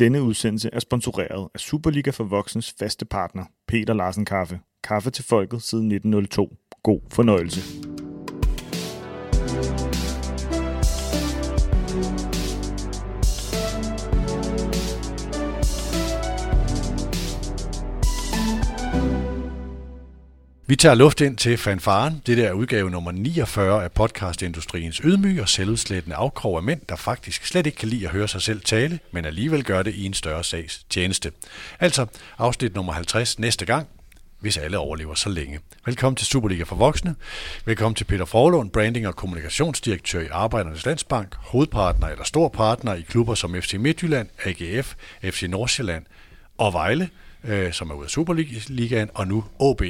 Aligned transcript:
Denne 0.00 0.22
udsendelse 0.22 0.70
er 0.72 0.80
sponsoreret 0.80 1.48
af 1.54 1.60
Superliga 1.60 2.10
for 2.10 2.24
Voksens 2.24 2.74
faste 2.78 3.04
partner, 3.04 3.44
Peter 3.68 3.94
Larsen 3.94 4.24
Kaffe. 4.24 4.60
Kaffe 4.84 5.10
til 5.10 5.24
folket 5.24 5.62
siden 5.62 5.92
1902. 5.92 6.56
God 6.82 7.00
fornøjelse. 7.10 7.89
Vi 20.70 20.76
tager 20.76 20.94
luft 20.94 21.20
ind 21.20 21.36
til 21.36 21.56
fanfaren. 21.56 22.22
Det 22.26 22.38
der 22.38 22.48
er 22.48 22.52
udgave 22.52 22.90
nummer 22.90 23.12
49 23.12 23.84
af 23.84 23.92
podcastindustriens 23.92 24.96
ydmyge 24.96 25.42
og 25.42 25.48
selvudslættende 25.48 26.16
afkrog 26.16 26.56
af 26.56 26.62
mænd, 26.62 26.80
der 26.88 26.96
faktisk 26.96 27.46
slet 27.46 27.66
ikke 27.66 27.78
kan 27.78 27.88
lide 27.88 28.06
at 28.06 28.12
høre 28.12 28.28
sig 28.28 28.42
selv 28.42 28.60
tale, 28.60 28.98
men 29.12 29.24
alligevel 29.24 29.64
gør 29.64 29.82
det 29.82 29.94
i 29.94 30.06
en 30.06 30.14
større 30.14 30.44
sags 30.44 30.84
tjeneste. 30.90 31.32
Altså 31.80 32.06
afsnit 32.38 32.74
nummer 32.74 32.92
50 32.92 33.38
næste 33.38 33.66
gang, 33.66 33.88
hvis 34.40 34.56
alle 34.56 34.78
overlever 34.78 35.14
så 35.14 35.28
længe. 35.28 35.60
Velkommen 35.86 36.16
til 36.16 36.26
Superliga 36.26 36.62
for 36.62 36.76
Voksne. 36.76 37.14
Velkommen 37.64 37.94
til 37.94 38.04
Peter 38.04 38.24
Forlund, 38.24 38.70
branding- 38.70 39.06
og 39.06 39.16
kommunikationsdirektør 39.16 40.20
i 40.20 40.28
Arbejdernes 40.30 40.86
Landsbank, 40.86 41.34
hovedpartner 41.38 42.08
eller 42.08 42.24
stor 42.24 42.48
partner 42.48 42.94
i 42.94 43.00
klubber 43.00 43.34
som 43.34 43.54
FC 43.62 43.74
Midtjylland, 43.74 44.28
AGF, 44.44 44.94
FC 45.24 45.42
Nordsjælland 45.48 46.04
og 46.58 46.72
Vejle, 46.72 47.08
øh, 47.44 47.72
som 47.72 47.90
er 47.90 47.94
ude 47.94 48.04
af 48.04 48.10
Superligaen, 48.10 49.10
og 49.14 49.28
nu 49.28 49.44
OB 49.58 49.82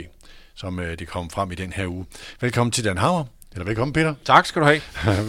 som 0.61 0.81
øh, 0.81 0.99
de 0.99 1.07
kom 1.07 1.31
frem 1.31 1.53
i 1.53 1.55
den 1.55 1.73
her 1.73 1.87
uge. 1.87 2.07
Velkommen 2.41 2.71
til 2.71 2.85
Dan 2.85 2.99
Hammer. 2.99 3.25
Eller 3.53 3.65
velkommen, 3.65 3.93
Peter. 3.93 4.15
Tak 4.25 4.47
skal 4.47 4.63
du 4.63 4.67
have. 4.67 4.81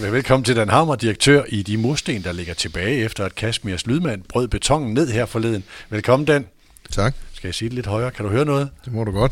velkommen 0.12 0.44
til 0.44 0.56
Dan 0.56 0.70
Hammer, 0.70 0.96
direktør 0.96 1.44
i 1.48 1.64
de 1.64 1.78
mursten, 1.78 2.24
der 2.24 2.32
ligger 2.32 2.54
tilbage 2.54 2.98
efter 2.98 3.26
at 3.26 3.36
Kashmirs 3.36 3.88
lydmand 3.88 4.24
brød 4.30 4.48
betongen 4.48 4.94
ned 4.94 5.12
her 5.12 5.26
forleden. 5.26 5.64
Velkommen, 5.90 6.26
Dan. 6.26 6.48
Tak. 6.92 7.16
Skal 7.34 7.48
jeg 7.48 7.56
sige 7.56 7.70
det 7.70 7.76
lidt 7.76 7.88
højere? 7.88 8.12
Kan 8.12 8.26
du 8.26 8.32
høre 8.32 8.46
noget? 8.46 8.70
Det 8.86 8.94
må 8.94 9.04
du 9.04 9.12
godt. 9.12 9.32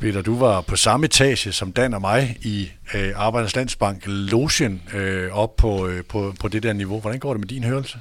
Peter, 0.00 0.22
du 0.22 0.38
var 0.38 0.60
på 0.60 0.76
samme 0.76 1.06
etage 1.06 1.52
som 1.52 1.72
Dan 1.72 1.94
og 1.94 2.00
mig 2.00 2.36
i 2.42 2.70
øh, 2.94 3.12
Arbejdernes 3.16 3.56
Landsbank 3.56 4.02
Lotion 4.06 4.82
øh, 4.94 5.32
op 5.32 5.56
på, 5.56 5.86
øh, 5.86 6.04
på, 6.04 6.34
på 6.40 6.48
det 6.48 6.62
der 6.62 6.72
niveau. 6.72 7.00
Hvordan 7.00 7.18
går 7.18 7.32
det 7.32 7.40
med 7.40 7.48
din 7.48 7.64
hørelse? 7.64 7.98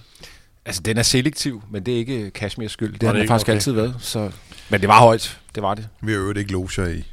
Altså, 0.67 0.81
den 0.81 0.97
er 0.97 1.03
selektiv, 1.03 1.63
men 1.71 1.85
det 1.85 1.93
er 1.93 1.97
ikke 1.97 2.31
Kashmirs 2.31 2.71
skyld. 2.71 2.93
Det 2.93 3.03
har 3.03 3.09
det 3.09 3.15
den 3.15 3.21
ikke? 3.21 3.31
faktisk 3.31 3.45
Okay. 3.45 3.53
altid 3.53 3.71
været. 3.71 3.95
Så... 3.99 4.31
Men 4.69 4.81
det 4.81 4.89
var 4.89 4.99
højt. 4.99 5.39
Det 5.55 5.63
var 5.63 5.73
det. 5.73 5.87
Vi 6.01 6.11
har 6.11 6.19
øvrigt 6.19 6.39
ikke 6.39 6.51
loger 6.51 6.87
i 6.87 7.03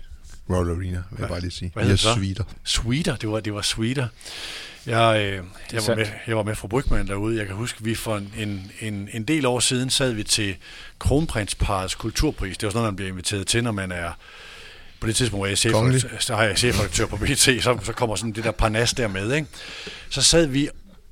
Royal 0.51 0.71
Arena, 0.71 1.03
vil 1.11 1.19
jeg 1.19 1.29
bare 1.29 1.41
lige 1.41 1.51
sige. 1.51 1.71
Hvad 1.75 1.85
Vi 1.85 1.91
hedder 1.91 2.09
har 2.09 2.15
det 3.17 3.31
var, 3.31 3.41
det 3.41 3.55
var 3.55 3.63
sweeter. 3.63 4.09
Jeg, 4.87 5.21
øh, 5.21 5.45
jeg, 5.73 5.83
var 5.87 5.95
med, 5.95 6.07
jeg 6.27 6.37
var 6.37 6.43
med 6.43 6.55
fra 6.55 6.69
Brygman 6.69 7.07
derude. 7.07 7.39
Jeg 7.39 7.47
kan 7.47 7.57
huske, 7.57 7.85
vi 7.85 7.95
for 7.95 8.17
en, 8.17 8.73
en, 8.81 9.09
en 9.13 9.25
del 9.25 9.47
år 9.47 9.61
siden 9.61 9.91
sad 9.91 10.13
vi 10.13 10.23
til 10.23 10.57
Kronprinsparets 10.99 11.95
kulturpris. 11.95 12.59
Det 12.59 12.63
er 12.63 12.67
jo 12.67 12.71
sådan 12.71 12.79
noget, 12.79 12.93
man 12.93 12.97
bliver 12.97 13.11
inviteret 13.11 13.47
til, 13.47 13.65
når 13.65 13.73
man 13.73 13.93
er 13.93 14.11
på 15.01 15.07
det 15.07 15.17
tidspunkt, 15.17 15.41
hvor 15.41 15.47
jeg 15.47 15.59
chefredaktør, 15.59 16.37
har 16.37 16.43
jeg 16.43 16.59
chefredaktør 16.59 17.07
på 17.07 17.17
BT, 17.17 17.39
så, 17.39 17.79
så 17.83 17.93
kommer 17.93 18.17
sådan 18.17 18.33
det 18.33 18.45
der 18.45 18.51
parnas 18.51 18.95
der 18.95 19.09
med. 19.09 19.33
Ikke? 19.33 19.49
Så 20.11 20.23
sad 20.23 20.47
vi, 20.47 20.69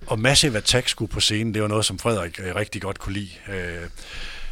og 0.06 0.18
Massive 0.18 0.56
Attack 0.56 0.88
skulle 0.88 1.10
på 1.10 1.20
scenen. 1.20 1.54
Det 1.54 1.62
var 1.62 1.68
noget, 1.68 1.84
som 1.84 1.98
Frederik 1.98 2.40
øh, 2.40 2.54
rigtig 2.54 2.82
godt 2.82 2.98
kunne 2.98 3.12
lide. 3.12 3.30
Øh, 3.48 3.88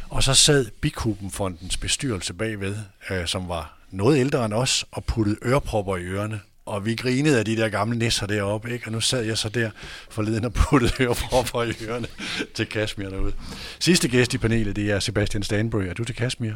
og 0.09 0.23
så 0.23 0.33
sad 0.33 0.65
Bikubenfondens 0.81 1.77
bestyrelse 1.77 2.33
bagved, 2.33 2.75
øh, 3.09 3.27
som 3.27 3.49
var 3.49 3.77
noget 3.91 4.19
ældre 4.19 4.45
end 4.45 4.53
os, 4.53 4.85
og 4.91 5.05
puttede 5.05 5.37
ørepropper 5.45 5.97
i 5.97 6.03
ørerne. 6.03 6.39
Og 6.65 6.85
vi 6.85 6.95
grinede 6.95 7.39
af 7.39 7.45
de 7.45 7.57
der 7.57 7.69
gamle 7.69 7.97
nisser 7.97 8.25
deroppe, 8.27 8.73
ikke? 8.73 8.85
Og 8.85 8.91
nu 8.91 9.01
sad 9.01 9.23
jeg 9.23 9.37
så 9.37 9.49
der 9.49 9.69
forleden 10.09 10.45
og 10.45 10.53
puttede 10.53 10.93
ørepropper 11.03 11.63
i 11.63 11.73
ørerne 11.81 12.07
til 12.53 12.65
Kashmir 12.65 13.09
derude. 13.09 13.33
Sidste 13.79 14.07
gæst 14.07 14.33
i 14.33 14.37
panelet, 14.37 14.75
det 14.75 14.91
er 14.91 14.99
Sebastian 14.99 15.43
Stanbury. 15.43 15.83
Er 15.83 15.93
du 15.93 16.03
til 16.03 16.15
Kashmir? 16.15 16.53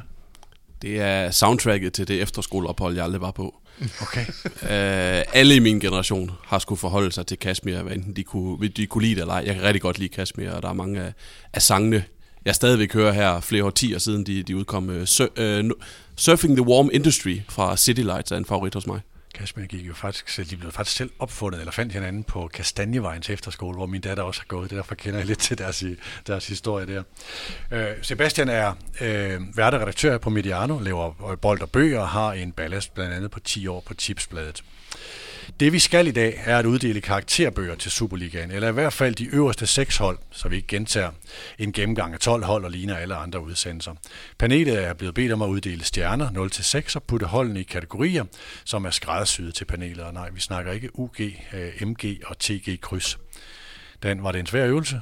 Det 0.81 1.01
er 1.01 1.31
soundtracket 1.31 1.93
til 1.93 2.07
det 2.07 2.21
efterskoleophold, 2.21 2.95
jeg 2.95 3.03
aldrig 3.03 3.21
var 3.21 3.31
på. 3.31 3.55
Okay. 4.01 4.25
øh, 4.61 5.23
alle 5.33 5.55
i 5.55 5.59
min 5.59 5.79
generation 5.79 6.31
har 6.43 6.59
skulle 6.59 6.79
forholde 6.79 7.11
sig 7.11 7.27
til 7.27 7.39
Kashmir, 7.39 7.81
hvad 7.81 7.93
enten 7.93 8.15
de 8.15 8.23
kunne, 8.23 8.67
de 8.67 8.87
kunne 8.87 9.03
lide 9.03 9.15
det 9.15 9.21
eller 9.21 9.33
ej. 9.33 9.43
Jeg 9.45 9.55
kan 9.55 9.63
rigtig 9.63 9.81
godt 9.81 9.99
lide 9.99 10.09
Kashmir, 10.09 10.51
og 10.51 10.61
der 10.61 10.69
er 10.69 10.73
mange 10.73 11.01
af, 11.01 11.13
af 11.53 11.61
sangene, 11.61 12.03
jeg 12.45 12.55
stadigvæk 12.55 12.93
hører 12.93 13.11
her 13.11 13.39
flere 13.39 13.63
årtier 13.63 13.97
siden, 13.97 14.25
de, 14.25 14.43
de 14.43 14.57
udkom. 14.57 14.89
Uh, 14.89 15.05
sur, 15.05 15.29
uh, 15.39 15.69
Surfing 16.17 16.57
the 16.57 16.67
Warm 16.67 16.89
Industry 16.93 17.39
fra 17.49 17.77
City 17.77 18.01
Lights 18.01 18.31
er 18.31 18.37
en 18.37 18.45
favorit 18.45 18.73
hos 18.73 18.87
mig. 18.87 18.99
Kashmir 19.35 19.65
gik 19.65 19.87
jo 19.87 19.93
faktisk 19.93 20.29
selv, 20.29 20.47
de 20.49 20.57
blev 20.57 20.71
faktisk 20.71 20.97
selv 20.97 21.11
opfundet, 21.19 21.59
eller 21.59 21.71
fandt 21.71 21.93
hinanden 21.93 22.23
på 22.23 22.49
Kastanjevejen 22.53 23.21
til 23.21 23.33
efterskole, 23.33 23.77
hvor 23.77 23.85
min 23.85 24.01
datter 24.01 24.23
også 24.23 24.41
har 24.41 24.45
gået. 24.47 24.69
Det 24.69 24.77
derfor 24.77 24.95
kender 24.95 25.19
jeg 25.19 25.27
lidt 25.27 25.39
til 25.39 25.57
deres, 25.57 25.83
deres 26.27 26.47
historie 26.47 26.85
der. 26.85 27.03
Øh, 27.71 27.95
Sebastian 28.01 28.49
er 28.49 28.73
øh, 29.01 29.57
værteredaktør 29.57 30.17
på 30.17 30.29
Mediano, 30.29 30.79
laver 30.79 31.35
bold 31.41 31.61
og 31.61 31.69
bøger 31.69 31.99
og 31.99 32.09
har 32.09 32.33
en 32.33 32.51
ballast 32.51 32.93
blandt 32.93 33.13
andet 33.13 33.31
på 33.31 33.39
10 33.39 33.67
år 33.67 33.83
på 33.85 33.93
Tipsbladet. 33.93 34.63
Det 35.59 35.73
vi 35.73 35.79
skal 35.79 36.07
i 36.07 36.11
dag 36.11 36.41
er 36.45 36.57
at 36.57 36.65
uddele 36.65 37.01
karakterbøger 37.01 37.75
til 37.75 37.91
Superligaen, 37.91 38.51
eller 38.51 38.69
i 38.69 38.71
hvert 38.71 38.93
fald 38.93 39.15
de 39.15 39.25
øverste 39.25 39.67
seks 39.67 39.97
hold, 39.97 40.19
så 40.31 40.49
vi 40.49 40.55
ikke 40.55 40.67
gentager 40.67 41.11
en 41.59 41.71
gennemgang 41.71 42.13
af 42.13 42.19
12 42.19 42.43
hold 42.43 42.65
og 42.65 42.71
ligner 42.71 42.95
alle 42.95 43.15
andre 43.15 43.41
udsendelser. 43.41 43.93
Panelet 44.37 44.83
er 44.83 44.93
blevet 44.93 45.15
bedt 45.15 45.31
om 45.31 45.41
at 45.41 45.47
uddele 45.47 45.83
stjerner 45.83 46.29
0-6 46.89 46.95
og 46.95 47.03
putte 47.03 47.25
holdene 47.25 47.59
i 47.59 47.63
kategorier, 47.63 48.23
som 48.65 48.85
er 48.85 48.89
skræddersyet 48.89 49.55
til 49.55 49.65
panelet. 49.65 49.99
Og 50.03 50.13
nej, 50.13 50.29
vi 50.29 50.39
snakker 50.39 50.71
ikke 50.71 50.99
UG, 50.99 51.21
øh, 51.53 51.87
MG 51.87 52.19
og 52.25 52.39
TG 52.39 52.79
kryds. 52.81 53.17
Dan, 54.03 54.23
var 54.23 54.31
det 54.31 54.39
en 54.39 54.45
svær 54.45 54.65
øvelse? 54.65 55.01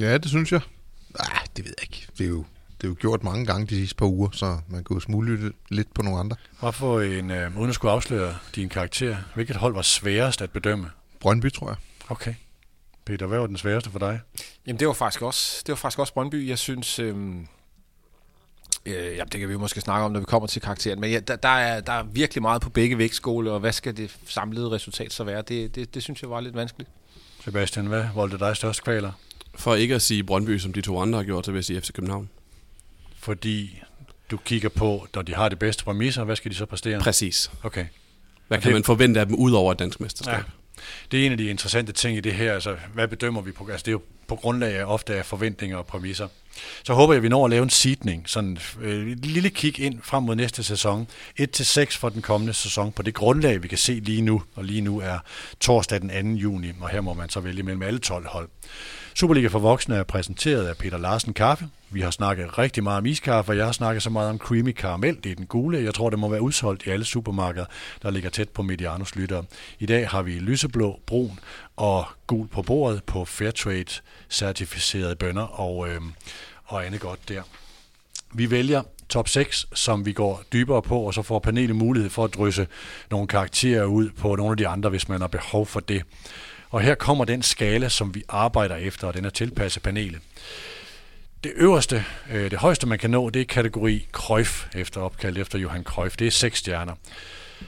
Ja, 0.00 0.18
det 0.18 0.28
synes 0.28 0.52
jeg. 0.52 0.60
Nej, 1.18 1.44
det 1.56 1.64
ved 1.64 1.74
jeg 1.78 1.82
ikke. 1.82 2.06
Det 2.18 2.24
er 2.24 2.28
jo, 2.28 2.44
det 2.82 2.88
er 2.88 2.90
jo 2.90 2.96
gjort 3.00 3.22
mange 3.22 3.46
gange 3.46 3.66
de 3.66 3.74
sidste 3.74 3.96
par 3.96 4.06
uger, 4.06 4.30
så 4.32 4.58
man 4.68 4.84
kan 4.84 4.94
jo 4.94 5.00
smule 5.00 5.52
lidt 5.68 5.94
på 5.94 6.02
nogle 6.02 6.18
andre. 6.20 6.36
Hvorfor 6.60 7.00
en, 7.00 7.30
øh, 7.30 7.58
uden 7.58 7.68
at 7.68 7.74
skulle 7.74 7.92
afsløre 7.92 8.36
din 8.54 8.68
karakter, 8.68 9.16
hvilket 9.34 9.56
hold 9.56 9.74
var 9.74 9.82
sværest 9.82 10.42
at 10.42 10.50
bedømme? 10.50 10.90
Brøndby, 11.20 11.52
tror 11.52 11.68
jeg. 11.68 11.76
Okay. 12.08 12.34
Peter, 13.04 13.26
hvad 13.26 13.38
var 13.38 13.46
den 13.46 13.56
sværeste 13.56 13.90
for 13.90 13.98
dig? 13.98 14.20
Jamen, 14.66 14.80
det 14.80 14.86
var 14.86 14.92
faktisk 14.92 15.22
også, 15.22 15.62
det 15.66 15.72
var 15.72 15.76
faktisk 15.76 15.98
også 15.98 16.14
Brøndby. 16.14 16.48
Jeg 16.48 16.58
synes... 16.58 16.98
Øhm, 16.98 17.46
øh, 18.86 18.94
jamen, 18.94 19.28
det 19.32 19.40
kan 19.40 19.48
vi 19.48 19.52
jo 19.52 19.58
måske 19.58 19.80
snakke 19.80 20.04
om, 20.04 20.12
når 20.12 20.20
vi 20.20 20.26
kommer 20.26 20.46
til 20.46 20.62
karakteren. 20.62 21.00
Men 21.00 21.10
ja, 21.10 21.20
der, 21.20 21.36
der, 21.36 21.48
er, 21.48 21.80
der 21.80 21.92
er 21.92 22.02
virkelig 22.02 22.42
meget 22.42 22.62
på 22.62 22.70
begge 22.70 22.98
vægtskåle, 22.98 23.52
og 23.52 23.60
hvad 23.60 23.72
skal 23.72 23.96
det 23.96 24.16
samlede 24.26 24.70
resultat 24.70 25.12
så 25.12 25.24
være? 25.24 25.42
Det, 25.42 25.74
det, 25.74 25.94
det 25.94 26.02
synes 26.02 26.22
jeg 26.22 26.30
var 26.30 26.40
lidt 26.40 26.54
vanskeligt. 26.54 26.90
Sebastian, 27.44 27.86
hvad 27.86 28.04
voldte 28.14 28.38
dig 28.38 28.56
størst 28.56 28.84
kvaler? 28.84 29.12
For 29.54 29.74
ikke 29.74 29.94
at 29.94 30.02
sige 30.02 30.24
Brøndby, 30.24 30.58
som 30.58 30.72
de 30.72 30.80
to 30.80 30.98
andre 31.00 31.18
har 31.18 31.24
gjort, 31.24 31.44
så 31.44 31.52
vil 31.52 31.58
jeg 31.58 31.64
sige 31.64 31.80
FC 31.80 31.92
København. 31.92 32.28
Fordi 33.22 33.82
du 34.30 34.36
kigger 34.36 34.68
på, 34.68 35.06
når 35.14 35.22
de 35.22 35.34
har 35.34 35.48
det 35.48 35.58
bedste 35.58 35.84
præmisser, 35.84 36.24
hvad 36.24 36.36
skal 36.36 36.50
de 36.50 36.56
så 36.56 36.66
præstere? 36.66 37.00
Præcis. 37.00 37.50
Okay. 37.62 37.86
Hvad 38.48 38.58
kan 38.58 38.66
det- 38.68 38.74
man 38.74 38.84
forvente 38.84 39.20
af 39.20 39.26
dem 39.26 39.34
ud 39.34 39.52
over 39.52 39.72
et 39.72 39.78
dansk 39.78 40.00
mesterskab? 40.00 40.34
Ja. 40.34 40.42
Det 41.10 41.22
er 41.22 41.26
en 41.26 41.32
af 41.32 41.38
de 41.38 41.46
interessante 41.46 41.92
ting 41.92 42.16
i 42.16 42.20
det 42.20 42.32
her, 42.34 42.54
altså 42.54 42.76
hvad 42.94 43.08
bedømmer 43.08 43.40
vi 43.40 43.52
på? 43.52 43.66
Altså 43.70 43.82
det 43.84 43.88
er 43.88 43.92
jo 43.92 44.02
på 44.28 44.36
grundlag 44.36 44.74
af 44.76 44.84
ofte 44.84 45.14
af 45.14 45.26
forventninger 45.26 45.76
og 45.76 45.86
præmisser. 45.86 46.28
Så 46.84 46.94
håber 46.94 47.12
jeg, 47.12 47.16
at 47.16 47.22
vi 47.22 47.28
når 47.28 47.44
at 47.44 47.50
lave 47.50 47.62
en 47.62 47.70
seedning, 47.70 48.28
sådan 48.28 48.58
øh, 48.80 49.10
et 49.12 49.26
lille 49.26 49.50
kig 49.50 49.80
ind 49.80 50.00
frem 50.02 50.22
mod 50.22 50.34
næste 50.36 50.62
sæson. 50.64 51.06
1-6 51.40 51.98
for 51.98 52.08
den 52.08 52.22
kommende 52.22 52.52
sæson 52.54 52.92
på 52.92 53.02
det 53.02 53.14
grundlag, 53.14 53.62
vi 53.62 53.68
kan 53.68 53.78
se 53.78 53.92
lige 53.92 54.22
nu, 54.22 54.42
og 54.54 54.64
lige 54.64 54.80
nu 54.80 54.98
er 55.00 55.18
torsdag 55.60 56.00
den 56.00 56.34
2. 56.34 56.40
juni, 56.40 56.72
og 56.80 56.88
her 56.88 57.00
må 57.00 57.14
man 57.14 57.28
så 57.30 57.40
vælge 57.40 57.62
mellem 57.62 57.82
alle 57.82 57.98
12 57.98 58.26
hold. 58.26 58.48
Superliga 59.14 59.48
for 59.48 59.58
voksne 59.58 59.96
er 59.96 60.02
præsenteret 60.02 60.66
af 60.66 60.76
Peter 60.76 60.98
Larsen 60.98 61.34
Kaffe. 61.34 61.68
Vi 61.92 62.00
har 62.00 62.10
snakket 62.10 62.58
rigtig 62.58 62.82
meget 62.82 62.98
om 62.98 63.06
iskaffe, 63.06 63.52
og 63.52 63.56
jeg 63.56 63.64
har 63.64 63.72
snakket 63.72 64.02
så 64.02 64.10
meget 64.10 64.30
om 64.30 64.38
creamy 64.38 64.72
karamel. 64.72 65.18
Det 65.24 65.32
er 65.32 65.36
den 65.36 65.46
gule. 65.46 65.84
Jeg 65.84 65.94
tror, 65.94 66.10
det 66.10 66.18
må 66.18 66.28
være 66.28 66.42
udsolgt 66.42 66.86
i 66.86 66.90
alle 66.90 67.04
supermarkeder, 67.04 67.66
der 68.02 68.10
ligger 68.10 68.30
tæt 68.30 68.48
på 68.48 68.62
Medianos 68.62 69.16
lytter. 69.16 69.42
I 69.78 69.86
dag 69.86 70.08
har 70.08 70.22
vi 70.22 70.32
lyseblå, 70.32 71.00
brun 71.06 71.38
og 71.76 72.04
gul 72.26 72.48
på 72.48 72.62
bordet 72.62 73.04
på 73.04 73.24
Fairtrade 73.24 74.00
certificerede 74.30 75.16
bønder 75.16 75.42
og, 75.42 75.88
øh, 75.88 76.00
og 76.64 76.86
andet 76.86 77.00
godt 77.00 77.28
der. 77.28 77.42
Vi 78.34 78.50
vælger 78.50 78.82
top 79.08 79.28
6, 79.28 79.66
som 79.74 80.06
vi 80.06 80.12
går 80.12 80.42
dybere 80.52 80.82
på, 80.82 81.00
og 81.00 81.14
så 81.14 81.22
får 81.22 81.38
panelet 81.38 81.76
mulighed 81.76 82.10
for 82.10 82.24
at 82.24 82.34
drysse 82.34 82.66
nogle 83.10 83.26
karakterer 83.26 83.84
ud 83.84 84.10
på 84.10 84.36
nogle 84.36 84.50
af 84.50 84.56
de 84.56 84.68
andre, 84.68 84.90
hvis 84.90 85.08
man 85.08 85.20
har 85.20 85.28
behov 85.28 85.66
for 85.66 85.80
det. 85.80 86.02
Og 86.70 86.80
her 86.80 86.94
kommer 86.94 87.24
den 87.24 87.42
skala, 87.42 87.88
som 87.88 88.14
vi 88.14 88.24
arbejder 88.28 88.76
efter, 88.76 89.06
og 89.06 89.14
den 89.14 89.24
er 89.24 89.30
tilpasset 89.30 89.82
panelet. 89.82 90.20
Det 91.44 91.52
øverste, 91.56 92.04
øh, 92.30 92.50
det 92.50 92.58
højeste 92.58 92.86
man 92.86 92.98
kan 92.98 93.10
nå, 93.10 93.30
det 93.30 93.42
er 93.42 93.46
kategori 93.46 94.08
Cruyff, 94.12 94.66
efter 94.74 95.00
opkaldt 95.00 95.38
efter 95.38 95.58
Johan 95.58 95.84
Cruyff. 95.84 96.16
Det 96.16 96.26
er 96.26 96.30
seks 96.30 96.58
stjerner. 96.58 96.94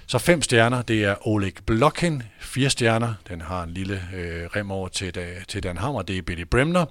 Så 0.07 0.19
fem 0.19 0.43
stjerner, 0.43 0.83
det 0.83 1.05
er 1.05 1.29
Oleg 1.29 1.53
Blokhin. 1.67 2.23
Fire 2.41 2.71
stjerner, 2.71 3.15
den 3.29 3.41
har 3.41 3.63
en 3.63 3.71
lille 3.71 4.03
øh, 4.15 4.47
rem 4.47 4.71
over 4.71 4.89
til, 4.89 5.15
da, 5.15 5.27
til 5.49 5.63
Dan 5.63 5.77
Hammer, 5.77 6.03
det 6.03 6.19
er 6.19 6.23
Billy 6.23 6.45
Bremner. 6.51 6.85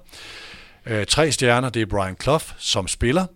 Øh, 0.86 1.06
tre 1.06 1.32
stjerner, 1.32 1.68
det 1.68 1.82
er 1.82 1.86
Brian 1.86 2.16
Clough, 2.22 2.44
som 2.58 2.88
spiller 2.88 3.26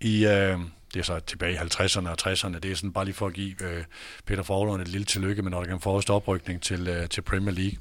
i, 0.00 0.26
øh, 0.26 0.58
det 0.94 1.00
er 1.00 1.02
så 1.02 1.20
tilbage 1.20 1.52
i 1.52 1.56
50'erne 1.56 2.08
og 2.08 2.16
60'erne. 2.22 2.58
Det 2.58 2.70
er 2.70 2.74
sådan 2.74 2.92
bare 2.92 3.04
lige 3.04 3.14
for 3.14 3.26
at 3.26 3.32
give 3.32 3.64
øh, 3.64 3.84
Peter 4.26 4.42
Forlund 4.42 4.82
et 4.82 4.88
lille 4.88 5.04
tillykke 5.04 5.42
med 5.42 5.50
Nottingham 5.50 5.80
Forest 5.80 6.10
oprykning 6.10 6.62
til, 6.62 6.88
øh, 6.88 7.08
til 7.08 7.22
Premier 7.22 7.54
League. 7.54 7.78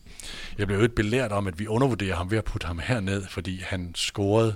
Jeg 0.57 0.67
blev 0.67 0.77
jo 0.77 0.83
ikke 0.83 0.95
belært 0.95 1.31
om, 1.31 1.47
at 1.47 1.59
vi 1.59 1.67
undervurderer 1.67 2.15
ham 2.15 2.31
ved 2.31 2.37
at 2.37 2.43
putte 2.43 2.67
ham 2.67 2.79
herned, 2.79 3.23
fordi 3.29 3.61
han 3.65 3.91
scorede 3.95 4.55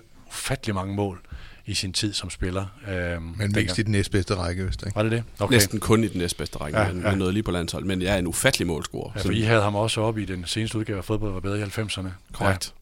ufattelig 0.52 0.76
mange 0.76 0.96
mål 0.96 1.20
i 1.66 1.74
sin 1.74 1.94
tid 1.94 2.14
som 2.14 2.30
spiller. 2.30 2.66
Øhm, 2.88 3.22
Men 3.24 3.34
dengang. 3.40 3.66
mest 3.66 3.78
i 3.78 3.84
den 3.84 3.92
næstbedste 3.92 4.36
række, 4.36 4.64
hvis 4.64 4.78
det 4.78 4.86
ikke. 4.86 4.96
Var 4.96 5.04
det 5.04 5.12
det? 5.12 5.24
Okay. 5.40 5.54
Næsten 5.54 5.80
kun 5.80 6.04
i 6.04 6.08
den 6.08 6.18
næstbedste 6.18 6.58
række, 6.58 6.80
Ja, 6.80 6.86
ja, 6.86 6.94
men, 6.94 7.02
ja. 7.04 7.10
ja. 7.10 7.16
noget 7.16 7.34
lige 7.34 7.44
på 7.44 7.52
landshold. 7.52 7.86
Men 7.86 8.02
jeg 8.02 8.14
er 8.14 8.18
en 8.18 8.28
ufattelig 8.28 8.68
målscorer. 8.68 9.12
Ja, 9.16 9.22
for 9.22 9.32
I 9.32 9.42
havde 9.42 9.62
ham 9.62 9.76
også 9.76 10.02
op 10.02 10.18
i 10.18 10.26
den 10.26 10.44
seneste 10.48 10.78
udgave 10.78 10.98
af 10.98 11.06
fodbold, 11.06 11.34
var 11.34 11.40
bedre 11.40 11.60
i 11.60 11.64
90'erne. 11.64 12.08
Korrekt. 12.34 12.74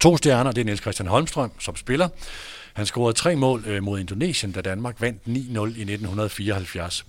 To 0.00 0.16
stjerner, 0.16 0.52
det 0.52 0.60
er 0.60 0.64
Niels 0.64 0.80
Christian 0.80 1.06
Holmstrøm 1.08 1.50
som 1.60 1.76
spiller. 1.76 2.08
Han 2.74 2.86
scorede 2.86 3.16
tre 3.18 3.36
mål 3.36 3.64
øh, 3.66 3.82
mod 3.82 4.00
Indonesien, 4.00 4.52
da 4.52 4.60
Danmark 4.60 5.00
vandt 5.00 5.22
9-0 5.26 5.30
i 5.30 5.34
1974. 5.34 7.06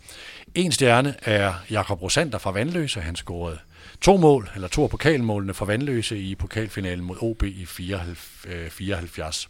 En 0.56 0.72
stjerne 0.72 1.16
er 1.22 1.54
Jakob 1.70 2.02
Rosander 2.02 2.38
fra 2.38 2.52
Vandløse. 2.52 3.02
Han 3.02 3.16
scorede 3.16 3.58
to 4.02 4.18
mål, 4.18 4.50
eller 4.56 4.68
to 4.68 4.84
af 4.84 4.90
pokalmålene 4.90 5.54
for 5.54 5.66
Vandløse 5.66 6.20
i 6.20 6.36
pokalfinalen 6.36 7.06
mod 7.06 7.16
OB 7.20 7.44
i 7.44 7.66
74. 7.66 9.48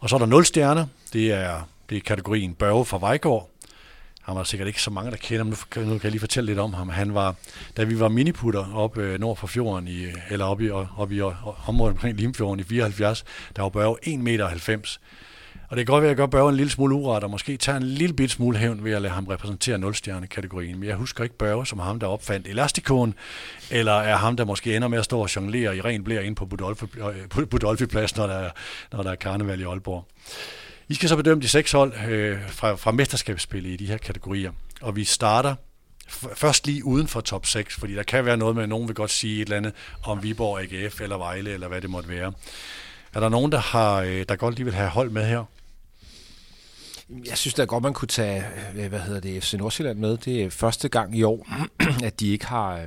Og 0.00 0.08
så 0.08 0.16
er 0.16 0.18
der 0.18 0.26
0 0.26 0.44
stjerner. 0.44 0.86
Det 1.12 1.32
er, 1.32 1.68
det 1.90 1.96
er 1.96 2.00
kategorien 2.00 2.54
Børge 2.54 2.84
fra 2.84 2.98
Vejgaard. 2.98 3.50
Han 4.22 4.36
var 4.36 4.44
sikkert 4.44 4.68
ikke 4.68 4.82
så 4.82 4.90
mange, 4.90 5.10
der 5.10 5.16
kender 5.16 5.44
ham. 5.44 5.46
Nu 5.46 5.56
kan, 5.70 5.82
nu 5.82 5.88
kan 5.88 6.02
jeg 6.02 6.10
lige 6.10 6.20
fortælle 6.20 6.46
lidt 6.46 6.58
om 6.58 6.74
ham. 6.74 6.88
Han 6.88 7.14
var, 7.14 7.34
da 7.76 7.84
vi 7.84 8.00
var 8.00 8.08
miniputter 8.08 8.74
op 8.74 8.98
øh, 8.98 9.20
nord 9.20 9.36
for 9.36 9.46
fjorden, 9.46 9.88
i, 9.88 10.06
eller 10.30 10.44
op 10.44 10.60
i, 10.60 10.70
op 10.70 11.12
i 11.12 11.20
området 11.66 11.92
omkring 11.92 12.16
Limfjorden 12.16 12.60
i 12.60 12.62
74, 12.62 13.24
der 13.56 13.62
var 13.62 13.68
Børge 13.68 13.96
1,90 14.06 14.16
meter. 14.16 14.98
Og 15.68 15.76
det 15.76 15.86
kan 15.86 15.92
godt 15.92 16.02
være, 16.02 16.10
at 16.10 16.10
jeg 16.10 16.16
gør 16.16 16.26
Børge 16.26 16.48
en 16.48 16.56
lille 16.56 16.70
smule 16.70 16.94
uret, 16.94 17.24
og 17.24 17.30
måske 17.30 17.56
tager 17.56 17.76
en 17.76 17.82
lille 17.82 18.14
bit 18.14 18.30
smule 18.30 18.58
hævn 18.58 18.84
ved 18.84 18.92
at 18.92 19.02
lade 19.02 19.14
ham 19.14 19.26
repræsentere 19.26 19.78
nulstjerne-kategorien. 19.78 20.78
Men 20.78 20.88
jeg 20.88 20.96
husker 20.96 21.24
ikke 21.24 21.38
Børge 21.38 21.66
som 21.66 21.78
ham, 21.78 22.00
der 22.00 22.06
opfandt 22.06 22.46
elastikon, 22.46 23.14
eller 23.70 23.92
er 23.92 24.16
ham, 24.16 24.36
der 24.36 24.44
måske 24.44 24.76
ender 24.76 24.88
med 24.88 24.98
at 24.98 25.04
stå 25.04 25.20
og 25.20 25.36
jonglere 25.36 25.76
i 25.76 25.80
ren 25.80 26.04
blære 26.04 26.24
ind 26.24 26.36
på 26.36 26.46
Budolfi, 26.46 26.86
øh, 27.38 27.46
Budolfi 27.46 27.86
Plads, 27.86 28.16
når 28.16 28.26
der, 28.26 28.34
er, 28.34 28.50
når 28.92 29.02
der 29.02 29.10
er 29.10 29.14
karneval 29.14 29.60
i 29.60 29.64
Aalborg. 29.64 30.06
I 30.88 30.94
skal 30.94 31.08
så 31.08 31.16
bedømme 31.16 31.42
de 31.42 31.48
seks 31.48 31.72
hold 31.72 31.92
øh, 32.08 32.38
fra, 32.48 32.74
fra 32.74 32.90
mesterskabsspillet 32.90 33.70
i 33.70 33.76
de 33.76 33.86
her 33.86 33.98
kategorier. 33.98 34.52
Og 34.82 34.96
vi 34.96 35.04
starter 35.04 35.54
først 36.34 36.66
lige 36.66 36.84
uden 36.84 37.08
for 37.08 37.20
top 37.20 37.46
6, 37.46 37.74
fordi 37.74 37.94
der 37.94 38.02
kan 38.02 38.24
være 38.24 38.36
noget 38.36 38.54
med, 38.54 38.62
at 38.62 38.68
nogen 38.68 38.88
vil 38.88 38.96
godt 38.96 39.10
sige 39.10 39.36
et 39.36 39.42
eller 39.42 39.56
andet 39.56 39.72
om 40.02 40.22
Viborg, 40.22 40.60
AGF 40.60 41.00
eller 41.00 41.18
Vejle, 41.18 41.50
eller 41.52 41.68
hvad 41.68 41.80
det 41.80 41.90
måtte 41.90 42.08
være. 42.08 42.32
Er 43.14 43.20
der 43.20 43.28
nogen, 43.28 43.52
der, 43.52 43.58
har, 43.58 44.00
øh, 44.00 44.24
der 44.28 44.36
godt 44.36 44.54
lige 44.54 44.64
vil 44.64 44.74
have 44.74 44.88
hold 44.88 45.10
med 45.10 45.26
her? 45.26 45.44
Jeg 47.10 47.38
synes 47.38 47.54
da 47.54 47.64
godt, 47.64 47.82
man 47.82 47.92
kunne 47.92 48.08
tage, 48.08 48.44
øh, 48.76 48.88
hvad 48.88 49.00
hedder 49.00 49.20
det, 49.20 49.42
FC 49.42 49.54
Nordsjælland 49.54 49.98
med. 49.98 50.16
Det 50.16 50.44
er 50.44 50.50
første 50.50 50.88
gang 50.88 51.18
i 51.18 51.22
år, 51.22 51.46
at 52.04 52.20
de 52.20 52.28
ikke 52.28 52.46
har 52.46 52.76
øh, 52.76 52.86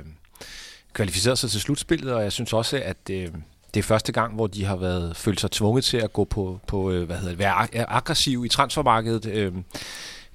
kvalificeret 0.92 1.38
sig 1.38 1.50
til 1.50 1.60
slutspillet, 1.60 2.12
og 2.14 2.22
jeg 2.22 2.32
synes 2.32 2.52
også, 2.52 2.82
at 2.84 2.96
øh, 3.10 3.28
det 3.74 3.80
er 3.80 3.82
første 3.82 4.12
gang, 4.12 4.34
hvor 4.34 4.46
de 4.46 4.64
har 4.64 4.76
været 4.76 5.16
følt 5.16 5.40
sig 5.40 5.50
tvunget 5.50 5.84
til 5.84 5.96
at 5.96 6.12
gå 6.12 6.24
på, 6.24 6.60
på 6.66 6.90
hvad 6.90 7.16
hedder 7.16 7.28
det, 7.28 7.38
være 7.38 7.74
aggressiv 7.90 8.44
i 8.44 8.48
transfermarkedet 8.48 9.26
øh, 9.26 9.52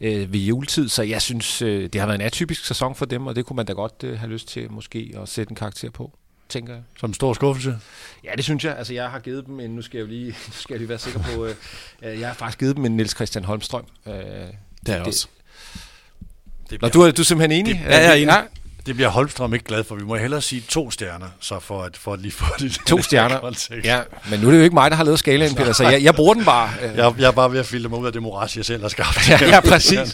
øh, 0.02 0.34
ved 0.34 0.40
juletid, 0.40 0.90
så 0.90 1.04
jeg 1.04 1.22
synes, 1.22 1.58
det 1.58 1.96
har 1.96 2.06
været 2.06 2.20
en 2.20 2.26
atypisk 2.26 2.66
sæson 2.66 2.96
for 2.96 3.06
dem, 3.06 3.28
og 3.28 3.36
det 3.36 3.46
kunne 3.46 3.56
man 3.56 3.66
da 3.66 3.74
godt 3.74 4.04
øh, 4.04 4.20
have 4.20 4.32
lyst 4.32 4.48
til 4.48 4.72
måske 4.72 5.14
at 5.22 5.30
sætte 5.30 5.52
en 5.52 5.56
karakter 5.56 5.90
på, 5.90 6.18
tænker 6.50 6.74
jeg. 6.74 6.82
Som 7.00 7.10
en 7.10 7.14
stor 7.14 7.34
skuffelse? 7.34 7.78
Ja, 8.24 8.30
det 8.36 8.44
synes 8.44 8.64
jeg. 8.66 8.78
Altså, 8.78 8.94
jeg 8.94 9.10
har 9.10 9.20
givet 9.20 9.46
dem 9.46 9.60
en, 9.60 9.70
nu 9.76 9.82
skal 9.82 9.98
jeg 9.98 10.02
jo 10.06 10.10
lige, 10.10 10.26
nu 10.48 10.54
skal 10.54 10.74
jeg 10.74 10.80
lige 10.80 10.90
være 10.90 11.00
sikker 11.00 11.20
på, 11.36 11.46
øh, 11.46 11.56
øh, 12.04 12.20
jeg 12.20 12.28
har 12.28 12.36
faktisk 12.36 12.60
givet 12.60 12.76
dem 12.76 12.86
en 12.86 12.98
Niels 12.98 13.16
Christian 13.16 13.44
Holmstrøm. 13.46 13.86
Øh, 14.08 14.14
Det 14.14 14.20
er 14.22 14.48
jeg 14.88 15.00
Det- 15.00 15.08
også. 15.08 15.28
Det 16.70 16.82
Nå, 16.82 16.88
du 16.90 17.02
er, 17.02 17.12
du 17.12 17.22
er 17.22 17.26
simpelthen 17.26 17.60
enig? 17.60 17.76
Det- 17.76 17.82
ja, 17.86 17.98
jeg 17.98 18.10
er 18.10 18.14
enig. 18.14 18.28
Ja, 18.28 18.42
Det 18.86 18.96
bliver 18.96 19.10
Holmstrøm 19.10 19.54
ikke 19.54 19.66
glad 19.66 19.84
for. 19.84 19.96
Vi 19.96 20.04
må 20.04 20.16
hellere 20.16 20.42
sige 20.42 20.62
to 20.70 20.92
stjerner, 20.92 21.28
så 21.40 21.60
for 21.60 21.84
at, 21.84 21.98
for 21.98 22.14
at 22.14 22.20
lige 22.22 22.32
få 22.32 22.46
det 22.60 22.78
To 22.88 23.02
stjerner. 23.02 23.40
kontekst. 23.50 23.86
ja, 23.86 24.02
men 24.30 24.40
nu 24.40 24.48
er 24.48 24.52
det 24.52 24.58
jo 24.60 24.64
ikke 24.64 24.74
mig, 24.74 24.92
der 24.92 24.98
har 24.98 25.04
lavet 25.04 25.20
skalaen, 25.20 25.56
Peter, 25.60 25.74
så 25.74 25.84
jeg, 25.90 26.04
jeg 26.04 26.16
bruger 26.16 26.34
den 26.34 26.46
bare. 26.46 26.70
Øh, 26.82 26.98
Jeg, 26.98 27.14
jeg 27.20 27.28
er 27.28 27.32
bare 27.32 27.52
ved 27.52 27.60
at 27.60 27.66
filtre 27.66 27.90
mig 27.90 28.00
ud 28.00 28.06
af 28.08 28.14
det 28.14 28.22
moras, 28.22 28.58
jeg 28.58 28.66
selv 28.66 28.82
har 28.82 28.90
skabt. 28.90 29.30
Ja, 29.30 29.40
ja, 29.48 29.60
præcis. 29.62 30.14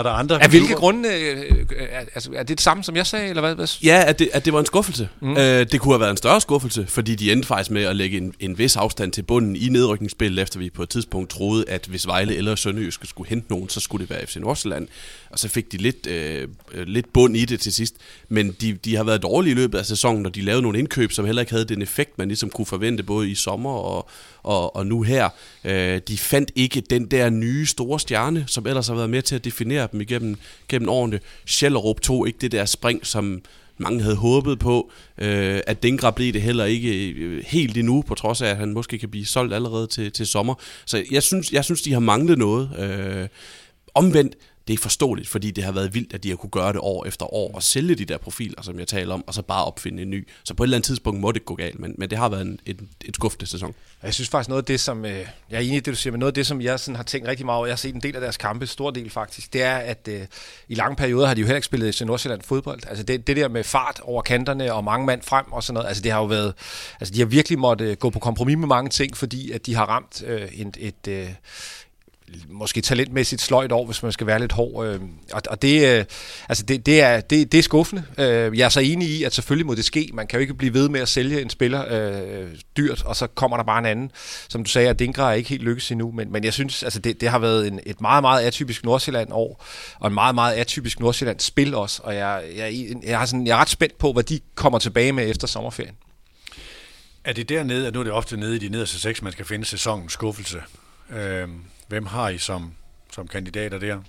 Er 0.00 0.02
der 0.02 0.10
andre? 0.10 0.42
Af 0.42 0.50
hvilke 0.50 0.74
grunde? 0.74 1.08
Øh, 1.08 1.38
øh, 1.38 1.66
er, 1.90 1.98
altså, 1.98 2.30
er 2.34 2.42
det 2.42 2.48
det 2.48 2.60
samme, 2.60 2.84
som 2.84 2.96
jeg 2.96 3.06
sagde, 3.06 3.28
eller 3.28 3.54
hvad? 3.54 3.78
Ja, 3.82 4.04
at 4.06 4.18
det, 4.18 4.28
at 4.32 4.44
det 4.44 4.52
var 4.52 4.60
en 4.60 4.66
skuffelse. 4.66 5.08
Mm. 5.20 5.36
Øh, 5.36 5.66
det 5.72 5.80
kunne 5.80 5.92
have 5.92 6.00
været 6.00 6.10
en 6.10 6.16
større 6.16 6.40
skuffelse, 6.40 6.86
fordi 6.86 7.14
de 7.14 7.32
endte 7.32 7.48
faktisk 7.48 7.70
med 7.70 7.82
at 7.82 7.96
lægge 7.96 8.16
en, 8.16 8.34
en 8.40 8.58
vis 8.58 8.76
afstand 8.76 9.12
til 9.12 9.22
bunden 9.22 9.56
i 9.56 9.68
nedrykningsspillet, 9.68 10.42
efter 10.42 10.58
vi 10.58 10.70
på 10.70 10.82
et 10.82 10.88
tidspunkt 10.88 11.30
troede, 11.30 11.64
at 11.68 11.86
hvis 11.86 12.06
Vejle 12.06 12.36
eller 12.36 12.54
Sønderjyske 12.54 13.06
skulle 13.06 13.28
hente 13.28 13.46
nogen, 13.50 13.68
så 13.68 13.80
skulle 13.80 14.06
det 14.06 14.10
være 14.10 14.26
FC 14.26 14.36
Nordsjælland. 14.36 14.88
Og 15.30 15.38
så 15.38 15.48
fik 15.48 15.72
de 15.72 15.76
lidt, 15.76 16.06
øh, 16.06 16.48
øh, 16.72 16.86
lidt 16.86 17.12
bund 17.12 17.36
i 17.36 17.44
det 17.44 17.60
til 17.60 17.72
sidst. 17.72 17.94
Men 18.28 18.56
de, 18.60 18.72
de 18.72 18.96
har 18.96 19.04
været 19.04 19.22
dårlige 19.22 19.52
i 19.52 19.54
løbet 19.54 19.78
af 19.78 19.86
sæsonen, 19.86 20.26
og 20.26 20.34
de 20.34 20.40
lavede 20.40 20.62
nogle 20.62 20.78
indkøb, 20.78 21.12
som 21.12 21.24
heller 21.24 21.42
ikke 21.42 21.52
havde 21.52 21.64
den 21.64 21.82
effekt, 21.82 22.18
man 22.18 22.28
ligesom 22.28 22.50
kunne 22.50 22.66
forvente 22.66 23.02
både 23.02 23.30
i 23.30 23.34
sommer 23.34 23.70
og, 23.70 24.08
og, 24.42 24.76
og 24.76 24.86
nu 24.86 25.02
her. 25.02 25.28
Øh, 25.64 26.00
de 26.08 26.18
fandt 26.18 26.50
ikke 26.56 26.80
den 26.80 27.06
der 27.06 27.30
nye 27.30 27.66
store 27.66 28.00
stjerne, 28.00 28.44
som 28.46 28.66
ellers 28.66 28.88
har 28.88 28.94
været 28.94 29.10
med 29.10 29.22
til 29.22 29.34
at 29.34 29.44
definere 29.44 29.88
dem 29.92 30.00
igennem 30.00 30.36
gennem 30.68 30.88
årene. 30.88 31.20
Schellerup 31.46 32.00
tog 32.00 32.26
ikke 32.26 32.38
det 32.40 32.52
der 32.52 32.64
spring, 32.64 33.06
som 33.06 33.42
mange 33.78 34.02
havde 34.02 34.16
håbet 34.16 34.58
på. 34.58 34.90
Øh, 35.18 35.60
at 35.66 35.82
Dengra 35.82 36.10
blev 36.10 36.32
det 36.32 36.42
heller 36.42 36.64
ikke 36.64 37.10
øh, 37.10 37.44
helt 37.46 37.76
endnu, 37.76 38.02
på 38.02 38.14
trods 38.14 38.42
af, 38.42 38.48
at 38.48 38.56
han 38.56 38.72
måske 38.72 38.98
kan 38.98 39.08
blive 39.08 39.26
solgt 39.26 39.54
allerede 39.54 39.86
til, 39.86 40.12
til 40.12 40.26
sommer. 40.26 40.54
Så 40.86 41.04
jeg 41.10 41.22
synes, 41.22 41.52
jeg 41.52 41.64
synes, 41.64 41.82
de 41.82 41.92
har 41.92 42.00
manglet 42.00 42.38
noget. 42.38 42.70
Øh, 42.78 43.28
omvendt, 43.94 44.34
det 44.70 44.78
er 44.78 44.82
forståeligt, 44.82 45.28
fordi 45.28 45.50
det 45.50 45.64
har 45.64 45.72
været 45.72 45.94
vildt, 45.94 46.14
at 46.14 46.22
de 46.22 46.28
har 46.28 46.36
kunne 46.36 46.50
gøre 46.50 46.72
det 46.72 46.80
år 46.80 47.06
efter 47.06 47.34
år, 47.34 47.54
og 47.54 47.62
sælge 47.62 47.94
de 47.94 48.04
der 48.04 48.18
profiler, 48.18 48.62
som 48.62 48.78
jeg 48.78 48.88
taler 48.88 49.14
om, 49.14 49.24
og 49.26 49.34
så 49.34 49.42
bare 49.42 49.64
opfinde 49.64 50.02
en 50.02 50.10
ny. 50.10 50.28
Så 50.44 50.54
på 50.54 50.62
et 50.62 50.66
eller 50.66 50.76
andet 50.76 50.86
tidspunkt 50.86 51.20
må 51.20 51.32
det 51.32 51.44
gå 51.44 51.54
galt, 51.54 51.78
men, 51.78 51.94
men 51.98 52.10
det 52.10 52.18
har 52.18 52.28
været 52.28 52.42
en, 52.42 52.60
en, 52.66 52.88
en 53.04 53.14
skuffende 53.14 53.46
sæson. 53.46 53.74
Jeg 54.02 54.14
synes 54.14 54.28
faktisk 54.28 54.48
noget 54.48 54.62
af 54.62 54.66
det, 54.66 54.80
som... 54.80 55.04
Øh, 55.04 55.26
jeg 55.50 55.56
er 55.56 55.60
enig 55.60 55.76
i 55.76 55.80
det, 55.80 55.86
du 55.86 55.94
siger, 55.94 56.10
men 56.10 56.18
noget 56.18 56.30
af 56.30 56.34
det, 56.34 56.46
som 56.46 56.60
jeg 56.60 56.80
sådan 56.80 56.96
har 56.96 57.02
tænkt 57.02 57.28
rigtig 57.28 57.46
meget 57.46 57.56
over, 57.56 57.66
jeg 57.66 57.72
har 57.72 57.76
set 57.76 57.94
en 57.94 58.02
del 58.02 58.14
af 58.14 58.20
deres 58.20 58.36
kampe, 58.36 58.66
stor 58.66 58.90
del 58.90 59.10
faktisk, 59.10 59.52
det 59.52 59.62
er, 59.62 59.76
at 59.76 60.08
øh, 60.08 60.26
i 60.68 60.74
lange 60.74 60.96
perioder 60.96 61.26
har 61.26 61.34
de 61.34 61.40
jo 61.40 61.46
heller 61.46 61.56
ikke 61.56 61.66
spillet 61.66 62.00
i 62.00 62.04
Nordsjælland 62.04 62.42
fodbold. 62.42 62.80
Altså 62.88 63.04
det, 63.04 63.26
det 63.26 63.36
der 63.36 63.48
med 63.48 63.64
fart 63.64 64.00
over 64.02 64.22
kanterne 64.22 64.72
og 64.72 64.84
mange 64.84 65.06
mand 65.06 65.22
frem 65.22 65.52
og 65.52 65.62
sådan 65.62 65.74
noget, 65.74 65.88
altså 65.88 66.02
det 66.02 66.12
har 66.12 66.18
jo 66.18 66.26
været... 66.26 66.54
Altså 67.00 67.14
de 67.14 67.18
har 67.18 67.26
virkelig 67.26 67.58
måtte 67.58 67.84
øh, 67.84 67.96
gå 67.96 68.10
på 68.10 68.18
kompromis 68.18 68.56
med 68.56 68.68
mange 68.68 68.90
ting, 68.90 69.16
fordi 69.16 69.50
at 69.50 69.66
de 69.66 69.74
har 69.74 69.84
ramt 69.86 70.22
øh, 70.26 70.48
et... 70.52 70.76
et 70.80 71.08
øh, 71.08 71.28
måske 72.48 72.80
talentmæssigt 72.80 73.42
sløjt 73.42 73.72
år, 73.72 73.86
hvis 73.86 74.02
man 74.02 74.12
skal 74.12 74.26
være 74.26 74.38
lidt 74.38 74.52
hård. 74.52 74.86
Øh, 74.86 75.00
og, 75.32 75.42
og 75.50 75.62
det, 75.62 75.98
øh, 75.98 76.04
altså 76.48 76.64
det, 76.64 76.86
det, 76.86 77.02
er, 77.02 77.20
det, 77.20 77.52
det 77.52 77.58
er 77.58 77.62
skuffende. 77.62 78.04
Øh, 78.18 78.58
jeg 78.58 78.64
er 78.64 78.68
så 78.68 78.80
enig 78.80 79.08
i, 79.08 79.24
at 79.24 79.34
selvfølgelig 79.34 79.66
må 79.66 79.74
det 79.74 79.84
ske. 79.84 80.10
Man 80.12 80.26
kan 80.26 80.36
jo 80.36 80.40
ikke 80.40 80.54
blive 80.54 80.74
ved 80.74 80.88
med 80.88 81.00
at 81.00 81.08
sælge 81.08 81.42
en 81.42 81.50
spiller 81.50 81.84
øh, 81.90 82.48
dyrt, 82.76 83.02
og 83.02 83.16
så 83.16 83.26
kommer 83.26 83.56
der 83.56 83.64
bare 83.64 83.78
en 83.78 83.86
anden. 83.86 84.10
Som 84.48 84.64
du 84.64 84.70
sagde, 84.70 84.88
at 84.88 84.98
Dinkra 84.98 85.30
er 85.30 85.34
ikke 85.34 85.48
helt 85.48 85.62
lykkes 85.62 85.90
endnu, 85.90 86.10
men, 86.10 86.32
men 86.32 86.44
jeg 86.44 86.52
synes, 86.52 86.82
altså 86.82 86.98
det, 86.98 87.20
det 87.20 87.28
har 87.28 87.38
været 87.38 87.66
en, 87.66 87.80
et 87.86 88.00
meget, 88.00 88.22
meget 88.22 88.46
atypisk 88.46 88.84
Nordsjælland-år, 88.84 89.64
og 90.00 90.08
en 90.08 90.14
meget, 90.14 90.34
meget 90.34 90.54
atypisk 90.54 91.00
Nordsjælland-spil 91.00 91.74
også, 91.74 92.00
og 92.04 92.14
jeg, 92.14 92.42
jeg, 92.56 92.96
jeg, 93.02 93.22
er 93.22 93.24
sådan, 93.24 93.46
jeg 93.46 93.52
er 93.52 93.60
ret 93.60 93.70
spændt 93.70 93.98
på, 93.98 94.12
hvad 94.12 94.22
de 94.22 94.40
kommer 94.54 94.78
tilbage 94.78 95.12
med 95.12 95.30
efter 95.30 95.46
sommerferien. 95.46 95.94
Er 97.24 97.32
det 97.32 97.48
dernede, 97.48 97.86
at 97.86 97.94
nu 97.94 98.00
er 98.00 98.04
det 98.04 98.12
ofte 98.12 98.36
nede 98.36 98.56
i 98.56 98.58
de 98.58 98.68
nederste 98.68 99.00
seks, 99.00 99.22
man 99.22 99.32
skal 99.32 99.44
finde 99.44 99.64
sæsonens 99.64 100.12
skuffelse? 100.12 100.58
Øhm, 101.10 101.60
hvem 101.90 102.06
har 102.06 102.28
I 102.28 102.38
som, 102.38 102.72
som 103.12 103.28
kandidater 103.28 103.78
der? 103.78 104.00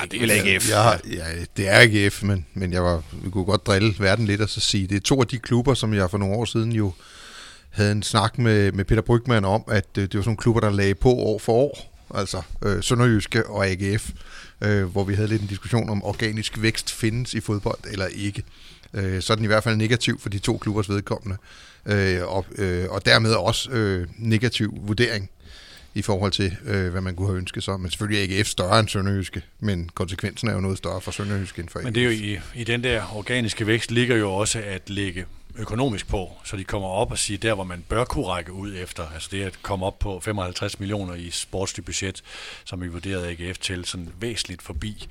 Ja, 0.00 0.04
det 0.10 0.20
vil 0.20 0.30
AGF. 0.30 0.70
Jeg 0.70 1.00
ja, 1.12 1.24
det 1.56 1.68
er 1.68 1.80
AGF, 1.80 2.22
men, 2.22 2.46
men 2.54 2.72
jeg 2.72 2.82
var, 2.82 3.02
vi 3.12 3.30
kunne 3.30 3.44
godt 3.44 3.66
drille 3.66 3.94
verden 3.98 4.26
lidt 4.26 4.40
og 4.40 4.48
så 4.48 4.60
sige, 4.60 4.86
det 4.86 4.96
er 4.96 5.00
to 5.00 5.20
af 5.20 5.26
de 5.26 5.38
klubber, 5.38 5.74
som 5.74 5.94
jeg 5.94 6.10
for 6.10 6.18
nogle 6.18 6.36
år 6.36 6.44
siden 6.44 6.72
jo 6.72 6.92
havde 7.70 7.92
en 7.92 8.02
snak 8.02 8.38
med, 8.38 8.72
med 8.72 8.84
Peter 8.84 9.02
Brygman 9.02 9.44
om, 9.44 9.64
at 9.68 9.86
øh, 9.98 10.02
det 10.02 10.14
var 10.14 10.20
sådan 10.20 10.28
nogle 10.28 10.36
klubber, 10.36 10.60
der 10.60 10.70
lagde 10.70 10.94
på 10.94 11.08
år 11.08 11.38
for 11.38 11.52
år, 11.52 12.04
altså 12.14 12.42
øh, 12.64 12.82
Sønderjyske 12.82 13.46
og 13.46 13.66
AGF, 13.66 14.10
øh, 14.60 14.84
hvor 14.84 15.04
vi 15.04 15.14
havde 15.14 15.28
lidt 15.28 15.42
en 15.42 15.48
diskussion 15.48 15.90
om 15.90 16.04
organisk 16.04 16.62
vækst 16.62 16.90
findes 16.90 17.34
i 17.34 17.40
fodbold 17.40 17.78
eller 17.90 18.06
ikke. 18.06 18.42
Øh, 18.94 19.22
så 19.22 19.32
er 19.32 19.34
den 19.34 19.44
i 19.44 19.48
hvert 19.48 19.64
fald 19.64 19.76
negativ 19.76 20.20
for 20.20 20.28
de 20.28 20.38
to 20.38 20.58
klubbers 20.58 20.88
vedkommende, 20.88 21.36
øh, 21.86 22.26
og, 22.26 22.46
øh, 22.58 22.86
og 22.90 23.06
dermed 23.06 23.34
også 23.34 23.70
øh, 23.70 24.08
negativ 24.18 24.74
vurdering 24.86 25.30
i 25.94 26.02
forhold 26.02 26.32
til, 26.32 26.56
øh, 26.64 26.90
hvad 26.90 27.00
man 27.00 27.16
kunne 27.16 27.28
have 27.28 27.38
ønsket 27.38 27.62
sig. 27.62 27.80
Men 27.80 27.90
selvfølgelig 27.90 28.34
er 28.34 28.38
AGF 28.38 28.48
større 28.48 28.80
end 28.80 28.88
Sønderjyske, 28.88 29.42
men 29.60 29.90
konsekvensen 29.94 30.48
er 30.48 30.52
jo 30.52 30.60
noget 30.60 30.78
større 30.78 31.00
for 31.00 31.10
Sønderjyske 31.10 31.60
end 31.60 31.68
for 31.68 31.78
AGF. 31.78 31.84
Men 31.84 31.94
det 31.94 32.00
er 32.00 32.04
jo 32.04 32.10
i, 32.10 32.38
i 32.54 32.64
den 32.64 32.84
der 32.84 33.16
organiske 33.16 33.66
vækst 33.66 33.90
ligger 33.90 34.16
jo 34.16 34.32
også 34.32 34.62
at 34.66 34.90
lægge 34.90 35.26
økonomisk 35.58 36.08
på, 36.08 36.30
så 36.44 36.56
de 36.56 36.64
kommer 36.64 36.88
op 36.88 37.10
og 37.10 37.18
siger, 37.18 37.38
der 37.38 37.54
hvor 37.54 37.64
man 37.64 37.84
bør 37.88 38.04
kunne 38.04 38.26
række 38.26 38.52
ud 38.52 38.74
efter, 38.76 39.08
altså 39.14 39.28
det 39.32 39.42
at 39.42 39.62
komme 39.62 39.86
op 39.86 39.98
på 39.98 40.20
55 40.20 40.80
millioner 40.80 41.14
i 41.14 41.30
sportsligt 41.30 41.86
budget, 41.86 42.22
som 42.64 42.82
vi 42.82 42.88
vurderede 42.88 43.28
AGF 43.28 43.58
til, 43.58 43.84
sådan 43.84 44.08
væsentligt 44.20 44.62
forbi 44.62 45.08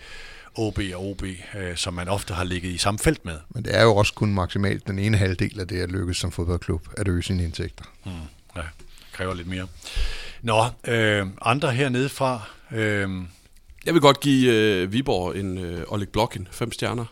OB 0.56 0.80
og 0.96 1.10
OB, 1.10 1.24
øh, 1.24 1.76
som 1.76 1.94
man 1.94 2.08
ofte 2.08 2.34
har 2.34 2.44
ligget 2.44 2.70
i 2.70 2.78
samme 2.78 3.00
felt 3.00 3.26
med. 3.26 3.38
Men 3.50 3.64
det 3.66 3.76
er 3.76 3.84
jo 3.84 3.96
også 3.96 4.14
kun 4.14 4.34
maksimalt 4.34 4.88
den 4.88 5.00
ene 5.00 5.18
halvdel 5.18 5.60
af 5.60 5.68
det 5.68 5.82
at 5.82 5.92
lykkes 5.92 6.18
som 6.18 6.32
fodboldklub 6.32 6.88
at 6.98 7.08
øge 7.08 7.24
sine 7.24 7.44
indtægter. 7.44 7.84
Mm, 8.06 8.12
ja, 8.56 8.62
kræver 9.14 9.34
lidt 9.34 9.48
mere. 9.48 9.68
Nå, 10.44 10.66
øh, 10.88 11.28
andre 11.42 11.72
hernede 11.72 12.10
fra, 12.10 12.42
øh, 12.72 13.10
Jeg 13.86 13.94
vil 13.94 14.02
godt 14.02 14.20
give 14.20 14.54
øh, 14.54 14.94
Viborg 14.94 15.38
en 15.38 15.58
øh, 15.58 15.84
Oleg 15.88 16.10
Blokken 16.10 16.48
fem 16.52 16.72
stjerner, 16.72 17.06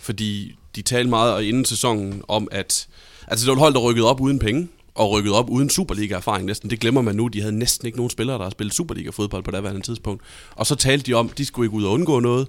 fordi 0.00 0.58
de 0.76 0.82
talte 0.82 1.10
meget 1.10 1.42
inden 1.42 1.64
sæsonen 1.64 2.22
om, 2.28 2.48
at 2.50 2.88
altså 3.28 3.44
det 3.44 3.48
var 3.50 3.54
et 3.54 3.60
hold, 3.60 3.74
der 3.74 3.80
rykkede 3.80 4.10
op 4.10 4.20
uden 4.20 4.38
penge, 4.38 4.68
og 4.94 5.10
rykket 5.10 5.32
op 5.32 5.50
uden 5.50 5.70
Superliga-erfaring 5.70 6.46
næsten. 6.46 6.70
Det 6.70 6.80
glemmer 6.80 7.02
man 7.02 7.16
nu. 7.16 7.28
De 7.28 7.40
havde 7.40 7.58
næsten 7.58 7.86
ikke 7.86 7.98
nogen 7.98 8.10
spillere, 8.10 8.38
der 8.38 8.42
har 8.42 8.50
spillet 8.50 8.74
Superliga-fodbold 8.74 9.42
på 9.42 9.50
daværende 9.50 9.80
tidspunkt. 9.80 10.22
Og 10.56 10.66
så 10.66 10.74
talte 10.74 11.06
de 11.06 11.14
om, 11.14 11.28
at 11.30 11.38
de 11.38 11.44
skulle 11.44 11.66
ikke 11.66 11.76
ud 11.76 11.84
og 11.84 11.92
undgå 11.92 12.20
noget, 12.20 12.48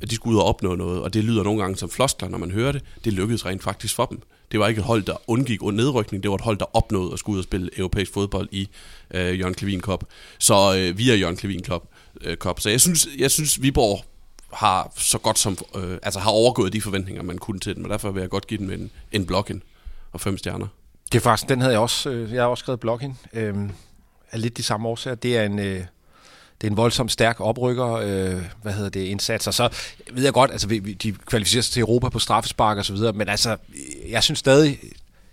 at 0.00 0.10
de 0.10 0.14
skulle 0.14 0.34
ud 0.36 0.40
og 0.40 0.46
opnå 0.46 0.74
noget. 0.74 1.02
Og 1.02 1.14
det 1.14 1.24
lyder 1.24 1.42
nogle 1.42 1.60
gange 1.60 1.76
som 1.76 1.90
floskler, 1.90 2.28
når 2.28 2.38
man 2.38 2.50
hører 2.50 2.72
det. 2.72 2.82
Det 3.04 3.12
lykkedes 3.12 3.46
rent 3.46 3.62
faktisk 3.62 3.94
for 3.94 4.04
dem. 4.04 4.20
Det 4.52 4.60
var 4.60 4.68
ikke 4.68 4.78
et 4.78 4.84
hold, 4.84 5.02
der 5.02 5.16
undgik 5.26 5.62
nedrykning. 5.62 6.22
Det 6.22 6.30
var 6.30 6.34
et 6.34 6.40
hold, 6.40 6.58
der 6.58 6.76
opnåede 6.76 7.12
at 7.12 7.18
skulle 7.18 7.34
ud 7.34 7.38
og 7.38 7.44
spille 7.44 7.70
europæisk 7.78 8.12
fodbold 8.12 8.48
i 8.52 8.68
øh, 9.10 9.38
Jørgen 9.38 9.54
Klevin 9.54 9.80
Cup. 9.80 10.04
Så 10.38 10.76
øh, 10.76 10.98
via 10.98 11.14
Jørgen 11.14 11.36
Klevin 11.36 11.64
Cup. 11.64 11.82
Øh, 12.20 12.36
Cup. 12.36 12.60
Så 12.60 12.70
jeg 12.70 12.80
synes, 12.80 13.08
jeg 13.18 13.30
synes 13.30 13.62
Viborg 13.62 14.04
har 14.52 14.92
så 14.96 15.18
godt 15.18 15.38
som, 15.38 15.58
øh, 15.76 15.98
altså 16.02 16.20
har 16.20 16.30
overgået 16.30 16.72
de 16.72 16.80
forventninger, 16.80 17.22
man 17.22 17.38
kunne 17.38 17.60
til 17.60 17.76
dem, 17.76 17.84
og 17.84 17.90
derfor 17.90 18.10
vil 18.10 18.20
jeg 18.20 18.30
godt 18.30 18.46
give 18.46 18.58
dem 18.58 18.70
en, 18.70 18.90
en 19.12 19.26
blokken 19.26 19.62
og 20.12 20.20
fem 20.20 20.38
stjerner. 20.38 20.66
Det 21.12 21.18
er 21.18 21.22
faktisk, 21.22 21.48
den 21.48 21.60
havde 21.60 21.72
jeg 21.72 21.80
også, 21.80 22.10
øh, 22.10 22.32
jeg 22.32 22.42
har 22.42 22.48
også 22.48 22.62
skrevet 22.62 22.80
bloggen, 22.80 23.18
øh, 23.32 23.54
af 24.32 24.40
lidt 24.42 24.56
de 24.56 24.62
samme 24.62 24.88
årsager. 24.88 25.14
Det 25.14 25.36
er 25.36 25.42
en, 25.42 25.58
øh, 25.58 25.84
det 26.60 26.66
er 26.66 26.70
en 26.70 26.76
voldsomt 26.76 27.12
stærk 27.12 27.40
oprykker, 27.40 27.92
øh, 27.92 28.42
hvad 28.62 28.72
hedder 28.72 28.90
det, 28.90 29.00
indsats. 29.00 29.46
Og 29.46 29.54
så 29.54 29.68
ved 30.12 30.24
jeg 30.24 30.32
godt, 30.32 30.50
altså 30.50 30.68
de 31.02 31.12
kvalificerer 31.12 31.62
sig 31.62 31.72
til 31.72 31.80
Europa 31.80 32.08
på 32.08 32.18
straffespark 32.18 32.78
og 32.78 32.84
så 32.84 32.92
videre, 32.92 33.12
men 33.12 33.28
altså, 33.28 33.56
jeg 34.08 34.22
synes 34.22 34.38
stadig, 34.38 34.78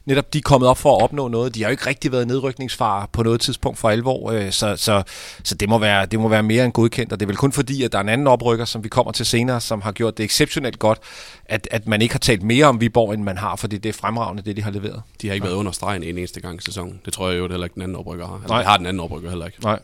netop 0.06 0.34
de 0.34 0.38
er 0.38 0.42
kommet 0.42 0.70
op 0.70 0.78
for 0.78 0.98
at 0.98 1.04
opnå 1.04 1.28
noget. 1.28 1.56
De 1.56 1.62
har 1.62 1.70
jo 1.70 1.72
ikke 1.72 1.86
rigtig 1.86 2.12
været 2.12 2.28
nedrykningsfare 2.28 3.08
på 3.12 3.24
noget 3.24 3.42
tidspunkt 3.42 3.80
for 3.80 3.90
alvor, 3.90 4.32
øh, 4.32 4.52
så, 4.52 4.76
så, 4.76 5.04
så 5.44 5.56
det, 5.56 5.70
må 5.70 5.78
være, 5.78 6.06
det 6.06 6.20
må 6.20 6.28
være 6.28 6.44
mere 6.44 6.66
end 6.66 6.74
godkendt, 6.74 7.14
og 7.14 7.20
det 7.20 7.26
er 7.26 7.28
vel 7.28 7.38
kun 7.38 7.52
fordi, 7.52 7.84
at 7.84 7.92
der 7.92 7.98
er 7.98 8.02
en 8.02 8.10
anden 8.10 8.28
oprykker, 8.28 8.66
som 8.66 8.84
vi 8.84 8.90
kommer 8.90 9.12
til 9.12 9.26
senere, 9.26 9.62
som 9.62 9.82
har 9.82 9.92
gjort 9.92 10.18
det 10.18 10.24
exceptionelt 10.24 10.80
godt, 10.80 11.00
at, 11.46 11.68
at 11.72 11.88
man 11.88 12.02
ikke 12.02 12.14
har 12.14 12.20
talt 12.20 12.44
mere 12.44 12.66
om 12.66 12.82
Viborg, 12.82 13.14
end 13.14 13.24
man 13.24 13.38
har, 13.38 13.56
fordi 13.56 13.78
det 13.78 13.90
er 13.90 13.94
fremragende, 13.94 14.44
det 14.44 14.58
de 14.58 14.62
har 14.62 14.72
leveret. 14.72 15.02
De 15.22 15.28
har 15.28 15.34
ikke 15.34 15.46
været 15.46 15.56
under 15.56 15.72
stregen 15.72 16.04
en 16.04 16.18
eneste 16.18 16.42
gang 16.42 16.60
i 16.60 16.62
sæsonen. 16.66 17.02
Det 17.06 17.14
tror 17.14 17.30
jeg 17.30 17.40
jo 17.40 17.48
heller 17.48 17.66
ikke 17.66 17.74
den 17.74 17.82
anden 17.82 17.98
oprykker 17.98 18.28
har. 18.28 18.36
Altså, 18.36 18.54
Nej. 18.54 18.64
har 18.64 18.78
den 18.78 18.86
anden 18.86 19.00
oprykker 19.00 19.30
heller 19.30 19.46
ikke. 19.46 19.62
Nej. 19.64 19.80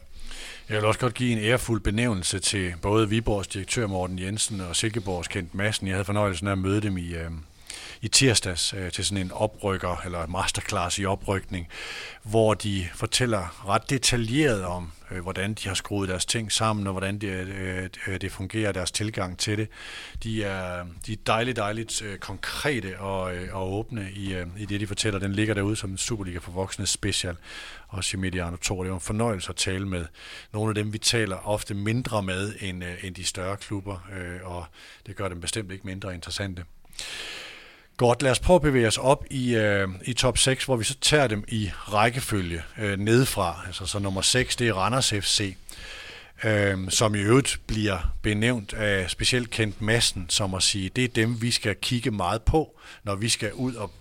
Jeg 0.70 0.78
vil 0.78 0.86
også 0.86 1.00
godt 1.00 1.14
give 1.14 1.32
en 1.32 1.40
ærefuld 1.40 1.82
benævnelse 1.82 2.40
til 2.40 2.74
både 2.82 3.10
Viborgs 3.10 3.48
direktør 3.48 3.88
Morten 3.88 4.20
Jensen 4.20 4.62
og 4.62 4.76
Silkeborgs 4.76 5.28
Kent 5.28 5.56
Madsen. 5.56 5.88
Jeg 5.88 5.96
havde 5.96 6.06
fornøjelsen 6.06 6.48
af 6.48 6.52
at 6.52 6.58
møde 6.58 6.82
dem 6.82 6.98
i, 6.98 7.08
øh, 7.14 7.32
i 8.02 8.08
tirsdags 8.08 8.74
øh, 8.74 8.92
til 8.92 9.06
sådan 9.06 9.26
en 9.26 9.32
oprykker, 9.32 10.02
eller 10.06 10.28
masterclass 10.28 11.00
i 11.00 11.06
oprykning, 11.06 11.68
hvor 12.24 12.54
de 12.54 12.88
fortæller 12.96 13.68
ret 13.70 13.90
detaljeret 13.90 14.66
om, 14.66 14.92
øh, 15.12 15.20
hvordan 15.20 15.54
de 15.54 15.68
har 15.68 15.76
skruet 15.76 16.10
deres 16.10 16.26
ting 16.26 16.52
sammen, 16.52 16.88
og 16.88 16.92
hvordan 16.94 17.20
det, 17.20 17.28
øh, 17.28 17.90
øh, 18.08 18.22
det 18.22 18.32
fungerer, 18.32 18.72
deres 18.72 18.92
tilgang 18.92 19.38
til 19.38 19.58
det. 19.58 19.68
De 20.24 20.44
er, 20.44 20.86
de 21.06 21.14
er 21.14 21.18
dejligt, 21.28 21.58
dejligt 21.58 22.02
øh, 22.02 22.18
konkrete 22.18 23.00
og, 23.00 23.36
øh, 23.36 23.56
og 23.56 23.74
åbne 23.74 24.12
i, 24.16 24.34
øh, 24.34 24.48
i 24.58 24.66
det, 24.66 24.80
de 24.80 24.88
fortæller. 24.88 25.20
Den 25.20 25.34
ligger 25.34 25.54
derude 25.54 25.76
som 25.76 25.92
en 25.92 25.98
Superliga 25.98 26.38
for 26.38 26.52
voksne 26.52 26.86
special, 26.86 27.36
også 27.88 28.18
i 28.18 28.20
Mediano 28.20 28.58
2. 28.58 28.84
Det 28.84 28.90
var 28.90 28.96
en 28.96 29.02
fornøjelse 29.02 29.50
at 29.50 29.56
tale 29.56 29.88
med 29.88 30.06
nogle 30.54 30.70
af 30.70 30.76
dem, 30.76 30.94
vi 30.94 30.98
taler 30.98 31.48
ofte 31.48 31.74
mindre 31.74 32.24
med 32.24 32.54
end, 32.60 32.84
øh, 32.84 33.04
end 33.04 33.16
de 33.16 33.24
større 33.24 33.58
klubber, 33.58 34.10
øh, 34.18 34.40
og 34.44 34.66
det 35.06 35.16
gør 35.16 35.30
dem 35.30 35.42
bestemt 35.42 35.72
ikke 35.72 35.88
mindre 35.88 36.14
interessante. 36.14 36.64
Godt, 38.02 38.22
lad 38.22 38.32
os 38.32 38.40
prøve 38.40 38.56
at 38.56 38.62
bevæge 38.62 38.88
os 38.88 38.98
op 38.98 39.26
i, 39.30 39.56
øh, 39.56 39.88
i 40.06 40.14
top 40.14 40.38
6, 40.38 40.66
hvor 40.66 40.76
vi 40.76 40.84
så 40.84 40.98
tager 41.02 41.28
dem 41.28 41.44
i 41.48 41.72
rækkefølge 41.76 42.62
øh, 42.80 43.00
nedefra. 43.00 43.64
Altså 43.68 43.86
så 43.86 44.00
nummer 44.00 44.22
6, 44.22 44.56
det 44.56 44.68
er 44.68 44.74
Randers 44.74 45.10
FC, 45.10 45.56
øh, 46.44 46.78
som 46.90 47.16
i 47.16 47.20
øvrigt 47.20 47.60
bliver 47.68 48.14
benævnt 48.22 48.74
af 48.74 49.10
specielt 49.10 49.50
Kent 49.50 49.82
Madsen, 49.82 50.26
som 50.30 50.54
at 50.54 50.64
sige, 50.64 50.90
det 50.96 51.04
er 51.04 51.08
dem, 51.08 51.42
vi 51.42 51.52
skal 51.52 51.76
kigge 51.82 52.12
meget 52.12 52.42
på, 52.42 52.80
når 53.04 53.16
vi 53.16 53.30
skal 53.30 53.54
ud 53.54 53.74
og 53.74 53.92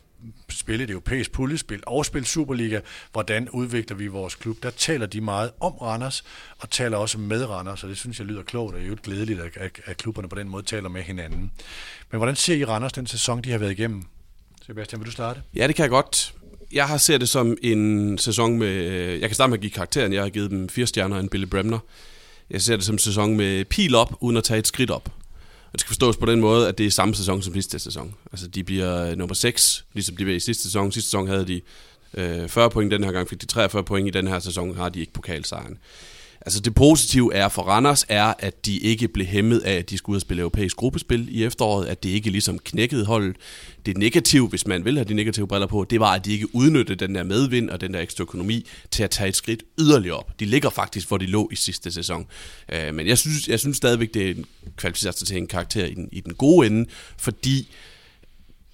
spille 0.48 0.84
et 0.84 0.90
europæisk 0.90 1.32
puljespil 1.32 1.82
og 1.86 2.06
spille 2.06 2.26
Superliga. 2.26 2.80
Hvordan 3.12 3.48
udvikler 3.48 3.96
vi 3.96 4.06
vores 4.06 4.34
klub? 4.34 4.62
Der 4.62 4.70
taler 4.70 5.06
de 5.06 5.20
meget 5.20 5.50
om 5.60 5.72
Randers, 5.72 6.24
og 6.58 6.70
taler 6.70 6.96
også 6.96 7.18
med 7.18 7.44
Randers, 7.44 7.82
og 7.82 7.88
det 7.88 7.98
synes 7.98 8.18
jeg 8.18 8.26
lyder 8.26 8.42
klogt, 8.42 8.74
og 8.74 8.80
er 8.80 8.86
jo 8.86 8.96
glædeligt, 9.02 9.40
at, 9.40 9.80
at 9.84 9.96
klubberne 9.96 10.28
på 10.28 10.36
den 10.36 10.48
måde 10.48 10.62
taler 10.62 10.88
med 10.88 11.02
hinanden. 11.02 11.52
Men 12.10 12.18
hvordan 12.18 12.36
ser 12.36 12.54
I 12.54 12.64
Randers 12.64 12.92
den 12.92 13.06
sæson, 13.06 13.42
de 13.42 13.50
har 13.50 13.58
været 13.58 13.70
igennem? 13.70 14.02
Sebastian, 14.66 15.00
vil 15.00 15.06
du 15.06 15.12
starte? 15.12 15.42
Ja, 15.54 15.66
det 15.66 15.74
kan 15.74 15.82
jeg 15.82 15.90
godt. 15.90 16.34
Jeg 16.72 16.88
har 16.88 16.96
set 16.96 17.20
det 17.20 17.28
som 17.28 17.56
en 17.62 18.18
sæson 18.18 18.58
med... 18.58 18.68
Øh, 18.68 19.20
jeg 19.20 19.28
kan 19.28 19.34
starte 19.34 19.50
med 19.50 19.58
at 19.58 19.60
give 19.60 19.70
karakteren. 19.70 20.12
Jeg 20.12 20.22
har 20.22 20.28
givet 20.28 20.50
dem 20.50 20.68
fire 20.68 20.86
stjerner 20.86 21.16
og 21.16 21.22
en 21.22 21.28
Billy 21.28 21.46
Bremner. 21.46 21.78
Jeg 22.50 22.62
ser 22.62 22.76
det 22.76 22.84
som 22.84 22.94
en 22.94 22.98
sæson 22.98 23.36
med 23.36 23.64
pil 23.64 23.94
op, 23.94 24.14
uden 24.20 24.36
at 24.36 24.44
tage 24.44 24.58
et 24.58 24.66
skridt 24.66 24.90
op. 24.90 25.19
Og 25.72 25.72
det 25.72 25.80
skal 25.80 25.88
forstås 25.88 26.16
på 26.16 26.26
den 26.26 26.40
måde, 26.40 26.68
at 26.68 26.78
det 26.78 26.86
er 26.86 26.90
samme 26.90 27.14
sæson 27.14 27.42
som 27.42 27.54
sidste 27.54 27.78
sæson. 27.78 28.14
Altså, 28.32 28.48
de 28.48 28.64
bliver 28.64 29.10
øh, 29.10 29.16
nummer 29.16 29.34
6, 29.34 29.84
ligesom 29.92 30.16
de 30.16 30.26
var 30.26 30.32
i 30.32 30.40
sidste 30.40 30.62
sæson. 30.62 30.92
Sidste 30.92 31.10
sæson 31.10 31.28
havde 31.28 31.46
de 31.46 31.60
øh, 32.14 32.48
40 32.48 32.70
point, 32.70 32.92
den 32.92 33.04
her 33.04 33.12
gang 33.12 33.28
fik 33.28 33.40
de 33.40 33.46
43 33.46 33.84
point. 33.84 34.08
I 34.08 34.10
den 34.10 34.28
her 34.28 34.38
sæson 34.38 34.76
har 34.76 34.88
de 34.88 35.00
ikke 35.00 35.12
pokalsejren. 35.12 35.78
Altså 36.47 36.61
det 36.61 36.75
positive 36.75 37.35
er 37.35 37.49
for 37.49 37.62
Randers 37.62 38.04
er, 38.09 38.35
at 38.38 38.66
de 38.66 38.78
ikke 38.78 39.09
blev 39.09 39.26
hæmmet 39.26 39.59
af, 39.59 39.73
at 39.73 39.90
de 39.90 39.99
skulle 39.99 40.14
ud 40.14 40.16
og 40.16 40.20
spille 40.20 40.40
europæisk 40.40 40.76
gruppespil 40.76 41.28
i 41.30 41.44
efteråret, 41.44 41.87
at 41.87 42.02
det 42.02 42.09
ikke 42.09 42.30
ligesom 42.30 42.59
knækkede 42.59 43.04
holdet. 43.04 43.37
Det 43.87 43.97
negative, 43.97 44.49
hvis 44.49 44.66
man 44.66 44.85
vil 44.85 44.97
have 44.97 45.04
de 45.04 45.14
negative 45.14 45.49
briller 45.49 45.66
på, 45.66 45.87
det 45.90 46.00
var, 46.00 46.12
at 46.12 46.25
de 46.25 46.32
ikke 46.32 46.54
udnyttede 46.54 47.06
den 47.06 47.14
der 47.14 47.23
medvind 47.23 47.70
og 47.70 47.80
den 47.80 47.94
der 47.94 48.00
ekstra 48.00 48.23
økonomi 48.23 48.66
til 48.90 49.02
at 49.02 49.11
tage 49.11 49.28
et 49.28 49.37
skridt 49.37 49.62
yderligere 49.80 50.16
op. 50.16 50.40
De 50.40 50.44
ligger 50.44 50.70
faktisk, 50.70 51.09
hvor 51.09 51.18
de 51.18 51.26
lå 51.26 51.49
i 51.52 51.56
sidste 51.56 51.92
sæson. 51.92 52.26
Øh, 52.73 52.94
men 52.94 53.06
jeg 53.06 53.18
synes, 53.18 53.49
jeg 53.49 53.61
synes 53.61 53.76
stadigvæk, 53.76 54.14
det 54.14 54.26
er 54.26 54.30
en 54.30 54.44
kvalificeret 54.76 55.14
til 55.14 55.37
en 55.37 55.47
karakter 55.47 55.85
i 55.85 55.94
den, 55.94 56.09
i 56.12 56.20
den 56.20 56.35
gode 56.35 56.66
ende, 56.66 56.87
fordi 57.18 57.68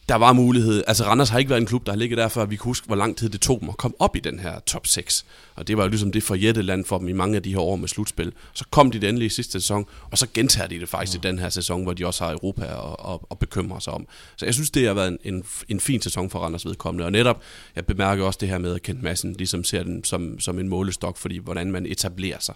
der 0.09 0.15
var 0.15 0.33
mulighed. 0.33 0.85
Altså 0.87 1.05
Randers 1.05 1.29
har 1.29 1.39
ikke 1.39 1.51
været 1.51 1.61
en 1.61 1.67
klub, 1.67 1.87
der 1.87 1.93
har 1.93 1.99
ligget 1.99 2.19
der, 2.19 2.29
før 2.29 2.45
vi 2.45 2.57
kan 2.57 2.65
huske, 2.65 2.87
hvor 2.87 2.97
lang 2.97 3.17
tid 3.17 3.29
det 3.29 3.41
tog 3.41 3.61
dem 3.61 3.69
at 3.69 3.77
komme 3.77 3.95
op 3.99 4.17
i 4.17 4.21
den 4.21 4.39
her 4.39 4.59
top 4.59 4.87
6. 4.87 5.27
Og 5.55 5.69
det 5.69 5.77
var 5.77 5.83
jo 5.83 5.89
ligesom 5.89 6.13
det 6.13 6.23
forjætte 6.23 6.63
land 6.63 6.85
for 6.85 6.99
dem 6.99 7.09
i 7.09 7.13
mange 7.13 7.37
af 7.37 7.43
de 7.43 7.51
her 7.51 7.61
år 7.61 7.77
med 7.77 7.89
slutspil. 7.89 8.33
Så 8.53 8.65
kom 8.71 8.91
de 8.91 9.01
det 9.01 9.09
endelig 9.09 9.27
i 9.27 9.29
sidste 9.29 9.53
sæson, 9.53 9.87
og 10.11 10.19
så 10.19 10.27
gentager 10.35 10.69
de 10.69 10.81
det 10.81 10.89
faktisk 10.89 11.25
ja. 11.25 11.29
i 11.29 11.33
den 11.33 11.39
her 11.39 11.49
sæson, 11.49 11.83
hvor 11.83 11.93
de 11.93 12.07
også 12.07 12.25
har 12.25 12.33
Europa 12.33 12.65
at, 12.65 13.13
at, 13.13 13.19
at 13.31 13.39
bekymre 13.39 13.81
sig 13.81 13.93
om. 13.93 14.07
Så 14.37 14.45
jeg 14.45 14.55
synes, 14.55 14.71
det 14.71 14.87
har 14.87 14.95
været 14.95 15.09
en, 15.09 15.35
en, 15.35 15.45
en 15.69 15.81
fin 15.81 16.03
sæson 16.03 16.31
for 16.31 16.39
Randers 16.39 16.67
vedkommende. 16.67 17.05
Og 17.05 17.13
netop, 17.13 17.43
jeg 17.77 17.87
bemærker 17.87 18.25
også 18.25 18.39
det 18.41 18.49
her 18.49 18.59
med, 18.59 18.75
at 18.75 18.83
Kent 18.83 19.03
Madsen 19.03 19.33
ligesom 19.33 19.65
ser 19.65 19.83
den 19.83 20.05
som, 20.05 20.41
som 20.41 20.59
en 20.59 20.69
målestok, 20.69 21.17
fordi 21.17 21.39
hvordan 21.39 21.73
man 21.73 21.87
etablerer 21.87 22.39
sig. 22.41 22.55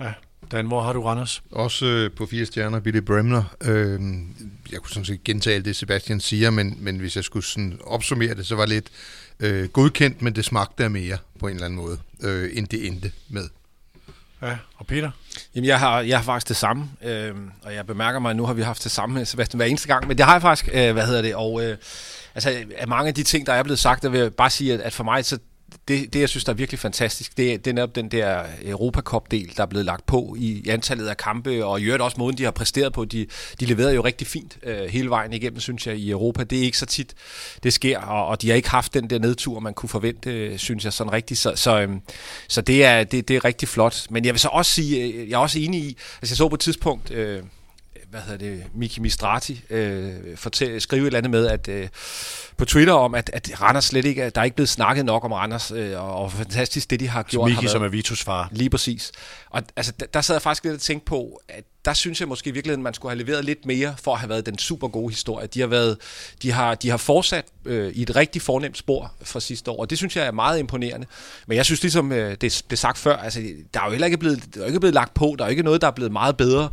Ja. 0.00 0.12
Dan, 0.52 0.66
hvor 0.66 0.82
har 0.82 0.92
du 0.92 1.02
Randers? 1.02 1.42
Også 1.50 1.86
øh, 1.86 2.10
på 2.10 2.26
fire 2.26 2.46
stjerner, 2.46 2.80
Billy 2.80 2.98
Bremner. 2.98 3.56
Øh, 3.60 4.00
jeg 4.72 4.80
kunne 4.80 4.90
sådan 4.90 5.04
set 5.04 5.24
gentage 5.24 5.60
det, 5.60 5.76
Sebastian 5.76 6.20
siger, 6.20 6.50
men, 6.50 6.76
men 6.80 6.96
hvis 6.96 7.16
jeg 7.16 7.24
skulle 7.24 7.46
sådan 7.46 7.78
opsummere 7.84 8.34
det, 8.34 8.46
så 8.46 8.54
var 8.56 8.62
det 8.62 8.74
lidt 8.74 8.88
øh, 9.40 9.68
godkendt, 9.68 10.22
men 10.22 10.34
det 10.34 10.44
smagte 10.44 10.84
af 10.84 10.90
mere 10.90 11.18
på 11.40 11.46
en 11.46 11.54
eller 11.54 11.66
anden 11.66 11.80
måde, 11.80 11.98
øh, 12.22 12.50
end 12.52 12.66
det 12.66 12.86
endte 12.86 13.12
med. 13.28 13.48
Ja, 14.42 14.56
og 14.76 14.86
Peter? 14.86 15.10
Jamen, 15.54 15.68
jeg 15.68 15.78
har, 15.78 16.00
jeg 16.00 16.18
har 16.18 16.24
faktisk 16.24 16.48
det 16.48 16.56
samme, 16.56 16.88
øh, 17.04 17.34
og 17.62 17.74
jeg 17.74 17.86
bemærker 17.86 18.18
mig, 18.18 18.30
at 18.30 18.36
nu 18.36 18.46
har 18.46 18.54
vi 18.54 18.62
haft 18.62 18.84
det 18.84 18.92
samme 18.92 19.14
med 19.14 19.24
Sebastian 19.24 19.58
hver 19.58 19.66
eneste 19.66 19.88
gang, 19.88 20.08
men 20.08 20.18
det 20.18 20.26
har 20.26 20.32
jeg 20.32 20.42
faktisk, 20.42 20.68
øh, 20.74 20.92
hvad 20.92 21.06
hedder 21.06 21.22
det, 21.22 21.34
og 21.34 21.64
øh, 21.64 21.76
altså, 22.34 22.64
af 22.76 22.88
mange 22.88 23.08
af 23.08 23.14
de 23.14 23.22
ting, 23.22 23.46
der 23.46 23.52
er 23.52 23.62
blevet 23.62 23.78
sagt, 23.78 24.02
der 24.02 24.08
vil 24.08 24.20
jeg 24.20 24.34
bare 24.34 24.50
sige, 24.50 24.74
at, 24.74 24.80
at 24.80 24.92
for 24.92 25.04
mig, 25.04 25.24
så 25.24 25.38
det, 25.88 26.12
det, 26.12 26.20
jeg 26.20 26.28
synes, 26.28 26.44
der 26.44 26.52
er 26.52 26.56
virkelig 26.56 26.78
fantastisk, 26.78 27.36
det, 27.36 27.64
det 27.64 27.70
er 27.70 27.74
netop 27.74 27.94
den 27.94 28.08
der 28.08 28.44
Europacup-del, 28.62 29.56
der 29.56 29.62
er 29.62 29.66
blevet 29.66 29.84
lagt 29.84 30.06
på 30.06 30.36
i, 30.38 30.62
i 30.64 30.68
antallet 30.68 31.06
af 31.06 31.16
kampe, 31.16 31.64
og 31.64 31.80
i 31.80 31.84
øvrigt 31.84 32.02
også 32.02 32.16
måden, 32.18 32.38
de 32.38 32.44
har 32.44 32.50
præsteret 32.50 32.92
på. 32.92 33.04
De, 33.04 33.26
de 33.60 33.66
leverede 33.66 33.94
jo 33.94 34.04
rigtig 34.04 34.26
fint 34.26 34.58
øh, 34.62 34.88
hele 34.88 35.10
vejen 35.10 35.32
igennem, 35.32 35.60
synes 35.60 35.86
jeg, 35.86 35.96
i 35.96 36.10
Europa. 36.10 36.44
Det 36.44 36.58
er 36.58 36.62
ikke 36.62 36.78
så 36.78 36.86
tit, 36.86 37.14
det 37.62 37.72
sker, 37.72 37.98
og, 37.98 38.26
og 38.26 38.42
de 38.42 38.48
har 38.48 38.56
ikke 38.56 38.70
haft 38.70 38.94
den 38.94 39.10
der 39.10 39.18
nedtur, 39.18 39.60
man 39.60 39.74
kunne 39.74 39.88
forvente, 39.88 40.30
øh, 40.30 40.58
synes 40.58 40.84
jeg, 40.84 40.92
sådan 40.92 41.12
rigtigt. 41.12 41.40
Så, 41.40 41.52
så, 41.56 41.80
øh, 41.80 41.90
så 42.48 42.60
det, 42.60 42.84
er, 42.84 43.04
det, 43.04 43.28
det 43.28 43.36
er 43.36 43.44
rigtig 43.44 43.68
flot. 43.68 44.06
Men 44.10 44.24
jeg 44.24 44.34
vil 44.34 44.40
så 44.40 44.48
også 44.48 44.72
sige, 44.72 45.04
øh, 45.04 45.28
jeg 45.28 45.34
er 45.34 45.40
også 45.40 45.58
enig 45.58 45.80
i, 45.80 45.96
altså 46.22 46.32
jeg 46.32 46.36
så 46.36 46.48
på 46.48 46.54
et 46.54 46.60
tidspunkt... 46.60 47.10
Øh, 47.10 47.42
hvad 48.10 48.22
hedder 48.22 48.38
det, 48.38 48.64
Miki 48.74 49.00
Mistrati 49.00 49.62
øh, 49.70 50.12
fortæl, 50.36 50.80
skrive 50.80 51.02
et 51.02 51.06
eller 51.06 51.18
andet 51.18 51.30
med, 51.30 51.46
at 51.46 51.68
øh, 51.68 51.88
på 52.56 52.64
Twitter 52.64 52.92
om, 52.92 53.14
at, 53.14 53.30
at 53.32 53.60
Randers 53.60 53.84
slet 53.84 54.04
ikke, 54.04 54.30
der 54.30 54.40
er 54.40 54.44
ikke 54.44 54.56
blevet 54.56 54.68
snakket 54.68 55.04
nok 55.04 55.24
om 55.24 55.32
Randers, 55.32 55.70
øh, 55.70 56.02
og, 56.02 56.16
og 56.16 56.32
fantastisk 56.32 56.90
det, 56.90 57.00
de 57.00 57.08
har 57.08 57.22
gjort. 57.22 57.50
Miki, 57.50 57.68
som 57.68 57.82
er 57.82 57.88
Vitus 57.88 58.22
far. 58.22 58.48
Lige 58.52 58.70
præcis. 58.70 59.12
Og 59.50 59.62
altså, 59.76 59.92
der, 60.00 60.06
der 60.06 60.20
sad 60.20 60.34
jeg 60.34 60.42
faktisk 60.42 60.64
lidt 60.64 60.74
og 60.74 60.80
tænkte 60.80 61.04
på, 61.04 61.40
at 61.48 61.64
der 61.84 61.94
synes 61.94 62.20
jeg 62.20 62.28
måske 62.28 62.50
i 62.50 62.52
virkeligheden, 62.52 62.80
at 62.80 62.84
man 62.84 62.94
skulle 62.94 63.12
have 63.12 63.24
leveret 63.24 63.44
lidt 63.44 63.66
mere 63.66 63.94
for 64.02 64.12
at 64.12 64.18
have 64.18 64.28
været 64.28 64.46
den 64.46 64.58
super 64.58 64.88
gode 64.88 65.10
historie. 65.10 65.46
De 65.46 65.60
har, 65.60 65.66
været, 65.66 65.96
de 66.42 66.52
har, 66.52 66.74
de 66.74 66.90
har 66.90 66.96
fortsat 66.96 67.44
øh, 67.64 67.92
i 67.92 68.02
et 68.02 68.16
rigtig 68.16 68.42
fornemt 68.42 68.78
spor 68.78 69.12
fra 69.22 69.40
sidste 69.40 69.70
år, 69.70 69.80
og 69.80 69.90
det 69.90 69.98
synes 69.98 70.16
jeg 70.16 70.26
er 70.26 70.30
meget 70.30 70.58
imponerende. 70.58 71.06
Men 71.46 71.56
jeg 71.56 71.64
synes 71.64 71.82
ligesom, 71.82 72.12
øh, 72.12 72.36
det, 72.40 72.64
er 72.70 72.76
sagt 72.76 72.98
før, 72.98 73.16
altså, 73.16 73.40
der 73.74 73.80
er 73.80 73.84
jo 73.84 73.90
heller 73.90 74.06
ikke 74.06 74.18
blevet, 74.18 74.54
der 74.54 74.62
er 74.62 74.66
ikke 74.66 74.80
blevet 74.80 74.94
lagt 74.94 75.14
på, 75.14 75.34
der 75.38 75.44
er 75.44 75.48
jo 75.48 75.50
ikke 75.50 75.62
noget, 75.62 75.80
der 75.80 75.86
er 75.86 75.92
blevet 75.92 76.12
meget 76.12 76.36
bedre. 76.36 76.70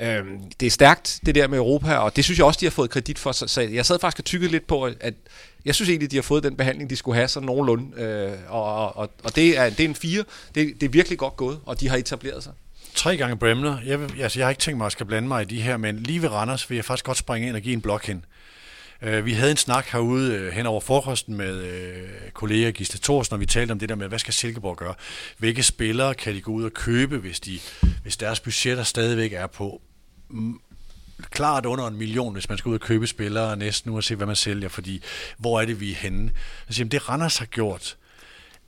Øh, 0.00 0.22
det 0.60 0.66
er 0.66 0.70
stærkt, 0.70 1.20
det 1.26 1.34
der 1.34 1.48
med 1.48 1.58
Europa, 1.58 1.96
og 1.96 2.16
det 2.16 2.24
synes 2.24 2.38
jeg 2.38 2.46
også, 2.46 2.58
de 2.60 2.66
har 2.66 2.70
fået 2.70 2.90
kredit 2.90 3.18
for. 3.18 3.32
Så, 3.32 3.46
så 3.46 3.60
jeg 3.60 3.86
sad 3.86 3.98
faktisk 3.98 4.18
og 4.18 4.24
tykkede 4.24 4.50
lidt 4.50 4.66
på, 4.66 4.82
at 4.82 5.14
jeg 5.64 5.74
synes 5.74 5.88
egentlig, 5.88 6.10
de 6.10 6.16
har 6.16 6.22
fået 6.22 6.42
den 6.42 6.56
behandling, 6.56 6.90
de 6.90 6.96
skulle 6.96 7.16
have 7.16 7.28
sådan 7.28 7.46
nogenlunde. 7.46 8.02
Øh, 8.02 8.32
og 8.48 8.96
og, 8.96 9.10
og 9.24 9.36
det, 9.36 9.58
er, 9.58 9.70
det 9.70 9.80
er 9.80 9.88
en 9.88 9.94
fire. 9.94 10.24
Det, 10.54 10.74
det 10.80 10.82
er 10.82 10.90
virkelig 10.90 11.18
godt 11.18 11.36
gået, 11.36 11.60
og 11.66 11.80
de 11.80 11.88
har 11.88 11.96
etableret 11.96 12.42
sig. 12.42 12.52
Tre 12.94 13.16
gange 13.16 13.36
Bremner. 13.36 13.78
Jeg, 13.86 14.00
vil, 14.00 14.20
altså, 14.20 14.38
jeg 14.38 14.46
har 14.46 14.50
ikke 14.50 14.60
tænkt 14.60 14.78
mig, 14.78 14.84
at 14.84 14.86
jeg 14.86 14.92
skal 14.92 15.06
blande 15.06 15.28
mig 15.28 15.42
i 15.42 15.44
de 15.44 15.62
her, 15.62 15.76
men 15.76 15.98
lige 15.98 16.22
ved 16.22 16.28
Randers 16.28 16.70
vil 16.70 16.76
jeg 16.76 16.84
faktisk 16.84 17.04
godt 17.04 17.18
springe 17.18 17.48
ind 17.48 17.56
og 17.56 17.62
give 17.62 17.72
en 17.72 17.80
blok 17.80 18.06
hen. 18.06 18.24
Øh, 19.02 19.26
vi 19.26 19.32
havde 19.32 19.50
en 19.50 19.56
snak 19.56 19.86
herude 19.86 20.34
øh, 20.34 20.52
hen 20.52 20.66
over 20.66 20.80
frokosten 20.80 21.36
med 21.36 21.62
øh, 21.62 22.08
kollega 22.32 22.70
Gisle 22.70 23.00
Thorsen, 23.02 23.34
og 23.34 23.40
vi 23.40 23.46
talte 23.46 23.72
om 23.72 23.78
det 23.78 23.88
der 23.88 23.94
med, 23.94 24.08
hvad 24.08 24.18
skal 24.18 24.34
Silkeborg 24.34 24.76
gøre? 24.76 24.94
Hvilke 25.38 25.62
spillere 25.62 26.14
kan 26.14 26.34
de 26.34 26.40
gå 26.40 26.52
ud 26.52 26.64
og 26.64 26.72
købe, 26.72 27.18
hvis, 27.18 27.40
de, 27.40 27.58
hvis 28.02 28.16
deres 28.16 28.40
budgetter 28.40 28.82
stadigvæk 28.82 29.32
er 29.32 29.46
på 29.46 29.82
klart 31.30 31.66
under 31.66 31.86
en 31.86 31.96
million, 31.96 32.32
hvis 32.32 32.48
man 32.48 32.58
skal 32.58 32.68
ud 32.68 32.74
og 32.74 32.80
købe 32.80 33.06
spillere 33.06 33.56
næsten 33.56 33.90
nu 33.90 33.96
og 33.96 34.04
se, 34.04 34.16
hvad 34.16 34.26
man 34.26 34.36
sælger, 34.36 34.68
fordi 34.68 35.02
hvor 35.38 35.60
er 35.60 35.64
det, 35.64 35.80
vi 35.80 35.90
er 35.90 35.94
henne? 35.94 36.30
Så 36.68 36.72
siger, 36.72 36.88
det 36.88 37.08
Randers 37.08 37.38
har 37.38 37.46
gjort, 37.46 37.96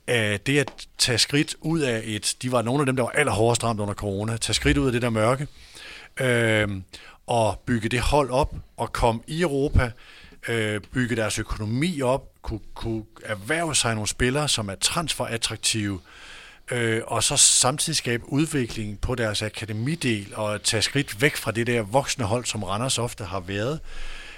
at 0.07 0.47
det 0.47 0.59
at 0.59 0.87
tage 0.97 1.17
skridt 1.17 1.55
ud 1.61 1.79
af 1.79 2.01
et, 2.05 2.35
de 2.41 2.51
var 2.51 2.61
nogle 2.61 2.81
af 2.81 2.85
dem, 2.85 2.95
der 2.95 3.03
var 3.03 3.09
allerhårdest 3.09 3.63
ramt 3.63 3.79
under 3.79 3.93
corona, 3.93 4.37
tage 4.37 4.53
skridt 4.53 4.77
ud 4.77 4.85
af 4.85 4.91
det 4.91 5.01
der 5.01 5.09
mørke, 5.09 5.47
øh, 6.19 6.67
og 7.27 7.63
bygge 7.65 7.89
det 7.89 7.99
hold 7.99 8.29
op, 8.29 8.55
og 8.77 8.93
komme 8.93 9.21
i 9.27 9.41
Europa, 9.41 9.91
øh, 10.47 10.81
bygge 10.81 11.15
deres 11.15 11.39
økonomi 11.39 12.01
op, 12.01 12.31
kunne, 12.41 12.59
kunne 12.73 13.03
erhverve 13.23 13.75
sig 13.75 13.93
nogle 13.95 14.07
spillere, 14.07 14.47
som 14.47 14.69
er 14.69 14.75
transferattraktive, 14.75 15.99
øh, 16.71 17.01
og 17.07 17.23
så 17.23 17.37
samtidig 17.37 17.97
skabe 17.97 18.23
udvikling 18.27 19.01
på 19.01 19.15
deres 19.15 19.41
akademidel, 19.41 20.33
og 20.35 20.63
tage 20.63 20.81
skridt 20.81 21.21
væk 21.21 21.35
fra 21.35 21.51
det 21.51 21.67
der 21.67 21.81
voksne 21.81 22.25
hold, 22.25 22.45
som 22.45 22.63
Randers 22.63 22.97
ofte 22.97 23.23
har 23.23 23.39
været. 23.39 23.79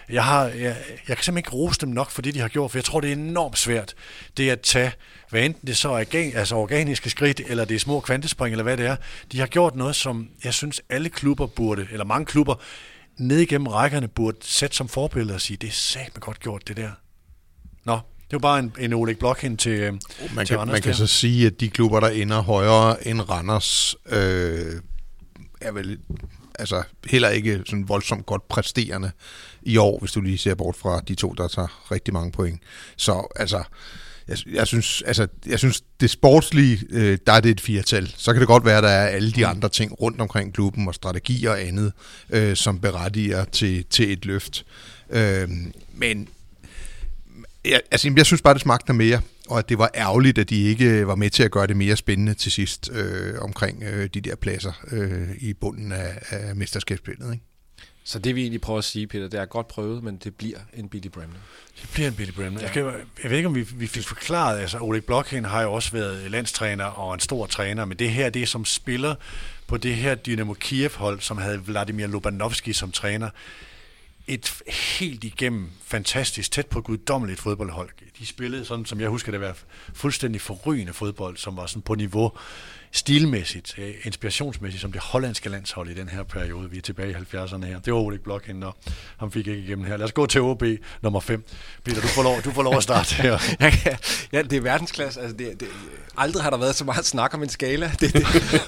Jeg, 0.10 0.24
har, 0.24 0.46
jeg, 0.46 0.78
jeg 1.08 1.18
kan 1.18 1.24
simpelthen 1.24 1.38
ikke 1.38 1.52
rose 1.52 1.80
dem 1.80 1.90
nok 1.90 2.10
for 2.10 2.22
det, 2.22 2.34
de 2.34 2.40
har 2.40 2.48
gjort, 2.48 2.72
for 2.72 2.78
jeg 2.78 2.86
tror, 2.86 3.00
det 3.00 3.10
er 3.10 3.14
enormt 3.14 3.58
svært, 3.58 3.94
det 4.38 4.50
at 4.50 4.62
tage, 4.62 4.92
hvad 5.30 5.42
enten 5.42 5.68
det 5.68 5.78
så 5.78 5.90
er 5.90 6.00
organ, 6.00 6.36
altså 6.36 6.56
organiske 6.56 7.10
skridt, 7.10 7.42
eller 7.48 7.66
det 7.66 7.76
er 7.76 7.80
små 7.80 8.00
kvantespring, 8.00 8.54
eller 8.54 8.64
hvad 8.64 8.78
det 8.78 8.86
er. 8.86 8.96
De 9.32 9.40
har 9.40 9.48
gjort 9.48 9.76
noget, 9.76 9.96
som 9.96 10.30
jeg 10.44 10.54
synes, 10.54 10.82
alle 10.90 11.10
klubber 11.10 11.48
burde, 11.48 11.88
eller 11.92 12.06
mange 12.06 12.26
klubber, 12.26 12.56
ned 13.18 13.40
igennem 13.40 13.68
rækkerne 13.68 14.08
burde 14.08 14.38
sætte 14.42 14.76
som 14.76 14.88
forbillede 14.88 15.36
og 15.36 15.42
sige, 15.42 15.58
det 15.58 15.68
er 15.68 15.72
satme 15.72 16.20
godt 16.20 16.40
gjort, 16.40 16.68
det 16.68 16.78
der. 16.78 16.92
Nå, 17.84 18.00
det 18.32 18.34
var 18.34 18.40
bare 18.40 18.60
en, 18.60 18.74
en 18.80 18.94
Oleg 18.94 19.18
Blok 19.18 19.42
hen 19.42 19.58
til, 19.58 19.72
øh, 19.72 19.94
Man 19.94 20.02
til 20.46 20.54
kan, 20.54 20.60
Randers 20.60 20.74
man 20.74 20.82
kan 20.82 20.92
der. 20.92 20.98
så 20.98 21.08
sige, 21.08 21.46
at 21.46 21.60
de 21.60 21.70
klubber, 21.70 22.00
der 22.00 22.08
ender 22.08 22.42
højere 22.42 23.08
end 23.08 23.22
Randers, 23.30 23.96
øh, 24.10 24.82
er 25.62 25.72
vel 25.72 25.98
altså 26.60 26.84
heller 27.06 27.30
ikke 27.30 27.62
sådan 27.66 27.90
voldsomt 27.90 28.26
godt 28.26 28.48
præsterende 28.48 29.12
i 29.62 29.78
år, 29.78 30.00
hvis 30.00 30.12
du 30.12 30.22
lige 30.22 30.38
ser 30.38 30.56
bort 30.56 30.76
fra 30.76 31.02
de 31.08 31.16
to, 31.16 31.34
der 31.38 31.48
tager 31.48 31.92
rigtig 31.92 32.14
mange 32.14 32.32
point. 32.32 32.62
Så 32.96 33.28
altså, 33.36 33.64
jeg, 34.28 34.38
jeg, 34.54 34.68
synes, 34.68 35.02
altså, 35.02 35.28
jeg 35.46 35.60
synes, 35.60 35.84
det 36.00 36.10
sportslige, 36.10 36.80
øh, 36.90 37.18
der 37.28 37.34
er 37.34 37.40
det 37.40 37.52
et 37.52 37.62
firtal. 37.62 38.14
Så 38.18 38.34
kan 38.34 38.40
det 38.40 38.48
godt 38.48 38.66
være, 38.66 38.78
at 38.78 38.84
der 38.84 38.90
er 38.90 39.08
alle 39.08 39.32
de 39.32 39.48
andre 39.48 39.70
ting 39.70 40.02
rundt 40.02 40.22
omkring 40.22 40.54
klubben 40.54 40.88
og 40.88 40.96
strategi 40.96 41.46
og 41.46 41.62
andet, 41.62 41.94
øh, 42.30 42.56
som 42.56 42.80
berettiger 42.80 43.46
til, 43.46 43.86
til 43.90 44.12
et 44.12 44.26
løft. 44.26 44.66
Øh, 45.10 45.50
men 45.94 46.28
jeg, 47.70 47.82
altså, 47.92 48.14
jeg 48.18 48.26
synes 48.26 48.42
bare, 48.42 48.54
det 48.54 48.62
smagte 48.62 48.94
mere, 48.94 49.22
og 49.50 49.60
at 49.60 49.70
det 49.70 49.78
var 49.78 49.92
ærgerligt, 49.96 50.38
at 50.38 50.50
de 50.50 50.64
ikke 50.64 51.08
var 51.08 51.16
med 51.16 51.30
til 51.30 51.44
at 51.44 51.52
gøre 51.52 51.68
det 51.68 51.78
mere 51.78 51.96
spændende 51.96 52.34
til 52.34 52.52
sidst 52.52 52.90
øh, 52.94 53.34
omkring 53.42 53.84
øh, 53.84 54.10
de 54.14 54.22
der 54.22 54.36
pladser 54.36 54.72
øh, 54.92 55.30
i 55.40 55.54
bunden 55.54 55.92
af, 55.92 56.18
af 56.30 56.56
mesterskabsspillet. 56.56 57.34
Ikke? 57.34 57.44
Så 58.08 58.20
det 58.20 58.36
vi 58.36 58.42
egentlig 58.42 58.62
prøver 58.62 58.80
at 58.80 58.86
sige, 58.86 59.08
Peter, 59.08 59.28
det 59.28 59.40
er 59.40 59.46
godt 59.46 59.68
prøvet, 59.68 60.04
men 60.04 60.18
det 60.24 60.36
bliver 60.36 60.58
en 60.74 60.90
Billy 60.90 61.08
Bremner. 61.08 61.38
Det 61.82 61.90
bliver 61.94 62.08
en 62.08 62.16
Billy 62.16 62.32
Bremner. 62.32 62.62
Jeg, 62.62 62.72
kan, 62.72 62.86
jeg 63.24 63.30
ved 63.32 63.38
ikke, 63.38 63.48
om 63.48 63.56
vi, 63.56 63.68
vi 63.76 63.88
fik 63.88 64.04
forklaret, 64.04 64.60
altså 64.60 64.78
Oleg 64.82 65.06
Blokhen 65.06 65.46
har 65.46 65.62
jo 65.62 65.74
også 65.74 65.92
været 65.92 66.32
landstræner 66.32 66.86
og 66.86 67.14
en 67.14 67.20
stor 67.20 67.46
træner, 67.46 67.86
men 67.86 68.00
det 68.00 68.10
her, 68.10 68.30
det 68.30 68.42
er 68.42 68.46
som 68.46 68.66
spiller 68.66 69.16
på 69.68 69.78
det 69.78 69.96
her 69.96 70.16
Dynamo 70.16 70.54
Kiev-hold, 70.54 71.20
som 71.22 71.38
havde 71.38 71.62
Vladimir 71.66 72.08
Lobanovski 72.08 72.74
som 72.74 72.92
træner. 72.92 73.30
Et 74.28 74.62
helt 75.00 75.24
igennem 75.24 75.70
fantastisk, 75.84 76.52
tæt 76.52 76.68
på 76.68 76.82
guddommeligt 76.82 77.40
fodboldhold. 77.40 77.90
De 78.20 78.26
spillede 78.26 78.66
sådan, 78.66 78.86
som 78.86 79.02
jeg 79.02 79.10
husker 79.10 79.32
det, 79.32 79.42
var 79.42 79.58
fuldstændig 79.94 80.42
forrygende 80.42 80.94
fodbold, 80.94 81.38
som 81.38 81.58
var 81.58 81.66
sådan 81.66 81.82
på 81.82 81.96
niveau 81.96 82.32
stilmæssigt, 82.92 83.76
øh, 83.78 83.94
inspirationsmæssigt, 84.04 84.82
som 84.82 84.92
det 84.92 85.02
hollandske 85.02 85.50
landshold 85.50 85.90
i 85.90 85.94
den 85.94 86.10
her 86.10 86.24
periode. 86.24 86.70
Vi 86.72 86.78
er 86.78 86.82
tilbage 86.82 87.10
i 87.12 87.14
70'erne 87.14 87.66
her. 87.66 87.80
Det 87.80 87.94
var 87.94 88.00
Oleg 88.00 88.22
Blokhen, 88.22 88.64
og 88.64 88.76
ham 89.18 89.32
fik 89.32 89.48
ikke 89.48 89.62
igennem 89.62 89.86
her. 89.86 89.98
Lad 89.98 90.06
os 90.06 90.12
gå 90.12 90.26
til 90.26 90.42
OB 90.42 90.64
nummer 91.02 91.20
5. 91.20 91.44
Peter, 91.84 92.02
du 92.02 92.08
får 92.08 92.24
lov, 92.24 92.42
du 92.42 92.52
får 92.52 92.64
lov 92.64 92.78
at 92.78 92.84
starte 92.84 93.16
her. 93.16 93.38
Ja, 93.60 93.74
ja, 94.32 94.42
det 94.42 94.54
er 94.58 94.62
verdensklasse. 94.62 95.22
Altså, 95.22 95.38
det, 95.38 95.60
det, 95.60 95.68
aldrig 96.18 96.44
har 96.44 96.50
der 96.50 96.58
været 96.58 96.76
så 96.76 96.84
meget 96.86 97.06
snak 97.06 97.34
om 97.34 97.44
en 97.44 97.50
skala. 97.50 97.92
Det, 98.00 98.14
det, 98.14 98.26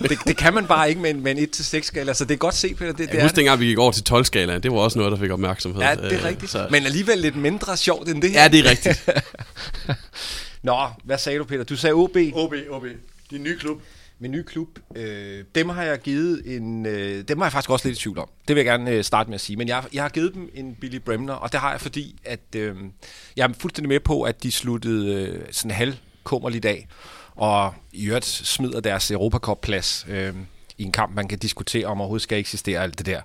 det, 0.09 0.17
det 0.27 0.37
kan 0.37 0.53
man 0.53 0.67
bare 0.67 0.89
ikke 0.89 1.01
med 1.01 1.09
en, 1.09 1.21
med 1.23 1.37
en 1.37 1.47
1-6-skala, 1.55 2.13
så 2.13 2.25
det 2.25 2.33
er 2.33 2.37
godt 2.37 2.55
se, 2.55 2.73
Peter. 2.73 2.91
Det, 2.91 2.97
det 2.97 3.13
Jeg 3.13 3.21
husker 3.21 3.27
det. 3.27 3.35
dengang, 3.35 3.59
vi 3.59 3.65
gik 3.65 3.77
over 3.77 3.91
til 3.91 4.03
12-skalaen. 4.13 4.59
Det 4.59 4.71
var 4.71 4.77
også 4.77 4.99
noget, 4.99 5.11
der 5.11 5.17
fik 5.17 5.31
opmærksomhed. 5.31 5.81
Ja, 5.81 5.95
det 5.95 6.03
er 6.13 6.19
Øh, 6.19 6.23
rigtigt. 6.25 6.51
Så, 6.51 6.67
Men 6.71 6.85
alligevel 6.85 7.17
lidt 7.17 7.35
mindre 7.35 7.77
sjovt 7.77 8.09
end 8.09 8.21
det 8.21 8.31
her. 8.31 8.41
ja, 8.41 8.47
det 8.47 8.59
er 8.65 8.69
rigtigt. 8.69 9.09
Nå, 10.63 10.87
hvad 11.03 11.17
sagde 11.17 11.39
du, 11.39 11.43
Peter? 11.43 11.63
Du 11.63 11.75
sagde 11.75 11.93
OB. 11.93 12.15
OB, 12.33 12.53
OB. 12.69 12.85
Din 13.31 13.43
nye 13.43 13.57
klub. 13.59 13.81
Min 14.21 14.31
nye 14.31 14.43
klub, 14.43 14.79
øh, 14.95 15.43
dem 15.55 15.69
har 15.69 15.83
jeg 15.83 15.99
givet 15.99 16.55
en... 16.55 16.85
Øh, 16.85 17.23
dem 17.27 17.37
har 17.37 17.45
jeg 17.45 17.51
faktisk 17.51 17.69
også 17.69 17.87
lidt 17.87 17.99
i 17.99 18.01
tvivl 18.01 18.17
om. 18.17 18.29
Det 18.47 18.55
vil 18.55 18.65
jeg 18.65 18.65
gerne 18.65 18.91
øh, 18.91 19.03
starte 19.03 19.29
med 19.29 19.35
at 19.35 19.41
sige. 19.41 19.57
Men 19.57 19.67
jeg, 19.67 19.83
jeg 19.93 20.03
har 20.03 20.09
givet 20.09 20.33
dem 20.33 20.49
en 20.53 20.75
Billy 20.75 20.97
Bremner, 20.97 21.33
og 21.33 21.51
det 21.51 21.59
har 21.59 21.71
jeg, 21.71 21.81
fordi 21.81 22.19
at, 22.25 22.55
øh, 22.55 22.75
jeg 23.35 23.49
er 23.49 23.53
fuldstændig 23.53 23.89
med 23.89 23.99
på, 23.99 24.21
at 24.21 24.43
de 24.43 24.51
sluttede 24.51 25.13
øh, 25.13 25.45
sådan 25.51 25.71
halv 25.71 25.95
kummerlig 26.23 26.63
dag, 26.63 26.87
og 27.35 27.73
i 27.93 28.05
øvrigt 28.07 28.25
smider 28.25 28.79
deres 28.79 29.11
Europacup-plads 29.11 30.05
øh, 30.09 30.33
i 30.77 30.83
en 30.83 30.91
kamp, 30.91 31.15
man 31.15 31.27
kan 31.27 31.39
diskutere 31.39 31.87
om 31.87 32.01
overhovedet 32.01 32.23
skal 32.23 32.39
eksistere 32.39 32.83
alt 32.83 32.97
det 32.97 33.05
der. 33.05 33.21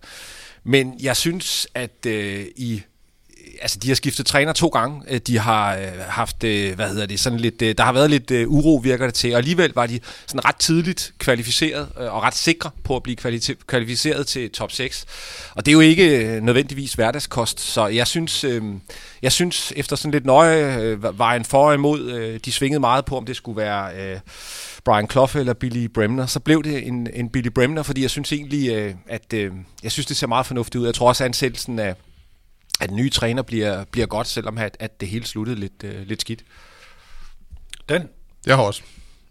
Men 0.65 0.97
jeg 1.03 1.17
synes, 1.17 1.67
at 1.75 2.07
øh, 2.07 2.47
i 2.57 2.83
altså 3.63 3.79
de 3.79 3.89
har 3.89 3.95
skiftet 3.95 4.27
træner 4.27 4.53
to 4.53 4.69
gange. 4.69 5.03
Øh, 5.09 5.21
de 5.27 5.39
har 5.39 5.77
øh, 5.77 5.83
haft, 6.09 6.45
øh, 6.45 6.75
hvad 6.75 6.89
hedder 6.89 7.07
det, 7.07 7.21
sådan 7.21 7.41
lidt, 7.41 7.63
øh, 7.63 7.75
der 7.79 7.85
har 7.85 7.93
været 7.93 8.11
lidt 8.11 8.31
øh, 8.31 8.49
uro, 8.49 8.81
virker 8.83 9.07
det 9.07 9.15
til, 9.15 9.33
og 9.33 9.39
alligevel 9.39 9.73
var 9.75 9.87
de 9.87 10.01
sådan 10.27 10.45
ret 10.45 10.57
tidligt 10.57 11.13
kvalificeret 11.19 11.89
øh, 12.01 12.15
og 12.15 12.23
ret 12.23 12.35
sikre 12.35 12.71
på 12.85 12.97
at 12.97 13.03
blive 13.03 13.17
kvalite- 13.21 13.65
kvalificeret 13.67 14.27
til 14.27 14.51
top 14.51 14.73
6. 14.73 15.05
Og 15.55 15.67
det 15.67 15.71
er 15.71 15.75
jo 15.75 15.81
ikke 15.81 16.37
øh, 16.37 16.43
nødvendigvis 16.43 16.95
hverdagskost, 16.95 17.61
så 17.61 17.87
jeg 17.87 18.07
synes, 18.07 18.45
øh, 18.45 18.63
jeg 19.23 19.33
synes 19.33 19.73
efter 19.77 19.97
sådan 19.97 20.13
lidt 20.13 20.27
nøje 20.27 20.79
øh, 20.81 21.19
vejen 21.19 21.45
for 21.45 21.67
og 21.67 21.75
imod, 21.75 22.11
øh, 22.11 22.41
de 22.45 22.53
svingede 22.53 22.81
meget 22.81 23.05
på, 23.05 23.17
om 23.17 23.27
det 23.27 23.37
skulle 23.37 23.57
være... 23.57 23.97
Øh, 23.97 24.21
Brian 24.85 25.11
Clough 25.11 25.37
eller 25.37 25.53
Billy 25.53 25.87
Bremner, 25.87 26.27
så 26.27 26.41
blev 26.41 26.63
det 26.63 26.87
en, 26.87 27.09
en 27.15 27.29
Billy 27.29 27.49
Bremner, 27.49 27.83
fordi 27.83 28.03
jeg 28.03 28.11
synes 28.11 28.33
egentlig, 28.33 28.71
øh, 28.71 28.95
at 29.09 29.33
øh, 29.35 29.53
jeg 29.83 29.93
synes, 29.93 30.07
det 30.07 30.17
ser 30.17 30.27
meget 30.27 30.47
fornuftigt 30.47 30.81
ud. 30.81 30.87
Jeg 30.87 30.95
tror 30.95 31.09
også, 31.09 31.25
ansættelsen 31.25 31.79
af, 31.79 31.95
at 32.85 32.91
den 32.91 32.97
nye 32.97 33.11
træner 33.11 33.43
bliver, 33.43 33.85
bliver 33.85 34.07
godt, 34.07 34.27
selvom 34.27 34.59
at, 34.59 34.77
at 34.81 35.01
det 35.01 35.09
hele 35.09 35.27
sluttede 35.27 35.61
lidt, 35.61 35.85
øh, 35.85 36.07
lidt 36.07 36.21
skidt. 36.21 36.45
Den. 37.89 38.03
Jeg 38.47 38.57
har 38.57 38.63
også, 38.63 38.83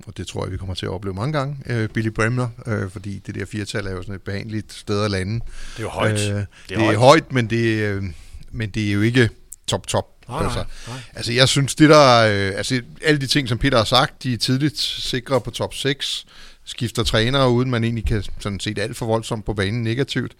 og 0.05 0.17
det 0.17 0.27
tror 0.27 0.45
jeg, 0.45 0.51
vi 0.51 0.57
kommer 0.57 0.75
til 0.75 0.85
at 0.85 0.91
opleve 0.91 1.13
mange 1.13 1.33
gange, 1.33 1.57
øh, 1.65 1.89
Billy 1.89 2.07
Bremner, 2.07 2.49
øh, 2.67 2.91
fordi 2.91 3.19
det 3.19 3.35
der 3.35 3.45
firtal 3.45 3.87
er 3.87 3.91
jo 3.91 4.01
sådan 4.01 4.15
et 4.15 4.21
behageligt 4.21 4.73
sted 4.73 5.05
at 5.05 5.11
lande. 5.11 5.33
Det 5.33 5.79
er 5.79 5.83
jo 5.83 5.89
højt. 5.89 6.11
Øh, 6.13 6.17
det, 6.19 6.35
er 6.35 6.45
det 6.67 6.77
er 6.77 6.79
højt. 6.79 6.97
højt, 6.97 7.31
men 7.31 7.49
det, 7.49 7.65
øh, 7.65 8.03
men 8.51 8.69
det 8.69 8.87
er 8.87 8.91
jo 8.91 9.01
ikke 9.01 9.29
top 9.67 9.87
top. 9.87 10.05
Nej, 10.29 10.43
altså, 10.43 10.57
nej, 10.57 10.67
nej. 10.87 10.97
altså 11.13 11.33
jeg 11.33 11.49
synes 11.49 11.75
det 11.75 11.89
der, 11.89 12.19
øh, 12.19 12.57
altså 12.57 12.81
alle 13.01 13.21
de 13.21 13.27
ting 13.27 13.49
som 13.49 13.57
Peter 13.57 13.77
har 13.77 13.85
sagt, 13.85 14.23
de 14.23 14.33
er 14.33 14.37
tidligt 14.37 14.77
sikre 14.79 15.41
på 15.41 15.51
top 15.51 15.73
6, 15.73 16.25
skifter 16.65 17.03
trænere 17.03 17.49
uden 17.49 17.69
man 17.69 17.83
egentlig 17.83 18.05
kan 18.05 18.23
sådan 18.39 18.59
set 18.59 18.79
alt 18.79 18.97
for 18.97 19.05
voldsomt 19.05 19.45
på 19.45 19.53
banen 19.53 19.83
negativt. 19.83 20.35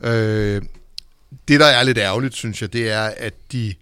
Øh, 0.00 0.62
det 1.48 1.60
der 1.60 1.66
er 1.66 1.82
lidt 1.82 1.98
ærgerligt, 1.98 2.34
synes 2.34 2.62
jeg, 2.62 2.72
det 2.72 2.90
er 2.90 3.02
at 3.16 3.34
de 3.52 3.74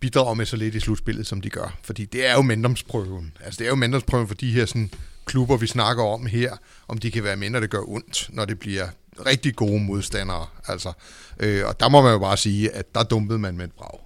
bidrager 0.00 0.34
med 0.34 0.46
så 0.46 0.56
lidt 0.56 0.74
i 0.74 0.80
slutspillet, 0.80 1.26
som 1.26 1.40
de 1.40 1.50
gør. 1.50 1.76
Fordi 1.82 2.04
det 2.04 2.26
er 2.26 2.32
jo 2.32 2.42
manddomsprøven. 2.42 3.32
Altså 3.44 3.58
det 3.58 3.64
er 3.64 3.68
jo 3.68 3.74
manddomsprøven 3.74 4.28
for 4.28 4.34
de 4.34 4.50
her 4.52 4.66
sådan, 4.66 4.90
klubber, 5.24 5.56
vi 5.56 5.66
snakker 5.66 6.04
om 6.04 6.26
her, 6.26 6.56
om 6.88 6.98
de 6.98 7.10
kan 7.10 7.24
være 7.24 7.36
med, 7.36 7.50
når 7.50 7.60
det 7.60 7.70
gør 7.70 7.88
ondt, 7.88 8.26
når 8.32 8.44
det 8.44 8.58
bliver 8.58 8.88
rigtig 9.26 9.56
gode 9.56 9.80
modstandere. 9.80 10.46
Altså, 10.68 10.92
øh, 11.40 11.66
og 11.66 11.80
der 11.80 11.88
må 11.88 12.02
man 12.02 12.12
jo 12.12 12.18
bare 12.18 12.36
sige, 12.36 12.70
at 12.70 12.94
der 12.94 13.02
dumpede 13.02 13.38
man 13.38 13.56
med 13.56 13.64
et 13.64 13.72
brag. 13.72 14.00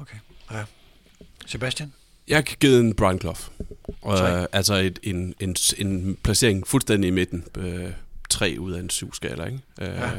Okay. 0.00 0.16
Ja. 0.52 0.64
Sebastian? 1.46 1.92
Jeg 2.28 2.36
har 2.36 2.42
givet 2.42 2.80
en 2.80 2.94
Brian 2.94 3.20
Clough. 3.20 3.40
Og, 4.02 4.30
øh, 4.30 4.46
altså 4.52 4.74
et, 4.74 4.98
en, 5.02 5.34
en, 5.40 5.56
en 5.78 6.16
placering 6.22 6.66
fuldstændig 6.66 7.08
i 7.08 7.10
midten. 7.10 7.44
Øh, 7.58 7.90
tre 8.30 8.56
ud 8.58 8.72
af 8.72 8.80
en 8.80 8.90
syv 8.90 9.14
skala, 9.14 9.44
ikke? 9.44 9.60
Øh, 9.80 9.88
Ja. 9.88 10.10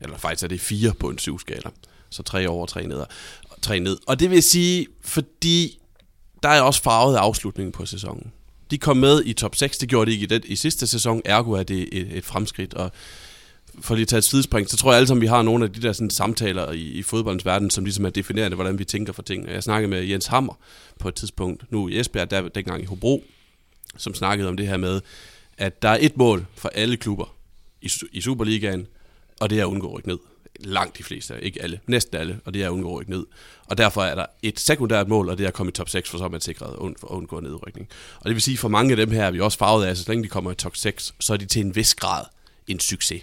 Eller 0.00 0.18
faktisk 0.18 0.44
er 0.44 0.48
det 0.48 0.60
fire 0.60 0.92
på 1.00 1.08
en 1.10 1.18
syv 1.18 1.38
skala. 1.38 1.70
Så 2.10 2.22
tre 2.22 2.48
over, 2.48 2.66
tre 2.66 2.86
ned. 2.86 3.04
Tre 3.62 3.80
ned. 3.80 3.98
Og 4.06 4.20
det 4.20 4.30
vil 4.30 4.42
sige, 4.42 4.86
fordi 5.00 5.78
der 6.42 6.48
er 6.48 6.60
også 6.60 6.82
farvet 6.82 7.16
af 7.16 7.20
afslutningen 7.20 7.72
på 7.72 7.86
sæsonen. 7.86 8.32
De 8.70 8.78
kom 8.78 8.96
med 8.96 9.22
i 9.24 9.32
top 9.32 9.54
6, 9.54 9.78
det 9.78 9.88
gjorde 9.88 10.10
de 10.10 10.12
ikke 10.12 10.24
i, 10.24 10.26
den, 10.26 10.42
i 10.44 10.56
sidste 10.56 10.86
sæson, 10.86 11.22
ergo 11.24 11.52
er 11.52 11.62
det 11.62 11.88
et, 11.92 12.16
et 12.16 12.24
fremskridt. 12.24 12.74
Og 12.74 12.92
for 13.80 13.94
lige 13.94 14.02
at 14.02 14.08
tage 14.08 14.18
et 14.18 14.24
sidespring, 14.24 14.70
så 14.70 14.76
tror 14.76 14.90
jeg 14.90 14.96
alle 14.96 15.06
sammen, 15.06 15.22
vi 15.22 15.26
har 15.26 15.42
nogle 15.42 15.64
af 15.64 15.72
de 15.72 15.82
der 15.82 15.92
sådan, 15.92 16.10
samtaler 16.10 16.72
i, 16.72 16.82
i 16.82 17.02
fodboldens 17.02 17.46
verden, 17.46 17.70
som 17.70 17.84
ligesom 17.84 18.04
er 18.04 18.10
definerende, 18.10 18.54
hvordan 18.54 18.78
vi 18.78 18.84
tænker 18.84 19.12
for 19.12 19.22
ting. 19.22 19.48
Jeg 19.48 19.62
snakkede 19.62 19.90
med 19.90 20.02
Jens 20.02 20.26
Hammer 20.26 20.54
på 20.98 21.08
et 21.08 21.14
tidspunkt, 21.14 21.72
nu 21.72 21.88
i 21.88 22.00
Esbjerg, 22.00 22.30
der 22.30 22.48
dengang 22.48 22.82
i 22.82 22.86
Hobro, 22.86 23.24
som 23.96 24.14
snakkede 24.14 24.48
om 24.48 24.56
det 24.56 24.66
her 24.66 24.76
med, 24.76 25.00
at 25.58 25.82
der 25.82 25.88
er 25.88 25.98
et 26.00 26.16
mål 26.16 26.46
for 26.54 26.68
alle 26.68 26.96
klubber 26.96 27.34
i, 27.82 27.90
i 28.12 28.20
Superligaen, 28.20 28.86
og 29.40 29.50
det 29.50 29.58
er 29.58 29.62
at 29.62 29.66
undgå 29.66 29.86
at 29.86 29.94
rykke 29.94 30.08
ned. 30.08 30.18
langt 30.60 30.98
de 30.98 31.02
fleste, 31.02 31.34
ikke 31.42 31.62
alle, 31.62 31.80
næsten 31.86 32.16
alle, 32.16 32.40
og 32.44 32.54
det 32.54 32.62
er 32.62 32.66
at 32.66 32.70
undgå 32.70 33.00
ikke 33.00 33.10
ned. 33.10 33.26
Og 33.66 33.78
derfor 33.78 34.02
er 34.02 34.14
der 34.14 34.26
et 34.42 34.60
sekundært 34.60 35.08
mål, 35.08 35.28
og 35.28 35.38
det 35.38 35.44
er 35.44 35.48
at 35.48 35.54
komme 35.54 35.70
i 35.70 35.72
top 35.72 35.88
6, 35.88 36.10
for 36.10 36.18
så 36.18 36.24
er 36.24 36.28
man 36.28 36.40
sikret 36.40 36.72
at 36.72 36.78
undgå 37.02 37.40
nedrykning. 37.40 37.88
Og 38.20 38.24
det 38.24 38.34
vil 38.34 38.42
sige, 38.42 38.56
for 38.56 38.68
mange 38.68 38.90
af 38.90 38.96
dem 38.96 39.10
her 39.10 39.24
er 39.24 39.30
vi 39.30 39.40
også 39.40 39.58
farvet 39.58 39.84
af, 39.84 39.96
så 39.96 40.04
længe 40.08 40.24
de 40.24 40.28
kommer 40.28 40.52
i 40.52 40.54
top 40.54 40.76
6, 40.76 41.14
så 41.20 41.32
er 41.32 41.36
de 41.36 41.46
til 41.46 41.60
en 41.60 41.76
vis 41.76 41.94
grad 41.94 42.24
en 42.66 42.80
succes. 42.80 43.22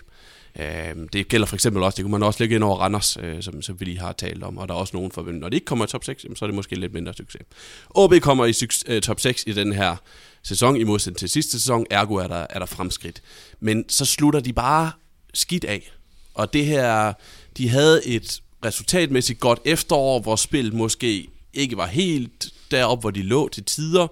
Øhm, 0.59 1.07
det 1.07 1.27
gælder 1.27 1.47
for 1.47 1.55
eksempel 1.55 1.83
også, 1.83 1.95
det 1.95 2.03
kunne 2.03 2.11
man 2.11 2.23
også 2.23 2.43
lægge 2.43 2.55
ind 2.55 2.63
over 2.63 2.77
Randers, 2.77 3.17
øh, 3.21 3.43
som, 3.43 3.61
som 3.61 3.79
vi 3.79 3.85
lige 3.85 3.99
har 3.99 4.13
talt 4.13 4.43
om, 4.43 4.57
og 4.57 4.67
der 4.67 4.73
er 4.73 4.77
også 4.77 4.97
nogen 4.97 5.11
for, 5.11 5.31
når 5.31 5.49
de 5.49 5.55
ikke 5.55 5.65
kommer 5.65 5.85
i 5.85 5.87
top 5.87 6.03
6, 6.03 6.25
så 6.35 6.45
er 6.45 6.47
det 6.47 6.55
måske 6.55 6.75
lidt 6.75 6.93
mindre 6.93 7.13
succes. 7.13 7.41
OB 7.89 8.13
kommer 8.21 8.45
i 8.45 8.53
øh, 8.87 9.01
top 9.01 9.19
6 9.19 9.43
i 9.47 9.51
den 9.51 9.73
her 9.73 9.95
sæson, 10.43 10.75
i 10.75 10.83
modsætning 10.83 11.17
til 11.17 11.29
sidste 11.29 11.51
sæson, 11.51 11.85
ergo 11.91 12.15
er 12.15 12.27
der, 12.27 12.47
er 12.49 12.59
der 12.59 12.65
fremskridt. 12.65 13.21
Men 13.59 13.89
så 13.89 14.05
slutter 14.05 14.39
de 14.39 14.53
bare 14.53 14.91
skidt 15.33 15.65
af. 15.65 15.91
Og 16.37 16.53
det 16.53 16.65
her, 16.65 17.13
de 17.57 17.69
havde 17.69 18.07
et 18.07 18.41
resultatmæssigt 18.65 19.39
godt 19.39 19.59
efterår, 19.65 20.19
hvor 20.19 20.35
spillet 20.35 20.73
måske 20.73 21.27
ikke 21.53 21.77
var 21.77 21.85
helt 21.85 22.53
derop, 22.71 23.01
hvor 23.01 23.11
de 23.11 23.21
lå 23.21 23.49
til 23.49 23.63
tider. 23.63 24.07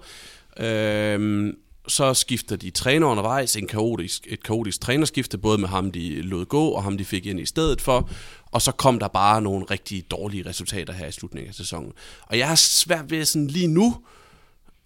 Øhm, 0.56 1.56
så 1.88 2.14
skifter 2.14 2.56
de 2.56 2.70
træner 2.70 3.06
undervejs, 3.06 3.56
en 3.56 3.66
kaotisk, 3.66 4.26
et 4.30 4.42
kaotisk 4.42 4.80
trænerskifte, 4.80 5.38
både 5.38 5.58
med 5.58 5.68
ham, 5.68 5.92
de 5.92 6.22
lod 6.22 6.44
gå, 6.44 6.68
og 6.68 6.82
ham, 6.82 6.98
de 6.98 7.04
fik 7.04 7.26
ind 7.26 7.40
i 7.40 7.46
stedet 7.46 7.80
for. 7.80 8.10
Og 8.46 8.62
så 8.62 8.72
kom 8.72 8.98
der 8.98 9.08
bare 9.08 9.42
nogle 9.42 9.66
rigtig 9.70 10.10
dårlige 10.10 10.46
resultater 10.48 10.92
her 10.92 11.06
i 11.06 11.12
slutningen 11.12 11.48
af 11.48 11.54
sæsonen. 11.54 11.92
Og 12.22 12.38
jeg 12.38 12.48
har 12.48 12.54
svært 12.54 13.10
ved 13.10 13.24
sådan 13.24 13.46
lige 13.46 13.66
nu 13.66 13.96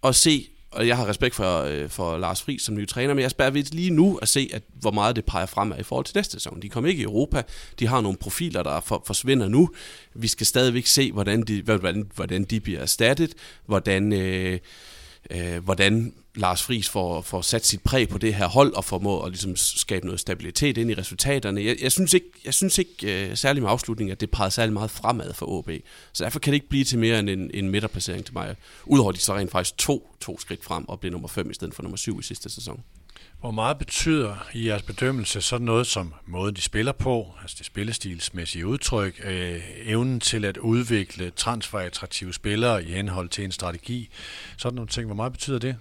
at 0.04 0.14
se, 0.14 0.48
og 0.70 0.86
jeg 0.86 0.96
har 0.96 1.08
respekt 1.08 1.34
for, 1.34 1.62
øh, 1.62 1.88
for 1.88 2.18
Lars 2.18 2.42
Friis 2.42 2.62
som 2.62 2.74
ny 2.74 2.88
træner, 2.88 3.14
men 3.14 3.22
jeg 3.22 3.30
spærer 3.30 3.50
ved 3.50 3.62
lige 3.62 3.90
nu 3.90 4.16
at 4.16 4.28
se, 4.28 4.50
at 4.52 4.62
hvor 4.80 4.90
meget 4.90 5.16
det 5.16 5.24
peger 5.24 5.46
fremad 5.46 5.78
i 5.78 5.82
forhold 5.82 6.04
til 6.04 6.16
næste 6.16 6.32
sæson. 6.32 6.62
De 6.62 6.68
kommer 6.68 6.90
ikke 6.90 7.00
i 7.00 7.04
Europa, 7.04 7.42
de 7.78 7.86
har 7.86 8.00
nogle 8.00 8.18
profiler, 8.18 8.62
der 8.62 8.80
for, 8.80 9.02
forsvinder 9.06 9.48
nu. 9.48 9.70
Vi 10.14 10.28
skal 10.28 10.46
stadigvæk 10.46 10.86
se, 10.86 11.12
hvordan 11.12 11.42
de, 11.42 11.62
hvordan, 11.62 12.10
hvordan 12.14 12.44
de 12.44 12.60
bliver 12.60 12.80
erstattet, 12.80 13.34
hvordan... 13.66 14.12
Øh, 14.12 14.58
øh, 15.30 15.64
hvordan 15.64 16.12
Lars 16.34 16.62
Friis 16.62 16.88
får, 16.88 17.22
får 17.22 17.40
sat 17.40 17.66
sit 17.66 17.82
præg 17.82 18.08
på 18.08 18.18
det 18.18 18.34
her 18.34 18.46
hold 18.46 18.72
og 18.72 18.84
formår 18.84 19.24
at 19.24 19.30
ligesom 19.30 19.56
skabe 19.56 20.06
noget 20.06 20.20
stabilitet 20.20 20.78
ind 20.78 20.90
i 20.90 20.94
resultaterne. 20.94 21.64
Jeg, 21.64 21.76
jeg 21.82 21.92
synes 21.92 22.14
ikke, 22.14 22.26
jeg 22.44 22.54
synes 22.54 22.78
ikke 22.78 23.28
uh, 23.30 23.36
særlig 23.36 23.62
med 23.62 23.70
afslutningen, 23.70 24.12
at 24.12 24.20
det 24.20 24.30
pegede 24.30 24.50
særlig 24.50 24.72
meget 24.72 24.90
fremad 24.90 25.34
for 25.34 25.46
OB. 25.46 25.70
Så 26.12 26.24
derfor 26.24 26.38
kan 26.38 26.50
det 26.50 26.54
ikke 26.54 26.68
blive 26.68 26.84
til 26.84 26.98
mere 26.98 27.18
end 27.18 27.30
en, 27.30 27.50
en 27.54 27.68
midterplacering 27.68 28.24
til 28.24 28.34
mig. 28.34 28.56
Udover 28.84 29.08
at 29.08 29.16
de 29.16 29.20
så 29.20 29.36
rent 29.36 29.50
faktisk 29.50 29.78
to, 29.78 30.16
to 30.20 30.38
skridt 30.38 30.64
frem 30.64 30.84
og 30.88 31.00
blev 31.00 31.12
nummer 31.12 31.28
5 31.28 31.50
i 31.50 31.54
stedet 31.54 31.74
for 31.74 31.82
nummer 31.82 31.96
7 31.96 32.20
i 32.20 32.22
sidste 32.22 32.50
sæson. 32.50 32.82
Hvor 33.40 33.50
meget 33.50 33.78
betyder 33.78 34.48
i 34.54 34.66
jeres 34.68 34.82
bedømmelse 34.82 35.40
sådan 35.40 35.64
noget 35.64 35.86
som 35.86 36.14
måden, 36.26 36.56
de 36.56 36.60
spiller 36.60 36.92
på, 36.92 37.26
altså 37.42 37.56
det 37.58 37.66
spillestilsmæssige 37.66 38.66
udtryk, 38.66 39.20
øh, 39.24 39.60
evnen 39.84 40.20
til 40.20 40.44
at 40.44 40.56
udvikle 40.56 41.30
transferattraktive 41.30 42.34
spillere 42.34 42.84
i 42.84 42.92
henhold 42.92 43.28
til 43.28 43.44
en 43.44 43.52
strategi, 43.52 44.08
sådan 44.56 44.74
nogle 44.74 44.88
ting, 44.88 45.06
hvor 45.06 45.14
meget 45.14 45.32
betyder 45.32 45.58
det? 45.58 45.76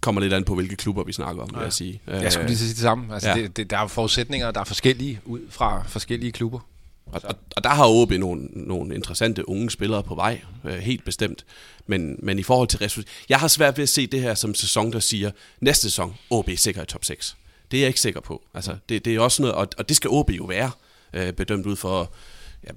Kommer 0.00 0.20
lidt 0.20 0.32
an 0.32 0.44
på, 0.44 0.54
hvilke 0.54 0.76
klubber 0.76 1.04
vi 1.04 1.12
snakker 1.12 1.42
om, 1.42 1.48
ja. 1.52 1.58
vil 1.58 1.64
jeg 1.64 1.72
sige. 1.72 2.00
Jeg 2.06 2.32
skulle 2.32 2.46
lige 2.46 2.58
sige 2.58 2.68
det 2.68 2.78
samme. 2.78 3.14
Altså, 3.14 3.28
ja. 3.28 3.34
det, 3.34 3.56
det, 3.56 3.70
der 3.70 3.78
er 3.78 3.86
forudsætninger, 3.86 4.50
der 4.50 4.60
er 4.60 4.64
forskellige 4.64 5.20
ud 5.24 5.40
fra 5.50 5.84
forskellige 5.88 6.32
klubber. 6.32 6.60
Og, 7.06 7.20
og, 7.24 7.34
og 7.56 7.64
der 7.64 7.70
har 7.70 7.88
OB 7.88 8.10
nogle, 8.10 8.48
nogle 8.52 8.94
interessante 8.94 9.48
unge 9.48 9.70
spillere 9.70 10.02
på 10.02 10.14
vej, 10.14 10.40
øh, 10.64 10.74
helt 10.74 11.04
bestemt. 11.04 11.44
Men, 11.86 12.16
men 12.22 12.38
i 12.38 12.42
forhold 12.42 12.68
til 12.68 12.78
resultat... 12.78 13.12
Jeg 13.28 13.40
har 13.40 13.48
svært 13.48 13.76
ved 13.78 13.82
at 13.82 13.88
se 13.88 14.06
det 14.06 14.22
her 14.22 14.34
som 14.34 14.54
sæson, 14.54 14.92
der 14.92 15.00
siger, 15.00 15.30
næste 15.60 15.82
sæson, 15.82 16.14
OB 16.30 16.48
er 16.48 16.56
sikker 16.56 16.82
i 16.82 16.86
top 16.86 17.04
6. 17.04 17.36
Det 17.70 17.76
er 17.76 17.80
jeg 17.80 17.88
ikke 17.88 18.00
sikker 18.00 18.20
på. 18.20 18.42
Altså, 18.54 18.76
det, 18.88 19.04
det 19.04 19.14
er 19.14 19.20
også 19.20 19.42
noget, 19.42 19.54
og, 19.54 19.68
og 19.78 19.88
det 19.88 19.96
skal 19.96 20.10
OB 20.10 20.30
jo 20.30 20.44
være, 20.44 20.70
øh, 21.12 21.32
bedømt 21.32 21.66
ud 21.66 21.76
for 21.76 22.12
ja, 22.64 22.70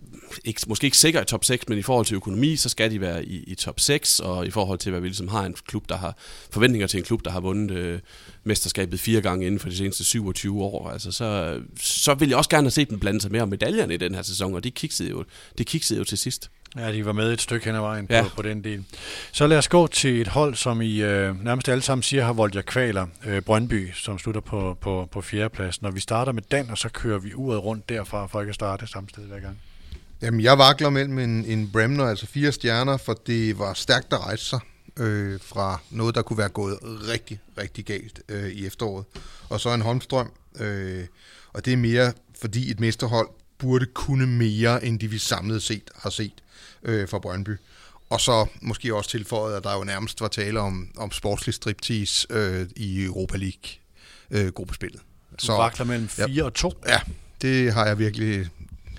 ikke, 0.45 0.61
måske 0.67 0.85
ikke 0.85 0.97
sikker 0.97 1.21
i 1.21 1.25
top 1.25 1.45
6, 1.45 1.69
men 1.69 1.77
i 1.77 1.81
forhold 1.81 2.05
til 2.05 2.15
økonomi, 2.15 2.55
så 2.55 2.69
skal 2.69 2.91
de 2.91 3.01
være 3.01 3.25
i, 3.25 3.43
i 3.43 3.55
top 3.55 3.79
6, 3.79 4.19
og 4.19 4.47
i 4.47 4.51
forhold 4.51 4.79
til, 4.79 4.89
hvad 4.89 5.01
vi 5.01 5.07
ligesom 5.07 5.27
har 5.27 5.45
en 5.45 5.55
klub, 5.67 5.89
der 5.89 5.97
har 5.97 6.17
forventninger 6.51 6.87
til 6.87 6.97
en 6.97 7.03
klub, 7.03 7.25
der 7.25 7.31
har 7.31 7.39
vundet 7.39 7.71
øh, 7.71 7.99
mesterskabet 8.43 8.99
fire 8.99 9.21
gange 9.21 9.45
inden 9.45 9.59
for 9.59 9.69
de 9.69 9.77
seneste 9.77 10.03
27 10.03 10.63
år, 10.63 10.89
altså, 10.89 11.11
så, 11.11 11.59
så 11.79 12.13
vil 12.13 12.29
jeg 12.29 12.37
også 12.37 12.49
gerne 12.49 12.65
have 12.65 12.71
set 12.71 12.89
dem 12.89 12.99
blande 12.99 13.21
sig 13.21 13.31
mere 13.31 13.41
om 13.41 13.49
medaljerne 13.49 13.93
i 13.93 13.97
den 13.97 14.15
her 14.15 14.21
sæson, 14.21 14.53
og 14.53 14.63
det 14.63 14.73
kiksede 14.73 15.09
jo, 15.09 15.23
det 15.57 15.67
kiksede 15.67 15.99
jo 15.99 16.03
til 16.03 16.17
sidst. 16.17 16.49
Ja, 16.75 16.91
de 16.91 17.05
var 17.05 17.11
med 17.11 17.33
et 17.33 17.41
stykke 17.41 17.65
hen 17.65 17.75
ad 17.75 17.79
vejen 17.79 18.07
ja. 18.09 18.23
på, 18.23 18.29
på 18.35 18.41
den 18.41 18.63
del. 18.63 18.83
Så 19.31 19.47
lad 19.47 19.57
os 19.57 19.67
gå 19.67 19.87
til 19.87 20.21
et 20.21 20.27
hold, 20.27 20.55
som 20.55 20.81
I 20.81 21.01
øh, 21.01 21.43
nærmest 21.43 21.69
alle 21.69 21.81
sammen 21.81 22.03
siger 22.03 22.25
har 22.25 22.33
voldt 22.33 22.55
jer 22.55 22.61
kvaler. 22.61 23.07
Øh, 23.25 23.41
Brøndby, 23.41 23.91
som 23.93 24.19
slutter 24.19 24.41
på, 24.41 24.77
på, 24.81 25.07
på 25.11 25.21
fjerdepladsen. 25.21 25.85
Når 25.85 25.91
vi 25.91 25.99
starter 25.99 26.31
med 26.31 26.41
Dan, 26.51 26.69
og 26.69 26.77
så 26.77 26.89
kører 26.89 27.19
vi 27.19 27.33
uret 27.33 27.63
rundt 27.63 27.89
derfra, 27.89 28.27
for 28.27 28.41
ikke 28.41 28.49
at 28.49 28.55
starte 28.55 28.87
samme 28.87 29.09
sted 29.09 29.23
hver 29.23 29.39
gang. 29.39 29.59
Jamen, 30.21 30.41
jeg 30.41 30.57
vakler 30.57 30.89
mellem 30.89 31.19
en, 31.19 31.45
en 31.45 31.71
Bremner, 31.71 32.05
altså 32.05 32.25
fire 32.25 32.51
stjerner, 32.51 32.97
for 32.97 33.13
det 33.13 33.59
var 33.59 33.73
stærkt 33.73 34.13
at 34.13 34.19
rejse 34.19 34.45
sig 34.45 34.59
øh, 34.97 35.39
fra 35.41 35.81
noget, 35.89 36.15
der 36.15 36.21
kunne 36.21 36.37
være 36.37 36.49
gået 36.49 36.79
rigtig, 36.83 37.39
rigtig 37.57 37.85
galt 37.85 38.21
øh, 38.29 38.49
i 38.49 38.65
efteråret. 38.65 39.05
Og 39.49 39.59
så 39.59 39.73
en 39.73 39.81
Holmstrøm, 39.81 40.31
øh, 40.59 41.05
og 41.53 41.65
det 41.65 41.73
er 41.73 41.77
mere, 41.77 42.13
fordi 42.41 42.71
et 42.71 42.79
mesterhold 42.79 43.27
burde 43.57 43.85
kunne 43.85 44.27
mere, 44.27 44.85
end 44.85 44.99
de 44.99 45.07
vi 45.07 45.17
samlet 45.17 45.63
set 45.63 45.91
har 45.95 46.09
set 46.09 46.33
øh, 46.83 47.09
fra 47.09 47.19
Brøndby. 47.19 47.57
Og 48.09 48.21
så 48.21 48.45
måske 48.61 48.95
også 48.95 49.09
tilføjet, 49.09 49.57
at 49.57 49.63
der 49.63 49.77
jo 49.77 49.83
nærmest 49.83 50.21
var 50.21 50.27
tale 50.27 50.59
om, 50.59 50.89
om 50.97 51.11
sportslig 51.11 51.53
striptease 51.55 52.27
øh, 52.29 52.67
i 52.75 53.03
Europa 53.03 53.37
League-gruppespillet. 53.37 54.99
Øh, 55.31 55.37
så 55.39 55.53
vakler 55.53 55.85
mellem 55.85 56.07
4 56.07 56.29
ja, 56.29 56.43
og 56.43 56.53
2? 56.53 56.73
Ja, 56.87 56.99
det 57.41 57.73
har 57.73 57.85
jeg 57.85 57.99
virkelig 57.99 58.49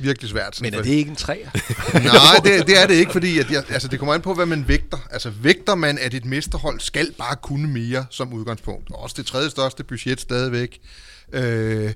virkelig 0.00 0.30
svært. 0.30 0.58
Men 0.60 0.74
er 0.74 0.82
det 0.82 0.90
ikke 0.90 1.10
en 1.10 1.16
træer? 1.16 1.50
Nej, 1.94 2.36
det, 2.44 2.66
det 2.66 2.82
er 2.82 2.86
det 2.86 2.94
ikke, 2.94 3.12
fordi 3.12 3.38
at 3.38 3.50
jeg, 3.50 3.64
altså, 3.68 3.88
det 3.88 3.98
kommer 3.98 4.14
an 4.14 4.22
på, 4.22 4.34
hvad 4.34 4.46
man 4.46 4.68
vægter. 4.68 5.08
Altså 5.10 5.30
vægter 5.30 5.74
man, 5.74 5.98
at 5.98 6.14
et 6.14 6.24
mesterhold 6.24 6.80
skal 6.80 7.12
bare 7.18 7.36
kunne 7.36 7.68
mere 7.68 8.06
som 8.10 8.32
udgangspunkt. 8.32 8.90
Og 8.90 9.02
også 9.02 9.14
det 9.18 9.26
tredje 9.26 9.50
største 9.50 9.84
budget 9.84 10.20
stadigvæk. 10.20 10.78
Øh, 11.32 11.92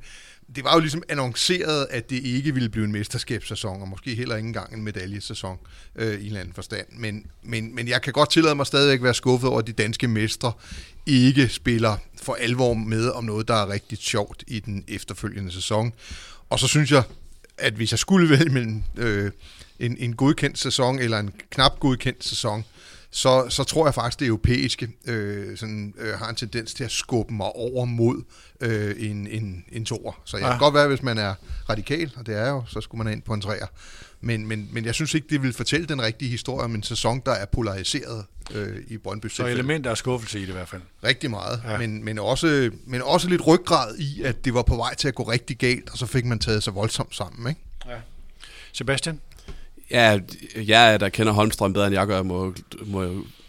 det 0.56 0.64
var 0.64 0.74
jo 0.74 0.80
ligesom 0.80 1.02
annonceret, 1.08 1.86
at 1.90 2.10
det 2.10 2.16
ikke 2.16 2.54
ville 2.54 2.68
blive 2.68 2.84
en 2.84 2.92
mesterskabssæson, 2.92 3.82
og 3.82 3.88
måske 3.88 4.14
heller 4.14 4.36
ikke 4.36 4.46
engang 4.46 4.74
en 4.74 4.82
medaljesæson 4.82 5.58
øh, 5.96 6.06
i 6.06 6.20
en 6.20 6.26
eller 6.26 6.40
anden 6.40 6.54
forstand. 6.54 6.86
Men, 6.90 7.26
men, 7.42 7.74
men 7.74 7.88
jeg 7.88 8.02
kan 8.02 8.12
godt 8.12 8.30
tillade 8.30 8.54
mig 8.54 8.66
stadigvæk 8.66 9.02
være 9.02 9.14
skuffet 9.14 9.50
over, 9.50 9.58
at 9.58 9.66
de 9.66 9.72
danske 9.72 10.08
mestre 10.08 10.52
ikke 11.06 11.48
spiller 11.48 11.96
for 12.22 12.34
alvor 12.34 12.74
med 12.74 13.08
om 13.08 13.24
noget, 13.24 13.48
der 13.48 13.54
er 13.54 13.68
rigtig 13.68 13.98
sjovt 13.98 14.44
i 14.46 14.60
den 14.60 14.84
efterfølgende 14.88 15.52
sæson. 15.52 15.92
Og 16.50 16.58
så 16.58 16.66
synes 16.66 16.92
jeg, 16.92 17.02
at 17.58 17.74
hvis 17.74 17.90
jeg 17.90 17.98
skulle 17.98 18.30
vælge 18.30 18.50
mellem 18.50 18.82
øh, 18.96 19.30
en, 19.78 19.96
en 19.98 20.16
godkendt 20.16 20.58
sæson 20.58 20.98
eller 20.98 21.18
en 21.18 21.30
knap 21.50 21.80
godkendt 21.80 22.24
sæson, 22.24 22.64
så, 23.10 23.46
så 23.48 23.64
tror 23.64 23.86
jeg 23.86 23.94
faktisk, 23.94 24.20
det 24.20 24.26
europæiske 24.26 24.88
øh, 25.06 25.56
sådan, 25.56 25.94
øh, 25.98 26.18
har 26.18 26.28
en 26.28 26.34
tendens 26.34 26.74
til 26.74 26.84
at 26.84 26.90
skubbe 26.90 27.34
mig 27.34 27.46
over 27.46 27.84
mod 27.84 28.22
øh, 28.60 28.94
en, 28.98 29.26
en, 29.26 29.64
en 29.72 29.84
toer. 29.84 30.20
Så 30.24 30.36
jeg 30.36 30.44
ja. 30.44 30.50
kan 30.50 30.58
godt 30.58 30.74
være, 30.74 30.88
hvis 30.88 31.02
man 31.02 31.18
er 31.18 31.34
radikal, 31.68 32.12
og 32.16 32.26
det 32.26 32.38
er 32.38 32.48
jo, 32.50 32.62
så 32.66 32.80
skulle 32.80 33.04
man 33.04 33.12
ind 33.12 33.22
på 33.22 33.34
en 33.34 33.40
træer. 33.40 33.66
Men, 34.24 34.46
men, 34.46 34.68
men 34.72 34.84
jeg 34.84 34.94
synes 34.94 35.14
ikke, 35.14 35.26
det 35.30 35.42
vil 35.42 35.52
fortælle 35.52 35.86
den 35.86 36.02
rigtige 36.02 36.30
historie 36.30 36.64
om 36.64 36.74
en 36.74 36.82
sæson, 36.82 37.22
der 37.26 37.32
er 37.32 37.44
polariseret 37.44 38.24
øh, 38.54 38.76
i 38.88 38.96
Brøndby. 38.96 39.26
Så 39.28 39.46
elementer 39.46 39.90
af 39.90 39.96
skuffelse 39.96 40.38
i 40.38 40.42
det 40.42 40.48
i 40.48 40.52
hvert 40.52 40.68
fald. 40.68 40.82
Rigtig 41.04 41.30
meget, 41.30 41.62
ja. 41.68 41.78
men, 41.78 42.04
men, 42.04 42.18
også, 42.18 42.70
men 42.86 43.02
også 43.02 43.28
lidt 43.28 43.46
ryggrad 43.46 43.98
i, 43.98 44.22
at 44.22 44.44
det 44.44 44.54
var 44.54 44.62
på 44.62 44.76
vej 44.76 44.94
til 44.94 45.08
at 45.08 45.14
gå 45.14 45.22
rigtig 45.22 45.58
galt, 45.58 45.90
og 45.90 45.98
så 45.98 46.06
fik 46.06 46.24
man 46.24 46.38
taget 46.38 46.62
sig 46.62 46.74
voldsomt 46.74 47.14
sammen. 47.14 47.48
Ikke? 47.48 47.60
Ja. 47.86 47.96
Sebastian? 48.72 49.20
Ja, 49.90 50.18
jeg 50.56 51.00
der 51.00 51.08
kender 51.08 51.32
Holmstrøm 51.32 51.72
bedre 51.72 51.86
end 51.86 51.94
jeg 51.94 52.06
gør, 52.06 52.22
må, 52.22 52.54
må, 52.86 53.02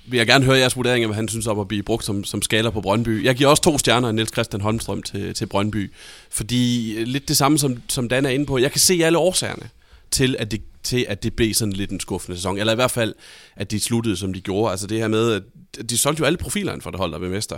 vil 0.05 0.17
jeg 0.17 0.27
gerne 0.27 0.45
høre 0.45 0.57
jeres 0.57 0.75
vurdering 0.75 1.03
af, 1.03 1.07
hvad 1.07 1.15
han 1.15 1.27
synes 1.27 1.47
om 1.47 1.59
at 1.59 1.67
blive 1.67 1.83
brugt 1.83 2.05
som, 2.05 2.23
som 2.23 2.41
skaler 2.41 2.69
på 2.69 2.81
Brøndby. 2.81 3.23
Jeg 3.23 3.35
giver 3.35 3.49
også 3.49 3.63
to 3.63 3.77
stjerner 3.77 4.07
af 4.07 4.15
Niels 4.15 4.31
Christian 4.31 4.61
Holmstrøm 4.61 5.03
til, 5.03 5.33
til 5.33 5.45
Brøndby, 5.45 5.91
fordi 6.29 6.95
lidt 7.05 7.27
det 7.27 7.37
samme, 7.37 7.59
som, 7.59 7.81
som 7.89 8.09
Dan 8.09 8.25
er 8.25 8.29
inde 8.29 8.45
på. 8.45 8.57
Jeg 8.57 8.71
kan 8.71 8.79
se 8.79 9.01
alle 9.03 9.17
årsagerne 9.17 9.69
til, 10.13 10.35
at 10.39 10.51
det, 10.51 10.61
til, 10.83 11.05
at 11.09 11.23
det 11.23 11.35
blev 11.35 11.53
sådan 11.53 11.73
lidt 11.73 11.91
en 11.91 11.99
skuffende 11.99 12.37
sæson. 12.37 12.57
Eller 12.57 12.73
i 12.73 12.75
hvert 12.75 12.91
fald, 12.91 13.13
at 13.55 13.71
de 13.71 13.79
sluttede, 13.79 14.17
som 14.17 14.33
de 14.33 14.41
gjorde. 14.41 14.71
Altså 14.71 14.87
det 14.87 14.99
her 14.99 15.07
med, 15.07 15.31
at 15.79 15.89
de 15.89 15.97
solgte 15.97 16.19
jo 16.19 16.25
alle 16.25 16.37
profilerne 16.37 16.81
for 16.81 16.91
det 16.91 16.99
hold, 16.99 17.11
der 17.11 17.19
blev 17.19 17.31
mester. 17.31 17.57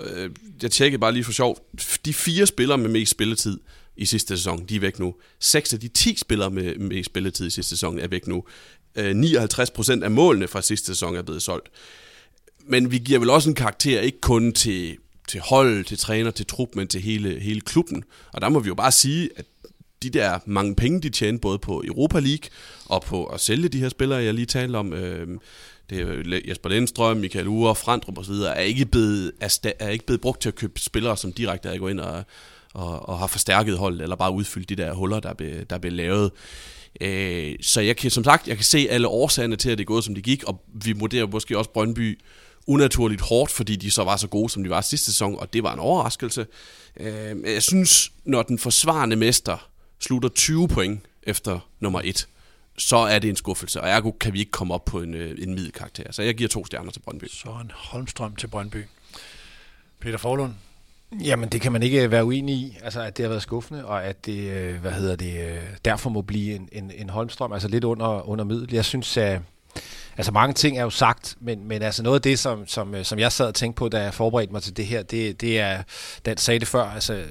Øh, 0.00 0.30
jeg 0.62 0.70
tjekkede 0.70 1.00
bare 1.00 1.12
lige 1.12 1.24
for 1.24 1.32
sjov. 1.32 1.66
De 2.04 2.14
fire 2.14 2.46
spillere 2.46 2.78
med 2.78 2.88
mest 2.88 3.10
spilletid 3.10 3.60
i 3.96 4.06
sidste 4.06 4.36
sæson, 4.36 4.64
de 4.68 4.76
er 4.76 4.80
væk 4.80 4.98
nu. 4.98 5.14
Seks 5.40 5.72
af 5.72 5.80
de 5.80 5.88
10 5.88 6.16
spillere 6.16 6.50
med 6.50 6.76
mest 6.78 7.06
spilletid 7.06 7.46
i 7.46 7.50
sidste 7.50 7.70
sæson 7.70 7.98
er 7.98 8.08
væk 8.08 8.26
nu. 8.26 8.44
Øh, 8.96 9.10
59% 9.10 10.04
af 10.04 10.10
målene 10.10 10.48
fra 10.48 10.62
sidste 10.62 10.86
sæson 10.86 11.16
er 11.16 11.22
blevet 11.22 11.42
solgt. 11.42 11.68
Men 12.66 12.90
vi 12.90 12.98
giver 12.98 13.18
vel 13.18 13.30
også 13.30 13.48
en 13.48 13.54
karakter, 13.54 14.00
ikke 14.00 14.20
kun 14.20 14.52
til, 14.52 14.96
til 15.28 15.40
hold, 15.40 15.84
til 15.84 15.98
træner, 15.98 16.30
til 16.30 16.46
trup, 16.46 16.68
men 16.74 16.88
til 16.88 17.00
hele, 17.00 17.40
hele 17.40 17.60
klubben. 17.60 18.04
Og 18.32 18.40
der 18.40 18.48
må 18.48 18.58
vi 18.58 18.68
jo 18.68 18.74
bare 18.74 18.92
sige, 18.92 19.30
at 19.36 19.46
de 20.04 20.18
der 20.18 20.38
mange 20.46 20.74
penge, 20.74 21.00
de 21.00 21.10
tjener 21.10 21.38
både 21.38 21.58
på 21.58 21.82
Europa 21.86 22.18
League 22.18 22.50
og 22.86 23.02
på 23.02 23.24
at 23.24 23.40
sælge 23.40 23.68
de 23.68 23.80
her 23.80 23.88
spillere, 23.88 24.22
jeg 24.22 24.34
lige 24.34 24.46
talte 24.46 24.76
om, 24.76 24.92
øh, 24.92 25.28
det 25.90 26.00
er 26.00 26.40
Jesper 26.48 26.68
Lindstrøm, 26.68 27.16
Michael 27.16 27.48
Ure, 27.48 27.74
Frandrup 27.74 28.18
osv., 28.18 28.34
er 28.34 28.54
ikke, 28.54 28.86
blevet, 28.86 29.32
er, 29.40 29.72
er 29.78 29.88
ikke 29.88 30.06
blevet 30.06 30.20
brugt 30.20 30.42
til 30.42 30.48
at 30.48 30.54
købe 30.54 30.80
spillere, 30.80 31.16
som 31.16 31.32
direkte 31.32 31.68
er 31.68 31.78
gået 31.78 31.90
ind 31.90 32.00
og, 32.00 32.24
og, 32.74 33.08
og 33.08 33.18
har 33.18 33.26
forstærket 33.26 33.78
holdet, 33.78 34.02
eller 34.02 34.16
bare 34.16 34.32
udfyldt 34.32 34.68
de 34.68 34.76
der 34.76 34.94
huller, 34.94 35.20
der 35.20 35.34
blev, 35.34 35.64
der 35.70 35.78
blev 35.78 35.92
lavet. 35.92 36.30
Øh, 37.00 37.54
så 37.60 37.80
jeg 37.80 37.96
kan, 37.96 38.10
som 38.10 38.24
sagt, 38.24 38.48
jeg 38.48 38.56
kan 38.56 38.64
se 38.64 38.86
alle 38.90 39.08
årsagerne 39.08 39.56
til, 39.56 39.70
at 39.70 39.78
det 39.78 39.84
er 39.84 39.86
gået, 39.86 40.04
som 40.04 40.14
det 40.14 40.24
gik, 40.24 40.44
og 40.44 40.62
vi 40.84 40.92
vurderer 40.92 41.26
måske 41.26 41.58
også 41.58 41.70
Brøndby 41.70 42.20
unaturligt 42.66 43.20
hårdt, 43.20 43.50
fordi 43.50 43.76
de 43.76 43.90
så 43.90 44.04
var 44.04 44.16
så 44.16 44.28
gode, 44.28 44.50
som 44.50 44.64
de 44.64 44.70
var 44.70 44.80
sidste 44.80 45.06
sæson, 45.06 45.38
og 45.38 45.52
det 45.52 45.62
var 45.62 45.72
en 45.72 45.78
overraskelse. 45.78 46.46
Øh, 47.00 47.36
jeg 47.44 47.62
synes, 47.62 48.12
når 48.24 48.42
den 48.42 48.58
forsvarende 48.58 49.16
mester 49.16 49.68
slutter 50.00 50.28
20 50.28 50.68
point 50.68 51.00
efter 51.22 51.60
nummer 51.80 52.00
1, 52.04 52.28
så 52.78 52.96
er 52.96 53.18
det 53.18 53.30
en 53.30 53.36
skuffelse, 53.36 53.80
og 53.80 53.88
ergo 53.88 54.10
kan 54.10 54.32
vi 54.32 54.38
ikke 54.38 54.50
komme 54.50 54.74
op 54.74 54.84
på 54.84 55.00
en, 55.00 55.14
øh, 55.14 55.38
en 55.38 55.54
middelkarakter. 55.54 56.12
Så 56.12 56.22
jeg 56.22 56.34
giver 56.34 56.48
to 56.48 56.66
stjerner 56.66 56.90
til 56.90 57.00
Brøndby. 57.00 57.28
Så 57.28 57.48
en 57.48 57.70
Holmstrøm 57.74 58.36
til 58.36 58.46
Brøndby. 58.46 58.84
Peter 60.00 60.18
Forlund? 60.18 60.52
Jamen, 61.24 61.48
det 61.48 61.60
kan 61.60 61.72
man 61.72 61.82
ikke 61.82 62.10
være 62.10 62.24
uenig 62.24 62.54
i, 62.54 62.78
altså 62.82 63.00
at 63.00 63.16
det 63.16 63.22
har 63.22 63.28
været 63.28 63.42
skuffende, 63.42 63.86
og 63.86 64.04
at 64.04 64.26
det, 64.26 64.50
øh, 64.50 64.80
hvad 64.80 64.92
hedder 64.92 65.16
det, 65.16 65.50
øh, 65.50 65.62
derfor 65.84 66.10
må 66.10 66.22
blive 66.22 66.54
en, 66.54 66.68
en, 66.72 66.90
en 66.90 67.10
Holmstrøm, 67.10 67.52
altså 67.52 67.68
lidt 67.68 67.84
under, 67.84 68.28
under 68.28 68.44
middel. 68.44 68.74
Jeg 68.74 68.84
synes, 68.84 69.16
at 69.16 69.40
Altså 70.16 70.32
mange 70.32 70.54
ting 70.54 70.78
er 70.78 70.82
jo 70.82 70.90
sagt, 70.90 71.36
men, 71.40 71.68
men 71.68 71.82
altså 71.82 72.02
noget 72.02 72.18
af 72.18 72.22
det, 72.22 72.38
som, 72.38 72.66
som, 72.66 73.04
som 73.04 73.18
jeg 73.18 73.32
sad 73.32 73.46
og 73.46 73.54
tænkte 73.54 73.78
på, 73.78 73.88
da 73.88 74.02
jeg 74.02 74.14
forberedte 74.14 74.52
mig 74.52 74.62
til 74.62 74.76
det 74.76 74.86
her, 74.86 75.02
det, 75.02 75.40
det 75.40 75.60
er, 75.60 75.82
Dan 76.24 76.36
sagde 76.36 76.60
det 76.60 76.68
før, 76.68 76.84
altså 76.84 77.22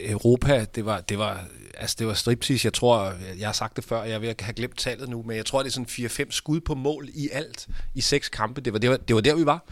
Europa, 0.00 0.64
det 0.74 0.84
var, 0.84 1.00
det 1.00 1.18
var 1.18 1.44
altså 1.80 1.96
det 1.98 2.06
var 2.06 2.14
striptease, 2.14 2.66
jeg 2.66 2.72
tror, 2.72 3.14
jeg 3.38 3.48
har 3.48 3.52
sagt 3.52 3.76
det 3.76 3.84
før, 3.84 4.02
jeg 4.02 4.20
vil 4.20 4.34
have 4.40 4.54
glemt 4.54 4.78
tallet 4.78 5.08
nu, 5.08 5.22
men 5.22 5.36
jeg 5.36 5.46
tror, 5.46 5.62
det 5.62 5.68
er 5.68 5.84
sådan 5.84 6.26
4-5 6.26 6.30
skud 6.30 6.60
på 6.60 6.74
mål 6.74 7.08
i 7.14 7.28
alt, 7.32 7.68
i 7.94 8.00
seks 8.00 8.28
kampe. 8.28 8.60
Det 8.60 8.72
var, 8.72 8.78
det 8.78 8.90
var, 8.90 8.96
det 8.96 9.14
var 9.14 9.22
der, 9.22 9.34
vi 9.34 9.46
var. 9.46 9.64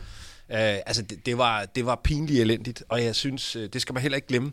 Uh, 0.49 0.55
altså, 0.57 1.03
det, 1.03 1.27
det, 1.27 1.39
var, 1.39 1.65
det 1.65 1.87
var 1.87 2.01
pinligt 2.05 2.41
elendigt, 2.41 2.83
og 2.89 3.05
jeg 3.05 3.15
synes, 3.15 3.57
øh, 3.57 3.69
det 3.73 3.83
skal 3.83 3.93
man 3.93 4.03
heller 4.03 4.17
ikke 4.17 4.29
glemme, 4.29 4.53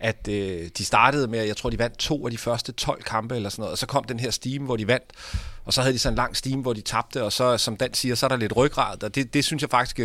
at 0.00 0.28
uh, 0.28 0.34
de 0.78 0.84
startede 0.84 1.28
med, 1.28 1.44
jeg 1.44 1.56
tror, 1.56 1.70
de 1.70 1.78
vandt 1.78 1.98
to 1.98 2.26
af 2.26 2.30
de 2.30 2.38
første 2.38 2.72
12 2.72 3.02
kampe 3.02 3.36
eller 3.36 3.48
sådan 3.48 3.60
noget, 3.62 3.72
og 3.72 3.78
så 3.78 3.86
kom 3.86 4.04
den 4.04 4.20
her 4.20 4.30
steam, 4.30 4.64
hvor 4.64 4.76
de 4.76 4.86
vandt, 4.86 5.12
og 5.64 5.72
så 5.72 5.80
havde 5.80 5.94
de 5.94 5.98
sådan 5.98 6.12
en 6.12 6.16
lang 6.16 6.36
steam, 6.36 6.60
hvor 6.60 6.72
de 6.72 6.80
tabte, 6.80 7.22
og 7.22 7.32
så, 7.32 7.58
som 7.58 7.76
Dan 7.76 7.94
siger, 7.94 8.14
så 8.14 8.26
er 8.26 8.28
der 8.28 8.36
lidt 8.36 8.56
ryggrad, 8.56 9.02
og 9.02 9.14
det, 9.14 9.34
det 9.34 9.44
synes 9.44 9.62
jeg 9.62 9.70
faktisk 9.70 9.98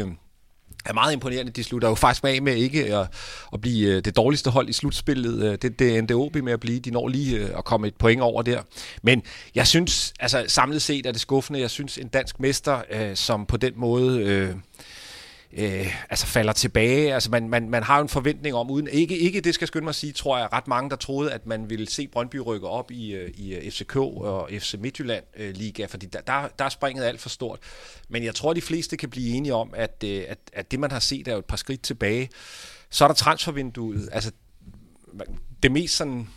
er 0.88 0.94
meget 0.94 1.14
imponerende. 1.14 1.52
De 1.52 1.64
slutter 1.64 1.90
jo 1.90 1.96
faktisk 1.96 2.24
med, 2.24 2.42
med 2.42 2.56
ikke 2.56 2.96
at, 2.96 3.08
at 3.54 3.62
blive 3.62 3.96
øh, 3.96 4.06
det 4.06 4.16
dårligste 4.16 4.50
hold 4.50 4.70
i 4.70 4.74
slutspillet. 4.74 5.44
Øh, 5.44 5.58
det, 5.62 5.80
det 5.80 5.98
endte 5.98 6.14
OB 6.14 6.36
med 6.36 6.54
at 6.54 6.60
blive. 6.60 6.80
De 6.80 6.92
når 6.92 7.08
lige 7.08 7.38
øh, 7.38 7.58
at 7.58 7.66
komme 7.66 7.88
et 7.88 7.96
point 7.96 8.22
over 8.22 8.42
der. 8.42 8.62
Men 9.02 9.22
jeg 9.56 9.68
synes, 9.68 10.14
altså 10.20 10.46
samlet 10.48 10.82
set 10.82 11.06
er 11.06 11.12
det 11.12 11.22
skuffende. 11.22 11.60
Jeg 11.60 11.70
synes, 11.70 11.98
en 11.98 12.08
dansk 12.08 12.40
mester, 12.40 12.82
øh, 12.92 13.16
som 13.16 13.46
på 13.46 13.58
den 13.58 13.74
måde... 13.76 14.20
Øh, 14.20 14.56
øh, 15.58 15.96
altså 16.10 16.26
falder 16.26 16.54
tilbage. 16.54 17.14
Altså 17.14 17.32
man, 17.32 17.50
man, 17.50 17.70
man 17.70 17.84
har 17.84 17.98
jo 17.98 18.02
en 18.02 18.10
forventning 18.10 18.56
om, 18.56 18.72
uden 18.72 18.88
ikke, 18.88 19.18
ikke 19.18 19.42
det 19.42 19.54
skal 19.54 19.68
skynde 19.68 19.84
mig 19.84 19.90
at 19.90 19.96
sige, 19.96 20.14
tror 20.14 20.38
jeg, 20.38 20.54
ret 20.54 20.68
mange, 20.68 20.90
der 20.90 20.96
troede, 20.96 21.34
at 21.34 21.46
man 21.46 21.70
ville 21.70 21.90
se 21.90 22.08
Brøndby 22.08 22.36
rykke 22.36 22.68
op 22.68 22.92
i, 22.92 23.14
øh, 23.14 23.30
i 23.36 23.56
øh, 23.56 23.72
FCK 23.72 23.96
og 23.96 24.50
FC 24.60 24.76
Midtjylland 24.80 25.24
øh, 25.36 25.56
Liga, 25.56 25.86
fordi 25.86 26.06
der, 26.06 26.22
der, 26.22 26.48
der 26.60 26.66
er 26.66 26.70
springet 26.70 27.04
alt 27.04 27.22
for 27.22 27.30
stort. 27.30 27.60
Men 28.10 28.24
jeg 28.24 28.36
tror, 28.36 28.54
de 28.54 28.62
fleste 28.62 28.98
kan 28.98 29.10
blive 29.10 29.36
enige 29.36 29.54
om, 29.54 29.74
at, 29.76 30.04
øh, 30.06 30.24
at, 30.28 30.38
at 30.54 30.72
det, 30.72 30.80
man 30.80 30.92
har 30.92 31.00
set, 31.00 31.28
er 31.28 31.32
jo 31.32 31.40
et 31.40 31.46
par 31.46 31.58
skridt 31.58 31.82
tilbage. 31.82 32.30
Så 32.90 33.04
er 33.04 33.08
der 33.08 33.16
transfervinduet. 33.16 34.10
Altså, 34.12 34.32
det 35.64 35.72
mest 35.72 35.98
sådan 35.98 36.28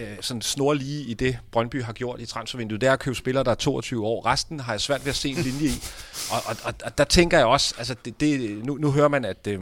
øh, 0.00 0.16
sådan 0.20 0.42
snorlige 0.42 1.04
i 1.04 1.14
det, 1.14 1.38
Brøndby 1.52 1.82
har 1.82 1.92
gjort 1.92 2.20
i 2.20 2.26
transfervinduet, 2.26 2.80
det 2.80 2.88
er 2.88 2.92
at 2.92 2.98
købe 2.98 3.16
spillere, 3.16 3.44
der 3.44 3.50
er 3.50 3.54
22 3.54 4.06
år. 4.06 4.26
Resten 4.26 4.60
har 4.60 4.72
jeg 4.72 4.80
svært 4.80 5.04
ved 5.04 5.10
at 5.10 5.16
se 5.16 5.28
en 5.28 5.36
linje 5.36 5.66
i. 5.66 5.82
Og, 6.32 6.40
og, 6.46 6.56
og, 6.64 6.74
og 6.84 6.98
der 6.98 7.04
tænker 7.04 7.38
jeg 7.38 7.46
også, 7.46 7.74
altså 7.78 7.94
det, 8.04 8.20
det, 8.20 8.64
nu, 8.64 8.76
nu 8.76 8.90
hører 8.90 9.08
man, 9.08 9.24
at... 9.24 9.46
Øh, 9.46 9.60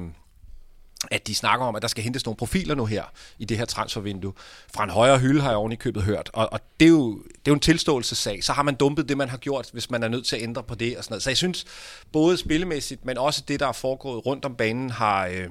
at 1.11 1.27
de 1.27 1.35
snakker 1.35 1.67
om, 1.67 1.77
at 1.77 1.83
der 1.83 1.89
skal 1.89 2.05
hentes 2.05 2.25
nogle 2.25 2.37
profiler 2.37 2.75
nu 2.75 2.87
her 2.87 3.05
i 3.39 3.45
det 3.45 3.59
her 3.59 3.65
transfervindue. 3.65 4.33
Fra 4.75 4.85
en 4.85 4.91
højere 4.91 5.19
hylde 5.19 5.41
har 5.41 5.49
jeg 5.49 5.57
oven 5.57 5.73
i 5.73 5.77
købet 5.77 6.03
hørt. 6.03 6.31
Og, 6.33 6.53
og 6.53 6.61
det, 6.81 6.87
er 6.87 6.91
jo, 6.91 7.15
det 7.19 7.35
er 7.35 7.51
jo 7.51 7.55
en 7.55 7.61
tilståelsessag. 7.61 8.45
Så 8.45 8.53
har 8.53 8.63
man 8.63 8.75
dumpet 8.75 9.09
det, 9.09 9.17
man 9.17 9.29
har 9.29 9.37
gjort, 9.37 9.69
hvis 9.73 9.91
man 9.91 10.03
er 10.03 10.09
nødt 10.09 10.27
til 10.27 10.37
at 10.37 10.43
ændre 10.43 10.63
på 10.63 10.75
det 10.75 10.97
og 10.97 11.05
sådan 11.05 11.13
noget. 11.13 11.23
Så 11.23 11.31
jeg 11.31 11.37
synes, 11.37 11.65
både 12.13 12.37
spillemæssigt, 12.37 13.05
men 13.05 13.19
også 13.19 13.43
det, 13.49 13.61
der 13.61 13.67
er 13.67 13.73
foregået 13.73 14.27
rundt 14.27 14.45
om 14.45 14.55
banen, 14.55 14.91
har, 14.91 15.27
øh, 15.27 15.49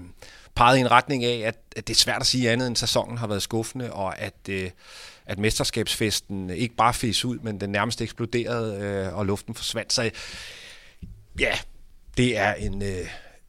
peget 0.57 0.77
i 0.77 0.79
en 0.79 0.91
retning 0.91 1.25
af, 1.25 1.47
at, 1.47 1.55
at 1.75 1.87
det 1.87 1.93
er 1.93 1.97
svært 1.97 2.21
at 2.21 2.27
sige 2.27 2.51
andet, 2.51 2.67
end 2.67 2.75
sæsonen 2.75 3.17
har 3.17 3.27
været 3.27 3.41
skuffende, 3.41 3.93
og 3.93 4.19
at, 4.19 4.33
øh, 4.49 4.69
at 5.25 5.39
mesterskabsfesten 5.39 6.49
ikke 6.49 6.75
bare 6.75 6.93
fes 6.93 7.25
ud, 7.25 7.39
men 7.39 7.61
den 7.61 7.69
nærmest 7.69 8.01
eksploderede, 8.01 8.79
øh, 8.81 9.17
og 9.17 9.25
luften 9.25 9.55
forsvandt. 9.55 9.93
Så 9.93 10.09
ja, 11.39 11.51
det 12.17 12.37
er 12.37 12.53
en... 12.53 12.81
Øh, 12.81 13.07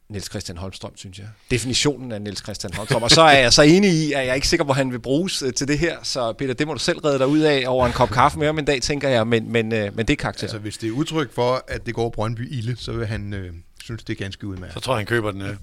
Niels 0.09 0.29
Christian 0.29 0.57
Holmstrøm, 0.57 0.97
synes 0.97 1.19
jeg. 1.19 1.27
Definitionen 1.51 2.11
af 2.11 2.21
Niels 2.21 2.39
Christian 2.39 2.73
Holmstrøm. 2.73 3.03
Og 3.03 3.11
så 3.11 3.21
er 3.21 3.37
jeg 3.37 3.53
så 3.53 3.61
enig 3.61 3.93
i, 3.93 4.13
at 4.13 4.19
jeg 4.19 4.27
er 4.27 4.33
ikke 4.33 4.47
sikker, 4.47 4.63
hvor 4.65 4.73
han 4.73 4.91
vil 4.91 4.99
bruges 4.99 5.41
øh, 5.41 5.53
til 5.53 5.67
det 5.67 5.79
her. 5.79 5.97
Så 6.03 6.33
Peter, 6.33 6.53
det 6.53 6.67
må 6.67 6.73
du 6.73 6.79
selv 6.79 6.99
redde 6.99 7.19
dig 7.19 7.27
ud 7.27 7.39
af 7.39 7.63
over 7.67 7.87
en 7.87 7.93
kop 7.93 8.09
kaffe 8.09 8.39
med 8.39 8.47
om 8.47 8.59
en 8.59 8.65
dag, 8.65 8.81
tænker 8.81 9.09
jeg. 9.09 9.27
Men, 9.27 9.51
men, 9.51 9.73
øh, 9.73 9.95
men 9.95 10.07
det 10.07 10.13
er 10.13 10.17
karakter. 10.17 10.43
Altså, 10.43 10.57
hvis 10.57 10.77
det 10.77 10.87
er 10.87 10.91
udtryk 10.91 11.33
for, 11.33 11.63
at 11.67 11.85
det 11.85 11.93
går 11.93 12.09
Brøndby 12.09 12.51
ilde, 12.51 12.75
så 12.77 12.91
vil 12.91 13.07
han 13.07 13.33
øh, 13.33 13.53
synes, 13.89 14.03
det 14.03 14.13
er 14.13 14.23
ganske 14.23 14.47
udmærket. 14.47 14.73
Så 14.73 14.79
tror 14.79 14.93
jeg, 14.93 14.97
han 14.97 15.05
køber 15.05 15.31
den. 15.31 15.41
Øh. 15.41 15.55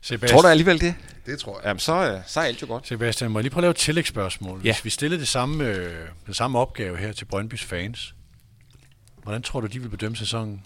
Sebastian, 0.00 0.30
tror 0.30 0.42
du 0.42 0.48
alligevel 0.48 0.80
det? 0.80 0.94
Det 1.26 1.38
tror 1.38 1.58
jeg. 1.58 1.66
Jamen, 1.66 1.80
så, 1.80 2.12
øh, 2.12 2.20
så 2.26 2.40
er 2.40 2.44
alt 2.44 2.62
jo 2.62 2.66
godt. 2.66 2.86
Sebastian, 2.86 3.30
må 3.30 3.38
jeg 3.38 3.42
lige 3.42 3.50
prøve 3.50 3.60
at 3.60 3.62
lave 3.62 3.70
et 3.70 3.76
tillægsspørgsmål? 3.76 4.60
Ja. 4.64 4.72
Hvis 4.72 4.84
vi 4.84 4.90
stillede 4.90 5.20
det 5.20 5.28
samme, 5.28 5.64
øh, 5.64 6.08
den 6.26 6.34
samme 6.34 6.58
opgave 6.58 6.96
her 6.96 7.12
til 7.12 7.24
Brøndbys 7.24 7.64
fans, 7.64 8.14
hvordan 9.22 9.42
tror 9.42 9.60
du, 9.60 9.66
de 9.66 9.80
vil 9.80 9.88
bedømme 9.88 10.16
sæsonen? 10.16 10.62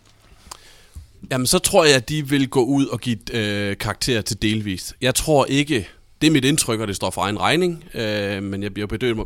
Jamen, 1.31 1.47
så 1.47 1.59
tror 1.59 1.85
jeg, 1.85 1.97
at 1.97 2.09
de 2.09 2.29
vil 2.29 2.49
gå 2.49 2.65
ud 2.65 2.87
og 2.87 3.01
give 3.01 3.19
øh, 3.33 3.77
karakter 3.79 4.21
til 4.21 4.43
delvist. 4.43 4.95
Jeg 5.01 5.15
tror 5.15 5.47
ikke, 5.47 5.89
det 6.21 6.27
er 6.27 6.31
mit 6.31 6.45
indtryk, 6.45 6.81
og 6.81 6.89
det 6.89 6.97
står 6.97 7.11
for 7.11 7.23
egen 7.23 7.41
regning, 7.41 7.85
øh, 7.95 8.43
men 8.43 8.63
jeg 8.63 8.75
bliver 8.75 8.87
bedømme, 8.87 9.25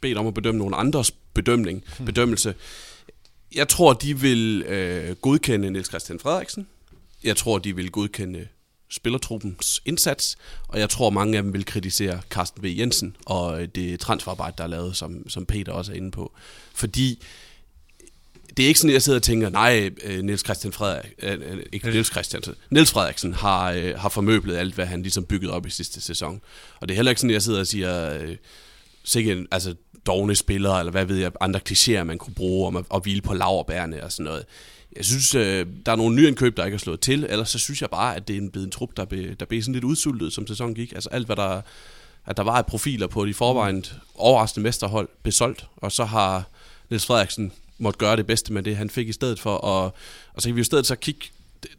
bedt 0.00 0.18
om 0.18 0.26
at 0.26 0.34
bedømme 0.34 0.58
nogle 0.58 0.76
andres 0.76 1.10
bedømning, 1.34 1.84
hmm. 1.96 2.06
bedømmelse. 2.06 2.54
Jeg 3.54 3.68
tror, 3.68 3.92
de 3.92 4.20
vil 4.20 4.62
øh, 4.62 5.16
godkende 5.16 5.70
Niels 5.70 5.88
Christian 5.88 6.18
Frederiksen. 6.18 6.66
Jeg 7.24 7.36
tror, 7.36 7.58
de 7.58 7.76
vil 7.76 7.90
godkende 7.90 8.48
spillertruppens 8.90 9.82
indsats, 9.84 10.36
og 10.68 10.78
jeg 10.78 10.90
tror, 10.90 11.10
mange 11.10 11.36
af 11.36 11.42
dem 11.42 11.52
vil 11.52 11.64
kritisere 11.64 12.20
Carsten 12.30 12.62
V. 12.62 12.74
Jensen 12.78 13.16
og 13.26 13.62
øh, 13.62 13.68
det 13.74 14.00
transferarbejde, 14.00 14.54
der 14.58 14.64
er 14.64 14.68
lavet, 14.68 14.96
som, 14.96 15.28
som 15.28 15.46
Peter 15.46 15.72
også 15.72 15.92
er 15.92 15.96
inde 15.96 16.10
på. 16.10 16.32
Fordi 16.74 17.22
det 18.56 18.62
er 18.62 18.68
ikke 18.68 18.80
sådan, 18.80 18.90
at 18.90 18.94
jeg 18.94 19.02
sidder 19.02 19.18
og 19.18 19.22
tænker, 19.22 19.48
nej, 19.48 19.90
øh, 20.04 20.22
Niels 20.22 20.44
Christian 20.44 20.72
Frederik, 20.72 21.12
øh, 21.22 21.38
øh 21.40 21.62
ikke 21.72 21.90
Niels 21.90 22.10
Christian, 22.10 22.42
Niels 22.70 22.90
Frederiksen 22.90 23.34
har, 23.34 23.72
øh, 23.72 23.98
har 23.98 24.08
formøblet 24.08 24.56
alt, 24.56 24.74
hvad 24.74 24.86
han 24.86 25.02
ligesom 25.02 25.24
bygget 25.24 25.50
op 25.50 25.66
i 25.66 25.70
sidste 25.70 26.00
sæson. 26.00 26.40
Og 26.80 26.88
det 26.88 26.94
er 26.94 26.96
heller 26.96 27.10
ikke 27.10 27.20
sådan, 27.20 27.30
at 27.30 27.34
jeg 27.34 27.42
sidder 27.42 27.60
og 27.60 27.66
siger, 27.66 28.14
øh, 28.14 28.36
sikkert, 29.04 29.46
altså 29.50 29.74
dogne 30.06 30.34
spillere, 30.34 30.78
eller 30.78 30.90
hvad 30.90 31.04
ved 31.04 31.16
jeg, 31.16 31.32
andre 31.40 31.60
klichéer, 31.68 32.02
man 32.02 32.18
kunne 32.18 32.34
bruge 32.34 32.66
om 32.66 32.76
at, 32.76 32.84
at 32.94 33.02
hvile 33.02 33.22
på 33.22 33.34
laverbærene 33.34 34.04
og 34.04 34.12
sådan 34.12 34.24
noget. 34.24 34.44
Jeg 34.96 35.04
synes, 35.04 35.34
øh, 35.34 35.66
der 35.86 35.92
er 35.92 35.96
nogle 35.96 36.16
nye 36.16 36.28
indkøb, 36.28 36.56
der 36.56 36.64
ikke 36.64 36.74
er 36.74 36.78
slået 36.78 37.00
til, 37.00 37.26
ellers 37.28 37.50
så 37.50 37.58
synes 37.58 37.80
jeg 37.80 37.90
bare, 37.90 38.16
at 38.16 38.28
det 38.28 38.36
er 38.36 38.40
en, 38.40 38.50
en 38.54 38.70
trup, 38.70 38.96
der 38.96 39.04
blev, 39.04 39.34
der 39.34 39.46
blev 39.46 39.62
sådan 39.62 39.72
lidt 39.72 39.84
udsultet, 39.84 40.32
som 40.32 40.46
sæsonen 40.46 40.74
gik. 40.74 40.92
Altså 40.92 41.08
alt, 41.08 41.26
hvad 41.26 41.36
der, 41.36 41.60
at 42.26 42.36
der 42.36 42.42
var 42.42 42.58
af 42.58 42.66
profiler 42.66 43.06
på 43.06 43.26
de 43.26 43.34
forvejen 43.34 43.84
overraskende 44.14 44.62
mesterhold, 44.62 45.08
besolgt, 45.22 45.66
og 45.76 45.92
så 45.92 46.04
har 46.04 46.48
Niels 46.90 47.06
Frederiksen 47.06 47.52
måtte 47.78 47.98
gøre 47.98 48.16
det 48.16 48.26
bedste 48.26 48.52
med 48.52 48.62
det, 48.62 48.76
han 48.76 48.90
fik 48.90 49.08
i 49.08 49.12
stedet 49.12 49.40
for. 49.40 49.54
Og, 49.54 49.84
og 50.34 50.42
så 50.42 50.48
kan 50.48 50.56
vi 50.56 50.60
i 50.60 50.64
stedet 50.64 50.86
så 50.86 50.96
kigge, 50.96 51.20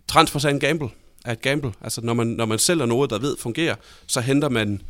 transfer 0.07 0.45
er 0.45 0.49
en 0.49 0.59
gamble, 0.59 0.89
er 1.25 1.31
et 1.31 1.41
gamble. 1.41 1.71
Altså 1.81 2.01
når 2.01 2.13
man, 2.13 2.27
når 2.27 2.45
man 2.45 2.59
sælger 2.59 2.85
noget, 2.85 3.09
der 3.09 3.19
ved 3.19 3.37
fungerer, 3.39 3.75
så 4.07 4.21
henter 4.21 4.49
man 4.49 4.81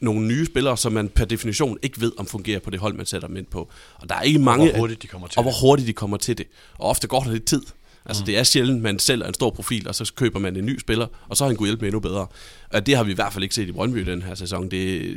nogle 0.00 0.26
nye 0.26 0.46
spillere, 0.46 0.76
som 0.76 0.92
man 0.92 1.08
per 1.08 1.24
definition 1.24 1.78
ikke 1.82 2.00
ved, 2.00 2.12
om 2.18 2.26
fungerer 2.26 2.60
på 2.60 2.70
det 2.70 2.80
hold, 2.80 2.94
man 2.94 3.06
sætter 3.06 3.28
dem 3.28 3.36
ind 3.36 3.46
på. 3.46 3.70
Og 3.94 4.08
der 4.08 4.14
er 4.14 4.22
ikke 4.22 4.38
mange... 4.38 4.64
Og 4.64 4.70
hvor 4.70 4.78
hurtigt 4.78 5.02
de 5.02 5.06
kommer 5.06 5.28
til 5.28 5.38
Og 5.38 5.42
hvor 5.42 5.52
hurtigt 5.60 5.86
de 5.86 5.92
kommer 5.92 6.16
til 6.16 6.38
det. 6.38 6.46
Og 6.78 6.88
ofte 6.88 7.06
går 7.06 7.20
der 7.20 7.32
lidt 7.32 7.44
tid. 7.44 7.62
Altså 8.06 8.22
mm. 8.22 8.26
det 8.26 8.38
er 8.38 8.42
sjældent, 8.42 8.82
man 8.82 8.98
sælger 8.98 9.26
en 9.26 9.34
stor 9.34 9.50
profil, 9.50 9.88
og 9.88 9.94
så 9.94 10.12
køber 10.16 10.38
man 10.38 10.56
en 10.56 10.66
ny 10.66 10.78
spiller, 10.78 11.06
og 11.28 11.36
så 11.36 11.44
har 11.44 11.48
han 11.48 11.56
kunne 11.56 11.66
hjælpe 11.66 11.80
med 11.80 11.88
endnu 11.88 12.00
bedre. 12.00 12.26
Og 12.70 12.86
det 12.86 12.96
har 12.96 13.04
vi 13.04 13.10
i 13.10 13.14
hvert 13.14 13.32
fald 13.32 13.42
ikke 13.42 13.54
set 13.54 13.68
i 13.68 13.72
Brøndby 13.72 13.98
den 13.98 14.22
her 14.22 14.34
sæson. 14.34 14.70
Det, 14.70 15.16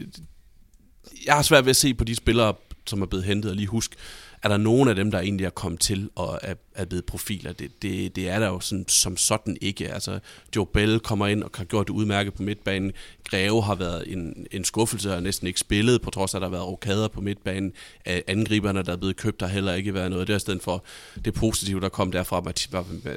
jeg 1.26 1.36
har 1.36 1.42
svært 1.42 1.66
ved 1.66 1.70
at 1.70 1.76
se 1.76 1.94
på 1.94 2.04
de 2.04 2.16
spillere, 2.16 2.54
som 2.88 3.02
er 3.02 3.06
blevet 3.06 3.26
hentet, 3.26 3.52
og 3.52 3.58
lige 3.58 3.68
husk, 3.68 3.96
er 4.44 4.48
der 4.48 4.58
nogen 4.58 4.90
af 4.90 4.96
dem, 4.96 5.12
der 5.12 5.20
egentlig 5.20 5.46
er 5.46 5.50
kommet 5.50 5.82
til 5.82 6.10
og 6.16 6.40
er, 6.42 6.54
er 6.76 6.86
blevet 6.86 7.06
profiler? 7.06 7.54
Det, 7.54 7.82
det, 7.82 8.16
det 8.16 8.30
er 8.30 8.40
der 8.40 8.48
jo 8.48 8.60
sådan, 8.60 8.86
som 8.88 9.18
sådan 9.18 9.58
ikke. 9.62 9.94
Altså, 9.94 10.20
Joe 10.56 10.66
Bell 10.66 11.00
kommer 11.00 11.28
ind 11.28 11.44
og 11.44 11.52
har 11.56 11.64
gjort 11.64 11.88
det 11.88 11.94
udmærket 11.94 12.34
på 12.34 12.44
midtbanen. 12.44 12.92
Greve 13.24 13.64
har 13.64 13.76
været 13.76 14.14
en, 14.14 14.48
en 14.52 14.64
skuffelse 14.64 15.16
og 15.16 15.24
næsten 15.24 15.48
ikke 15.48 15.60
spillet, 15.60 16.02
på 16.02 16.10
trods 16.10 16.34
af, 16.34 16.38
at 16.38 16.42
der 16.42 16.48
har 16.48 16.52
været 16.52 16.68
rokader 16.68 17.08
på 17.08 17.22
midtbanen. 17.22 17.74
Angriberne, 18.06 18.84
der 18.84 18.92
er 18.92 18.98
blevet 18.98 19.18
købt, 19.18 19.42
har 19.42 19.50
heller 19.50 19.74
ikke 19.74 19.94
været 19.94 20.12
noget. 20.12 20.28
Det 20.28 20.34
er 20.34 20.38
i 20.38 20.40
stedet 20.40 20.64
for 20.64 20.84
det 21.26 21.34
positive, 21.34 21.82
der 21.82 21.90
kom 21.90 22.12
derfra. 22.12 22.44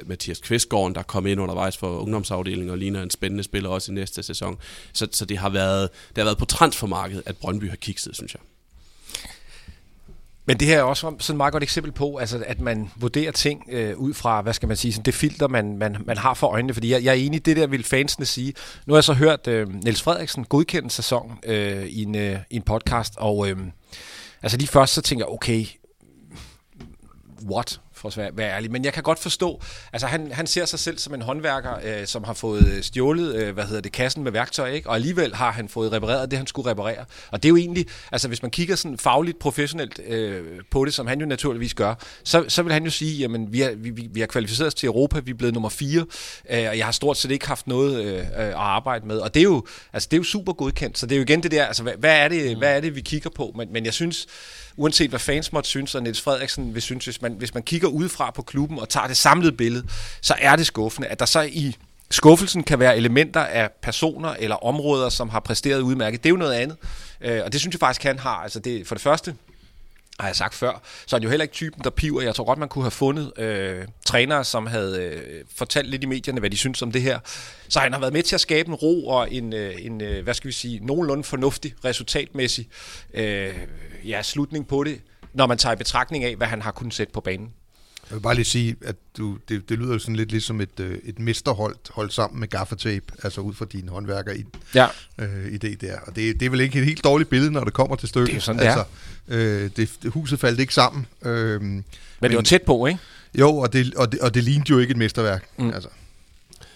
Mathias 0.05 0.39
Kvistgaard, 0.39 0.93
der 0.93 1.03
kom 1.03 1.27
ind 1.27 1.41
undervejs 1.41 1.77
for 1.77 1.97
ungdomsafdelingen 1.97 2.69
og 2.69 2.77
ligner 2.77 3.03
en 3.03 3.09
spændende 3.09 3.43
spiller 3.43 3.69
også 3.69 3.91
i 3.91 3.95
næste 3.95 4.23
sæson. 4.23 4.57
Så, 4.93 5.07
så 5.11 5.25
det, 5.25 5.37
har 5.37 5.49
været, 5.49 5.89
det 6.09 6.17
har 6.17 6.23
været 6.23 6.37
på 6.37 6.45
transfermarkedet, 6.45 7.23
at 7.25 7.37
Brøndby 7.37 7.69
har 7.69 7.75
kikset, 7.75 8.15
synes 8.15 8.33
jeg. 8.33 8.41
Men 10.45 10.59
det 10.59 10.67
her 10.67 10.79
er 10.79 10.83
også 10.83 11.01
sådan 11.19 11.33
et 11.33 11.37
meget 11.37 11.51
godt 11.51 11.63
eksempel 11.63 11.91
på, 11.91 12.17
altså, 12.17 12.43
at 12.47 12.59
man 12.59 12.91
vurderer 12.95 13.31
ting 13.31 13.63
øh, 13.69 13.97
ud 13.97 14.13
fra, 14.13 14.41
hvad 14.41 14.53
skal 14.53 14.67
man 14.67 14.77
sige, 14.77 14.93
sådan 14.93 15.05
det 15.05 15.13
filter, 15.13 15.47
man, 15.47 15.77
man, 15.77 15.97
man 16.05 16.17
har 16.17 16.33
for 16.33 16.47
øjnene. 16.47 16.73
Fordi 16.73 16.91
jeg, 16.91 17.03
jeg 17.03 17.11
er 17.11 17.15
enig, 17.15 17.45
det 17.45 17.57
der 17.57 17.67
vil 17.67 17.83
fansene 17.83 18.25
sige. 18.25 18.53
Nu 18.85 18.93
har 18.93 18.97
jeg 18.97 19.03
så 19.03 19.13
hørt 19.13 19.47
øh, 19.47 19.69
Niels 19.83 20.01
Frederiksen 20.01 20.45
godkende 20.45 20.91
sæson 20.91 21.39
øh, 21.43 21.85
i, 21.85 22.03
en, 22.03 22.15
øh, 22.15 22.39
i 22.49 22.55
en 22.55 22.61
podcast, 22.61 23.13
og 23.17 23.49
øh, 23.49 23.57
altså 24.41 24.57
lige 24.57 24.67
først 24.67 24.93
så 24.93 25.01
tænker 25.01 25.25
jeg, 25.25 25.33
okay, 25.33 25.65
what? 27.51 27.79
For 28.01 28.09
at 28.09 28.17
være, 28.17 28.29
være 28.33 28.55
ærlig. 28.55 28.71
Men 28.71 28.85
jeg 28.85 28.93
kan 28.93 29.03
godt 29.03 29.19
forstå, 29.19 29.61
altså 29.93 30.07
han, 30.07 30.31
han 30.31 30.47
ser 30.47 30.65
sig 30.65 30.79
selv 30.79 30.97
som 30.97 31.13
en 31.13 31.21
håndværker, 31.21 31.73
øh, 31.83 32.07
som 32.07 32.23
har 32.23 32.33
fået 32.33 32.85
stjålet, 32.85 33.35
øh, 33.35 33.53
hvad 33.53 33.63
hedder 33.63 33.81
det, 33.81 33.91
kassen 33.91 34.23
med 34.23 34.31
værktøj, 34.31 34.71
ikke? 34.71 34.89
og 34.89 34.95
alligevel 34.95 35.35
har 35.35 35.51
han 35.51 35.69
fået 35.69 35.91
repareret 35.91 36.31
det, 36.31 36.37
han 36.37 36.47
skulle 36.47 36.71
reparere. 36.71 37.05
Og 37.31 37.43
det 37.43 37.49
er 37.49 37.49
jo 37.49 37.57
egentlig, 37.57 37.85
altså 38.11 38.27
hvis 38.27 38.41
man 38.41 38.51
kigger 38.51 38.75
sådan 38.75 38.97
fagligt, 38.97 39.39
professionelt 39.39 39.99
øh, 40.07 40.43
på 40.71 40.85
det, 40.85 40.93
som 40.93 41.07
han 41.07 41.19
jo 41.19 41.25
naturligvis 41.25 41.73
gør, 41.73 41.95
så, 42.23 42.45
så 42.47 42.63
vil 42.63 42.73
han 42.73 42.83
jo 42.83 42.89
sige, 42.89 43.17
jamen 43.17 43.53
vi 43.53 43.59
har, 43.59 43.71
vi, 43.77 43.89
vi 44.11 44.19
har 44.19 44.27
kvalificeret 44.27 44.67
os 44.67 44.73
til 44.73 44.87
Europa, 44.87 45.19
vi 45.19 45.31
er 45.31 45.35
blevet 45.35 45.53
nummer 45.53 45.69
fire, 45.69 46.05
øh, 46.49 46.69
og 46.69 46.77
jeg 46.77 46.85
har 46.85 46.91
stort 46.91 47.17
set 47.17 47.31
ikke 47.31 47.47
haft 47.47 47.67
noget 47.67 48.05
øh, 48.05 48.25
at 48.33 48.53
arbejde 48.53 49.07
med. 49.07 49.17
Og 49.17 49.33
det 49.33 49.39
er 49.39 49.43
jo, 49.43 49.65
altså 49.93 50.07
det 50.11 50.17
er 50.17 50.19
jo 50.19 50.23
super 50.23 50.53
godkendt, 50.53 50.97
så 50.97 51.05
det 51.05 51.15
er 51.15 51.17
jo 51.17 51.23
igen 51.23 51.43
det 51.43 51.51
der, 51.51 51.65
altså 51.65 51.83
hvad, 51.83 51.93
hvad, 51.99 52.17
er, 52.17 52.27
det, 52.27 52.57
hvad 52.57 52.75
er 52.75 52.79
det, 52.79 52.95
vi 52.95 53.01
kigger 53.01 53.29
på? 53.29 53.53
Men, 53.55 53.73
men 53.73 53.85
jeg 53.85 53.93
synes, 53.93 54.27
uanset 54.77 55.09
hvad 55.09 55.19
fans 55.19 55.53
måtte 55.53 55.69
synes, 55.69 55.95
og 55.95 56.03
Niels 56.03 56.21
Frederiksen 56.21 56.73
vil 56.73 56.81
synes, 56.81 57.05
hvis 57.05 57.21
man, 57.21 57.33
hvis 57.33 57.53
man 57.53 57.63
kigger 57.63 57.87
udefra 57.87 58.31
på 58.31 58.41
klubben 58.41 58.79
og 58.79 58.89
tager 58.89 59.07
det 59.07 59.17
samlede 59.17 59.51
billede, 59.51 59.87
så 60.21 60.35
er 60.39 60.55
det 60.55 60.65
skuffende, 60.65 61.07
at 61.07 61.19
der 61.19 61.25
så 61.25 61.41
i 61.41 61.75
skuffelsen 62.11 62.63
kan 62.63 62.79
være 62.79 62.97
elementer 62.97 63.41
af 63.41 63.69
personer 63.81 64.29
eller 64.39 64.55
områder, 64.55 65.09
som 65.09 65.29
har 65.29 65.39
præsteret 65.39 65.81
udmærket. 65.81 66.23
Det 66.23 66.29
er 66.29 66.33
jo 66.33 66.37
noget 66.37 66.53
andet. 66.53 66.77
Øh, 67.21 67.41
og 67.45 67.51
det 67.51 67.59
synes 67.59 67.73
jeg 67.73 67.79
faktisk, 67.79 68.03
han 68.03 68.19
har. 68.19 68.35
Altså 68.35 68.59
det, 68.59 68.87
for 68.87 68.95
det 68.95 69.01
første, 69.01 69.35
har 70.21 70.29
jeg 70.29 70.35
sagt 70.35 70.53
før, 70.53 70.81
så 71.05 71.15
er 71.15 71.19
han 71.19 71.23
jo 71.23 71.29
heller 71.29 71.43
ikke 71.43 71.53
typen, 71.53 71.83
der 71.83 71.89
piver. 71.89 72.21
Jeg 72.21 72.35
tror 72.35 72.43
godt, 72.43 72.59
man 72.59 72.69
kunne 72.69 72.83
have 72.83 72.91
fundet 72.91 73.39
øh, 73.39 73.87
trænere, 74.05 74.43
som 74.43 74.67
havde 74.67 75.03
øh, 75.03 75.43
fortalt 75.55 75.89
lidt 75.89 76.03
i 76.03 76.05
medierne, 76.05 76.39
hvad 76.39 76.49
de 76.49 76.57
synes 76.57 76.81
om 76.81 76.91
det 76.91 77.01
her. 77.01 77.19
Så 77.69 77.79
han 77.79 77.93
har 77.93 77.99
været 77.99 78.13
med 78.13 78.23
til 78.23 78.35
at 78.35 78.41
skabe 78.41 78.69
en 78.69 78.75
ro 78.75 79.07
og 79.07 79.33
en, 79.33 79.53
øh, 79.53 79.75
en 79.79 80.01
øh, 80.01 80.23
hvad 80.23 80.33
skal 80.33 80.47
vi 80.47 80.53
sige, 80.53 80.79
nogenlunde 80.85 81.23
fornuftig, 81.23 81.73
resultatmæssig 81.85 82.69
øh, 83.13 83.55
ja, 84.05 84.21
slutning 84.21 84.67
på 84.67 84.83
det, 84.83 85.01
når 85.33 85.47
man 85.47 85.57
tager 85.57 85.73
i 85.73 85.77
betragtning 85.77 86.23
af, 86.23 86.35
hvad 86.35 86.47
han 86.47 86.61
har 86.61 86.71
kunnet 86.71 86.93
sætte 86.93 87.13
på 87.13 87.21
banen. 87.21 87.49
Jeg 88.11 88.15
vil 88.15 88.21
bare 88.21 88.35
lige 88.35 88.45
sige, 88.45 88.75
at 88.85 88.95
du, 89.17 89.37
det, 89.49 89.69
det 89.69 89.79
lyder 89.79 89.97
sådan 89.97 90.15
lidt 90.15 90.31
ligesom 90.31 90.61
et, 90.61 90.79
øh, 90.79 90.97
et 91.03 91.19
mesterhold 91.19 91.75
holdt 91.89 92.13
sammen 92.13 92.39
med 92.39 92.47
gaffatape, 92.47 93.05
altså 93.23 93.41
ud 93.41 93.53
fra 93.53 93.65
dine 93.71 93.89
håndværker 93.89 94.33
i, 94.33 94.45
ja. 94.75 94.87
øh, 95.17 95.45
idé 95.45 95.75
der. 95.75 95.99
Og 96.07 96.15
det, 96.15 96.39
det 96.39 96.45
er 96.45 96.49
vel 96.49 96.61
ikke 96.61 96.79
et 96.79 96.85
helt 96.85 97.03
dårligt 97.03 97.29
billede, 97.29 97.51
når 97.51 97.63
det 97.63 97.73
kommer 97.73 97.95
til 97.95 98.09
stykket. 98.09 98.27
Det 98.27 98.37
er 98.37 98.41
sådan, 98.41 98.61
det 98.61 98.65
altså, 98.65 98.83
øh, 99.27 99.69
det, 99.75 99.89
det, 100.03 100.11
huset 100.11 100.39
faldt 100.39 100.59
ikke 100.59 100.73
sammen. 100.73 101.05
Øh, 101.25 101.61
men, 101.61 101.85
men 102.19 102.31
det 102.31 102.37
var 102.37 102.43
tæt 102.43 102.61
på, 102.61 102.85
ikke? 102.85 102.99
Jo, 103.39 103.57
og 103.57 103.73
det, 103.73 103.95
og 103.95 104.11
det, 104.11 104.19
og 104.19 104.33
det 104.33 104.43
lignede 104.43 104.69
jo 104.69 104.79
ikke 104.79 104.91
et 104.91 104.97
mesterværk. 104.97 105.45
Mm. 105.57 105.69
Altså. 105.69 105.89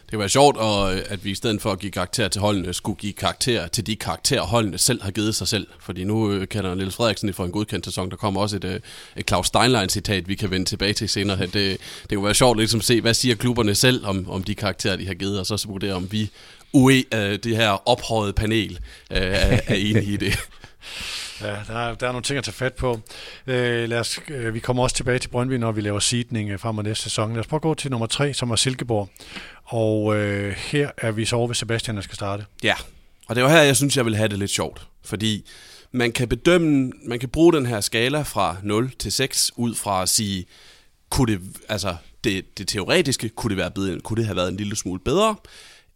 Det 0.05 0.11
kan 0.11 0.19
være 0.19 0.29
sjovt, 0.29 0.57
og, 0.57 0.95
øh, 0.95 1.01
at 1.09 1.25
vi 1.25 1.31
i 1.31 1.35
stedet 1.35 1.61
for 1.61 1.71
at 1.71 1.79
give 1.79 1.91
karakter 1.91 2.27
til 2.27 2.41
holdene, 2.41 2.73
skulle 2.73 2.97
give 2.97 3.13
karakter 3.13 3.67
til 3.67 3.87
de 3.87 3.95
karakterer, 3.95 4.41
holdene 4.41 4.77
selv 4.77 5.03
har 5.03 5.11
givet 5.11 5.35
sig 5.35 5.47
selv. 5.47 5.67
Fordi 5.79 6.03
nu 6.03 6.31
øh, 6.31 6.47
kalder 6.47 6.75
Niels 6.75 6.95
Frederiksen 6.95 7.33
for 7.33 7.45
en 7.45 7.51
godkendt 7.51 7.85
sæson. 7.85 8.09
Der 8.09 8.15
kommer 8.15 8.41
også 8.41 8.55
et, 8.55 8.63
øh, 8.63 8.79
et 9.17 9.27
Claus 9.27 9.47
Steinlein-citat, 9.47 10.27
vi 10.27 10.35
kan 10.35 10.51
vende 10.51 10.65
tilbage 10.65 10.93
til 10.93 11.09
senere. 11.09 11.39
Det, 11.45 11.53
det 12.09 12.15
kunne 12.15 12.25
være 12.25 12.33
sjovt 12.33 12.57
ligesom 12.57 12.79
at 12.79 12.83
se, 12.83 13.01
hvad 13.01 13.13
siger 13.13 13.35
klubberne 13.35 13.75
selv 13.75 14.05
om, 14.05 14.29
om 14.29 14.43
de 14.43 14.55
karakterer, 14.55 14.95
de 14.95 15.07
har 15.07 15.13
givet, 15.13 15.39
og 15.39 15.45
så 15.45 15.65
vurdere, 15.67 15.93
om 15.93 16.11
vi 16.11 16.29
UE, 16.73 17.03
øh, 17.13 17.39
det 17.43 17.55
her 17.55 17.89
ophøjede 17.89 18.33
panel, 18.33 18.79
øh, 19.11 19.17
er, 19.21 19.59
er 19.67 19.75
enige 19.75 20.13
i 20.13 20.17
det. 20.17 20.39
Ja, 21.41 21.55
der 21.67 21.79
er, 21.79 21.95
der 21.95 22.07
er 22.07 22.11
nogle 22.11 22.23
ting 22.23 22.37
at 22.37 22.43
tage 22.43 22.53
fat 22.53 22.73
på. 22.73 22.99
Øh, 23.47 23.89
lad 23.89 23.99
os, 23.99 24.19
øh, 24.27 24.53
vi 24.53 24.59
kommer 24.59 24.83
også 24.83 24.95
tilbage 24.95 25.19
til 25.19 25.29
Brøndby, 25.29 25.53
når 25.53 25.71
vi 25.71 25.81
laver 25.81 25.99
seedning 25.99 26.49
øh, 26.49 26.59
frem 26.59 26.75
mod 26.75 26.83
næste 26.83 27.03
sæson. 27.03 27.31
Lad 27.33 27.39
os 27.39 27.47
prøve 27.47 27.57
at 27.57 27.61
gå 27.61 27.73
til 27.73 27.91
nummer 27.91 28.07
tre, 28.07 28.33
som 28.33 28.51
er 28.51 28.55
Silkeborg. 28.55 29.09
Og 29.63 30.15
øh, 30.15 30.55
her 30.57 30.89
er 30.97 31.11
vi 31.11 31.25
så 31.25 31.35
over 31.35 31.47
ved 31.47 31.55
Sebastian, 31.55 31.95
der 31.95 32.01
skal 32.01 32.15
starte. 32.15 32.45
Ja, 32.63 32.73
og 33.27 33.35
det 33.35 33.43
var 33.43 33.49
her, 33.49 33.61
jeg 33.61 33.75
synes, 33.75 33.97
jeg 33.97 34.05
vil 34.05 34.15
have 34.15 34.29
det 34.29 34.39
lidt 34.39 34.51
sjovt. 34.51 34.87
Fordi 35.05 35.45
man 35.91 36.11
kan 36.11 36.27
bedømme, 36.27 36.91
man 37.05 37.19
kan 37.19 37.29
bruge 37.29 37.53
den 37.53 37.65
her 37.65 37.81
skala 37.81 38.21
fra 38.21 38.57
0 38.63 38.91
til 38.91 39.11
6 39.11 39.51
ud 39.55 39.75
fra 39.75 40.01
at 40.01 40.09
sige, 40.09 40.45
kunne 41.09 41.33
det, 41.33 41.41
altså 41.69 41.95
det, 42.23 42.57
det 42.57 42.67
teoretiske, 42.67 43.29
kunne 43.29 43.49
det, 43.49 43.57
være 43.57 43.71
bedre, 43.71 43.99
kunne 43.99 44.17
det 44.17 44.25
have 44.25 44.35
været 44.35 44.49
en 44.49 44.57
lille 44.57 44.75
smule 44.75 44.99
bedre? 44.99 45.35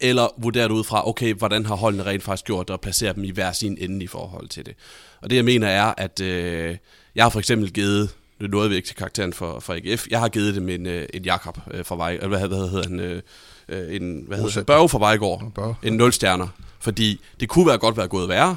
Eller 0.00 0.28
vurdere 0.38 0.64
det 0.64 0.70
ud 0.70 0.84
fra, 0.84 1.08
okay, 1.08 1.34
hvordan 1.34 1.66
har 1.66 1.74
holdene 1.74 2.06
rent 2.06 2.22
faktisk 2.22 2.44
gjort 2.44 2.68
det, 2.68 2.74
og 2.74 2.80
placere 2.80 3.12
dem 3.12 3.24
i 3.24 3.30
hver 3.30 3.52
sin 3.52 3.76
ende 3.80 4.04
i 4.04 4.06
forhold 4.06 4.48
til 4.48 4.66
det. 4.66 4.74
Og 5.20 5.30
det 5.30 5.36
jeg 5.36 5.44
mener 5.44 5.68
er, 5.68 5.94
at 5.96 6.20
øh, 6.20 6.76
jeg 7.14 7.24
har 7.24 7.30
for 7.30 7.38
eksempel 7.38 7.72
givet, 7.72 8.10
det 8.40 8.50
nåede 8.50 8.70
vi 8.70 8.76
ikke 8.76 8.88
til 8.88 8.96
karakteren 8.96 9.32
for, 9.32 9.60
for 9.60 9.74
AGF, 9.74 10.06
jeg 10.10 10.20
har 10.20 10.28
givet 10.28 10.54
dem 10.54 10.68
en, 10.68 10.86
øh, 10.86 11.06
en 11.14 11.24
Jakob 11.24 11.58
øh, 11.70 11.84
fra 11.84 11.96
Vej, 11.96 12.12
eller 12.12 12.28
hvad, 12.28 12.48
hvad 12.48 12.68
hedder 12.68 12.88
han, 12.88 13.00
øh, 13.00 13.22
øh, 13.68 13.94
en, 13.94 14.24
hvad 14.26 14.38
hedder 14.38 14.54
han, 14.54 14.64
Børge 14.64 14.88
fra 14.88 14.98
Vejgaard, 14.98 15.76
en 15.82 15.92
0 15.92 16.12
stjerner, 16.12 16.48
fordi 16.80 17.20
det 17.40 17.48
kunne 17.48 17.66
være 17.66 17.78
godt 17.78 17.96
være 17.96 18.08
gået 18.08 18.28
værre, 18.28 18.56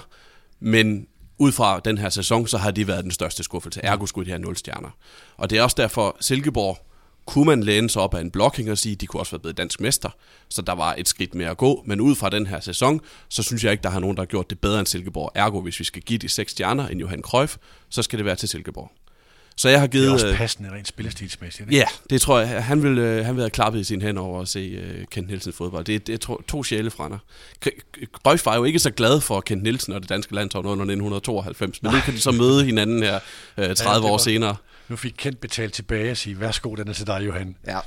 men 0.60 1.08
ud 1.38 1.52
fra 1.52 1.80
den 1.86 1.98
her 1.98 2.10
sæson, 2.10 2.48
så 2.48 2.58
har 2.58 2.72
de 2.72 2.88
været 2.88 3.04
den 3.04 3.12
største 3.12 3.44
skuffelse. 3.44 3.80
Ergo 3.84 4.06
skulle 4.06 4.26
de 4.26 4.32
have 4.32 4.42
0 4.42 4.58
stjerner. 4.58 4.90
Og 5.38 5.50
det 5.50 5.58
er 5.58 5.64
også 5.64 5.76
derfor, 5.80 6.18
Silkeborg 6.20 6.78
kunne 7.26 7.46
man 7.46 7.64
læne 7.64 7.90
sig 7.90 8.02
op 8.02 8.14
af 8.14 8.22
en 8.22 8.32
blocking 8.32 8.72
og 8.72 8.78
sige, 8.78 8.94
at 8.94 9.02
de 9.02 9.08
kunne 9.08 9.22
også 9.22 9.32
være 9.32 9.40
blevet 9.40 9.58
dansk 9.58 9.82
mester. 9.82 10.10
Så 10.50 10.62
der 10.62 10.74
var 10.74 10.96
et 10.98 11.08
skridt 11.08 11.36
mere 11.36 11.50
at 11.50 11.58
gå. 11.58 11.84
Men 11.86 12.02
ud 12.02 12.16
fra 12.16 12.30
den 12.30 12.48
her 12.48 12.60
sæson, 12.60 13.02
så 13.30 13.44
synes 13.44 13.64
jeg 13.64 13.72
ikke, 13.72 13.84
der 13.84 13.90
har 13.90 14.00
nogen, 14.00 14.18
der 14.18 14.22
har 14.22 14.28
gjort 14.28 14.50
det 14.50 14.60
bedre 14.60 14.80
end 14.80 14.88
Silkeborg. 14.88 15.32
Ergo, 15.36 15.62
hvis 15.62 15.80
vi 15.80 15.84
skal 15.84 16.02
give 16.02 16.20
de 16.20 16.30
seks 16.30 16.52
stjerner 16.52 16.88
end 16.88 17.00
Johan 17.00 17.22
Cruyff, 17.22 17.58
så 17.90 18.02
skal 18.02 18.20
det 18.20 18.26
være 18.26 18.36
til 18.36 18.50
Silkeborg. 18.50 18.92
Så 19.56 19.70
jeg 19.70 19.80
har 19.80 19.88
givet... 19.88 20.04
Det 20.04 20.10
er 20.10 20.14
også 20.14 20.28
øh, 20.28 20.38
passende 20.38 20.72
rent 20.72 20.88
spillestilsmæssigt. 20.88 21.70
Ikke? 21.70 21.76
Ja, 21.76 21.86
det 22.10 22.22
tror 22.22 22.40
jeg. 22.40 22.64
Han 22.64 22.84
vil, 22.84 22.98
øh, 22.98 23.26
han 23.26 23.36
vil 23.36 23.42
have 23.42 23.50
klappet 23.50 23.80
i 23.80 23.84
sin 23.84 24.02
hænder 24.02 24.22
over 24.22 24.42
at 24.42 24.48
se 24.48 24.78
uh, 24.78 25.04
Kent 25.12 25.28
Nielsen 25.28 25.54
fodbold. 25.54 25.86
Det 25.86 25.96
er, 25.96 26.00
det 26.00 26.14
er 26.14 26.18
to, 26.18 26.42
to 26.42 26.64
sjælefrænder. 26.64 27.18
Cruyff 28.24 28.46
var 28.46 28.56
jo 28.56 28.64
ikke 28.64 28.80
så 28.80 28.92
glad 28.92 29.22
for 29.22 29.42
Kent 29.42 29.64
Nielsen 29.64 29.94
og 29.94 30.02
det 30.02 30.10
danske 30.10 30.36
landshold 30.36 30.66
under 30.66 30.84
1992, 30.84 31.84
men 31.84 31.92
nu 31.92 32.00
kan 32.00 32.14
de 32.14 32.20
så 32.20 32.32
møde 32.32 32.66
hinanden 32.66 33.04
her 33.04 33.20
uh, 33.58 33.74
30 33.74 34.08
ja, 34.08 34.14
år 34.14 34.18
senere. 34.18 34.56
Nu 34.94 34.98
fik 34.98 35.14
Kent 35.18 35.42
betalt 35.42 35.74
tilbage 35.74 36.12
og 36.12 36.18
sige, 36.18 36.40
værsgo, 36.40 36.76
den 36.76 36.88
er 36.88 36.94
til 36.94 37.08
dig, 37.08 37.26
Johan. 37.26 37.56
Ja. 37.68 37.80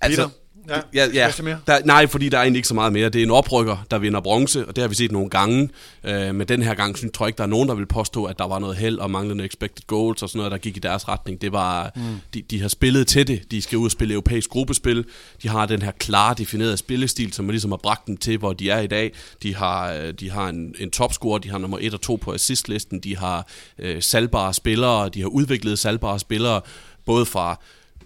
Altså, 0.00 0.28
Peter? 0.28 0.39
Ja, 0.68 0.80
ja, 0.94 1.08
ja. 1.14 1.56
Der, 1.66 1.78
nej, 1.84 2.06
fordi 2.06 2.28
der 2.28 2.38
er 2.38 2.42
egentlig 2.42 2.58
ikke 2.58 2.68
så 2.68 2.74
meget 2.74 2.92
mere. 2.92 3.08
Det 3.08 3.18
er 3.18 3.22
en 3.22 3.30
oprykker, 3.30 3.86
der 3.90 3.98
vinder 3.98 4.20
bronze, 4.20 4.66
og 4.66 4.76
det 4.76 4.82
har 4.82 4.88
vi 4.88 4.94
set 4.94 5.12
nogle 5.12 5.30
gange. 5.30 5.68
Øh, 6.04 6.34
men 6.34 6.48
den 6.48 6.62
her 6.62 6.74
gang 6.74 6.98
synes, 6.98 7.12
tror 7.14 7.26
jeg 7.26 7.28
ikke, 7.28 7.38
der 7.38 7.44
er 7.44 7.48
nogen, 7.48 7.68
der 7.68 7.74
vil 7.74 7.86
påstå, 7.86 8.24
at 8.24 8.38
der 8.38 8.46
var 8.46 8.58
noget 8.58 8.76
held 8.76 8.98
og 8.98 9.10
manglende 9.10 9.44
expected 9.44 9.86
goals 9.86 10.22
og 10.22 10.28
sådan 10.28 10.38
noget, 10.38 10.52
der 10.52 10.58
gik 10.58 10.76
i 10.76 10.80
deres 10.80 11.08
retning. 11.08 11.40
Det 11.40 11.52
var, 11.52 11.92
mm. 11.96 12.02
de, 12.34 12.42
de 12.42 12.60
har 12.60 12.68
spillet 12.68 13.06
til 13.06 13.26
det. 13.26 13.50
De 13.50 13.62
skal 13.62 13.78
ud 13.78 13.84
og 13.84 13.90
spille 13.90 14.14
europæisk 14.14 14.50
gruppespil. 14.50 15.04
De 15.42 15.48
har 15.48 15.66
den 15.66 15.82
her 15.82 15.90
klare 15.90 16.34
definerede 16.38 16.76
spillestil, 16.76 17.32
som 17.32 17.48
ligesom 17.48 17.70
har 17.70 17.80
bragt 17.82 18.06
dem 18.06 18.16
til, 18.16 18.38
hvor 18.38 18.52
de 18.52 18.70
er 18.70 18.80
i 18.80 18.86
dag. 18.86 19.12
De 19.42 19.54
har, 19.54 19.92
øh, 19.92 20.12
de 20.12 20.30
har 20.30 20.48
en, 20.48 20.74
en 20.78 20.90
topscorer, 20.90 21.38
de 21.38 21.50
har 21.50 21.58
nummer 21.58 21.78
1 21.80 21.94
og 21.94 22.00
2 22.00 22.16
på 22.16 22.32
assistlisten. 22.32 23.00
De 23.00 23.16
har 23.16 23.46
øh, 23.78 24.02
salgbare 24.02 24.54
spillere, 24.54 25.08
de 25.08 25.20
har 25.20 25.28
udviklet 25.28 25.78
salgbare 25.78 26.18
spillere, 26.18 26.60
både 27.06 27.26
fra 27.26 27.60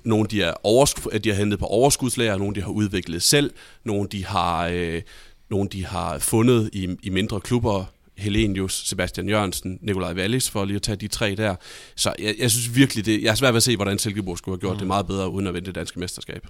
nogle 0.05 0.29
de, 0.29 0.43
er 0.43 0.55
overskud, 0.62 1.19
de 1.19 1.29
har 1.29 1.37
hentet 1.37 1.59
på 1.59 1.67
overskudslager, 1.67 2.38
nogle 2.38 2.55
de 2.55 2.62
har 2.62 2.71
udviklet 2.71 3.23
selv, 3.23 3.53
nogle 3.85 4.09
de 4.09 4.27
har, 4.27 4.67
øh, 4.67 5.03
nogle 5.51 5.69
de 5.69 5.87
har 5.87 6.19
fundet 6.19 6.71
i, 6.73 6.97
i 7.03 7.11
mindre 7.11 7.40
klubber, 7.40 7.85
Helenius, 8.17 8.88
Sebastian 8.88 9.29
Jørgensen, 9.29 9.79
Nikolaj 9.83 10.12
Wallis, 10.12 10.51
for 10.51 10.64
lige 10.64 10.77
at 10.77 10.83
tage 10.83 10.97
de 10.97 11.09
tre 11.09 11.35
der. 11.35 11.55
Så 11.95 12.14
jeg, 12.19 12.35
jeg 12.38 12.51
synes 12.51 12.77
virkelig, 12.77 13.07
det, 13.07 13.23
jeg 13.23 13.31
er 13.31 13.35
svært 13.35 13.55
ved 13.55 13.57
at 13.57 13.62
se, 13.62 13.77
hvordan 13.77 13.99
Silkeborg 13.99 14.38
skulle 14.38 14.53
have 14.53 14.61
gjort 14.61 14.73
mm. 14.73 14.79
det 14.79 14.87
meget 14.87 15.07
bedre, 15.07 15.31
uden 15.31 15.47
at 15.47 15.55
vinde 15.55 15.67
det 15.67 15.75
danske 15.75 16.01
mesterskab. 16.01 16.47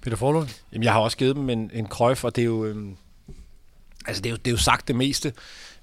Peter 0.00 0.16
Forlund? 0.16 0.48
Jamen, 0.72 0.84
jeg 0.84 0.92
har 0.92 1.00
også 1.00 1.16
givet 1.16 1.36
dem 1.36 1.50
en, 1.50 1.70
en 1.74 1.86
krøjf, 1.86 2.24
og 2.24 2.36
det 2.36 2.42
er 2.42 2.46
jo, 2.46 2.64
øhm, 2.64 2.96
altså 4.06 4.22
det 4.22 4.28
er 4.28 4.30
jo, 4.30 4.36
det 4.36 4.46
er 4.46 4.50
jo 4.50 4.56
sagt 4.56 4.88
det 4.88 4.96
meste. 4.96 5.32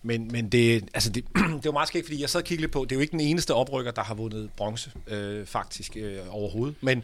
Men, 0.03 0.31
men 0.31 0.49
det, 0.49 0.89
altså 0.93 1.09
det, 1.09 1.25
det 1.35 1.65
var 1.65 1.71
meget 1.71 1.87
skægt, 1.87 2.05
fordi 2.05 2.21
jeg 2.21 2.29
sad 2.29 2.41
og 2.41 2.45
kiggede 2.45 2.61
lidt 2.61 2.71
på, 2.71 2.83
det 2.83 2.91
er 2.91 2.95
jo 2.95 3.01
ikke 3.01 3.11
den 3.11 3.19
eneste 3.19 3.53
oprykker, 3.53 3.91
der 3.91 4.03
har 4.03 4.13
vundet 4.13 4.49
bronze, 4.57 4.91
øh, 5.07 5.45
faktisk, 5.45 5.97
øh, 5.97 6.17
overhovedet. 6.29 6.75
Men 6.81 7.03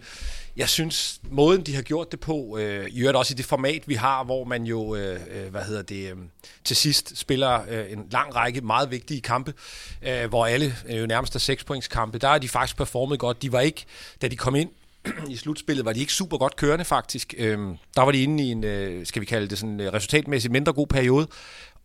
jeg 0.57 0.69
synes, 0.69 1.21
måden 1.31 1.61
de 1.61 1.75
har 1.75 1.81
gjort 1.81 2.11
det 2.11 2.19
på, 2.19 2.57
øh, 2.57 2.89
i 2.89 2.99
øvrigt 2.99 3.17
også 3.17 3.33
i 3.33 3.37
det 3.37 3.45
format, 3.45 3.87
vi 3.87 3.93
har, 3.93 4.23
hvor 4.23 4.43
man 4.43 4.63
jo, 4.63 4.95
øh, 4.95 5.19
øh 5.31 5.51
hvad 5.51 5.63
hedder 5.63 5.81
det, 5.81 6.11
øh, 6.11 6.17
til 6.63 6.75
sidst 6.75 7.17
spiller 7.17 7.61
øh, 7.69 7.91
en 7.91 8.07
lang 8.11 8.35
række 8.35 8.61
meget 8.61 8.91
vigtige 8.91 9.21
kampe, 9.21 9.53
øh, 10.01 10.29
hvor 10.29 10.45
alle 10.45 10.75
øh, 10.89 11.07
nærmest 11.07 11.35
er 11.35 11.39
sekspointskampe, 11.39 12.17
der 12.17 12.27
har 12.27 12.37
de 12.37 12.49
faktisk 12.49 12.77
performet 12.77 13.19
godt. 13.19 13.41
De 13.41 13.51
var 13.51 13.59
ikke, 13.59 13.85
da 14.21 14.27
de 14.27 14.35
kom 14.35 14.55
ind 14.55 14.69
i 15.29 15.35
slutspillet 15.35 15.85
var 15.85 15.93
de 15.93 15.99
ikke 15.99 16.13
super 16.13 16.37
godt 16.37 16.55
kørende 16.55 16.85
faktisk. 16.85 17.33
Øhm, 17.37 17.77
der 17.95 18.01
var 18.01 18.11
de 18.11 18.23
inde 18.23 18.43
i 18.43 18.51
en, 18.51 18.63
øh, 18.63 19.05
skal 19.05 19.21
vi 19.21 19.25
kalde 19.25 19.47
det 19.47 19.57
sådan 19.57 19.79
øh, 19.79 19.93
resultatmæssigt 19.93 20.51
mindre 20.51 20.73
god 20.73 20.87
periode, 20.87 21.27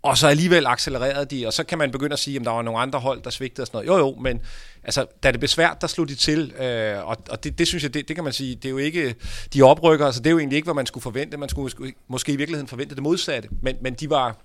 og 0.05 0.19
så 0.19 0.29
alligevel 0.29 0.67
accelererede 0.67 1.25
de, 1.25 1.47
og 1.47 1.53
så 1.53 1.65
kan 1.65 1.79
man 1.79 1.91
begynde 1.91 2.13
at 2.13 2.19
sige, 2.19 2.37
at 2.41 2.45
der 2.45 2.51
var 2.51 2.63
nogle 2.63 2.81
andre 2.81 3.01
hold, 3.01 3.23
der 3.23 3.31
svigtede 3.31 3.63
og 3.63 3.67
sådan 3.67 3.87
noget. 3.87 4.01
Jo 4.01 4.07
jo, 4.07 4.17
men 4.21 4.41
altså, 4.83 5.07
da 5.23 5.31
det 5.31 5.41
blev 5.41 5.49
svært, 5.49 5.81
der 5.81 5.87
slog 5.87 6.09
de 6.09 6.15
til, 6.15 6.53
øh, 6.53 7.09
og, 7.09 7.17
og 7.31 7.45
det, 7.45 7.59
det 7.59 7.69
synes 7.69 7.83
jeg, 7.83 7.95
det, 7.95 8.09
det 8.09 8.17
kan 8.17 8.25
man 8.25 8.33
sige, 8.33 8.55
det 8.55 8.65
er 8.65 8.71
jo 8.71 8.79
ikke, 8.79 9.15
de 9.55 9.63
oprykker, 9.63 10.07
altså 10.07 10.21
det 10.21 10.27
er 10.27 10.31
jo 10.31 10.39
egentlig 10.39 10.57
ikke, 10.57 10.67
hvad 10.67 10.75
man 10.75 10.87
skulle 10.87 11.03
forvente, 11.03 11.37
man 11.37 11.49
skulle 11.49 11.93
måske, 12.09 12.33
i 12.33 12.37
virkeligheden 12.37 12.69
forvente 12.69 12.95
det 12.95 13.03
modsatte, 13.03 13.49
men, 13.63 13.77
men 13.81 13.95
de 13.95 14.11
var, 14.11 14.37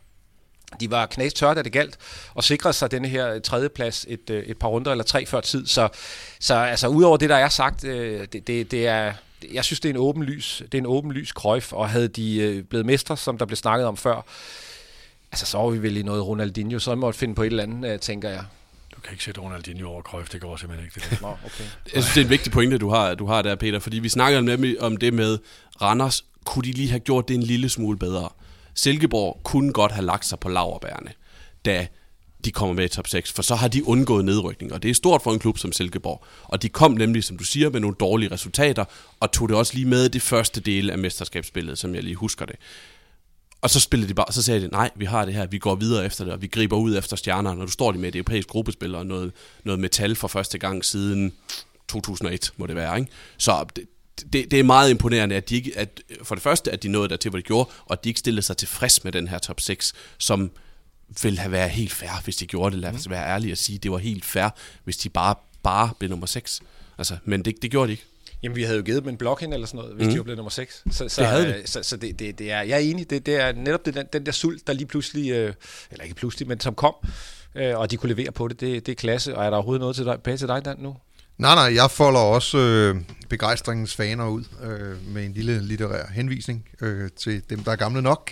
de 0.80 0.92
var 0.92 1.06
knas 1.06 1.34
tørt, 1.34 1.58
da 1.58 1.62
det 1.62 1.72
galt, 1.72 1.98
og 2.34 2.44
sikrede 2.44 2.74
sig 2.74 2.92
den 2.92 3.06
her 3.06 3.40
tredjeplads 3.40 4.06
et, 4.10 4.30
øh, 4.30 4.44
et 4.44 4.58
par 4.58 4.68
runder 4.68 4.92
eller 4.92 5.04
tre 5.04 5.26
før 5.26 5.42
tid. 5.42 5.68
Så, 5.68 5.90
så 6.40 6.56
altså, 6.56 6.88
udover 6.88 7.18
det, 7.18 7.30
der 7.30 7.36
er 7.36 7.50
sagt, 7.50 7.84
øh, 7.84 8.28
det, 8.34 8.48
det, 8.48 8.72
det 8.72 8.88
er, 8.88 9.14
jeg 9.54 9.66
synes, 9.66 9.80
det 9.80 9.90
er 9.90 9.94
en 9.94 10.00
åben 10.00 10.24
lys, 10.24 10.64
det 10.72 10.74
er 10.74 10.78
en 10.82 10.86
åben 10.86 11.12
lys 11.12 11.32
krøjf, 11.32 11.74
og 11.74 11.90
havde 11.90 12.08
de 12.08 12.38
øh, 12.38 12.64
blevet 12.64 12.86
mestre, 12.86 13.18
som 13.18 13.38
der 13.38 13.46
blev 13.46 13.56
snakket 13.56 13.88
om 13.88 13.98
før, 13.98 14.26
altså 15.32 15.46
så 15.46 15.58
var 15.58 15.70
vi 15.70 15.82
vel 15.82 15.98
i 15.98 16.04
noget 16.04 16.26
Ronaldinho, 16.26 16.80
så 16.80 16.96
måtte 16.96 17.20
finde 17.20 17.36
på 17.36 17.44
et 17.44 17.48
eller 17.48 17.64
andet, 17.64 18.02
tænker 18.02 18.30
jeg. 18.30 18.44
Du 18.96 19.02
kan 19.02 19.12
ikke 19.12 19.24
sætte 19.24 19.42
Ronaldinho 19.42 19.90
over 19.90 20.02
Cruyff, 20.02 20.30
det 20.30 20.42
går 20.42 20.58
simpelthen 20.58 20.90
ikke. 20.96 21.10
Det 21.10 21.22
Nå, 21.22 21.28
okay. 21.28 21.64
Jeg 21.94 22.04
synes, 22.04 22.08
det 22.08 22.18
er 22.18 22.24
en 22.24 22.30
vigtig 22.30 22.52
pointe, 22.52 22.78
du 22.78 22.90
har, 22.90 23.16
du 23.16 23.26
har 23.26 23.42
der, 23.42 23.56
Peter, 23.56 23.80
fordi 23.80 24.00
vi 24.00 24.10
snakker 24.10 24.42
nemlig 24.42 24.82
om 24.82 24.98
det 24.98 25.14
med 25.14 25.38
Randers. 25.82 26.26
Kunne 26.46 26.64
de 26.64 26.72
lige 26.72 26.90
have 26.90 27.00
gjort 27.00 27.28
det 27.28 27.34
en 27.34 27.44
lille 27.44 27.70
smule 27.70 27.98
bedre? 27.98 28.30
Silkeborg 28.76 29.42
kunne 29.44 29.74
godt 29.74 29.92
have 29.92 30.06
lagt 30.06 30.26
sig 30.26 30.40
på 30.40 30.50
laverbærene, 30.50 31.12
da 31.66 31.88
de 32.46 32.52
kommer 32.52 32.76
med 32.76 32.86
i 32.86 32.88
top 32.88 33.08
6, 33.08 33.32
for 33.32 33.42
så 33.42 33.56
har 33.56 33.68
de 33.68 33.88
undgået 33.88 34.26
nedrykning, 34.26 34.74
og 34.74 34.84
det 34.84 34.90
er 34.90 34.94
stort 34.94 35.22
for 35.22 35.32
en 35.34 35.40
klub 35.40 35.58
som 35.58 35.72
Silkeborg. 35.72 36.24
Og 36.44 36.62
de 36.62 36.70
kom 36.70 36.92
nemlig, 36.92 37.24
som 37.24 37.38
du 37.38 37.44
siger, 37.44 37.70
med 37.70 37.80
nogle 37.80 37.96
dårlige 38.00 38.32
resultater, 38.32 38.86
og 39.20 39.32
tog 39.32 39.50
det 39.50 39.58
også 39.58 39.74
lige 39.74 39.86
med 39.86 40.10
det 40.10 40.22
første 40.22 40.62
del 40.62 40.90
af 40.90 40.98
mesterskabsspillet, 40.98 41.78
som 41.78 41.96
jeg 41.96 42.04
lige 42.04 42.16
husker 42.16 42.46
det. 42.46 42.56
Og 43.62 43.70
så 43.70 43.80
spillede 43.80 44.10
de 44.10 44.14
bare, 44.14 44.32
så 44.32 44.42
sagde 44.42 44.62
de, 44.62 44.68
nej, 44.68 44.90
vi 44.96 45.06
har 45.06 45.26
det 45.26 45.34
her, 45.34 45.46
vi 45.46 45.58
går 45.58 45.76
videre 45.76 46.06
efter 46.06 46.24
det, 46.24 46.34
og 46.34 46.42
vi 46.42 46.48
griber 46.48 46.78
ud 46.78 46.98
efter 46.98 47.16
stjerner. 47.16 47.54
Når 47.54 47.66
du 47.66 47.72
står 47.72 47.92
lige 47.92 48.02
med 48.02 48.10
et 48.10 48.16
europæisk 48.16 48.48
gruppespil 48.48 48.96
og 48.96 49.06
noget, 49.06 49.32
noget 49.64 49.80
metal 49.80 50.16
for 50.16 50.28
første 50.28 50.58
gang 50.58 50.86
siden 50.86 51.34
2001, 51.88 52.52
må 52.58 52.68
det 52.68 52.76
være. 52.76 53.00
Ikke? 53.00 53.12
Så 53.38 53.66
det, 53.76 53.86
det, 54.34 54.52
det 54.52 54.60
er 54.60 54.64
meget 54.64 54.90
imponerende, 54.90 55.36
at 55.36 55.50
de 55.50 55.56
ikke, 55.56 55.72
at 55.76 56.02
for 56.24 56.36
det 56.36 56.42
første, 56.42 56.72
at 56.72 56.84
de 56.84 56.88
nåede 56.88 57.10
dertil, 57.10 57.30
hvor 57.30 57.40
de 57.40 57.44
gjorde, 57.44 57.70
og 57.86 57.94
at 57.94 58.04
de 58.04 58.10
ikke 58.10 58.20
stillede 58.20 58.42
sig 58.42 58.58
tilfreds 58.58 59.04
med 59.04 59.12
den 59.12 59.28
her 59.28 59.38
top 59.38 59.60
6, 59.60 59.94
som 60.18 60.52
ville 61.22 61.40
have 61.40 61.52
været 61.52 61.70
helt 61.70 61.92
fair, 61.92 62.22
hvis 62.24 62.36
de 62.36 62.48
gjorde 62.48 62.72
det. 62.72 62.80
Lad 62.80 62.94
os 62.94 63.10
være 63.10 63.28
ærlige 63.28 63.54
og 63.54 63.58
sige, 63.58 63.78
det 63.78 63.92
var 63.92 63.98
helt 63.98 64.26
fair, 64.26 64.50
hvis 64.84 64.98
de 64.98 65.10
bare, 65.10 65.36
bare 65.64 65.90
blev 66.00 66.10
nummer 66.10 66.28
6. 66.28 66.62
Altså, 66.98 67.18
men 67.26 67.46
det, 67.46 67.56
det 67.62 67.72
gjorde 67.72 67.88
de 67.88 67.92
ikke. 67.92 68.06
Jamen, 68.44 68.56
vi 68.56 68.64
havde 68.64 68.78
jo 68.78 68.84
givet 68.84 69.04
dem 69.04 69.10
en 69.10 69.18
blok 69.18 69.42
hen 69.42 69.54
eller 69.54 69.68
sådan 69.68 69.78
noget, 69.78 69.96
hvis 69.96 70.06
mm. 70.08 70.12
de 70.12 70.18
var 70.18 70.24
blevet 70.24 70.38
nummer 70.38 70.50
6. 70.50 70.84
Så, 70.92 71.10
så, 71.10 71.22
Det 71.22 71.30
havde 71.30 71.46
vi. 71.46 71.52
øh, 71.52 71.66
så, 71.66 71.84
så 71.84 71.98
det, 71.98 72.20
det, 72.20 72.40
det 72.40 72.52
er, 72.52 72.62
jeg 72.62 72.76
er 72.76 72.80
enig, 72.80 73.10
det, 73.10 73.26
det 73.26 73.36
er 73.36 73.52
netop 73.54 73.86
det, 73.86 73.94
den, 73.94 74.06
den 74.14 74.26
der 74.26 74.32
sult, 74.32 74.68
der 74.68 74.74
lige 74.74 74.88
pludselig, 74.88 75.32
øh, 75.32 75.54
eller 75.92 76.04
ikke 76.04 76.16
pludselig, 76.16 76.48
men 76.48 76.60
som 76.60 76.76
kom, 76.76 76.94
øh, 77.56 77.78
og 77.78 77.92
de 77.92 77.98
kunne 77.98 78.14
levere 78.14 78.32
på 78.32 78.48
det, 78.48 78.60
det, 78.60 78.86
det 78.86 78.92
er 78.92 78.96
klasse. 78.96 79.38
Og 79.38 79.46
er 79.46 79.50
der 79.50 79.58
overhovedet 79.58 79.80
noget 79.82 79.96
til 79.96 80.06
dig, 80.06 80.20
bag 80.24 80.40
til 80.40 80.48
dig, 80.48 80.66
Dan, 80.66 80.76
nu? 80.80 80.96
Nej, 81.38 81.56
nej, 81.56 81.76
jeg 81.76 81.92
folder 81.92 82.20
også 82.20 82.58
øh, 82.58 82.96
begejstringens 83.30 83.96
faner 83.96 84.28
ud 84.28 84.44
øh, 84.64 85.14
med 85.14 85.26
en 85.26 85.34
lille 85.34 85.62
litterær 85.62 86.06
henvisning 86.12 86.70
øh, 86.82 87.10
til 87.18 87.42
dem, 87.50 87.64
der 87.64 87.72
er 87.72 87.76
gamle 87.76 88.02
nok. 88.02 88.32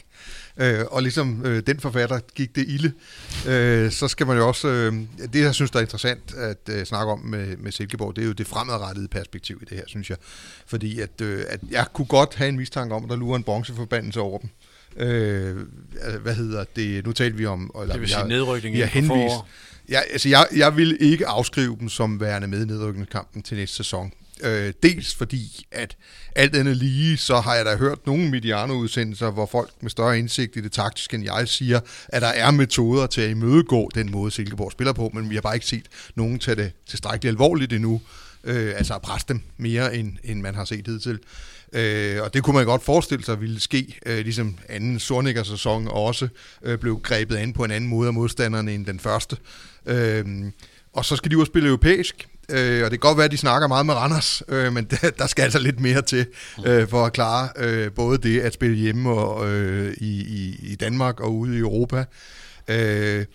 Øh, 0.59 0.85
og 0.91 1.01
ligesom 1.03 1.45
øh, 1.45 1.63
den 1.67 1.79
forfatter 1.79 2.19
gik 2.35 2.55
det 2.55 2.65
ilde, 2.67 2.91
øh, 3.47 3.91
så 3.91 4.07
skal 4.07 4.27
man 4.27 4.37
jo 4.37 4.47
også... 4.47 4.67
Øh, 4.67 4.93
det, 5.33 5.41
jeg 5.41 5.55
synes, 5.55 5.71
der 5.71 5.77
er 5.79 5.81
interessant 5.83 6.33
at 6.37 6.57
øh, 6.69 6.85
snakke 6.85 7.11
om 7.11 7.19
med, 7.19 7.57
med 7.57 7.71
Silkeborg, 7.71 8.15
det 8.15 8.21
er 8.21 8.25
jo 8.25 8.31
det 8.33 8.47
fremadrettede 8.47 9.07
perspektiv 9.07 9.59
i 9.61 9.65
det 9.65 9.77
her, 9.77 9.83
synes 9.87 10.09
jeg. 10.09 10.17
Fordi 10.67 10.99
at, 10.99 11.21
øh, 11.21 11.43
at 11.49 11.59
jeg 11.71 11.85
kunne 11.93 12.05
godt 12.07 12.35
have 12.35 12.49
en 12.49 12.57
mistanke 12.57 12.95
om, 12.95 13.03
at 13.03 13.09
der 13.09 13.15
lurer 13.15 13.35
en 13.37 13.43
bronzeforbandelse 13.43 14.19
over 14.19 14.39
dem. 14.39 14.49
Øh, 14.97 15.55
hvad 16.21 16.35
hedder 16.35 16.63
det? 16.75 17.05
Nu 17.05 17.11
talte 17.11 17.37
vi 17.37 17.45
om... 17.45 17.71
Eller, 17.81 17.93
Det 17.93 18.01
vil 18.01 18.09
sige 18.09 18.19
jeg- 18.19 18.27
nedrykning 18.27 18.75
vi 18.75 18.79
har 18.81 18.87
inden 18.95 19.07
for 19.07 19.15
henvist. 19.15 19.35
Ja, 19.89 19.99
altså 20.11 20.29
jeg, 20.29 20.47
jeg 20.55 20.75
vil 20.77 20.97
ikke 20.99 21.27
afskrive 21.27 21.77
dem 21.79 21.89
som 21.89 22.19
værende 22.19 22.47
med 22.47 22.65
nedrykningskampen 22.65 23.43
til 23.43 23.57
næste 23.57 23.75
sæson. 23.75 24.11
Øh, 24.43 24.73
dels 24.83 25.15
fordi, 25.15 25.65
at 25.71 25.97
alt 26.35 26.55
andet 26.55 26.77
lige, 26.77 27.17
så 27.17 27.39
har 27.39 27.55
jeg 27.55 27.65
da 27.65 27.75
hørt 27.75 28.05
nogle 28.05 28.29
Mediano-udsendelser, 28.29 29.31
hvor 29.31 29.45
folk 29.45 29.69
med 29.81 29.89
større 29.89 30.19
indsigt 30.19 30.55
i 30.55 30.61
det 30.61 30.71
taktiske 30.71 31.15
end 31.15 31.23
jeg 31.23 31.47
siger, 31.47 31.79
at 32.07 32.21
der 32.21 32.27
er 32.27 32.51
metoder 32.51 33.07
til 33.07 33.21
at 33.21 33.29
imødegå 33.29 33.91
den 33.95 34.11
måde, 34.11 34.31
Silkeborg 34.31 34.71
spiller 34.71 34.93
på, 34.93 35.11
men 35.13 35.29
vi 35.29 35.35
har 35.35 35.41
bare 35.41 35.55
ikke 35.55 35.65
set 35.65 35.85
nogen 36.15 36.39
tage 36.39 36.55
det 36.55 36.71
tilstrækkeligt 36.87 37.31
alvorligt 37.31 37.73
endnu. 37.73 38.01
Øh, 38.43 38.73
altså 38.77 38.95
at 38.95 39.01
presse 39.01 39.27
dem 39.27 39.41
mere, 39.57 39.95
end, 39.95 40.13
end 40.23 40.41
man 40.41 40.55
har 40.55 40.65
set 40.65 40.87
hidtil. 40.87 41.19
Øh, 41.73 42.21
og 42.21 42.33
det 42.33 42.43
kunne 42.43 42.55
man 42.55 42.65
godt 42.65 42.83
forestille 42.83 43.25
sig 43.25 43.41
ville 43.41 43.59
ske, 43.59 43.99
øh, 44.05 44.17
ligesom 44.17 44.57
anden 44.69 44.99
Sornikker-sæson 44.99 45.87
også 45.87 46.27
øh, 46.63 46.77
blev 46.77 46.99
grebet 46.99 47.35
an 47.35 47.53
på 47.53 47.63
en 47.63 47.71
anden 47.71 47.89
måde 47.89 48.07
af 48.07 48.13
modstanderne 48.13 48.73
end 48.73 48.85
den 48.85 48.99
første. 48.99 49.37
Øh, 49.85 50.25
og 50.97 51.05
så 51.05 51.15
skal 51.15 51.31
de 51.31 51.33
jo 51.33 51.45
spille 51.45 51.67
europæisk, 51.67 52.27
øh, 52.49 52.83
og 52.85 52.91
det 52.91 52.99
kan 53.01 53.09
godt 53.09 53.17
være, 53.17 53.25
at 53.25 53.31
de 53.31 53.37
snakker 53.37 53.67
meget 53.67 53.85
med 53.85 53.93
Randers, 53.93 54.43
øh, 54.47 54.73
men 54.73 54.85
der, 54.91 55.09
der 55.09 55.27
skal 55.27 55.43
altså 55.43 55.59
lidt 55.59 55.79
mere 55.79 56.01
til 56.01 56.25
øh, 56.65 56.87
for 56.87 57.05
at 57.05 57.13
klare 57.13 57.49
øh, 57.55 57.91
både 57.91 58.17
det 58.17 58.39
at 58.39 58.53
spille 58.53 58.77
hjemme 58.77 59.09
og, 59.09 59.49
øh, 59.49 59.93
i, 59.97 60.21
i, 60.21 60.55
i 60.61 60.75
Danmark 60.75 61.19
og 61.19 61.35
ude 61.35 61.55
i 61.55 61.59
Europa. 61.59 62.05
Øh, 62.67 63.25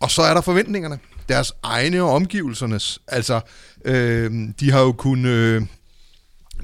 og 0.00 0.10
så 0.10 0.22
er 0.22 0.34
der 0.34 0.40
forventningerne. 0.40 0.98
Deres 1.28 1.52
egne 1.62 2.02
og 2.02 2.10
omgivelsernes. 2.10 2.98
Altså, 3.08 3.40
øh, 3.84 4.48
de 4.60 4.70
har 4.70 4.80
jo 4.80 4.92
kunnet... 4.92 5.30
Øh, 5.30 5.62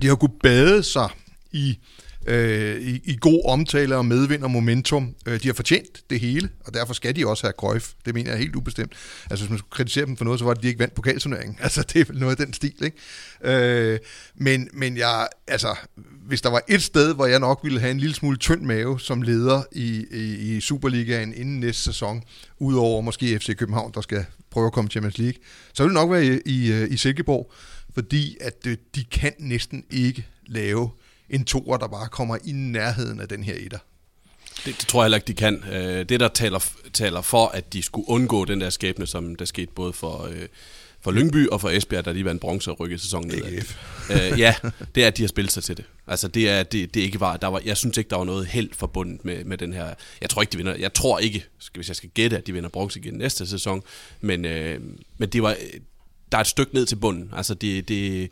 de 0.02 0.06
har 0.06 0.14
kunnet 0.14 0.40
bade 0.42 0.82
sig 0.82 1.08
i, 1.52 1.78
øh, 2.28 2.80
i, 2.80 3.00
i 3.04 3.16
god 3.20 3.42
omtale 3.44 3.96
og 3.96 4.06
medvind 4.06 4.42
og 4.42 4.50
momentum. 4.50 5.14
Øh, 5.26 5.42
de 5.42 5.48
har 5.48 5.54
fortjent 5.54 6.10
det 6.10 6.20
hele, 6.20 6.48
og 6.64 6.74
derfor 6.74 6.94
skal 6.94 7.16
de 7.16 7.26
også 7.26 7.46
have 7.46 7.52
Cruyff. 7.58 7.90
Det 8.06 8.14
mener 8.14 8.30
jeg 8.30 8.38
helt 8.38 8.56
ubestemt. 8.56 8.92
Altså 9.30 9.44
hvis 9.44 9.50
man 9.50 9.58
skulle 9.58 9.70
kritisere 9.70 10.06
dem 10.06 10.16
for 10.16 10.24
noget, 10.24 10.38
så 10.38 10.44
var 10.44 10.54
det, 10.54 10.62
de 10.62 10.68
ikke 10.68 10.80
vandt 10.80 10.94
pokalturneringen. 10.94 11.58
Altså 11.68 11.82
det 11.82 12.00
er 12.00 12.04
vel 12.04 12.18
noget 12.18 12.40
af 12.40 12.46
den 12.46 12.54
stil, 12.54 12.74
ikke? 12.84 12.96
Øh, 13.44 13.98
men, 14.36 14.68
men 14.72 14.96
jeg, 14.96 15.28
altså, 15.46 15.76
hvis 16.26 16.42
der 16.42 16.50
var 16.50 16.62
et 16.68 16.82
sted, 16.82 17.14
hvor 17.14 17.26
jeg 17.26 17.40
nok 17.40 17.60
ville 17.62 17.80
have 17.80 17.90
en 17.90 17.98
lille 18.00 18.14
smule 18.14 18.36
tynd 18.36 18.62
mave 18.62 19.00
som 19.00 19.22
leder 19.22 19.62
i, 19.72 20.06
i, 20.10 20.56
i 20.56 20.60
Superligaen 20.60 21.34
inden 21.34 21.60
næste 21.60 21.82
sæson, 21.82 22.22
udover 22.58 23.00
måske 23.00 23.38
FC 23.38 23.56
København, 23.56 23.92
der 23.94 24.00
skal 24.00 24.24
prøve 24.50 24.66
at 24.66 24.72
komme 24.72 24.90
Champions 24.90 25.18
League, 25.18 25.42
så 25.72 25.82
ville 25.82 25.94
det 25.96 26.02
nok 26.02 26.12
være 26.12 26.26
i, 26.26 26.40
i, 26.44 26.72
øh, 26.72 26.92
i 26.92 26.96
Silkeborg, 26.96 27.52
fordi 27.94 28.36
at 28.40 28.66
øh, 28.66 28.76
de 28.94 29.04
kan 29.04 29.32
næsten 29.38 29.84
ikke 29.90 30.26
lave 30.46 30.90
en 31.30 31.44
toer, 31.44 31.76
der 31.76 31.88
bare 31.88 32.08
kommer 32.08 32.36
i 32.44 32.52
nærheden 32.52 33.20
af 33.20 33.28
den 33.28 33.44
her 33.44 33.54
etter. 33.54 33.78
Det, 34.64 34.76
det 34.80 34.88
tror 34.88 35.02
jeg 35.02 35.04
heller 35.04 35.16
ikke, 35.16 35.26
de 35.26 35.34
kan. 35.34 35.64
Øh, 35.72 36.08
Det, 36.08 36.20
der 36.20 36.28
taler, 36.28 36.70
taler 36.92 37.20
for, 37.20 37.46
at 37.46 37.72
de 37.72 37.82
skulle 37.82 38.08
undgå 38.08 38.44
den 38.44 38.60
der 38.60 38.70
skæbne, 38.70 39.06
som 39.06 39.36
der 39.36 39.44
skete 39.44 39.72
både 39.74 39.92
for, 39.92 40.22
øh, 40.24 40.46
for 41.00 41.10
Lyngby 41.10 41.48
og 41.48 41.60
for 41.60 41.70
Esbjerg, 41.70 42.04
da 42.04 42.12
de 42.12 42.24
vandt 42.24 42.40
bronze 42.40 42.70
og 42.70 42.80
rykkede 42.80 43.00
sæsonen 43.00 43.28
ned. 43.28 43.62
Øh, 44.10 44.38
ja, 44.38 44.54
det 44.94 45.02
er, 45.02 45.06
at 45.06 45.16
de 45.16 45.22
har 45.22 45.28
spillet 45.28 45.52
sig 45.52 45.64
til 45.64 45.76
det. 45.76 45.84
Altså, 46.06 46.28
det 46.28 46.50
er, 46.50 46.62
det, 46.62 46.94
det 46.94 47.00
ikke 47.00 47.20
var, 47.20 47.36
der 47.36 47.46
var, 47.46 47.62
jeg 47.64 47.76
synes 47.76 47.96
ikke, 47.96 48.10
der 48.10 48.16
var 48.16 48.24
noget 48.24 48.46
held 48.46 48.70
forbundet 48.72 49.24
med, 49.24 49.44
med 49.44 49.58
den 49.58 49.72
her. 49.72 49.94
Jeg 50.20 50.30
tror 50.30 50.42
ikke, 50.42 50.52
de 50.52 50.56
vinder. 50.56 50.74
Jeg 50.76 50.94
tror 50.94 51.18
ikke, 51.18 51.44
hvis 51.74 51.88
jeg 51.88 51.96
skal 51.96 52.10
gætte, 52.14 52.38
at 52.38 52.46
de 52.46 52.52
vinder 52.52 52.68
bronze 52.68 53.00
igen 53.00 53.14
næste 53.14 53.46
sæson. 53.46 53.82
Men, 54.20 54.44
øh, 54.44 54.80
men 55.18 55.28
det 55.28 55.42
var, 55.42 55.56
der 56.32 56.38
er 56.38 56.42
et 56.42 56.46
stykke 56.46 56.74
ned 56.74 56.86
til 56.86 56.96
bunden. 56.96 57.30
Altså, 57.36 57.54
det, 57.54 57.88
det, 57.88 58.30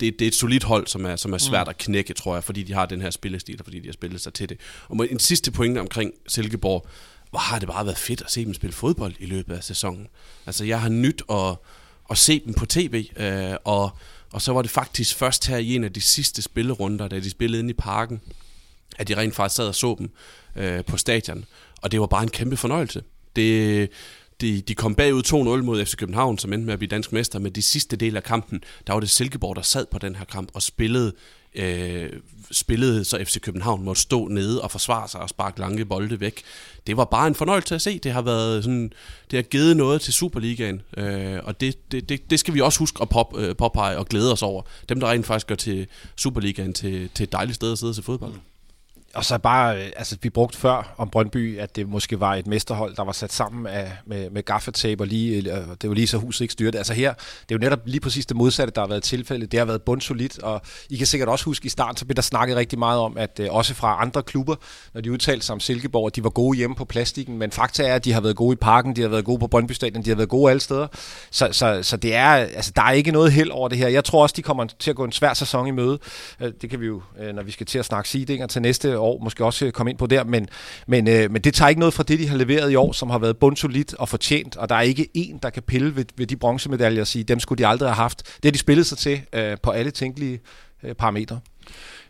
det, 0.00 0.18
det 0.18 0.24
er 0.24 0.28
et 0.28 0.34
solidt 0.34 0.64
hold, 0.64 0.86
som 0.86 1.04
er, 1.04 1.16
som 1.16 1.32
er 1.32 1.38
svært 1.38 1.68
at 1.68 1.78
knække, 1.78 2.14
tror 2.14 2.34
jeg, 2.34 2.44
fordi 2.44 2.62
de 2.62 2.72
har 2.72 2.86
den 2.86 3.00
her 3.00 3.10
spillestil, 3.10 3.56
og 3.58 3.64
fordi 3.64 3.80
de 3.80 3.88
har 3.88 3.92
spillet 3.92 4.20
sig 4.20 4.34
til 4.34 4.48
det. 4.48 4.60
Og 4.88 5.08
en 5.10 5.18
sidste 5.18 5.50
pointe 5.52 5.78
omkring 5.78 6.12
Silkeborg, 6.28 6.86
hvor 7.30 7.38
har 7.38 7.58
det 7.58 7.68
bare 7.68 7.86
været 7.86 7.98
fedt 7.98 8.22
at 8.22 8.30
se 8.30 8.44
dem 8.44 8.54
spille 8.54 8.74
fodbold 8.74 9.14
i 9.18 9.26
løbet 9.26 9.54
af 9.54 9.64
sæsonen. 9.64 10.06
Altså, 10.46 10.64
jeg 10.64 10.80
har 10.80 10.88
nyt 10.88 11.22
at, 11.30 11.56
at 12.10 12.18
se 12.18 12.42
dem 12.46 12.54
på 12.54 12.66
tv, 12.66 13.06
øh, 13.16 13.54
og, 13.64 13.90
og 14.32 14.42
så 14.42 14.52
var 14.52 14.62
det 14.62 14.70
faktisk 14.70 15.16
først 15.16 15.46
her 15.46 15.56
i 15.56 15.74
en 15.74 15.84
af 15.84 15.92
de 15.92 16.00
sidste 16.00 16.42
spillerunder, 16.42 17.08
da 17.08 17.20
de 17.20 17.30
spillede 17.30 17.60
inde 17.60 17.70
i 17.70 17.76
parken, 17.78 18.20
at 18.98 19.08
de 19.08 19.16
rent 19.16 19.34
faktisk 19.34 19.56
sad 19.56 19.68
og 19.68 19.74
så 19.74 19.96
dem 19.98 20.10
øh, 20.56 20.84
på 20.84 20.96
stadion. 20.96 21.44
Og 21.82 21.92
det 21.92 22.00
var 22.00 22.06
bare 22.06 22.22
en 22.22 22.28
kæmpe 22.28 22.56
fornøjelse. 22.56 23.02
Det, 23.36 23.90
de, 24.40 24.60
de 24.60 24.74
kom 24.74 24.94
bagud 24.94 25.22
2-0 25.60 25.64
mod 25.64 25.84
FC 25.84 25.96
København, 25.96 26.38
som 26.38 26.52
endte 26.52 26.66
med 26.66 26.72
at 26.72 26.78
blive 26.78 26.88
dansk 26.88 27.12
mester, 27.12 27.38
men 27.38 27.52
de 27.52 27.62
sidste 27.62 27.96
del 27.96 28.16
af 28.16 28.22
kampen, 28.22 28.62
der 28.86 28.92
var 28.92 29.00
det 29.00 29.10
Silkeborg, 29.10 29.56
der 29.56 29.62
sad 29.62 29.86
på 29.90 29.98
den 29.98 30.16
her 30.16 30.24
kamp 30.24 30.48
og 30.54 30.62
spillede, 30.62 31.12
øh, 31.54 32.10
spillede 32.50 33.04
så 33.04 33.24
FC 33.24 33.40
København 33.40 33.84
måtte 33.84 34.02
stå 34.02 34.28
nede 34.28 34.62
og 34.62 34.70
forsvare 34.70 35.08
sig 35.08 35.20
og 35.20 35.28
sparke 35.28 35.60
lange 35.60 35.84
bolde 35.84 36.20
væk. 36.20 36.42
Det 36.86 36.96
var 36.96 37.04
bare 37.04 37.26
en 37.26 37.34
fornøjelse 37.34 37.74
at 37.74 37.82
se. 37.82 37.98
Det 37.98 38.12
har 38.12 38.22
været 38.22 38.64
sådan, 38.64 38.92
det 39.30 39.36
har 39.36 39.42
givet 39.42 39.76
noget 39.76 40.00
til 40.00 40.12
Superligaen, 40.12 40.82
øh, 40.96 41.38
og 41.42 41.60
det, 41.60 41.92
det, 41.92 42.08
det, 42.08 42.30
det 42.30 42.40
skal 42.40 42.54
vi 42.54 42.60
også 42.60 42.78
huske 42.78 43.02
at 43.02 43.08
pop, 43.08 43.38
øh, 43.38 43.56
påpege 43.56 43.98
og 43.98 44.06
glæde 44.06 44.32
os 44.32 44.42
over. 44.42 44.62
Dem, 44.88 45.00
der 45.00 45.10
rent 45.10 45.26
faktisk 45.26 45.46
gør 45.46 45.54
til 45.54 45.86
Superligaen 46.16 46.72
til, 46.72 47.10
til 47.14 47.24
et 47.24 47.32
dejligt 47.32 47.56
sted 47.56 47.72
at 47.72 47.78
sidde 47.78 47.90
og 47.90 47.94
se 47.94 48.02
fodbold. 48.02 48.32
Mm. 48.32 48.40
Og 49.14 49.24
så 49.24 49.38
bare, 49.38 49.76
øh, 49.76 49.90
altså 49.96 50.16
vi 50.22 50.30
brugte 50.30 50.58
før 50.58 50.94
om 50.98 51.10
Brøndby, 51.10 51.58
at 51.58 51.76
det 51.76 51.88
måske 51.88 52.20
var 52.20 52.34
et 52.34 52.46
mesterhold, 52.46 52.96
der 52.96 53.04
var 53.04 53.12
sat 53.12 53.32
sammen 53.32 53.66
af, 53.66 53.92
med, 54.06 54.30
med 54.30 54.42
gaffatape, 54.42 55.02
og 55.02 55.06
lige, 55.06 55.42
det 55.82 55.88
var 55.88 55.94
lige 55.94 56.06
så 56.06 56.18
huset 56.18 56.40
ikke 56.40 56.52
styrte. 56.52 56.78
Altså 56.78 56.94
her, 56.94 57.14
det 57.14 57.50
er 57.50 57.54
jo 57.54 57.58
netop 57.58 57.80
lige 57.84 58.00
præcis 58.00 58.26
det 58.26 58.36
modsatte, 58.36 58.72
der 58.74 58.80
har 58.80 58.88
været 58.88 59.02
tilfældet. 59.02 59.52
Det 59.52 59.58
har 59.58 59.64
været 59.64 59.82
bundsolidt, 59.82 60.38
og 60.38 60.62
I 60.90 60.96
kan 60.96 61.06
sikkert 61.06 61.28
også 61.28 61.44
huske 61.44 61.66
i 61.66 61.68
starten, 61.68 61.96
så 61.96 62.04
blev 62.04 62.14
der 62.14 62.22
snakket 62.22 62.56
rigtig 62.56 62.78
meget 62.78 63.00
om, 63.00 63.16
at 63.16 63.40
øh, 63.40 63.48
også 63.50 63.74
fra 63.74 63.96
andre 64.00 64.22
klubber, 64.22 64.56
når 64.94 65.00
de 65.00 65.12
udtalte 65.12 65.46
sig 65.46 65.52
om 65.52 65.60
Silkeborg, 65.60 66.06
at 66.06 66.16
de 66.16 66.24
var 66.24 66.30
gode 66.30 66.56
hjemme 66.56 66.76
på 66.76 66.84
plastikken, 66.84 67.38
men 67.38 67.50
fakta 67.50 67.82
er, 67.82 67.94
at 67.94 68.04
de 68.04 68.12
har 68.12 68.20
været 68.20 68.36
gode 68.36 68.52
i 68.52 68.56
parken, 68.56 68.96
de 68.96 69.02
har 69.02 69.08
været 69.08 69.24
gode 69.24 69.38
på 69.38 69.46
Brøndby 69.46 69.72
Stadion, 69.72 70.04
de 70.04 70.10
har 70.10 70.16
været 70.16 70.28
gode 70.28 70.50
alle 70.50 70.60
steder. 70.60 70.86
Så, 71.30 71.48
så, 71.52 71.82
så 71.82 71.96
det 71.96 72.14
er, 72.14 72.28
altså, 72.28 72.72
der 72.76 72.82
er 72.82 72.92
ikke 72.92 73.10
noget 73.10 73.32
held 73.32 73.50
over 73.50 73.68
det 73.68 73.78
her. 73.78 73.88
Jeg 73.88 74.04
tror 74.04 74.22
også, 74.22 74.34
de 74.36 74.42
kommer 74.42 74.66
til 74.78 74.90
at 74.90 74.96
gå 74.96 75.04
en 75.04 75.12
svær 75.12 75.34
sæson 75.34 75.66
i 75.66 75.70
møde. 75.70 75.98
Øh, 76.40 76.52
det 76.62 76.70
kan 76.70 76.80
vi 76.80 76.86
jo, 76.86 77.02
når 77.34 77.42
vi 77.42 77.50
skal 77.50 77.66
til 77.66 77.78
at 77.78 77.84
snakke 77.84 78.08
sidinger 78.08 78.46
til 78.46 78.62
næste 78.62 78.98
år, 79.04 79.24
måske 79.24 79.44
også 79.44 79.66
øh, 79.66 79.72
komme 79.72 79.90
ind 79.90 79.98
på 79.98 80.06
der, 80.06 80.24
men, 80.24 80.48
men, 80.86 81.08
øh, 81.08 81.30
men 81.30 81.42
det 81.42 81.54
tager 81.54 81.68
ikke 81.68 81.78
noget 81.78 81.94
fra 81.94 82.02
det, 82.02 82.18
de 82.18 82.28
har 82.28 82.36
leveret 82.36 82.72
i 82.72 82.74
år, 82.74 82.92
som 82.92 83.10
har 83.10 83.18
været 83.18 83.36
bundsolidt 83.36 83.94
og 83.94 84.08
fortjent, 84.08 84.56
og 84.56 84.68
der 84.68 84.74
er 84.74 84.80
ikke 84.80 85.08
en, 85.14 85.38
der 85.42 85.50
kan 85.50 85.62
pille 85.62 85.96
ved, 85.96 86.04
ved 86.16 86.26
de 86.26 86.36
bronzemedaljer 86.36 87.00
og 87.00 87.06
sige, 87.06 87.24
dem 87.24 87.40
skulle 87.40 87.62
de 87.62 87.66
aldrig 87.66 87.88
have 87.88 87.94
haft. 87.94 88.22
Det 88.36 88.44
har 88.44 88.52
de 88.52 88.58
spillet 88.58 88.86
sig 88.86 88.98
til 88.98 89.20
øh, 89.32 89.56
på 89.62 89.70
alle 89.70 89.90
tænkelige 89.90 90.40
øh, 90.82 90.94
parametre. 90.94 91.40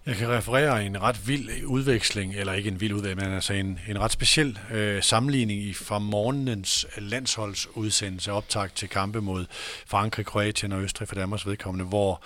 Jeg 0.07 0.17
kan 0.17 0.29
referere 0.29 0.87
en 0.87 1.03
ret 1.03 1.29
vild 1.29 1.65
udveksling, 1.67 2.35
eller 2.35 2.53
ikke 2.53 2.69
en 2.69 2.81
vild 2.81 2.93
udveksling, 2.93 3.29
men 3.29 3.35
altså 3.35 3.53
en, 3.53 3.79
en 3.89 4.01
ret 4.01 4.13
speciel 4.13 4.59
øh, 4.73 5.03
sammenligning 5.03 5.61
i 5.61 5.75
fra 5.75 5.99
morgenens 5.99 6.87
landsholdsudsendelse 6.99 8.33
optag 8.33 8.69
til 8.75 8.89
kampe 8.89 9.21
mod 9.21 9.47
Frankrig, 9.87 10.27
Kroatien 10.27 10.73
og 10.73 10.83
Østrig 10.83 11.09
for 11.09 11.15
Danmarks 11.15 11.47
vedkommende, 11.47 11.85
hvor 11.85 12.23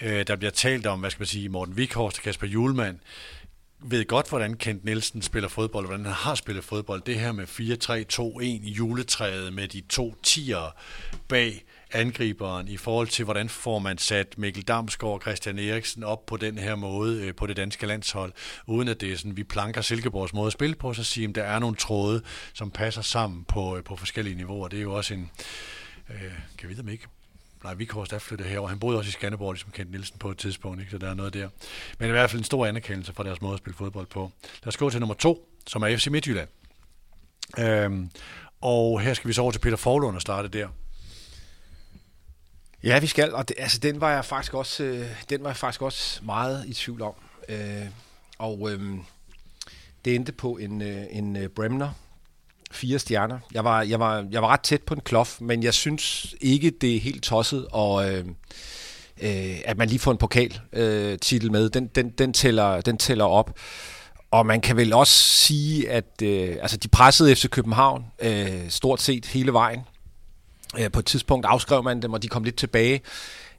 øh, 0.00 0.26
der 0.26 0.36
bliver 0.36 0.50
talt 0.50 0.86
om, 0.86 1.00
hvad 1.00 1.10
skal 1.10 1.20
man 1.20 1.26
sige, 1.26 1.48
Morten 1.48 1.76
Vikhorst 1.76 2.18
og 2.18 2.22
Kasper 2.22 2.46
Julemand, 2.46 2.98
ved 3.84 4.04
godt, 4.04 4.28
hvordan 4.28 4.56
Kent 4.56 4.84
Nielsen 4.84 5.22
spiller 5.22 5.48
fodbold, 5.48 5.86
hvordan 5.86 6.04
han 6.04 6.14
har 6.14 6.34
spillet 6.34 6.64
fodbold. 6.64 7.02
Det 7.06 7.20
her 7.20 7.32
med 7.32 7.44
4-3-2-1 7.44 8.42
i 8.42 8.70
juletræet 8.70 9.52
med 9.52 9.68
de 9.68 9.80
to 9.80 10.14
tiere 10.22 10.70
bag 11.28 11.64
angriberen 11.92 12.68
i 12.68 12.76
forhold 12.76 13.08
til, 13.08 13.24
hvordan 13.24 13.48
får 13.48 13.78
man 13.78 13.98
sat 13.98 14.38
Mikkel 14.38 14.62
Damsgaard 14.62 15.14
og 15.14 15.20
Christian 15.20 15.58
Eriksen 15.58 16.04
op 16.04 16.26
på 16.26 16.36
den 16.36 16.58
her 16.58 16.74
måde 16.74 17.22
øh, 17.26 17.34
på 17.34 17.46
det 17.46 17.56
danske 17.56 17.86
landshold, 17.86 18.32
uden 18.66 18.88
at 18.88 19.00
det 19.00 19.12
er 19.12 19.16
sådan, 19.16 19.36
vi 19.36 19.44
planker 19.44 19.80
Silkeborgs 19.80 20.32
måde 20.32 20.46
at 20.46 20.52
spille 20.52 20.74
på, 20.74 20.94
så 20.94 21.04
siger 21.04 21.28
at 21.28 21.34
der 21.34 21.44
er 21.44 21.58
nogle 21.58 21.76
tråde, 21.76 22.22
som 22.54 22.70
passer 22.70 23.02
sammen 23.02 23.44
på, 23.44 23.76
øh, 23.76 23.84
på 23.84 23.96
forskellige 23.96 24.36
niveauer. 24.36 24.68
Det 24.68 24.78
er 24.78 24.82
jo 24.82 24.94
også 24.94 25.14
en, 25.14 25.30
øh, 26.10 26.32
kan 26.58 26.68
vi 26.68 26.74
vide 26.74 26.80
om 26.80 26.88
ikke, 26.88 27.06
Nej, 27.64 27.74
Vikhorst 27.74 28.12
er 28.12 28.18
flyttet 28.18 28.48
herover. 28.48 28.68
Han 28.68 28.78
boede 28.78 28.98
også 28.98 29.08
i 29.08 29.12
Skanderborg, 29.12 29.52
ligesom 29.52 29.70
Kent 29.70 29.90
Nielsen 29.90 30.18
på 30.18 30.30
et 30.30 30.38
tidspunkt, 30.38 30.80
ikke? 30.80 30.90
så 30.90 30.98
der 30.98 31.10
er 31.10 31.14
noget 31.14 31.34
der. 31.34 31.48
Men 31.98 32.08
i 32.08 32.10
hvert 32.10 32.30
fald 32.30 32.40
en 32.40 32.44
stor 32.44 32.66
anerkendelse 32.66 33.12
for 33.12 33.22
deres 33.22 33.40
måde 33.40 33.54
at 33.54 33.58
spille 33.58 33.76
fodbold 33.76 34.06
på. 34.06 34.32
Lad 34.62 34.68
os 34.68 34.76
gå 34.76 34.90
til 34.90 35.00
nummer 35.00 35.14
to, 35.14 35.48
som 35.66 35.82
er 35.82 35.96
FC 35.96 36.06
Midtjylland. 36.06 36.48
Øhm, 37.58 38.10
og 38.60 39.00
her 39.00 39.14
skal 39.14 39.28
vi 39.28 39.32
så 39.32 39.42
over 39.42 39.52
til 39.52 39.58
Peter 39.58 39.76
Forlund 39.76 40.16
og 40.16 40.22
starte 40.22 40.48
der. 40.48 40.68
Ja, 42.84 42.98
vi 42.98 43.06
skal, 43.06 43.34
og 43.34 43.48
det, 43.48 43.56
altså, 43.58 43.78
den 43.78 44.00
var 44.00 44.12
jeg 44.12 44.24
faktisk 44.24 44.54
også, 44.54 44.84
øh, 44.84 45.06
den 45.30 45.42
var 45.42 45.48
jeg 45.48 45.56
faktisk 45.56 45.82
også 45.82 46.24
meget 46.24 46.66
i 46.66 46.74
tvivl 46.74 47.02
om. 47.02 47.14
Øh, 47.48 47.86
og 48.38 48.70
øh, 48.70 48.98
det 50.04 50.14
endte 50.14 50.32
på 50.32 50.56
en, 50.56 50.82
øh, 50.82 51.04
en 51.10 51.36
øh, 51.36 51.48
Bremner, 51.48 51.90
fire 52.72 52.98
stjerner. 52.98 53.38
Jeg 53.54 53.64
var, 53.64 53.82
jeg, 53.82 54.00
var, 54.00 54.26
jeg 54.30 54.42
var 54.42 54.48
ret 54.48 54.60
tæt 54.60 54.82
på 54.82 54.94
en 54.94 55.00
klof, 55.00 55.40
men 55.40 55.62
jeg 55.62 55.74
synes 55.74 56.34
ikke, 56.40 56.70
det 56.80 56.96
er 56.96 57.00
helt 57.00 57.22
tosset, 57.22 57.66
og, 57.72 58.10
øh, 58.10 58.24
øh, 59.22 59.56
at 59.64 59.78
man 59.78 59.88
lige 59.88 59.98
får 59.98 60.12
en 60.12 60.18
pokaltitel 60.18 60.60
øh, 60.72 61.18
titel 61.18 61.52
med. 61.52 61.70
Den, 61.70 61.86
den, 61.86 62.10
den, 62.10 62.32
tæller, 62.32 62.80
den 62.80 62.96
tæller 62.96 63.24
op. 63.24 63.58
Og 64.30 64.46
man 64.46 64.60
kan 64.60 64.76
vel 64.76 64.92
også 64.92 65.12
sige, 65.12 65.90
at 65.90 66.22
øh, 66.22 66.56
altså, 66.62 66.76
de 66.76 66.88
pressede 66.88 67.36
FC 67.36 67.48
København 67.48 68.04
øh, 68.22 68.68
stort 68.68 69.00
set 69.00 69.26
hele 69.26 69.52
vejen. 69.52 69.80
Øh, 70.78 70.90
på 70.90 70.98
et 70.98 71.06
tidspunkt 71.06 71.46
afskrev 71.46 71.82
man 71.82 72.02
dem, 72.02 72.12
og 72.12 72.22
de 72.22 72.28
kom 72.28 72.44
lidt 72.44 72.56
tilbage. 72.56 73.00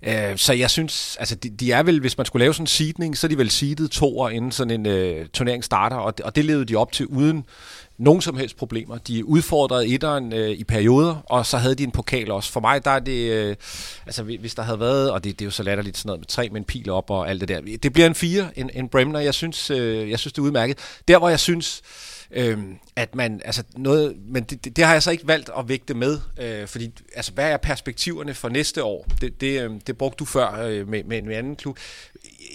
Øh, 0.03 0.37
så 0.37 0.53
jeg 0.53 0.69
synes, 0.69 1.17
altså 1.19 1.35
de, 1.35 1.49
de 1.49 1.71
er 1.71 1.83
vel, 1.83 1.99
hvis 1.99 2.17
man 2.17 2.25
skulle 2.25 2.43
lave 2.43 2.53
sådan 2.53 2.63
en 2.63 2.67
seedning, 2.67 3.17
så 3.17 3.27
er 3.27 3.29
de 3.29 3.37
vel 3.37 3.49
seedet 3.49 3.91
to 3.91 4.19
år 4.19 4.29
inden 4.29 4.51
sådan 4.51 4.71
en 4.71 4.85
øh, 4.85 5.27
turnering 5.27 5.63
starter, 5.63 5.95
og 5.95 6.17
det, 6.17 6.25
og 6.25 6.35
det 6.35 6.45
levede 6.45 6.65
de 6.65 6.75
op 6.75 6.91
til 6.91 7.05
uden 7.07 7.45
nogen 8.03 8.21
som 8.21 8.37
helst 8.37 8.57
problemer. 8.57 8.97
De 8.97 9.25
udfordrede 9.25 9.87
etteren 9.87 10.33
øh, 10.33 10.49
i 10.49 10.63
perioder, 10.63 11.15
og 11.25 11.45
så 11.45 11.57
havde 11.57 11.75
de 11.75 11.83
en 11.83 11.91
pokal 11.91 12.31
også. 12.31 12.51
For 12.51 12.59
mig, 12.59 12.85
der 12.85 12.91
er 12.91 12.99
det, 12.99 13.31
øh, 13.31 13.55
altså 14.05 14.23
hvis 14.23 14.55
der 14.55 14.63
havde 14.63 14.79
været, 14.79 15.11
og 15.11 15.23
det, 15.23 15.39
det 15.39 15.45
er 15.45 15.47
jo 15.47 15.51
så 15.51 15.63
latterligt 15.63 15.97
sådan 15.97 16.07
noget 16.07 16.19
med 16.19 16.27
tre 16.27 16.49
med 16.49 16.61
en 16.61 16.65
pil 16.65 16.89
op 16.89 17.09
og 17.09 17.29
alt 17.29 17.41
det 17.41 17.47
der. 17.47 17.77
Det 17.83 17.93
bliver 17.93 18.07
en 18.07 18.15
fire, 18.15 18.49
en, 18.55 18.69
en 18.73 18.89
Bremner. 18.89 19.19
Jeg 19.19 19.33
synes, 19.33 19.69
øh, 19.69 20.09
jeg 20.09 20.19
synes, 20.19 20.33
det 20.33 20.39
er 20.39 20.43
udmærket. 20.43 20.77
Der, 21.07 21.17
hvor 21.17 21.29
jeg 21.29 21.39
synes, 21.39 21.81
øh, 22.31 22.57
at 22.95 23.15
man, 23.15 23.41
altså 23.45 23.63
noget, 23.77 24.15
men 24.27 24.43
det, 24.43 24.65
det, 24.65 24.75
det 24.75 24.85
har 24.85 24.93
jeg 24.93 25.03
så 25.03 25.11
ikke 25.11 25.27
valgt 25.27 25.49
at 25.57 25.69
vægte 25.69 25.93
med, 25.93 26.19
øh, 26.39 26.67
fordi 26.67 26.91
altså, 27.15 27.31
hvad 27.31 27.51
er 27.51 27.57
perspektiverne 27.57 28.33
for 28.33 28.49
næste 28.49 28.83
år? 28.83 29.07
Det, 29.21 29.41
det, 29.41 29.61
øh, 29.61 29.71
det 29.87 29.97
brugte 29.97 30.17
du 30.17 30.25
før 30.25 30.65
øh, 30.65 30.87
med, 30.89 31.03
med 31.03 31.17
en 31.17 31.31
anden 31.31 31.55
klub. 31.55 31.77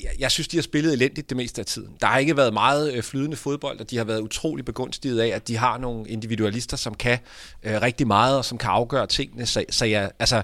Jeg, 0.02 0.10
jeg 0.18 0.30
synes, 0.30 0.48
de 0.48 0.56
har 0.56 0.62
spillet 0.62 0.92
elendigt 0.92 1.28
det 1.28 1.36
meste 1.36 1.60
af 1.60 1.66
tiden. 1.66 1.96
Der 2.00 2.06
har 2.06 2.18
ikke 2.18 2.36
været 2.36 2.52
meget 2.52 2.94
øh, 2.94 3.02
flydende 3.02 3.36
fodbold, 3.36 3.80
og 3.80 3.90
de 3.90 3.96
har 3.96 4.04
været 4.04 4.20
utrolig 4.20 4.64
begunstiget 4.64 5.20
af, 5.20 5.28
at 5.28 5.48
de 5.48 5.56
har 5.56 5.78
nogle 5.78 6.08
individualister, 6.08 6.76
som 6.76 6.94
kan 6.94 7.18
øh, 7.62 7.82
rigtig 7.82 8.06
meget, 8.06 8.36
og 8.38 8.44
som 8.44 8.58
kan 8.58 8.70
afgøre 8.70 9.06
tingene. 9.06 9.46
Så, 9.46 9.64
så 9.70 9.84
jeg, 9.84 10.10
altså, 10.18 10.42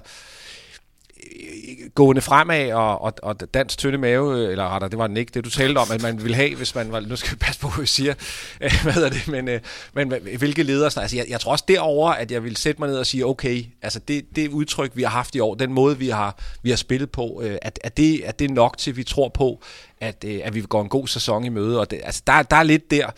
gående 1.95 2.21
fremad 2.21 2.71
og, 2.71 3.01
og, 3.01 3.13
og 3.21 3.53
dansk 3.53 3.77
tynde 3.77 3.97
mave, 3.97 4.51
eller 4.51 4.69
retter, 4.69 4.87
det 4.87 4.99
var 4.99 5.07
den 5.07 5.17
ikke, 5.17 5.31
det 5.33 5.45
du 5.45 5.49
talte 5.49 5.77
om, 5.77 5.87
at 5.91 6.01
man 6.01 6.23
ville 6.23 6.35
have, 6.35 6.55
hvis 6.55 6.75
man 6.75 6.91
var, 6.91 6.99
nu 6.99 7.15
skal 7.15 7.31
vi 7.31 7.35
passe 7.35 7.61
på, 7.61 7.67
hvad 7.67 7.81
jeg 7.81 7.87
siger, 7.87 8.13
hvad 8.83 9.03
er 9.03 9.09
det, 9.09 9.27
men, 9.27 9.47
øh, 9.47 9.59
men 9.93 10.13
hvilke 10.37 10.63
ledere, 10.63 10.91
altså 11.01 11.15
jeg, 11.15 11.25
jeg 11.29 11.39
tror 11.39 11.51
også 11.51 11.65
derover 11.67 12.11
at 12.11 12.31
jeg 12.31 12.43
vil 12.43 12.55
sætte 12.55 12.81
mig 12.81 12.89
ned 12.89 12.97
og 12.97 13.05
sige, 13.05 13.25
okay, 13.25 13.63
altså 13.81 13.99
det, 13.99 14.25
det 14.35 14.49
udtryk, 14.49 14.91
vi 14.95 15.03
har 15.03 15.09
haft 15.09 15.35
i 15.35 15.39
år, 15.39 15.55
den 15.55 15.73
måde, 15.73 15.97
vi 15.97 16.09
har, 16.09 16.37
vi 16.63 16.69
har 16.69 16.77
spillet 16.77 17.11
på, 17.11 17.41
øh, 17.43 17.57
at, 17.61 17.79
at, 17.83 17.97
det, 17.97 18.21
at 18.25 18.39
det 18.39 18.49
er 18.49 18.53
nok 18.53 18.77
til, 18.77 18.97
vi 18.97 19.03
tror 19.03 19.29
på, 19.29 19.61
at, 20.01 20.23
øh, 20.27 20.39
at 20.43 20.55
vi 20.55 20.61
går 20.61 20.81
en 20.81 20.89
god 20.89 21.07
sæson 21.07 21.45
i 21.45 21.49
møde, 21.49 21.79
og 21.79 21.91
det, 21.91 22.01
altså 22.03 22.21
der, 22.27 22.43
der 22.43 22.55
er 22.55 22.63
lidt 22.63 22.91
der, 22.91 23.09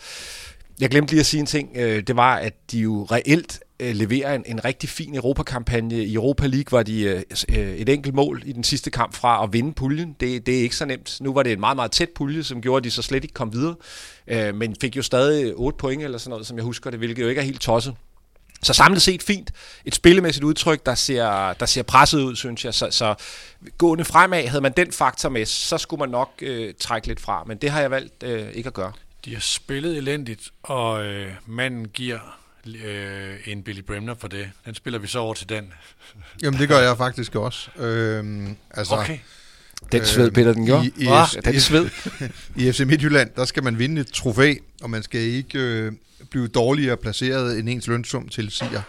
jeg 0.80 0.90
glemte 0.90 1.12
lige 1.12 1.20
at 1.20 1.26
sige 1.26 1.40
en 1.40 1.46
ting, 1.46 1.74
det 1.74 2.16
var, 2.16 2.36
at 2.36 2.54
de 2.72 2.78
jo 2.78 3.06
reelt 3.10 3.60
øh, 3.80 3.94
leverer 3.94 4.34
en, 4.34 4.42
en 4.46 4.64
rigtig 4.64 4.88
fin 4.88 5.14
Europakampagne. 5.14 6.04
I 6.04 6.14
Europa 6.14 6.46
League 6.46 6.78
var 6.78 6.82
de 6.82 7.02
øh, 7.02 7.22
øh, 7.48 7.74
et 7.74 7.88
enkelt 7.88 8.14
mål 8.14 8.42
i 8.46 8.52
den 8.52 8.64
sidste 8.64 8.90
kamp 8.90 9.14
fra 9.14 9.44
at 9.44 9.52
vinde 9.52 9.72
puljen. 9.72 10.16
Det, 10.20 10.46
det 10.46 10.58
er 10.58 10.62
ikke 10.62 10.76
så 10.76 10.84
nemt. 10.84 11.18
Nu 11.20 11.34
var 11.34 11.42
det 11.42 11.52
en 11.52 11.60
meget, 11.60 11.76
meget 11.76 11.90
tæt 11.90 12.08
pulje, 12.14 12.42
som 12.42 12.62
gjorde, 12.62 12.76
at 12.76 12.84
de 12.84 12.90
så 12.90 13.02
slet 13.02 13.24
ikke 13.24 13.34
kom 13.34 13.52
videre. 13.52 13.74
Øh, 14.26 14.54
men 14.54 14.76
fik 14.80 14.96
jo 14.96 15.02
stadig 15.02 15.52
8 15.56 15.78
point 15.78 16.02
eller 16.02 16.18
sådan 16.18 16.30
noget, 16.30 16.46
som 16.46 16.56
jeg 16.56 16.64
husker 16.64 16.90
det, 16.90 16.98
hvilket 16.98 17.22
jo 17.22 17.28
ikke 17.28 17.40
er 17.40 17.44
helt 17.44 17.60
tosset. 17.60 17.94
Så 18.62 18.72
samlet 18.72 19.02
set 19.02 19.22
fint. 19.22 19.52
Et 19.84 19.94
spillemæssigt 19.94 20.44
udtryk, 20.44 20.86
der 20.86 20.94
ser, 20.94 21.52
der 21.52 21.66
ser 21.66 21.82
presset 21.82 22.20
ud, 22.20 22.36
synes 22.36 22.64
jeg. 22.64 22.74
Så, 22.74 22.88
så 22.90 23.14
gående 23.78 24.04
fremad, 24.04 24.46
havde 24.46 24.62
man 24.62 24.72
den 24.72 24.92
faktor 24.92 25.28
med, 25.28 25.46
så 25.46 25.78
skulle 25.78 26.00
man 26.00 26.08
nok 26.08 26.30
øh, 26.42 26.74
trække 26.80 27.06
lidt 27.06 27.20
fra. 27.20 27.44
Men 27.46 27.58
det 27.58 27.70
har 27.70 27.80
jeg 27.80 27.90
valgt 27.90 28.22
øh, 28.22 28.52
ikke 28.52 28.66
at 28.66 28.74
gøre. 28.74 28.92
De 29.24 29.32
har 29.34 29.40
spillet 29.40 29.96
elendigt, 29.96 30.50
og 30.62 31.04
øh, 31.04 31.32
manden 31.46 31.88
giver 31.88 32.37
øh, 32.76 33.36
en 33.46 33.62
Billy 33.62 33.80
Bremner 33.80 34.14
for 34.14 34.28
det. 34.28 34.50
Den 34.66 34.74
spiller 34.74 34.98
vi 34.98 35.06
så 35.06 35.18
over 35.18 35.34
til 35.34 35.48
den. 35.48 35.72
Jamen, 36.42 36.60
det 36.60 36.68
gør 36.68 36.78
jeg 36.78 36.96
faktisk 36.96 37.34
også. 37.34 37.70
Øhm, 37.78 38.56
altså, 38.70 38.94
okay. 38.94 39.18
Den 39.92 40.04
sved, 40.04 40.24
øhm, 40.24 40.34
Peter, 40.34 40.52
den 40.52 40.66
gjorde. 40.66 40.86
I, 40.86 40.92
i, 40.96 41.04
ja, 41.04 41.24
den 41.44 41.60
sved. 41.60 41.90
I 42.56 42.72
FC 42.72 42.80
Midtjylland, 42.80 43.30
der 43.36 43.44
skal 43.44 43.64
man 43.64 43.78
vinde 43.78 44.00
et 44.00 44.06
trofæ, 44.06 44.54
og 44.82 44.90
man 44.90 45.02
skal 45.02 45.20
ikke 45.20 45.58
øh, 45.58 45.92
blive 46.30 46.48
dårligere 46.48 46.96
placeret 46.96 47.58
end 47.58 47.68
ens 47.68 47.86
lønsum 47.86 48.28
til 48.28 48.50
siger. 48.50 48.82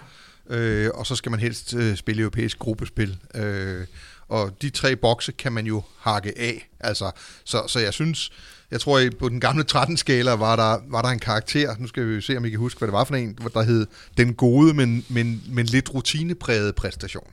Øh, 0.50 0.90
og 0.94 1.06
så 1.06 1.16
skal 1.16 1.30
man 1.30 1.40
helst 1.40 1.74
øh, 1.74 1.96
spille 1.96 2.22
europæisk 2.22 2.60
gruppespil. 2.60 3.18
Øh, 3.36 3.86
og 4.30 4.62
de 4.62 4.70
tre 4.70 4.96
bokse 4.96 5.32
kan 5.32 5.52
man 5.52 5.66
jo 5.66 5.84
hakke 6.00 6.34
af. 6.38 6.70
Altså, 6.80 7.12
så, 7.44 7.64
så 7.68 7.80
jeg 7.80 7.94
synes, 7.94 8.32
jeg 8.72 8.82
tror, 8.82 9.00
at 9.00 9.18
på 9.18 9.30
den 9.30 9.40
gamle 9.40 9.66
13-skala 9.72 10.32
var 10.32 10.56
der, 10.56 10.78
var 10.88 11.02
der 11.02 11.10
en 11.10 11.20
karakter, 11.20 11.76
nu 11.80 11.88
skal 11.88 12.08
vi 12.08 12.22
se, 12.22 12.38
om 12.38 12.46
I 12.46 12.50
kan 12.50 12.60
huske, 12.60 12.78
hvad 12.78 12.88
det 12.88 12.94
var 12.94 13.04
for 13.04 13.16
en, 13.16 13.38
der 13.54 13.62
hed 13.62 13.88
den 14.18 14.34
gode, 14.34 14.74
men, 14.74 15.06
men, 15.10 15.44
men 15.48 15.66
lidt 15.66 15.94
rutinepræget 15.94 16.76
præstation. 16.76 17.28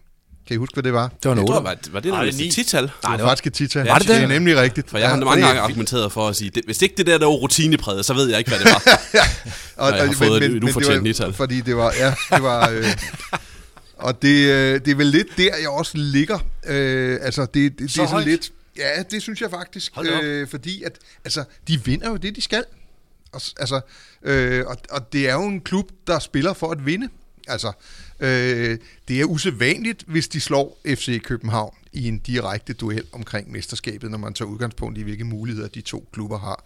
Kan 0.46 0.54
I 0.54 0.56
huske, 0.56 0.74
hvad 0.74 0.82
det 0.82 0.92
var? 0.92 1.08
Det 1.22 1.28
var 1.28 1.34
noget. 1.34 1.64
Var, 1.64 1.76
var 1.90 2.00
det 2.00 2.12
noget 2.12 2.40
et 2.40 2.52
tital? 2.52 2.82
Det 2.82 2.92
var, 3.02 3.16
det 3.16 3.22
var 3.22 3.28
faktisk 3.28 3.46
et 3.46 3.52
tital. 3.52 3.86
Var 3.86 3.98
det 3.98 4.08
det? 4.08 4.16
Det 4.16 4.22
er 4.22 4.28
nemlig 4.28 4.56
rigtigt. 4.56 4.90
For 4.90 4.98
jeg 4.98 5.08
har 5.08 5.16
ja, 5.16 5.24
mange 5.24 5.46
gange 5.46 5.60
argumenteret 5.60 6.12
for 6.12 6.28
at 6.28 6.36
sige, 6.36 6.50
det, 6.50 6.62
hvis 6.64 6.82
ikke 6.82 6.94
det 6.96 7.06
der, 7.06 7.18
der 7.18 7.26
var 7.26 7.32
rutinepræget, 7.32 8.04
så 8.04 8.14
ved 8.14 8.28
jeg 8.28 8.38
ikke, 8.38 8.50
hvad 8.50 8.58
det 8.58 8.66
var. 8.66 8.82
ja. 9.14 9.20
og, 9.76 9.96
jeg 9.96 10.06
har 10.06 10.12
fået 10.12 10.42
men, 10.42 10.50
et, 10.50 10.56
et 10.56 10.64
ufortjent 10.64 11.02
nital. 11.02 11.32
Fordi 11.32 11.60
det 11.60 11.76
var, 11.76 11.92
ja, 11.98 12.14
det 12.36 12.42
var... 12.42 12.70
Øh, 12.70 12.84
og 13.96 14.22
det, 14.22 14.52
øh, 14.52 14.80
det 14.84 14.88
er 14.88 14.94
vel 14.94 15.06
lidt 15.06 15.36
der, 15.36 15.56
jeg 15.56 15.68
også 15.68 15.96
ligger. 15.96 16.38
Øh, 16.66 17.18
altså, 17.22 17.42
det, 17.42 17.54
det, 17.54 17.78
det 17.78 17.90
så 17.90 18.02
er 18.02 18.06
sådan 18.06 18.14
højt. 18.14 18.26
lidt... 18.26 18.52
Ja, 18.76 19.02
det 19.02 19.22
synes 19.22 19.40
jeg 19.40 19.50
faktisk. 19.50 19.92
Øh, 20.22 20.48
fordi 20.48 20.82
at, 20.82 20.98
altså, 21.24 21.44
de 21.68 21.84
vinder 21.84 22.10
jo 22.10 22.16
det, 22.16 22.36
de 22.36 22.40
skal. 22.40 22.64
Og, 23.32 23.40
altså, 23.56 23.80
øh, 24.22 24.66
og, 24.66 24.76
og 24.90 25.12
det 25.12 25.28
er 25.28 25.34
jo 25.34 25.42
en 25.42 25.60
klub, 25.60 25.90
der 26.06 26.18
spiller 26.18 26.52
for 26.52 26.70
at 26.70 26.86
vinde. 26.86 27.08
Altså, 27.48 27.72
øh, 28.20 28.78
det 29.08 29.20
er 29.20 29.24
usædvanligt, 29.24 30.04
hvis 30.06 30.28
de 30.28 30.40
slår 30.40 30.78
FC 30.86 31.22
København 31.22 31.74
i 31.92 32.08
en 32.08 32.18
direkte 32.18 32.72
duel 32.72 33.04
omkring 33.12 33.52
mesterskabet, 33.52 34.10
når 34.10 34.18
man 34.18 34.34
tager 34.34 34.48
udgangspunkt 34.48 34.98
i, 34.98 35.02
hvilke 35.02 35.24
muligheder 35.24 35.68
de 35.68 35.80
to 35.80 36.08
klubber 36.12 36.38
har. 36.38 36.64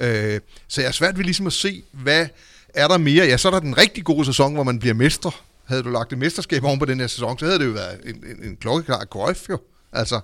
Øh, 0.00 0.40
så 0.68 0.80
jeg 0.80 0.88
er 0.88 0.92
svært 0.92 1.18
ved 1.18 1.24
ligesom 1.24 1.46
at 1.46 1.52
se, 1.52 1.82
hvad 1.92 2.26
er 2.74 2.88
der 2.88 2.98
mere? 2.98 3.26
Ja, 3.26 3.36
så 3.36 3.48
er 3.48 3.52
der 3.52 3.60
den 3.60 3.78
rigtig 3.78 4.04
gode 4.04 4.24
sæson, 4.24 4.54
hvor 4.54 4.62
man 4.62 4.78
bliver 4.78 4.94
mestre. 4.94 5.30
Havde 5.72 5.82
du 5.82 5.90
lagt 5.90 6.12
et 6.12 6.18
mesterskab 6.18 6.64
oven 6.64 6.78
på 6.78 6.84
den 6.84 7.00
her 7.00 7.06
sæson, 7.06 7.38
så 7.38 7.44
havde 7.44 7.58
det 7.58 7.66
jo 7.66 7.70
været 7.70 8.00
en, 8.04 8.14
en, 8.14 8.44
en 8.44 8.56
klokkeklar 8.56 9.04
grøf 9.04 9.48
jo. 9.48 9.58
Altså, 9.92 10.20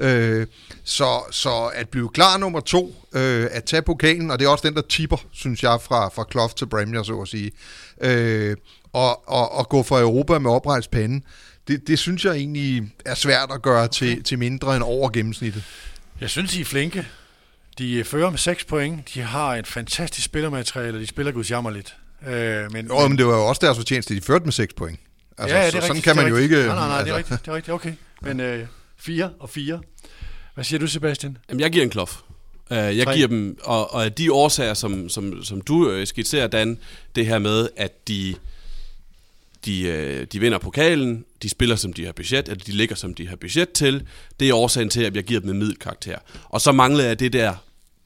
Øh, 0.00 0.46
så, 0.84 1.22
så 1.30 1.70
at 1.74 1.88
blive 1.88 2.08
klar 2.08 2.38
nummer 2.38 2.60
to, 2.60 2.94
øh, 3.14 3.46
at 3.50 3.64
tage 3.64 3.82
pokalen, 3.82 4.30
og 4.30 4.38
det 4.38 4.44
er 4.44 4.48
også 4.48 4.68
den, 4.68 4.74
der 4.74 4.82
tipper, 4.88 5.16
synes 5.32 5.62
jeg, 5.62 5.78
fra, 5.82 6.08
fra 6.08 6.24
Kloft 6.24 6.56
til 6.56 6.66
Bremner, 6.66 7.02
så 7.02 7.20
at 7.20 7.28
sige, 7.28 7.50
øh, 8.00 8.56
og, 8.92 9.28
og, 9.28 9.52
og 9.52 9.68
gå 9.68 9.82
for 9.82 10.00
Europa 10.00 10.38
med 10.38 10.50
oprejst 10.50 10.90
pande, 10.90 11.24
det, 11.68 11.86
det 11.86 11.98
synes 11.98 12.24
jeg 12.24 12.34
egentlig 12.34 12.92
er 13.04 13.14
svært 13.14 13.50
at 13.54 13.62
gøre 13.62 13.84
okay. 13.84 13.92
til, 13.92 14.22
til 14.22 14.38
mindre 14.38 14.76
end 14.76 14.84
over 14.84 15.10
gennemsnittet. 15.10 15.64
Jeg 16.20 16.30
synes, 16.30 16.56
I 16.56 16.60
er 16.60 16.64
flinke. 16.64 17.06
De 17.78 18.04
fører 18.04 18.30
med 18.30 18.38
6 18.38 18.64
point. 18.64 19.14
De 19.14 19.20
har 19.20 19.54
et 19.54 19.66
fantastisk 19.66 20.24
spillermateriale, 20.24 20.96
og 20.96 21.00
de 21.00 21.06
spiller 21.06 21.32
gudsjammerligt. 21.32 21.96
Øh, 22.26 22.72
men, 22.72 22.86
Jo, 22.86 23.08
men 23.08 23.18
det 23.18 23.26
var 23.26 23.34
jo 23.36 23.46
også 23.46 23.66
deres 23.66 23.76
fortjeneste, 23.76 24.14
de 24.14 24.20
førte 24.20 24.44
med 24.44 24.52
6 24.52 24.74
point. 24.74 25.00
Altså, 25.38 25.56
ja, 25.56 25.62
ja, 25.62 25.70
det 25.70 25.74
er 25.76 25.80
så, 25.80 25.86
sådan 25.86 25.96
rigtigt, 25.96 26.04
kan 26.04 26.16
det 26.16 26.22
man 26.22 26.32
jo 26.32 26.36
rigtigt. 26.36 26.58
ikke... 26.60 26.68
Nej, 26.68 26.76
nej, 26.76 26.88
nej, 26.88 26.98
altså, 26.98 27.04
det 27.04 27.12
er 27.12 27.16
rigtigt, 27.16 27.40
det 27.44 27.48
er 27.50 27.54
rigtigt, 27.54 27.74
okay. 27.74 27.92
Men 28.22 28.40
øh, 28.40 28.66
4 28.96 29.30
og 29.40 29.50
4. 29.50 29.80
Hvad 30.54 30.64
siger 30.64 30.78
du, 30.80 30.86
Sebastian? 30.86 31.38
Jamen, 31.48 31.60
jeg 31.60 31.70
giver 31.70 31.84
en 31.84 31.90
klof. 31.90 32.16
Uh, 32.70 32.76
jeg 32.76 33.04
Tre. 33.04 33.14
giver 33.14 33.28
dem, 33.28 33.58
og, 33.64 33.94
og 33.94 34.18
de 34.18 34.32
årsager, 34.32 34.74
som, 34.74 35.08
som, 35.08 35.44
som 35.44 35.60
du 35.60 35.90
øh, 35.90 36.06
skitserer, 36.06 36.46
Dan, 36.46 36.78
det 37.14 37.26
her 37.26 37.38
med, 37.38 37.68
at 37.76 38.08
de, 38.08 38.34
de, 39.64 39.82
øh, 39.82 40.26
de 40.32 40.40
vinder 40.40 40.58
pokalen, 40.58 41.24
de 41.42 41.48
spiller, 41.48 41.76
som 41.76 41.92
de 41.92 42.04
har 42.04 42.12
budget, 42.12 42.48
eller 42.48 42.64
de 42.64 42.72
ligger, 42.72 42.96
som 42.96 43.14
de 43.14 43.28
har 43.28 43.36
budget 43.36 43.72
til, 43.72 44.06
det 44.40 44.48
er 44.48 44.54
årsagen 44.54 44.90
til, 44.90 45.04
at 45.04 45.16
jeg 45.16 45.24
giver 45.24 45.40
dem 45.40 45.50
en 45.50 45.58
middelkarakter. 45.58 46.18
Og 46.44 46.60
så 46.60 46.72
mangler 46.72 47.04
jeg 47.04 47.20
det 47.20 47.32
der 47.32 47.54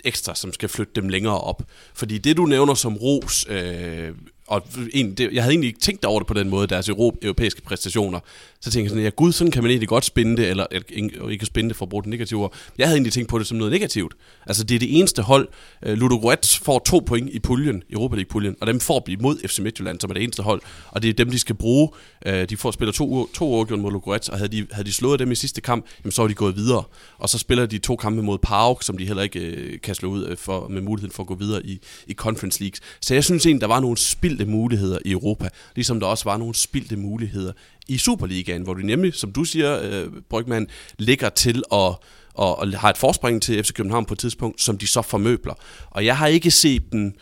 ekstra, 0.05 0.34
som 0.34 0.53
skal 0.53 0.68
flytte 0.68 0.92
dem 1.01 1.09
længere 1.09 1.40
op. 1.40 1.62
Fordi 1.94 2.18
det, 2.18 2.36
du 2.36 2.46
nævner 2.46 2.74
som 2.74 2.96
ros, 2.96 3.46
øh, 3.49 4.12
og 4.49 4.62
en, 4.92 5.14
det, 5.14 5.28
jeg 5.32 5.42
havde 5.42 5.53
egentlig 5.53 5.68
ikke 5.68 5.80
tænkt 5.80 6.05
over 6.05 6.20
det 6.20 6.26
på 6.26 6.34
den 6.34 6.49
måde, 6.49 6.66
deres 6.66 6.88
europæiske 6.88 7.62
præstationer. 7.62 8.20
Så 8.61 8.70
tænkte 8.70 8.82
jeg 8.84 8.90
sådan, 8.90 9.05
ja 9.05 9.11
gud, 9.11 9.32
sådan 9.32 9.51
kan 9.51 9.62
man 9.62 9.70
egentlig 9.70 9.88
godt 9.88 10.05
spinde 10.05 10.36
det, 10.36 10.49
eller 10.49 10.66
ikke- 10.70 11.12
ikke 11.30 11.46
spinde 11.46 11.68
det 11.68 11.76
for 11.76 11.84
at 11.84 11.88
bruge 11.88 12.03
det 12.03 12.11
negative 12.11 12.42
ord. 12.42 12.55
Jeg 12.78 12.86
havde 12.86 12.96
egentlig 12.96 13.12
tænkt 13.12 13.28
på 13.28 13.38
det 13.38 13.46
som 13.46 13.59
noget 13.59 13.72
negativt. 13.72 14.14
Altså 14.46 14.64
det 14.64 14.74
er 14.74 14.78
det 14.78 14.99
eneste 14.99 15.22
hold, 15.22 15.49
øh, 15.82 15.92
Ludo 15.92 16.09
Ludogorets 16.09 16.59
får 16.59 16.78
to 16.86 16.99
point 17.07 17.30
i 17.32 17.38
puljen, 17.38 17.82
Europa 17.90 18.16
League-puljen, 18.16 18.57
og 18.61 18.66
dem 18.66 18.80
får 18.80 18.99
de 19.01 19.16
mod 19.16 19.38
FC 19.49 19.59
Midtjylland, 19.59 20.01
som 20.01 20.11
er 20.11 20.14
det 20.14 20.22
eneste 20.22 20.42
hold, 20.42 20.61
og 20.90 21.03
det 21.03 21.09
er 21.09 21.12
dem, 21.14 21.30
de 21.30 21.38
skal 21.38 21.55
bruge. 21.55 21.88
Øh, 22.26 22.49
de 22.49 22.57
får 22.57 22.70
spiller 22.70 22.92
to, 22.92 23.26
to 23.26 23.49
uafgjort 23.49 23.78
mod 23.80 23.90
Ludogorets, 23.90 24.28
og 24.28 24.38
havde 24.38 24.49
de, 24.57 24.66
havde 24.72 24.88
de 24.88 24.92
slået 24.92 25.18
dem 25.20 25.32
i 25.32 25.34
sidste 25.34 25.61
kamp, 25.61 25.86
jamen, 26.05 26.12
så 26.12 26.22
var 26.22 26.28
de 26.28 26.34
gået 26.34 26.57
videre. 26.57 26.82
Og 27.18 27.28
så 27.28 27.38
spiller 27.38 27.66
de 27.66 27.78
to 27.78 27.96
kampe 27.96 28.22
mod 28.22 28.38
PAOK, 28.38 28.82
som 28.82 28.99
de 28.99 29.07
heller 29.07 29.22
ikke 29.22 29.40
øh, 29.40 29.80
kan 29.80 29.94
slå 29.94 30.09
ud 30.11 30.36
for, 30.36 30.68
med 30.68 30.82
muligheden 30.82 31.12
for 31.12 31.22
at 31.22 31.26
gå 31.26 31.34
videre 31.34 31.66
i, 31.66 31.80
i 32.07 32.14
Conference 32.14 32.61
Leagues. 32.61 32.80
Så 33.01 33.14
jeg 33.14 33.24
synes 33.24 33.46
egentlig, 33.46 33.61
der 33.61 33.66
var 33.66 33.80
nogle 33.80 33.96
spildte 34.39 34.53
muligheder 34.53 34.99
i 35.05 35.11
Europa, 35.11 35.49
ligesom 35.74 36.01
der 36.01 36.07
også 36.07 36.24
var 36.24 36.36
nogle 36.36 36.55
spildte 36.55 36.97
muligheder 36.97 37.53
i 37.89 37.99
Superligaen, 37.99 38.62
hvor 38.62 38.74
du 38.74 38.80
nemlig, 38.80 39.14
som 39.14 39.32
du 39.32 39.45
siger, 39.45 39.80
øh, 39.82 40.09
Brygman, 40.28 40.68
ligger 40.99 41.28
til 41.28 41.62
at 41.72 41.95
og, 42.34 42.59
og 42.59 42.68
har 42.68 42.91
et 42.91 42.97
forspring 42.97 43.43
til 43.43 43.64
FC 43.64 43.72
København 43.72 44.05
på 44.05 44.14
et 44.14 44.18
tidspunkt, 44.18 44.61
som 44.61 44.78
de 44.78 44.86
så 44.86 45.03
formøbler. 45.03 45.55
Og 45.91 46.05
jeg 46.05 46.16
har 46.16 46.26
ikke 46.26 46.51
set 46.51 46.93
dem 46.93 47.18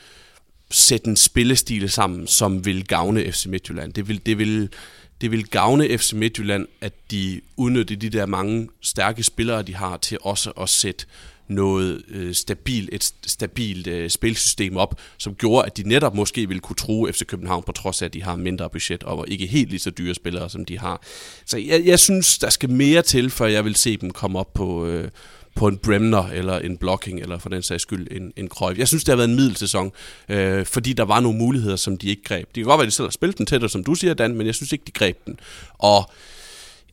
sætte 0.70 1.08
en 1.08 1.16
spillestil 1.16 1.90
sammen, 1.90 2.26
som 2.26 2.64
vil 2.64 2.86
gavne 2.86 3.32
FC 3.32 3.46
Midtjylland. 3.46 3.92
Det 3.92 4.08
vil, 4.08 4.20
det 4.26 4.38
vil, 4.38 4.68
det 5.20 5.30
vil 5.30 5.46
gavne 5.46 5.98
FC 5.98 6.12
Midtjylland, 6.12 6.66
at 6.80 6.92
de 7.10 7.40
udnytter 7.56 7.96
de 7.96 8.10
der 8.10 8.26
mange 8.26 8.68
stærke 8.82 9.22
spillere, 9.22 9.62
de 9.62 9.74
har, 9.74 9.96
til 9.96 10.18
også 10.20 10.50
at 10.50 10.68
sætte 10.68 11.06
noget 11.48 12.02
øh, 12.08 12.34
stabil, 12.34 12.88
et 12.92 13.12
stabilt 13.26 13.86
øh, 13.86 14.10
spilsystem 14.10 14.76
op, 14.76 15.00
som 15.18 15.34
gjorde, 15.34 15.66
at 15.66 15.76
de 15.76 15.88
netop 15.88 16.14
måske 16.14 16.48
ville 16.48 16.60
kunne 16.60 16.76
true 16.76 17.12
FC 17.12 17.26
København, 17.26 17.62
på 17.62 17.72
trods 17.72 18.02
af, 18.02 18.06
at 18.06 18.14
de 18.14 18.22
har 18.22 18.36
mindre 18.36 18.70
budget 18.70 19.02
og 19.02 19.24
ikke 19.28 19.46
helt 19.46 19.70
lige 19.70 19.80
så 19.80 19.90
dyre 19.90 20.14
spillere, 20.14 20.50
som 20.50 20.64
de 20.64 20.78
har. 20.78 21.02
Så 21.46 21.58
jeg, 21.58 21.82
jeg 21.84 21.98
synes, 21.98 22.38
der 22.38 22.50
skal 22.50 22.70
mere 22.70 23.02
til, 23.02 23.30
før 23.30 23.46
jeg 23.46 23.64
vil 23.64 23.76
se 23.76 23.96
dem 23.96 24.10
komme 24.10 24.38
op 24.38 24.54
på, 24.54 24.86
øh, 24.86 25.08
på 25.54 25.68
en 25.68 25.78
Bremner 25.78 26.28
eller 26.28 26.58
en 26.58 26.76
Blocking, 26.76 27.20
eller 27.20 27.38
for 27.38 27.48
den 27.48 27.62
sags 27.62 27.82
skyld 27.82 28.08
en, 28.10 28.32
en 28.36 28.48
Cruyff. 28.48 28.78
Jeg 28.78 28.88
synes, 28.88 29.04
det 29.04 29.12
har 29.12 29.16
været 29.16 29.28
en 29.28 29.36
middelsæson, 29.36 29.92
øh, 30.28 30.66
fordi 30.66 30.92
der 30.92 31.04
var 31.04 31.20
nogle 31.20 31.38
muligheder, 31.38 31.76
som 31.76 31.98
de 31.98 32.08
ikke 32.08 32.22
greb. 32.22 32.46
Det 32.46 32.54
kan 32.54 32.64
godt 32.64 32.78
være, 32.78 32.86
at 32.86 32.90
de 32.90 32.94
selv 32.94 33.06
har 33.06 33.10
spillet 33.10 33.38
den 33.38 33.46
tættere, 33.46 33.70
som 33.70 33.84
du 33.84 33.94
siger, 33.94 34.14
Dan, 34.14 34.34
men 34.34 34.46
jeg 34.46 34.54
synes 34.54 34.72
ikke, 34.72 34.84
de 34.86 34.92
greb 34.92 35.26
den. 35.26 35.38
Og 35.78 36.10
Øh, 36.10 36.35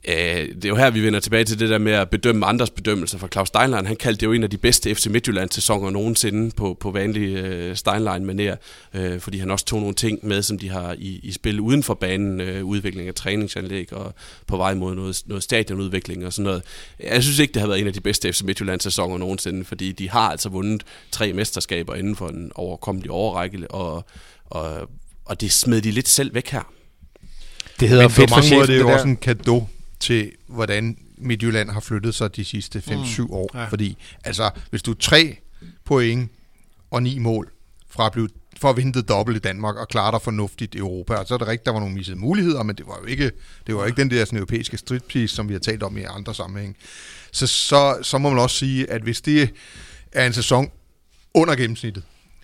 det 0.05 0.65
er 0.65 0.69
jo 0.69 0.75
her, 0.75 0.89
vi 0.89 1.03
vender 1.03 1.19
tilbage 1.19 1.43
til 1.43 1.59
det 1.59 1.69
der 1.69 1.77
med 1.77 1.91
at 1.91 2.09
bedømme 2.09 2.45
andres 2.45 2.69
bedømmelser. 2.69 3.17
For 3.17 3.27
Claus 3.27 3.47
Steinlein, 3.47 3.85
han 3.85 3.95
kaldte 3.95 4.19
det 4.19 4.25
jo 4.25 4.31
en 4.31 4.43
af 4.43 4.49
de 4.49 4.57
bedste 4.57 4.95
FC 4.95 5.05
Midtjylland-sæsoner 5.05 5.89
nogensinde 5.89 6.51
på, 6.51 6.77
på 6.79 6.91
vanlig 6.91 7.37
øh, 7.37 7.75
Steinlein-manér, 7.75 8.55
øh, 8.93 9.19
fordi 9.19 9.37
han 9.37 9.51
også 9.51 9.65
tog 9.65 9.79
nogle 9.79 9.95
ting 9.95 10.19
med, 10.23 10.41
som 10.41 10.59
de 10.59 10.69
har 10.69 10.95
i, 10.97 11.19
i 11.23 11.31
spil 11.31 11.59
uden 11.59 11.83
for 11.83 11.93
banen, 11.93 12.41
øh, 12.41 12.65
udvikling 12.65 13.07
af 13.07 13.15
træningsanlæg 13.15 13.93
og 13.93 14.13
på 14.47 14.57
vej 14.57 14.73
mod 14.73 14.95
noget, 14.95 15.23
noget 15.25 15.43
stadionudvikling 15.43 16.25
og 16.25 16.33
sådan 16.33 16.43
noget. 16.43 16.63
Jeg 17.03 17.23
synes 17.23 17.39
ikke, 17.39 17.53
det 17.53 17.61
har 17.61 17.67
været 17.67 17.79
en 17.79 17.87
af 17.87 17.93
de 17.93 18.01
bedste 18.01 18.33
FC 18.33 18.41
Midtjylland-sæsoner 18.41 19.17
nogensinde, 19.17 19.65
fordi 19.65 19.91
de 19.91 20.09
har 20.09 20.29
altså 20.31 20.49
vundet 20.49 20.83
tre 21.11 21.33
mesterskaber 21.33 21.95
inden 21.95 22.15
for 22.15 22.27
en 22.27 22.51
overkommelig 22.55 23.11
overrække, 23.11 23.71
og, 23.71 24.05
og, 24.45 24.89
og 25.25 25.41
det 25.41 25.51
smed 25.51 25.81
de 25.81 25.91
lidt 25.91 26.07
selv 26.07 26.33
væk 26.33 26.49
her. 26.49 26.73
Det 27.79 27.89
hedder 27.89 28.03
Men 28.03 28.09
på 28.09 28.15
fedt 28.15 28.29
for 28.29 28.37
mange 28.37 28.55
måder 28.55 28.65
det 28.65 28.75
er 28.75 28.79
jo 28.79 28.89
også 28.89 29.07
en 29.07 29.17
gave 29.17 29.67
til, 30.03 30.31
hvordan 30.47 30.97
Midtjylland 31.17 31.69
har 31.69 31.79
flyttet 31.79 32.15
sig 32.15 32.35
de 32.35 32.45
sidste 32.45 32.79
5-7 32.79 33.21
mm. 33.21 33.31
år. 33.31 33.49
Ja. 33.53 33.65
Fordi, 33.65 33.97
altså, 34.23 34.49
hvis 34.69 34.83
du 34.83 34.91
er 34.91 34.95
tre 34.99 35.37
point 35.85 36.31
og 36.91 37.03
ni 37.03 37.19
mål 37.19 37.51
fra 37.89 38.05
at 38.05 38.11
blive 38.11 38.29
for 38.57 38.69
at 38.69 38.93
det 38.93 39.09
dobbelt 39.09 39.37
i 39.37 39.39
Danmark 39.39 39.75
og 39.75 39.87
klare 39.87 40.11
dig 40.11 40.21
fornuftigt 40.21 40.75
i 40.75 40.77
Europa. 40.77 41.13
Og 41.15 41.27
så 41.27 41.33
er 41.33 41.37
det 41.37 41.47
rigtigt, 41.47 41.65
der 41.65 41.71
var 41.71 41.79
nogle 41.79 41.95
missede 41.95 42.19
muligheder, 42.19 42.63
men 42.63 42.75
det 42.75 42.87
var 42.87 42.99
jo 43.01 43.05
ikke, 43.05 43.31
det 43.67 43.75
var 43.75 43.81
jo 43.81 43.87
ikke 43.87 44.01
den 44.01 44.11
der 44.11 44.25
sådan, 44.25 44.37
europæiske 44.37 44.77
stridpiece, 44.77 45.35
som 45.35 45.49
vi 45.49 45.53
har 45.53 45.59
talt 45.59 45.83
om 45.83 45.97
i 45.97 46.03
andre 46.03 46.35
sammenhæng. 46.35 46.77
Så, 47.31 47.47
så, 47.47 47.97
så 48.01 48.17
må 48.17 48.29
man 48.29 48.39
også 48.39 48.57
sige, 48.57 48.91
at 48.91 49.01
hvis 49.01 49.21
det 49.21 49.49
er 50.11 50.25
en 50.25 50.33
sæson 50.33 50.71
under 51.33 51.55
gennemsnittet, 51.55 52.03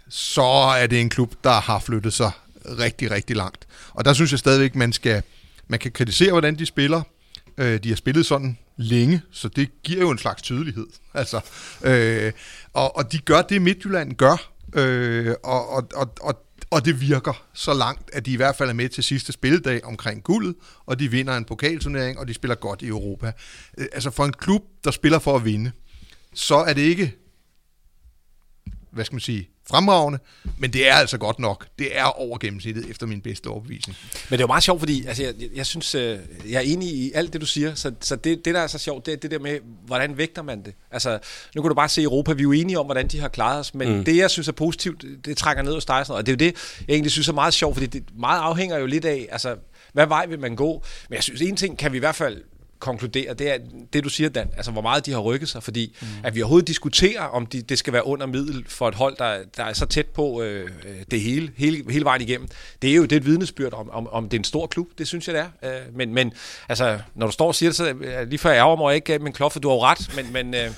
så 0.10 0.44
er 0.82 0.88
det 0.88 1.02
en 1.02 1.10
klub, 1.10 1.34
der 1.44 1.62
har 1.62 1.80
flyttet 1.80 2.14
sig 2.14 2.32
rigtig, 2.66 3.12
rigtig 3.12 3.36
langt. 3.36 3.68
Og 3.90 4.06
der 4.06 4.14
synes 4.14 4.32
jeg 4.32 4.40
stadigvæk, 4.40 4.76
man 4.76 4.94
skal 4.94 5.24
man 5.70 5.80
kan 5.80 5.92
kritisere, 5.92 6.32
hvordan 6.32 6.60
de 6.60 6.66
spiller. 6.66 7.02
Øh, 7.60 7.84
de 7.84 7.90
har 7.90 7.96
spillet 7.96 8.26
sådan 8.26 8.58
længe, 8.78 9.22
så 9.32 9.50
det 9.50 9.84
giver 9.84 10.02
jo 10.02 10.10
en 10.10 10.18
slags 10.18 10.42
tydelighed. 10.42 10.88
Altså, 11.14 11.42
øh, 11.84 12.32
og, 12.74 12.98
og 12.98 13.12
de 13.12 13.18
gør 13.18 13.42
det, 13.42 13.62
Midtjylland 13.62 14.14
gør, 14.14 14.52
øh, 14.74 15.36
og, 15.44 15.70
og, 15.70 15.88
og, 15.96 16.14
og, 16.22 16.46
og 16.72 16.86
det 16.86 17.02
virker 17.02 17.46
så 17.54 17.74
langt, 17.74 18.10
at 18.14 18.26
de 18.26 18.32
i 18.32 18.36
hvert 18.36 18.56
fald 18.56 18.70
er 18.70 18.74
med 18.74 18.90
til 18.90 19.04
sidste 19.04 19.32
spilledag 19.32 19.86
omkring 19.86 20.24
guldet, 20.24 20.56
og 20.86 21.00
de 21.00 21.12
vinder 21.12 21.38
en 21.38 21.46
pokalturnering, 21.46 22.20
og 22.20 22.28
de 22.28 22.34
spiller 22.34 22.56
godt 22.56 22.82
i 22.82 22.88
Europa. 22.88 23.32
Øh, 23.78 23.88
altså 23.94 24.12
for 24.12 24.26
en 24.26 24.34
klub, 24.34 24.64
der 24.84 24.92
spiller 24.92 25.20
for 25.20 25.36
at 25.36 25.46
vinde, 25.46 25.72
så 26.34 26.56
er 26.56 26.74
det 26.74 26.82
ikke 26.82 27.16
hvad 28.92 29.06
skal 29.06 29.16
man 29.16 29.22
sige, 29.22 29.50
fremragende, 29.70 30.20
men 30.58 30.74
det 30.74 30.90
er 30.90 30.94
altså 30.94 31.18
godt 31.18 31.40
nok. 31.40 31.68
Det 31.80 31.98
er 31.98 32.04
over 32.04 32.38
gennemsnittet 32.38 32.90
efter 32.90 33.06
min 33.06 33.22
bedste 33.22 33.48
overbevisning. 33.48 33.98
Men 34.14 34.32
det 34.32 34.38
er 34.38 34.44
jo 34.44 34.48
meget 34.48 34.64
sjovt, 34.64 34.82
fordi 34.82 35.06
altså, 35.06 35.24
jeg, 35.24 35.34
jeg, 35.56 35.66
synes, 35.66 35.96
øh, 35.96 36.20
jeg 36.50 36.56
er 36.56 36.60
enig 36.60 36.88
i 36.88 37.12
alt 37.16 37.34
det, 37.34 37.42
du 37.42 37.46
siger. 37.46 37.76
Så, 37.76 37.92
så 38.02 38.16
det, 38.16 38.46
det, 38.46 38.56
der 38.56 38.62
er 38.62 38.68
så 38.68 38.78
sjovt, 38.78 39.06
det 39.06 39.14
er 39.14 39.18
det 39.18 39.32
der 39.32 39.40
med, 39.40 39.60
hvordan 39.86 40.18
vægter 40.18 40.42
man 40.42 40.64
det? 40.66 40.74
Altså, 40.92 41.20
nu 41.56 41.62
kan 41.62 41.70
du 41.70 41.76
bare 41.76 41.90
se 41.90 42.04
Europa, 42.04 42.34
vi 42.34 42.42
er 42.42 42.44
jo 42.44 42.52
enige 42.52 42.80
om, 42.80 42.86
hvordan 42.86 43.08
de 43.08 43.20
har 43.20 43.28
klaret 43.28 43.60
os, 43.60 43.74
men 43.74 43.98
mm. 43.98 44.04
det, 44.04 44.18
jeg 44.18 44.30
synes 44.30 44.48
er 44.48 44.52
positivt, 44.52 45.06
det, 45.26 45.38
trækker 45.38 45.64
ned 45.64 45.74
hos 45.74 45.86
dig. 45.86 46.06
Og 46.10 46.26
det 46.26 46.32
er 46.32 46.34
jo 46.46 46.50
det, 46.50 46.80
jeg 46.88 46.94
egentlig 46.94 47.12
synes 47.12 47.28
er 47.28 47.34
meget 47.34 47.54
sjovt, 47.54 47.76
fordi 47.76 47.88
det 47.88 48.04
meget 48.20 48.42
afhænger 48.42 48.78
jo 48.78 48.86
lidt 48.86 49.06
af, 49.06 49.28
altså, 49.32 49.56
hvad 49.94 50.08
vej 50.08 50.26
vil 50.26 50.40
man 50.40 50.56
gå? 50.56 50.84
Men 51.10 51.16
jeg 51.16 51.24
synes, 51.24 51.42
en 51.42 51.56
ting 51.56 51.78
kan 51.78 51.92
vi 51.92 51.98
i 51.98 52.00
hvert 52.00 52.16
fald 52.16 52.44
konkludere, 52.80 53.34
det 53.34 53.54
er 53.54 53.58
det, 53.94 54.04
du 54.04 54.10
siger, 54.10 54.30
Dan. 54.30 54.50
Altså, 54.58 54.72
hvor 54.72 54.82
meget 54.82 55.06
de 55.06 55.12
har 55.12 55.20
rykket 55.20 55.50
sig, 55.50 55.64
fordi 55.64 55.98
mm. 56.02 56.08
at 56.24 56.36
vi 56.36 56.42
overhovedet 56.42 56.68
diskuterer, 56.68 57.22
om 57.22 57.46
de, 57.46 57.62
det 57.62 57.80
skal 57.80 57.94
være 57.94 58.08
under 58.08 58.26
middel 58.26 58.66
for 58.68 58.88
et 58.88 58.96
hold, 58.96 59.18
der, 59.18 59.38
der 59.58 59.64
er 59.64 59.74
så 59.74 59.86
tæt 59.86 60.06
på 60.06 60.42
øh, 60.42 60.70
øh, 60.86 60.96
det 61.12 61.22
hele, 61.22 61.52
hele, 61.58 61.92
hele 61.92 62.06
vejen 62.06 62.22
igennem. 62.22 62.48
Det 62.82 62.90
er 62.90 62.96
jo 62.96 63.04
det 63.04 63.12
er 63.12 63.18
et 63.18 63.26
vidnesbyrd 63.26 63.74
om, 63.74 63.90
om, 63.90 64.08
om 64.08 64.30
det 64.30 64.38
er 64.38 64.40
en 64.40 64.44
stor 64.44 64.68
klub, 64.68 64.88
det 64.98 65.08
synes 65.08 65.28
jeg, 65.28 65.36
det 65.36 65.44
er. 65.62 65.76
Øh, 65.88 65.96
men, 65.96 66.14
men 66.14 66.34
altså, 66.70 67.00
når 67.16 67.26
du 67.26 67.32
står 67.32 67.48
og 67.48 67.56
siger 67.56 67.70
det, 67.70 67.78
så 67.78 67.86
er 67.86 68.10
jeg 68.10 68.28
lige 68.28 68.40
før 68.40 68.50
jeg 68.50 68.60
ærger 68.60 68.76
mig, 68.76 68.96
ikke 68.96 69.06
gav 69.06 69.18
dem 69.18 69.28
en 69.28 69.34
kloffe, 69.34 69.60
du 69.60 69.70
har 69.70 69.76
jo 69.76 69.82
ret, 69.84 70.16
men, 70.16 70.34
men 70.34 70.54
øh, 70.54 70.72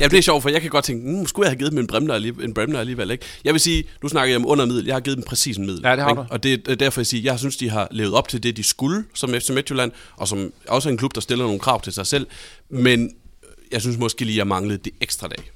Ja, 0.00 0.08
det 0.08 0.18
er 0.18 0.22
sjovt, 0.22 0.42
for 0.42 0.50
jeg 0.50 0.60
kan 0.60 0.70
godt 0.70 0.84
tænke, 0.84 1.10
mm, 1.10 1.26
skulle 1.26 1.46
jeg 1.46 1.50
have 1.50 1.58
givet 1.58 1.72
dem 1.72 1.78
en 1.78 1.86
Bremner, 1.86 2.14
alligevel, 2.14 2.44
en 2.44 2.54
Bremner 2.54 2.80
alligevel, 2.80 3.10
ikke? 3.10 3.24
Jeg 3.44 3.52
vil 3.52 3.60
sige, 3.60 3.84
nu 4.02 4.08
snakker 4.08 4.28
jeg 4.28 4.36
om 4.36 4.46
under 4.46 4.66
middel, 4.66 4.86
jeg 4.86 4.94
har 4.94 5.00
givet 5.00 5.16
dem 5.16 5.24
præcis 5.24 5.56
en 5.56 5.66
middel. 5.66 5.82
Ja, 5.84 5.90
det 5.90 6.02
har 6.02 6.10
ikke? 6.10 6.20
du. 6.20 6.26
Og 6.30 6.42
det 6.42 6.68
er 6.68 6.74
derfor, 6.74 7.00
jeg 7.00 7.06
siger, 7.06 7.32
jeg 7.32 7.38
synes, 7.38 7.56
de 7.56 7.70
har 7.70 7.88
levet 7.90 8.14
op 8.14 8.28
til 8.28 8.42
det, 8.42 8.56
de 8.56 8.62
skulle 8.62 9.04
som 9.14 9.30
FC 9.30 9.50
Midtjylland, 9.50 9.92
og 10.16 10.28
som 10.28 10.52
også 10.68 10.88
er 10.88 10.90
en 10.90 10.98
klub, 10.98 11.14
der 11.14 11.20
stiller 11.20 11.44
nogle 11.44 11.60
krav 11.60 11.80
til 11.80 11.92
sig 11.92 12.06
selv, 12.06 12.26
men 12.68 13.10
jeg 13.72 13.80
synes 13.80 13.98
måske 13.98 14.24
lige, 14.24 14.38
jeg 14.38 14.46
manglede 14.46 14.78
det 14.78 14.92
ekstra 15.00 15.28
dag. 15.28 15.50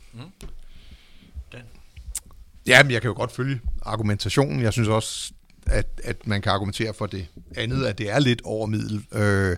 Ja, 2.66 2.82
men 2.82 2.92
jeg 2.92 3.00
kan 3.00 3.08
jo 3.08 3.14
godt 3.16 3.32
følge 3.32 3.60
argumentationen. 3.82 4.62
Jeg 4.62 4.72
synes 4.72 4.88
også, 4.88 5.32
at, 5.66 5.86
at 6.04 6.26
man 6.26 6.42
kan 6.42 6.52
argumentere 6.52 6.94
for 6.94 7.06
det 7.06 7.26
andet, 7.56 7.86
at 7.86 7.98
det 7.98 8.10
er 8.10 8.18
lidt 8.18 8.42
over 8.44 8.66
middel. 8.66 9.04
Øh, 9.12 9.56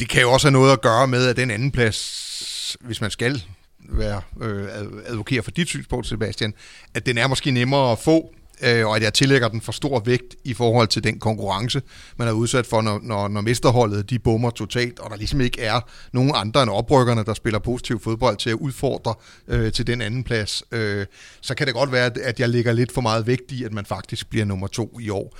det 0.00 0.08
kan 0.08 0.22
jo 0.22 0.32
også 0.32 0.46
have 0.46 0.52
noget 0.52 0.72
at 0.72 0.80
gøre 0.80 1.06
med, 1.06 1.26
at 1.26 1.36
den 1.36 1.50
anden 1.50 1.70
plads, 1.70 2.76
hvis 2.80 3.00
man 3.00 3.10
skal 3.10 3.44
være 3.88 4.20
øh, 4.42 4.68
advokere 5.06 5.42
for 5.42 5.50
dit 5.50 5.68
synspunkt, 5.68 6.06
Sebastian, 6.06 6.54
at 6.94 7.06
den 7.06 7.18
er 7.18 7.26
måske 7.26 7.50
nemmere 7.50 7.92
at 7.92 7.98
få, 7.98 8.34
øh, 8.62 8.86
og 8.86 8.96
at 8.96 9.02
jeg 9.02 9.14
tillægger 9.14 9.48
den 9.48 9.60
for 9.60 9.72
stor 9.72 10.02
vægt 10.04 10.36
i 10.44 10.54
forhold 10.54 10.88
til 10.88 11.04
den 11.04 11.18
konkurrence, 11.18 11.82
man 12.16 12.28
er 12.28 12.32
udsat 12.32 12.66
for, 12.66 12.82
når, 12.82 13.00
når, 13.02 13.28
når 13.28 13.40
mesterholdet 13.40 14.10
de 14.10 14.18
bommer 14.18 14.50
totalt, 14.50 14.98
og 14.98 15.10
der 15.10 15.16
ligesom 15.16 15.40
ikke 15.40 15.62
er 15.62 15.80
nogen 16.12 16.32
andre 16.34 16.62
end 16.62 16.70
oprykkerne, 16.70 17.24
der 17.24 17.34
spiller 17.34 17.58
positiv 17.58 18.00
fodbold 18.00 18.36
til 18.36 18.50
at 18.50 18.56
udfordre 18.56 19.14
øh, 19.48 19.72
til 19.72 19.86
den 19.86 20.02
anden 20.02 20.24
plads, 20.24 20.62
øh, 20.72 21.06
så 21.40 21.54
kan 21.54 21.66
det 21.66 21.74
godt 21.74 21.92
være, 21.92 22.10
at 22.22 22.40
jeg 22.40 22.48
lægger 22.48 22.72
lidt 22.72 22.92
for 22.92 23.00
meget 23.00 23.26
vægt 23.26 23.52
i, 23.52 23.64
at 23.64 23.72
man 23.72 23.86
faktisk 23.86 24.30
bliver 24.30 24.44
nummer 24.44 24.66
to 24.66 24.98
i 25.00 25.10
år. 25.10 25.36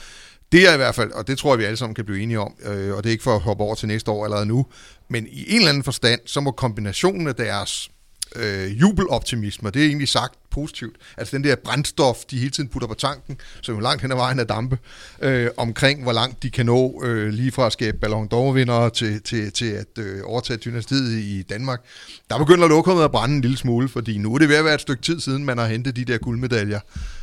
Det 0.53 0.69
er 0.69 0.75
i 0.75 0.77
hvert 0.77 0.95
fald, 0.95 1.13
og 1.13 1.27
det 1.27 1.39
tror 1.39 1.53
jeg, 1.53 1.59
vi 1.59 1.65
alle 1.65 1.77
sammen 1.77 1.95
kan 1.95 2.05
blive 2.05 2.23
enige 2.23 2.41
om, 2.41 2.55
øh, 2.65 2.97
og 2.97 3.05
det 3.05 3.11
er 3.11 3.13
ikke 3.13 3.25
for 3.25 3.35
at 3.35 3.41
hoppe 3.41 3.65
over 3.65 3.75
til 3.75 3.89
næste 3.89 4.11
år 4.11 4.25
allerede 4.25 4.47
nu, 4.47 4.67
men 5.09 5.27
i 5.27 5.45
en 5.49 5.57
eller 5.57 5.69
anden 5.69 5.85
forstand, 5.85 6.21
så 6.27 6.41
må 6.41 6.51
kombinationen 6.51 7.29
af 7.29 7.35
deres 7.35 7.91
øh, 8.37 8.81
jubeloptimisme, 8.81 9.69
og 9.69 9.75
det 9.75 9.83
er 9.83 9.87
egentlig 9.87 10.09
sagt 10.09 10.35
positivt. 10.51 10.97
Altså 11.17 11.37
den 11.37 11.45
der 11.45 11.57
brændstof, 11.57 12.17
de 12.31 12.39
hele 12.39 12.51
tiden 12.51 12.69
putter 12.69 12.89
på 12.89 12.95
tanken, 12.95 13.39
som 13.61 13.75
jo 13.75 13.81
langt 13.81 14.03
hen 14.03 14.13
ad 14.13 14.17
vejen 14.17 14.39
er 14.39 14.45
dampe, 14.45 14.79
øh, 15.23 15.49
omkring 15.57 16.03
hvor 16.03 16.13
langt 16.13 16.43
de 16.43 16.51
kan 16.51 16.67
nå, 16.67 17.03
øh, 17.05 17.29
lige 17.29 17.53
fra 17.53 17.67
at 17.67 17.73
skabe 17.73 17.99
Ballon 17.99 18.29
d'Or-vindere 18.35 18.91
til, 18.91 19.23
til, 19.23 19.53
til 19.53 19.67
at 19.67 19.99
øh, 19.99 20.21
overtage 20.25 20.57
dynastiet 20.57 21.19
i 21.19 21.43
Danmark. 21.43 21.81
Der 22.31 22.39
begynder 22.39 22.69
lokummet 22.69 23.05
at 23.05 23.11
brænde 23.11 23.35
en 23.35 23.41
lille 23.41 23.57
smule, 23.57 23.89
fordi 23.89 24.19
nu 24.19 24.35
er 24.35 24.39
det 24.39 24.49
ved 24.49 24.57
at 24.57 24.65
være 24.65 24.75
et 24.75 24.81
stykke 24.81 25.03
tid 25.03 25.21
siden, 25.21 25.45
man 25.45 25.59
har 25.59 25.67
hentet 25.67 25.97
de 25.97 26.05
der 26.05 26.19
guldmedaljer. 26.19 26.81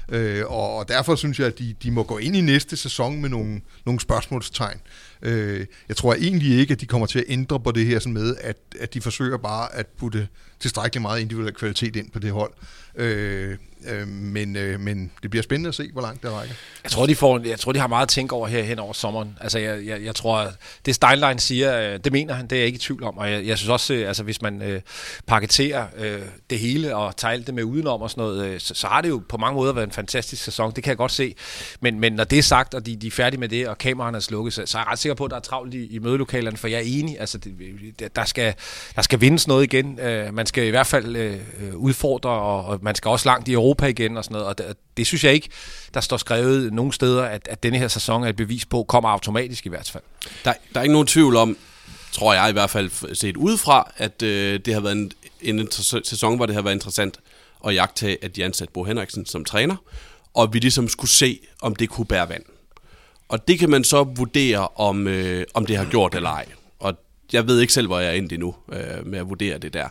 Øh, 0.10 0.44
og, 0.48 0.78
og 0.78 0.88
derfor 0.88 1.16
synes 1.16 1.40
jeg, 1.40 1.48
at 1.48 1.60
de, 1.60 1.76
de 1.84 1.92
må 1.92 2.04
gå 2.04 2.18
ind 2.18 2.36
i 2.36 2.42
næste 2.42 2.78
sæson 2.78 3.22
med 3.22 3.30
nogle, 3.30 3.62
nogle 3.86 4.00
spørgsmålstegn. 4.00 4.78
Øh, 5.22 5.66
jeg 5.88 5.98
tror 5.98 6.14
egentlig 6.14 6.60
ikke, 6.60 6.72
at 6.72 6.82
de 6.82 6.86
kommer 6.86 7.08
til 7.08 7.20
at 7.20 7.26
ændre 7.28 7.60
på 7.60 7.72
det 7.72 7.86
her 7.86 8.00
sådan 8.00 8.14
med, 8.14 8.36
at, 8.42 8.58
at 8.80 8.94
de 8.94 9.02
forsøger 9.02 9.38
bare 9.38 9.76
at 9.76 9.88
putte 9.88 10.28
tilstrækkeligt 10.60 11.02
meget 11.02 11.22
individuel 11.22 11.54
kvalitet 11.54 11.96
ind 11.96 12.12
på 12.12 12.20
det 12.20 12.32
hold. 12.32 12.54
Øh, 12.96 13.58
øh, 13.88 14.08
men, 14.08 14.56
øh, 14.56 14.80
men 14.80 15.12
det 15.22 15.30
bliver 15.30 15.44
spændende 15.44 15.68
at 15.68 15.76
se, 15.76 15.90
hvor 15.94 16.02
langt 16.02 16.24
det 16.24 16.32
rækker. 16.32 16.56
Jeg 16.84 16.92
tror, 16.92 17.06
de, 17.06 17.16
får, 17.16 17.40
jeg 17.40 17.60
tror, 17.60 17.72
de 17.72 17.80
har 17.80 17.88
meget 17.88 18.02
at 18.02 18.10
tænke 18.10 18.36
over 18.36 18.48
her 18.48 18.64
hen 18.64 18.80
over 18.80 18.94
sommeren. 18.94 19.38
Altså, 19.42 19.60
jeg, 19.60 19.86
jeg, 19.86 20.04
jeg 20.04 20.16
tror, 20.16 20.52
det 20.86 20.96
Steinlein 20.96 21.40
siger, 21.40 21.94
øh, 21.94 22.00
det 22.04 22.12
mener 22.12 22.34
han, 22.34 22.48
det 22.48 22.56
er 22.56 22.60
jeg 22.60 22.66
ikke 22.66 22.78
i 22.78 22.80
tvivl 22.80 23.04
om. 23.04 23.18
Og 23.18 23.32
jeg, 23.32 23.46
jeg 23.46 23.58
synes 23.58 23.70
også, 23.70 23.94
øh, 23.94 24.08
altså, 24.08 24.24
hvis 24.24 24.42
man 24.42 24.62
øh, 24.62 24.82
paketerer 25.28 25.88
øh, 25.98 26.22
det 26.50 26.60
hele 26.60 26.96
og 26.96 27.18
tager 27.18 27.32
alt 27.32 27.48
det 27.48 27.56
med 27.56 27.64
udenom 27.64 28.02
og 28.02 28.10
sådan 28.10 28.22
noget, 28.22 28.46
øh, 28.46 28.60
så, 28.60 28.74
så 28.74 28.88
har 28.88 29.02
det 29.02 29.10
jo 29.10 29.22
på 29.30 29.38
mange 29.38 29.56
måder 29.56 29.74
været 29.74 29.86
en 29.86 29.92
fantastisk 29.92 30.44
sæson. 30.44 30.72
Det 30.76 30.84
kan 30.84 30.90
jeg 30.90 30.98
godt 30.98 31.12
se. 31.12 31.36
Men, 31.82 32.00
men 32.00 32.14
når 32.14 32.24
det 32.24 32.40
er 32.40 32.44
sagt, 32.44 32.74
og 32.74 32.86
de, 32.86 32.96
de 32.96 33.08
er 33.08 33.12
færdige 33.12 33.40
med 33.40 33.50
det, 33.50 33.68
og 33.68 33.78
kameraerne 33.78 34.18
er 34.18 34.22
slukket, 34.22 34.54
så, 34.54 34.66
så 34.66 34.78
er 34.78 34.82
jeg 34.82 34.92
ret 34.92 35.00
sikker 35.12 35.18
på, 35.18 35.26
at 35.26 35.32
der 35.32 35.38
er 35.38 35.42
travlt 35.42 35.74
i, 35.74 35.96
i 35.96 36.00
mødelokalerne, 36.00 36.58
for 36.58 36.68
jeg 36.68 36.78
er 36.78 36.84
enig. 36.86 37.20
Altså, 37.20 37.38
det, 37.38 38.16
der, 38.16 38.26
skal, 38.26 38.54
der 38.96 39.02
skal 39.02 39.22
vindes 39.22 39.48
noget 39.48 39.64
igen. 39.64 40.00
Øh, 40.00 40.34
man 40.34 40.46
skal 40.46 40.64
i 40.64 40.70
hvert 40.70 40.88
fald 40.88 41.16
øh, 41.16 41.40
udfordre, 41.76 42.30
og, 42.30 42.66
og 42.66 42.80
man 42.82 42.96
skal 42.96 43.10
også 43.10 43.30
langt 43.30 43.48
i 43.48 43.54
Europa 43.54 43.86
igen 43.86 44.18
og 44.18 44.24
sådan 44.24 44.34
noget. 44.34 44.48
Og 44.48 44.58
det, 44.58 44.66
det 44.98 45.08
synes 45.08 45.24
jeg 45.24 45.34
ikke, 45.34 45.50
der 45.94 46.02
står 46.02 46.18
skrevet 46.18 46.74
nogen 46.74 46.92
steder, 46.92 47.24
at, 47.24 47.48
at 47.50 47.64
denne 47.64 47.78
her 47.78 47.88
sæson 47.88 48.24
er 48.24 48.30
et 48.30 48.36
bevis 48.36 48.66
på, 48.66 48.84
kommer 48.84 49.10
automatisk 49.10 49.66
i 49.66 49.70
hvert 49.70 49.90
fald. 49.90 50.04
Der, 50.46 50.54
der 50.74 50.80
er 50.80 50.84
ikke 50.84 50.94
nogen 50.94 51.08
tvivl 51.08 51.36
om, 51.36 51.58
tror 52.12 52.34
jeg 52.34 52.50
i 52.50 52.54
hvert 52.54 52.70
fald 52.70 53.16
set 53.16 53.38
udefra, 53.38 53.92
at 53.98 54.22
øh, 54.22 54.60
det 54.66 54.74
har 54.74 54.82
været 54.82 54.96
en, 54.96 55.12
en 55.42 55.72
sæson, 56.04 56.36
hvor 56.36 56.46
det 56.46 56.56
har 56.56 56.62
været 56.62 56.76
interessant 56.76 57.20
at 57.68 57.76
jagte, 57.76 58.18
at 58.22 58.36
de 58.36 58.46
ansatte 58.46 58.74
Bo 58.74 58.84
Henriksen 58.84 59.26
som 59.26 59.46
træner, 59.46 59.76
og 60.34 60.54
vi 60.54 60.60
ligesom 60.60 60.88
skulle 60.88 61.12
se, 61.12 61.40
om 61.62 61.76
det 61.76 61.90
kunne 61.90 62.06
bære 62.06 62.30
vand. 62.30 62.44
Og 63.32 63.48
det 63.48 63.60
kan 63.60 63.70
man 63.70 63.84
så 63.84 64.04
vurdere, 64.04 64.68
om, 64.76 65.08
øh, 65.08 65.44
om 65.54 65.66
det 65.66 65.78
har 65.78 65.86
gjort 65.86 66.16
eller 66.16 66.30
ej. 66.30 66.46
Og 66.80 66.94
jeg 67.34 67.48
ved 67.48 67.60
ikke 67.60 67.74
selv, 67.74 67.88
hvor 67.88 68.00
jeg 68.00 68.10
er 68.10 68.18
endt 68.18 68.40
nu 68.40 68.56
øh, 68.72 69.08
med 69.08 69.20
at 69.20 69.30
vurdere 69.30 69.58
det 69.58 69.74
der. 69.74 69.88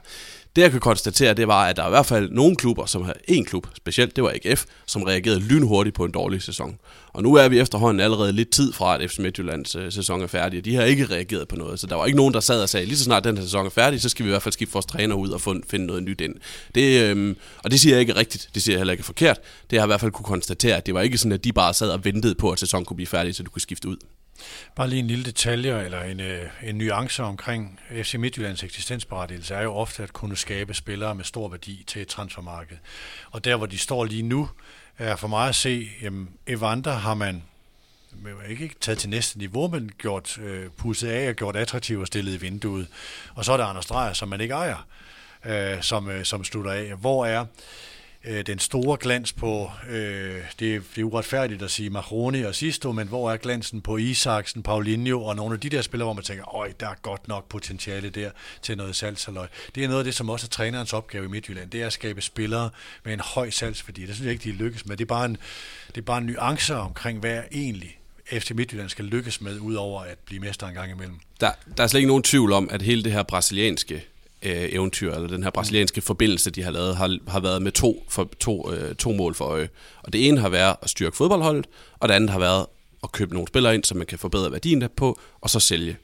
Det 0.57 0.63
jeg 0.63 0.71
kan 0.71 0.81
konstatere, 0.81 1.35
det 1.35 1.49
var, 1.49 1.67
at 1.67 1.77
der 1.77 1.83
er 1.83 1.87
i 1.87 1.91
hvert 1.91 2.07
fald 2.07 2.31
nogle 2.31 2.57
klubber, 2.57 2.87
som 2.87 3.03
har 3.03 3.15
en 3.29 3.45
klub 3.45 3.67
specielt, 3.77 4.17
det 4.17 4.25
var 4.25 4.35
AGF, 4.45 4.65
som 4.87 5.03
reagerede 5.03 5.41
lynhurtigt 5.41 5.97
på 5.97 6.05
en 6.05 6.13
dårlig 6.13 6.43
sæson. 6.43 6.79
Og 7.13 7.23
nu 7.23 7.35
er 7.35 7.49
vi 7.49 7.59
efterhånden 7.59 8.01
allerede 8.01 8.33
lidt 8.33 8.51
tid 8.51 8.73
fra, 8.73 8.95
at 8.95 9.11
FC 9.11 9.19
Midtjyllands 9.19 9.75
øh, 9.75 9.93
sæson 9.93 10.23
er 10.23 10.27
færdig, 10.27 10.59
og 10.59 10.65
de 10.65 10.75
har 10.75 10.83
ikke 10.83 11.07
reageret 11.07 11.49
på 11.49 11.57
noget. 11.57 11.81
Så 11.81 11.87
der 11.87 11.97
var 11.97 12.07
ikke 12.07 12.17
nogen, 12.17 12.35
der 12.35 12.41
sad 12.41 12.63
og 12.63 12.69
sagde, 12.69 12.87
lige 12.87 12.97
så 12.99 13.05
snart 13.05 13.25
den 13.25 13.37
her 13.37 13.45
sæson 13.45 13.67
er 13.67 13.71
færdig, 13.71 14.01
så 14.01 14.09
skal 14.09 14.25
vi 14.25 14.29
i 14.29 14.33
hvert 14.33 14.43
fald 14.43 14.53
skifte 14.53 14.73
vores 14.73 14.87
træner 14.87 15.15
ud 15.15 15.31
og 15.31 15.41
finde 15.41 15.87
noget 15.87 16.03
nyt 16.03 16.21
ind. 16.21 16.35
Det, 16.75 17.03
øhm, 17.03 17.37
og 17.65 17.71
det 17.71 17.81
siger 17.81 17.95
jeg 17.95 18.01
ikke 18.01 18.17
rigtigt, 18.17 18.49
det 18.55 18.63
siger 18.63 18.75
jeg 18.75 18.81
heller 18.81 18.93
ikke 18.93 19.05
forkert. 19.05 19.39
Det 19.71 19.79
har 19.79 19.83
jeg 19.83 19.87
i 19.87 19.91
hvert 19.91 20.01
fald 20.01 20.13
kunne 20.13 20.25
konstatere, 20.25 20.77
at 20.77 20.87
det 20.87 20.95
var 20.95 21.01
ikke 21.01 21.19
sådan, 21.19 21.33
at 21.33 21.45
de 21.45 21.53
bare 21.53 21.75
sad 21.75 21.91
og 21.91 22.05
ventede 22.05 22.35
på, 22.35 22.51
at 22.51 22.59
sæsonen 22.59 22.85
kunne 22.85 22.97
blive 22.97 23.07
færdig, 23.07 23.35
så 23.35 23.43
du 23.43 23.51
kunne 23.51 23.63
skifte 23.63 23.89
ud. 23.89 23.97
Bare 24.75 24.89
lige 24.89 25.01
en 25.01 25.07
lille 25.07 25.25
detalje 25.25 25.85
eller 25.85 26.03
en, 26.03 26.21
øh, 26.21 26.47
en 26.63 26.79
nuance 26.79 27.23
omkring 27.23 27.81
FC 28.03 28.15
Midtjyllands 28.15 28.63
eksistensberettigelse 28.63 29.55
er 29.55 29.63
jo 29.63 29.75
ofte 29.75 30.03
at 30.03 30.13
kunne 30.13 30.37
skabe 30.37 30.75
spillere 30.75 31.15
med 31.15 31.25
stor 31.25 31.49
værdi 31.49 31.85
til 31.87 32.03
et 32.03 32.09
transfermarked. 32.09 32.77
Og 33.31 33.45
der, 33.45 33.57
hvor 33.57 33.67
de 33.67 33.79
står 33.79 34.05
lige 34.05 34.23
nu, 34.23 34.49
er 34.99 35.17
for 35.17 35.29
mig 35.29 35.49
at 35.49 35.55
se, 35.55 35.89
jamen, 36.03 36.29
Evander 36.47 36.93
har 36.93 37.15
man 37.15 37.43
ikke 38.49 38.75
taget 38.81 38.99
til 38.99 39.11
næste 39.11 39.39
niveau, 39.39 39.69
men 39.69 39.91
gjort 39.99 40.39
øh, 40.39 40.71
pusset 40.71 41.09
af 41.09 41.29
og 41.29 41.35
gjort 41.35 41.57
attraktiv 41.57 41.99
og 41.99 42.07
stillet 42.07 42.35
i 42.35 42.37
vinduet. 42.37 42.87
Og 43.35 43.45
så 43.45 43.53
er 43.53 43.57
der 43.57 43.65
Anders 43.65 43.87
Dreyer, 43.87 44.13
som 44.13 44.29
man 44.29 44.41
ikke 44.41 44.55
ejer, 44.55 44.87
øh, 45.45 45.83
som, 45.83 46.11
øh, 46.11 46.25
som 46.25 46.45
slutter 46.45 46.73
af. 46.73 46.95
Hvor 46.97 47.27
er 47.27 47.47
øh, 48.25 48.47
den 48.47 48.59
store 48.59 48.97
glans 49.01 49.33
på, 49.33 49.71
øh, 49.91 50.41
det, 50.59 50.83
det 50.95 50.99
er 50.99 51.05
uretfærdigt 51.05 51.63
at 51.63 51.71
sige 51.71 51.91
Marrone 51.91 52.49
og 52.49 52.55
Sisto, 52.55 52.93
men 52.93 53.09
hvor 53.09 53.33
er 53.33 53.37
glansen 53.37 53.81
på 53.81 53.97
Isaksen, 53.97 54.63
Paulinho 54.63 55.25
og 55.25 55.37
nogle 55.37 55.55
af 55.55 55.61
de 55.61 55.69
der 55.69 55.83
spillere, 55.83 56.07
hvor 56.07 56.13
man 56.13 56.25
tænker, 56.25 56.55
øj, 56.55 56.73
der 56.81 56.89
er 56.89 56.95
godt 57.03 57.29
nok 57.29 57.49
potentiale 57.49 58.11
der 58.11 58.31
til 58.63 58.77
noget 58.77 58.97
salgsaløj. 58.97 59.47
Det 59.75 59.85
er 59.85 59.89
noget 59.89 60.01
af 60.01 60.05
det, 60.05 60.15
som 60.15 60.31
også 60.31 60.47
er 60.47 60.51
trænerens 60.51 60.93
opgave 60.93 61.25
i 61.25 61.29
Midtjylland, 61.29 61.71
det 61.71 61.83
er 61.83 61.87
at 61.87 61.93
skabe 61.93 62.21
spillere 62.21 62.71
med 63.05 63.13
en 63.13 63.21
høj 63.21 63.51
salgsværdi. 63.51 64.07
Det 64.07 64.15
synes 64.15 64.27
jeg 64.27 64.33
ikke, 64.33 64.45
de 64.45 64.53
lykkes 64.53 64.87
med. 64.87 64.97
Det 64.97 65.05
er 65.05 65.09
bare 65.09 65.25
en, 65.25 65.37
det 65.89 65.97
er 65.97 66.03
bare 66.03 66.19
en 66.19 66.27
nuancer 66.27 66.77
omkring, 66.77 67.19
hvad 67.21 67.37
er 67.37 67.43
egentlig 67.53 68.01
FC 68.33 68.51
Midtjylland 68.51 68.89
skal 68.89 69.05
lykkes 69.05 69.41
med, 69.41 69.59
udover 69.59 70.03
at 70.03 70.19
blive 70.19 70.41
mester 70.41 70.67
en 70.67 70.75
gang 70.75 70.91
imellem. 70.91 71.17
Der, 71.41 71.51
der 71.77 71.83
er 71.83 71.87
slet 71.87 71.99
ikke 72.01 72.09
nogen 72.09 72.23
tvivl 72.23 72.53
om, 72.53 72.69
at 72.71 72.83
hele 72.83 73.05
det 73.05 73.13
her 73.13 73.23
brasilianske 73.23 74.05
øh, 74.43 74.69
eventyr, 74.73 75.15
eller 75.15 75.29
den 75.29 75.43
her 75.43 75.51
brasilianske 75.51 76.01
forbindelse, 76.01 76.51
de 76.51 76.63
har 76.63 76.71
lavet, 76.71 76.97
har, 76.97 77.19
har 77.29 77.41
været 77.41 77.63
med 77.63 77.73
to, 77.73 78.05
for, 78.09 78.31
to, 78.41 78.73
øh, 78.73 78.95
to 78.95 79.13
mål 79.13 79.35
for 79.35 79.45
øje. 79.45 79.69
Og 80.03 80.13
det 80.13 80.29
ene 80.29 80.41
har 80.41 80.49
været 80.49 80.77
at 80.83 80.91
styrke 80.91 81.17
fodboldholdet, 81.17 81.67
og 81.99 82.09
det 82.09 82.15
andet 82.15 82.31
har 82.31 82.39
været 82.39 82.67
at 83.03 83.13
købe 83.13 83.35
nogle 83.35 83.49
spillere 83.49 83.75
ind, 83.75 83.85
så 83.85 83.95
man 83.95 84.07
kan 84.07 84.19
forbedre 84.19 84.53
værdien 84.53 84.85
på, 84.97 85.21
og 85.41 85.51
så 85.51 85.61
sælge. 85.61 85.97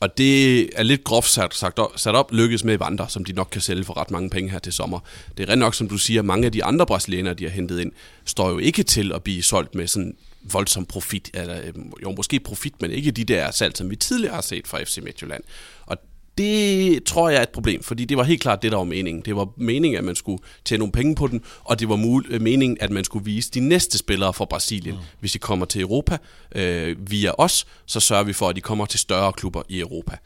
Og 0.00 0.18
det 0.18 0.60
er 0.78 0.82
lidt 0.82 1.04
groft 1.04 1.28
sat, 1.28 1.54
sagt 1.54 1.78
op, 1.78 1.90
sat 1.96 2.14
op 2.14 2.32
lykkes 2.32 2.64
med 2.64 2.74
Evander, 2.74 3.06
som 3.06 3.24
de 3.24 3.32
nok 3.32 3.48
kan 3.52 3.60
sælge 3.60 3.84
for 3.84 3.96
ret 3.96 4.10
mange 4.10 4.30
penge 4.30 4.50
her 4.50 4.58
til 4.58 4.72
sommer. 4.72 5.00
Det 5.36 5.48
er 5.48 5.52
rent 5.52 5.58
nok, 5.58 5.74
som 5.74 5.88
du 5.88 5.98
siger, 5.98 6.22
mange 6.22 6.46
af 6.46 6.52
de 6.52 6.64
andre 6.64 6.86
brasilianere, 6.86 7.34
de 7.34 7.44
har 7.44 7.50
hentet 7.50 7.80
ind, 7.80 7.92
står 8.24 8.50
jo 8.50 8.58
ikke 8.58 8.82
til 8.82 9.12
at 9.12 9.22
blive 9.22 9.42
solgt 9.42 9.74
med 9.74 9.86
sådan 9.86 10.16
voldsom 10.42 10.86
profit, 10.86 11.30
eller 11.34 11.60
øh, 11.60 11.72
jo 12.02 12.14
måske 12.16 12.40
profit, 12.40 12.82
men 12.82 12.90
ikke 12.90 13.10
de 13.10 13.24
der 13.24 13.50
salg, 13.50 13.76
som 13.76 13.90
vi 13.90 13.96
tidligere 13.96 14.34
har 14.34 14.40
set 14.40 14.66
fra 14.66 14.82
FC 14.82 14.98
Midtjylland. 15.02 15.42
Og 15.86 15.96
det 16.38 17.04
tror 17.04 17.28
jeg 17.28 17.38
er 17.38 17.42
et 17.42 17.48
problem, 17.48 17.82
fordi 17.82 18.04
det 18.04 18.16
var 18.16 18.22
helt 18.24 18.40
klart 18.40 18.62
det, 18.62 18.72
der 18.72 18.78
var 18.78 18.84
meningen. 18.84 19.22
Det 19.24 19.36
var 19.36 19.48
meningen, 19.56 19.98
at 19.98 20.04
man 20.04 20.16
skulle 20.16 20.42
tjene 20.64 20.78
nogle 20.78 20.92
penge 20.92 21.14
på 21.14 21.26
den, 21.26 21.42
og 21.64 21.80
det 21.80 21.88
var 21.88 21.96
mul- 21.96 22.26
øh, 22.34 22.42
meningen, 22.42 22.76
at 22.80 22.90
man 22.90 23.04
skulle 23.04 23.24
vise 23.24 23.50
de 23.50 23.60
næste 23.60 23.98
spillere 23.98 24.34
fra 24.34 24.44
Brasilien. 24.44 24.94
Mm. 24.94 25.00
Hvis 25.20 25.32
de 25.32 25.38
kommer 25.38 25.66
til 25.66 25.80
Europa 25.80 26.18
øh, 26.54 27.10
via 27.10 27.30
os, 27.38 27.66
så 27.86 28.00
sørger 28.00 28.24
vi 28.24 28.32
for, 28.32 28.48
at 28.48 28.56
de 28.56 28.60
kommer 28.60 28.86
til 28.86 29.00
større 29.00 29.32
klubber 29.32 29.62
i 29.68 29.80
Europa. 29.80 30.16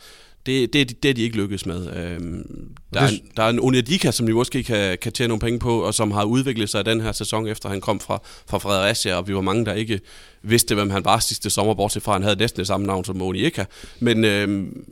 Det, 0.46 0.72
det, 0.72 1.02
det 1.02 1.08
er 1.08 1.14
de 1.14 1.22
ikke 1.22 1.36
lykkedes 1.36 1.66
med. 1.66 1.96
Øhm, 1.96 2.74
der, 2.94 3.00
er, 3.00 3.10
der 3.36 3.42
er 3.42 3.48
en 3.48 3.60
Onyedika, 3.60 4.10
som 4.10 4.26
de 4.26 4.32
måske 4.32 4.62
kan, 4.62 4.98
kan 5.02 5.12
tjene 5.12 5.28
nogle 5.28 5.40
penge 5.40 5.58
på, 5.58 5.82
og 5.82 5.94
som 5.94 6.10
har 6.10 6.24
udviklet 6.24 6.70
sig 6.70 6.84
den 6.84 7.00
her 7.00 7.12
sæson, 7.12 7.46
efter 7.46 7.68
han 7.68 7.80
kom 7.80 8.00
fra, 8.00 8.20
fra 8.46 8.58
Fredericia, 8.58 9.14
og 9.14 9.28
vi 9.28 9.34
var 9.34 9.40
mange, 9.40 9.64
der 9.64 9.72
ikke 9.72 10.00
vidste, 10.42 10.74
hvem 10.74 10.90
han 10.90 11.04
var 11.04 11.18
sidste 11.18 11.50
sommer, 11.50 11.74
bortset 11.74 12.02
fra, 12.02 12.12
han 12.12 12.22
havde 12.22 12.36
næsten 12.36 12.58
det 12.58 12.66
samme 12.66 12.86
navn 12.86 13.04
som 13.04 13.22
Onyedika. 13.22 13.64
Men 14.00 14.24
øhm, 14.24 14.84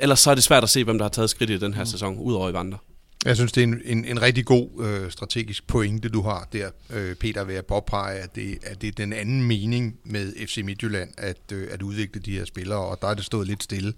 ellers 0.00 0.20
så 0.20 0.30
er 0.30 0.34
det 0.34 0.44
svært 0.44 0.62
at 0.62 0.70
se, 0.70 0.84
hvem 0.84 0.98
der 0.98 1.04
har 1.04 1.10
taget 1.10 1.30
skridt 1.30 1.50
i 1.50 1.58
den 1.58 1.74
her 1.74 1.82
mm. 1.82 1.86
sæson, 1.86 2.18
udover 2.18 2.50
i 2.50 2.52
Vandre. 2.52 2.78
Jeg 3.24 3.36
synes, 3.36 3.52
det 3.52 3.60
er 3.60 3.66
en, 3.66 3.80
en, 3.84 4.04
en 4.04 4.22
rigtig 4.22 4.44
god 4.44 4.68
øh, 4.84 5.10
strategisk 5.10 5.66
pointe, 5.66 6.08
du 6.08 6.22
har 6.22 6.48
der, 6.52 6.70
øh, 6.90 7.14
Peter, 7.14 7.44
ved 7.44 7.54
at 7.54 7.66
påpege, 7.66 8.18
at 8.18 8.34
det, 8.34 8.58
at 8.62 8.80
det 8.80 8.88
er 8.88 8.92
den 8.92 9.12
anden 9.12 9.42
mening 9.42 9.98
med 10.04 10.46
FC 10.46 10.62
Midtjylland, 10.64 11.10
at, 11.18 11.52
øh, 11.52 11.68
at 11.70 11.82
udvikle 11.82 12.20
de 12.20 12.32
her 12.38 12.44
spillere, 12.44 12.78
og 12.78 12.98
der 13.02 13.08
er 13.08 13.14
det 13.14 13.24
stået 13.24 13.46
lidt 13.46 13.62
stille. 13.62 13.92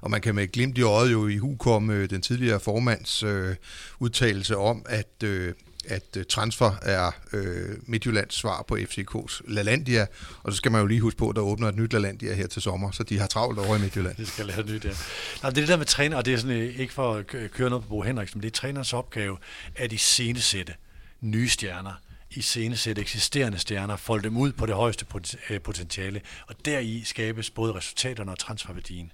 Og 0.00 0.10
man 0.10 0.20
kan 0.20 0.34
med 0.34 0.52
glimt 0.52 0.78
i 0.78 0.82
øjet 0.82 1.12
jo 1.12 1.28
i 1.28 1.36
hukomme 1.36 1.94
øh, 1.94 2.10
den 2.10 2.22
tidligere 2.22 2.60
formands 2.60 3.22
øh, 3.22 3.54
udtalelse 4.00 4.56
om, 4.56 4.86
at, 4.88 5.22
øh, 5.24 5.54
at 5.88 6.16
øh, 6.16 6.24
transfer 6.28 6.72
er 6.82 7.10
øh, 7.32 7.76
Midtjyllands 7.82 8.34
svar 8.34 8.64
på 8.68 8.76
FCK's 8.76 9.40
LaLandia, 9.48 10.06
og 10.42 10.52
så 10.52 10.56
skal 10.56 10.72
man 10.72 10.80
jo 10.80 10.86
lige 10.86 11.00
huske 11.00 11.18
på, 11.18 11.28
at 11.28 11.36
der 11.36 11.42
åbner 11.42 11.68
et 11.68 11.76
nyt 11.76 11.92
LaLandia 11.92 12.34
her 12.34 12.46
til 12.46 12.62
sommer, 12.62 12.90
så 12.90 13.02
de 13.02 13.18
har 13.18 13.26
travlt 13.26 13.58
over 13.58 13.76
i 13.76 13.80
Midtjylland. 13.80 14.16
Det 14.16 14.28
skal 14.28 14.46
lave 14.46 14.62
nyt, 14.62 14.84
ja. 14.84 14.90
Nej, 14.90 14.96
det 15.42 15.44
er 15.44 15.50
det 15.50 15.68
der 15.68 15.76
med 15.76 15.86
træner, 15.86 16.16
og 16.16 16.24
det 16.24 16.34
er 16.34 16.38
sådan, 16.38 16.56
øh, 16.56 16.78
ikke 16.80 16.92
for 16.92 17.14
at 17.14 17.26
køre 17.26 17.70
noget 17.70 17.84
på 17.84 17.88
Bo 17.88 18.02
Henriksen, 18.02 18.38
men 18.38 18.42
det 18.42 18.48
er 18.48 18.60
trænerens 18.60 18.92
opgave 18.92 19.36
at 19.74 19.92
i 19.92 19.96
scenesætte 19.96 20.74
nye 21.20 21.48
stjerner, 21.48 21.92
i 22.30 22.40
scenesætte 22.40 23.02
eksisterende 23.02 23.58
stjerner, 23.58 23.96
folde 23.96 24.22
dem 24.22 24.36
ud 24.36 24.52
på 24.52 24.66
det 24.66 24.74
højeste 24.74 25.06
øh, 25.50 25.60
potentiale, 25.60 26.20
og 26.46 26.54
deri 26.64 27.02
skabes 27.04 27.50
både 27.50 27.74
resultaterne 27.74 28.30
og 28.30 28.38
transferværdien. 28.38 29.12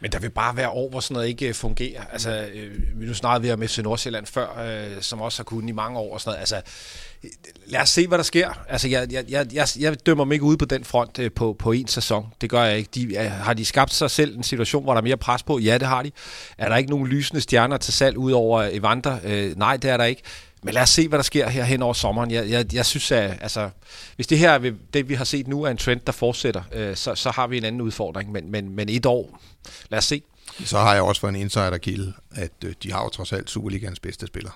Men 0.00 0.12
der 0.12 0.18
vil 0.18 0.30
bare 0.30 0.56
være 0.56 0.70
år, 0.70 0.90
hvor 0.90 1.00
sådan 1.00 1.14
noget 1.14 1.28
ikke 1.28 1.48
øh, 1.48 1.54
fungerer. 1.54 2.02
Altså, 2.12 2.48
øh, 2.54 3.00
vi 3.00 3.06
nu 3.06 3.14
snakkede 3.14 3.42
vi 3.42 3.52
om 3.52 3.68
FC 3.68 3.78
Nordsjælland 3.78 4.26
før, 4.26 4.58
øh, 4.58 5.02
som 5.02 5.20
også 5.20 5.38
har 5.38 5.44
kunnet 5.44 5.68
i 5.68 5.72
mange 5.72 5.98
år 5.98 6.14
og 6.14 6.20
sådan 6.20 6.30
noget. 6.30 6.40
Altså, 6.40 6.56
øh, 7.24 7.30
lad 7.66 7.80
os 7.80 7.88
se, 7.88 8.06
hvad 8.06 8.18
der 8.18 8.24
sker. 8.24 8.64
Altså, 8.68 8.88
jeg, 8.88 9.12
jeg, 9.12 9.24
jeg, 9.28 9.46
jeg, 9.54 9.68
jeg 9.78 10.06
dømmer 10.06 10.24
mig 10.24 10.34
ikke 10.34 10.44
ude 10.44 10.56
på 10.56 10.64
den 10.64 10.84
front 10.84 11.18
øh, 11.18 11.30
på, 11.32 11.56
på 11.58 11.72
en 11.72 11.88
sæson. 11.88 12.26
Det 12.40 12.50
gør 12.50 12.62
jeg 12.62 12.78
ikke. 12.78 12.90
De, 12.94 13.16
øh, 13.16 13.30
har 13.30 13.54
de 13.54 13.64
skabt 13.64 13.94
sig 13.94 14.10
selv 14.10 14.36
en 14.36 14.42
situation, 14.42 14.82
hvor 14.82 14.92
der 14.92 15.00
er 15.00 15.04
mere 15.04 15.16
pres 15.16 15.42
på? 15.42 15.58
Ja, 15.58 15.78
det 15.78 15.88
har 15.88 16.02
de. 16.02 16.10
Er 16.58 16.68
der 16.68 16.76
ikke 16.76 16.90
nogen 16.90 17.06
lysende 17.06 17.40
stjerner 17.40 17.76
til 17.76 17.92
salg 17.92 18.18
ud 18.18 18.32
over 18.32 18.68
Evander? 18.72 19.18
Øh, 19.24 19.58
nej, 19.58 19.76
det 19.76 19.90
er 19.90 19.96
der 19.96 20.04
ikke. 20.04 20.22
Men 20.62 20.74
lad 20.74 20.82
os 20.82 20.90
se, 20.90 21.08
hvad 21.08 21.18
der 21.18 21.22
sker 21.22 21.48
her 21.48 21.64
hen 21.64 21.82
over 21.82 21.94
sommeren. 21.94 22.30
Jeg, 22.30 22.50
jeg, 22.50 22.74
jeg 22.74 22.86
synes, 22.86 23.12
at 23.12 23.38
altså, 23.40 23.70
hvis 24.16 24.26
det 24.26 24.38
her, 24.38 24.72
det 24.94 25.08
vi 25.08 25.14
har 25.14 25.24
set 25.24 25.48
nu, 25.48 25.62
er 25.62 25.70
en 25.70 25.76
trend, 25.76 26.00
der 26.06 26.12
fortsætter, 26.12 26.62
øh, 26.72 26.96
så, 26.96 27.14
så 27.14 27.30
har 27.30 27.46
vi 27.46 27.56
en 27.56 27.64
anden 27.64 27.80
udfordring. 27.80 28.32
Men, 28.32 28.50
men, 28.50 28.76
men 28.76 28.88
et 28.88 29.06
år, 29.06 29.40
lad 29.88 29.98
os 29.98 30.04
se. 30.04 30.22
Så 30.64 30.78
har 30.78 30.94
jeg 30.94 31.02
også 31.02 31.20
for 31.20 31.28
en 31.28 31.36
insiderkilde, 31.36 32.12
at 32.34 32.52
øh, 32.64 32.74
de 32.82 32.92
har 32.92 33.02
jo 33.02 33.08
trods 33.08 33.32
alt 33.32 33.50
Superligans 33.50 34.00
bedste 34.00 34.26
spiller. 34.26 34.50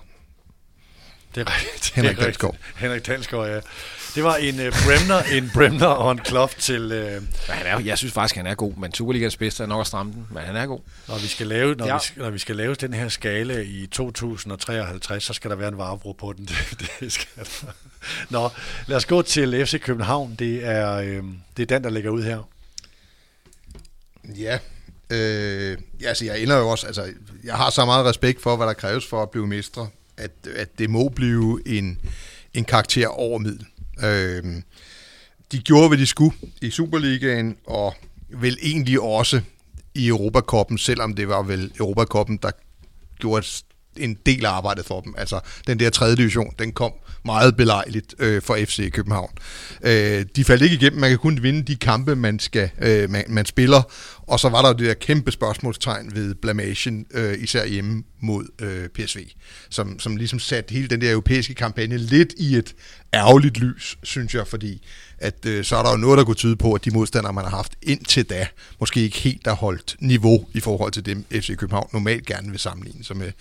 Det 1.37 1.47
er 1.49 1.55
rigtigt. 1.55 1.93
Henrik 1.95 2.15
det 2.15 2.21
er 2.21 2.25
Dalsgaard. 2.25 2.55
Henrik 2.75 3.07
Dalsgaard, 3.07 3.47
ja. 3.49 3.59
Det 4.15 4.23
var 4.23 4.35
en 4.35 4.55
uh, 4.55 4.65
Bremner, 4.85 5.21
en 5.37 5.51
Bremner 5.53 5.87
og 5.87 6.11
en 6.11 6.17
Klopp 6.17 6.51
til, 6.57 6.83
uh, 6.85 7.23
han 7.49 7.65
er, 7.65 7.79
jeg 7.79 7.97
synes 7.97 8.13
faktisk, 8.13 8.35
han 8.35 8.47
er 8.47 8.55
god, 8.55 8.73
men 8.75 8.93
Superligaens 8.93 9.37
bedste 9.37 9.63
er 9.63 9.67
nok 9.67 9.81
at 9.81 9.87
stramme 9.87 10.11
den, 10.13 10.27
men 10.31 10.43
han 10.43 10.55
er 10.55 10.65
god. 10.65 10.79
når 11.07 11.17
vi 11.17 11.27
skal 11.27 11.47
lave, 11.47 11.75
når, 11.75 11.85
Ja. 11.87 11.93
vi, 11.97 11.99
skal- 12.03 12.21
når 12.23 12.29
vi 12.29 12.39
skal 12.39 12.55
lave 12.55 12.75
den 12.75 12.93
her 12.93 13.09
skala 13.09 13.59
i 13.59 13.87
2053, 13.91 15.23
så 15.23 15.33
skal 15.33 15.49
der 15.49 15.55
være 15.57 15.67
en 15.67 15.77
varebro 15.77 16.11
på 16.11 16.33
den. 16.37 16.45
Det, 16.79 16.91
det 16.99 17.11
skal 17.11 17.27
der. 17.45 17.67
Nå, 18.29 18.49
lad 18.87 18.97
os 18.97 19.05
gå 19.05 19.21
til 19.21 19.65
FC 19.67 19.81
København. 19.81 20.35
Det 20.39 20.65
er, 20.65 20.93
øh, 20.95 21.23
det 21.57 21.63
er 21.63 21.75
den, 21.75 21.83
der 21.83 21.89
ligger 21.89 22.09
ud 22.09 22.23
her. 22.23 22.49
Ja, 24.37 24.59
øh, 25.09 25.77
ja, 26.01 26.07
altså 26.07 26.25
jeg 26.25 26.39
ender 26.39 26.57
jo 26.57 26.69
også, 26.69 26.87
altså 26.87 27.05
jeg 27.43 27.55
har 27.55 27.69
så 27.69 27.85
meget 27.85 28.05
respekt 28.05 28.41
for, 28.41 28.55
hvad 28.55 28.67
der 28.67 28.73
kræves 28.73 29.05
for 29.07 29.23
at 29.23 29.29
blive 29.29 29.47
mestre, 29.47 29.87
at, 30.17 30.31
at 30.55 30.79
det 30.79 30.89
må 30.89 31.09
blive 31.09 31.61
en, 31.65 32.01
en 32.53 32.65
karakter 32.65 33.07
over 33.07 33.39
middel. 33.39 33.65
Øh, 34.03 34.61
de 35.51 35.59
gjorde, 35.59 35.87
hvad 35.87 35.97
de 35.97 36.05
skulle 36.05 36.35
i 36.61 36.69
Superligaen, 36.69 37.57
og 37.65 37.95
vel 38.29 38.57
egentlig 38.61 39.01
også 39.01 39.41
i 39.95 40.07
Europakoppen, 40.07 40.77
selvom 40.77 41.13
det 41.13 41.27
var 41.27 41.43
vel 41.43 41.71
Europakoppen, 41.79 42.37
der 42.37 42.51
gjorde 43.19 43.45
en 43.97 44.17
del 44.25 44.45
af 44.45 44.49
arbejdet 44.49 44.85
for 44.85 45.01
dem. 45.01 45.15
Altså, 45.17 45.39
den 45.67 45.79
der 45.79 45.89
tredje 45.89 46.15
division, 46.15 46.53
den 46.59 46.71
kom 46.71 46.91
meget 47.27 47.57
belejligt 47.57 48.15
øh, 48.19 48.41
for 48.41 48.55
FC 48.55 48.91
København. 48.91 49.29
Øh, 49.81 50.25
de 50.35 50.43
faldt 50.43 50.63
ikke 50.63 50.75
igennem. 50.75 50.99
Man 50.99 51.09
kan 51.09 51.19
kun 51.19 51.43
vinde 51.43 51.61
de 51.63 51.75
kampe, 51.75 52.15
man, 52.15 52.39
skal, 52.39 52.69
øh, 52.81 53.09
man, 53.09 53.23
man 53.27 53.45
spiller. 53.45 53.81
Og 54.27 54.39
så 54.39 54.49
var 54.49 54.61
der 54.61 54.69
jo 54.69 54.73
det 54.73 54.87
der 54.87 54.93
kæmpe 54.93 55.31
spørgsmålstegn 55.31 56.15
ved 56.15 56.35
blamagen, 56.35 57.05
øh, 57.11 57.43
især 57.43 57.65
hjemme 57.65 58.03
mod 58.21 58.45
øh, 58.61 58.89
PSV, 58.89 59.19
som, 59.69 59.99
som 59.99 60.15
ligesom 60.15 60.39
satte 60.39 60.73
hele 60.73 60.87
den 60.87 61.01
der 61.01 61.11
europæiske 61.11 61.53
kampagne 61.53 61.97
lidt 61.97 62.33
i 62.37 62.55
et 62.55 62.75
ærgerligt 63.13 63.57
lys, 63.57 63.97
synes 64.03 64.35
jeg, 64.35 64.47
fordi 64.47 64.81
at 65.17 65.45
øh, 65.45 65.63
så 65.63 65.75
er 65.75 65.83
der 65.83 65.91
jo 65.91 65.97
noget, 65.97 66.17
der 66.17 66.23
kunne 66.23 66.35
tyde 66.35 66.55
på, 66.55 66.73
at 66.73 66.85
de 66.85 66.91
modstandere, 66.91 67.33
man 67.33 67.43
har 67.43 67.55
haft 67.55 67.75
indtil 67.81 68.29
da, 68.29 68.47
måske 68.79 69.01
ikke 69.01 69.17
helt 69.17 69.47
har 69.47 69.55
holdt 69.55 69.95
niveau 69.99 70.47
i 70.53 70.59
forhold 70.59 70.91
til 70.91 71.05
dem, 71.05 71.25
FC 71.31 71.57
København 71.57 71.89
normalt 71.93 72.25
gerne 72.25 72.49
vil 72.51 72.59
sammenligne 72.59 73.03
sig 73.03 73.17
med. 73.17 73.31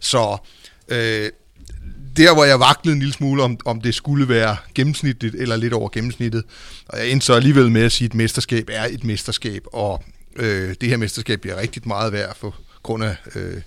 Så 0.00 0.36
øh, 0.88 1.30
der, 2.16 2.34
hvor 2.34 2.44
jeg 2.44 2.60
vaklede 2.60 2.92
en 2.92 2.98
lille 2.98 3.14
smule, 3.14 3.42
om, 3.42 3.58
om 3.64 3.80
det 3.80 3.94
skulle 3.94 4.28
være 4.28 4.56
gennemsnitligt 4.74 5.34
eller 5.34 5.56
lidt 5.56 5.72
over 5.72 5.88
gennemsnittet, 5.88 6.44
og 6.88 6.98
jeg 6.98 7.10
endte 7.10 7.26
så 7.26 7.34
alligevel 7.34 7.70
med 7.70 7.82
at 7.82 7.92
sige, 7.92 8.06
at 8.06 8.10
et 8.10 8.14
mesterskab 8.14 8.68
er 8.72 8.84
et 8.90 9.04
mesterskab, 9.04 9.62
og 9.72 10.04
øh, 10.36 10.74
det 10.80 10.88
her 10.88 10.96
mesterskab 10.96 11.40
bliver 11.40 11.56
rigtig 11.56 11.82
meget 11.86 12.12
værd 12.12 12.36
for 12.36 12.54
grund 12.82 13.04
af 13.04 13.16
øh, 13.34 13.60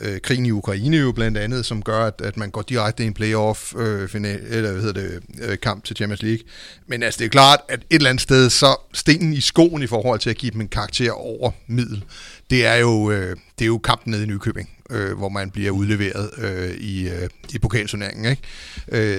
øh, 0.00 0.20
krigen 0.20 0.46
i 0.46 0.50
Ukraine 0.50 0.96
jo 0.96 1.12
blandt 1.12 1.38
andet, 1.38 1.66
som 1.66 1.82
gør, 1.82 2.06
at, 2.06 2.20
at 2.20 2.36
man 2.36 2.50
går 2.50 2.62
direkte 2.62 3.04
i 3.04 3.06
en 3.06 3.14
playoff 3.14 3.74
øh, 3.76 4.08
final, 4.08 4.40
eller 4.50 4.72
hvad 4.72 4.82
hedder 4.82 5.00
det, 5.02 5.22
øh, 5.42 5.58
kamp 5.58 5.84
til 5.84 5.96
Champions 5.96 6.22
League. 6.22 6.44
Men 6.86 7.02
altså, 7.02 7.18
det 7.18 7.24
er 7.24 7.28
klart, 7.28 7.60
at 7.68 7.78
et 7.78 7.84
eller 7.90 8.10
andet 8.10 8.22
sted, 8.22 8.50
så 8.50 8.76
stenen 8.92 9.32
i 9.32 9.40
skoen 9.40 9.82
i 9.82 9.86
forhold 9.86 10.20
til 10.20 10.30
at 10.30 10.36
give 10.36 10.52
dem 10.52 10.60
en 10.60 10.68
karakter 10.68 11.12
over 11.12 11.50
middel, 11.66 12.04
det 12.50 12.66
er 12.66 12.74
jo, 12.74 13.10
øh, 13.10 13.36
det 13.58 13.64
er 13.64 13.66
jo 13.66 13.78
kampen 13.78 14.10
nede 14.10 14.22
i 14.22 14.26
Nykøbing, 14.26 14.70
øh, 14.90 15.18
hvor 15.18 15.28
man 15.28 15.50
bliver 15.50 15.70
udleveret 15.70 16.30
øh, 16.38 16.70
i, 16.70 17.08
øh, 17.08 17.28
i 17.54 17.58
pokalturneringen. 17.58 18.30
Ikke? 18.30 18.42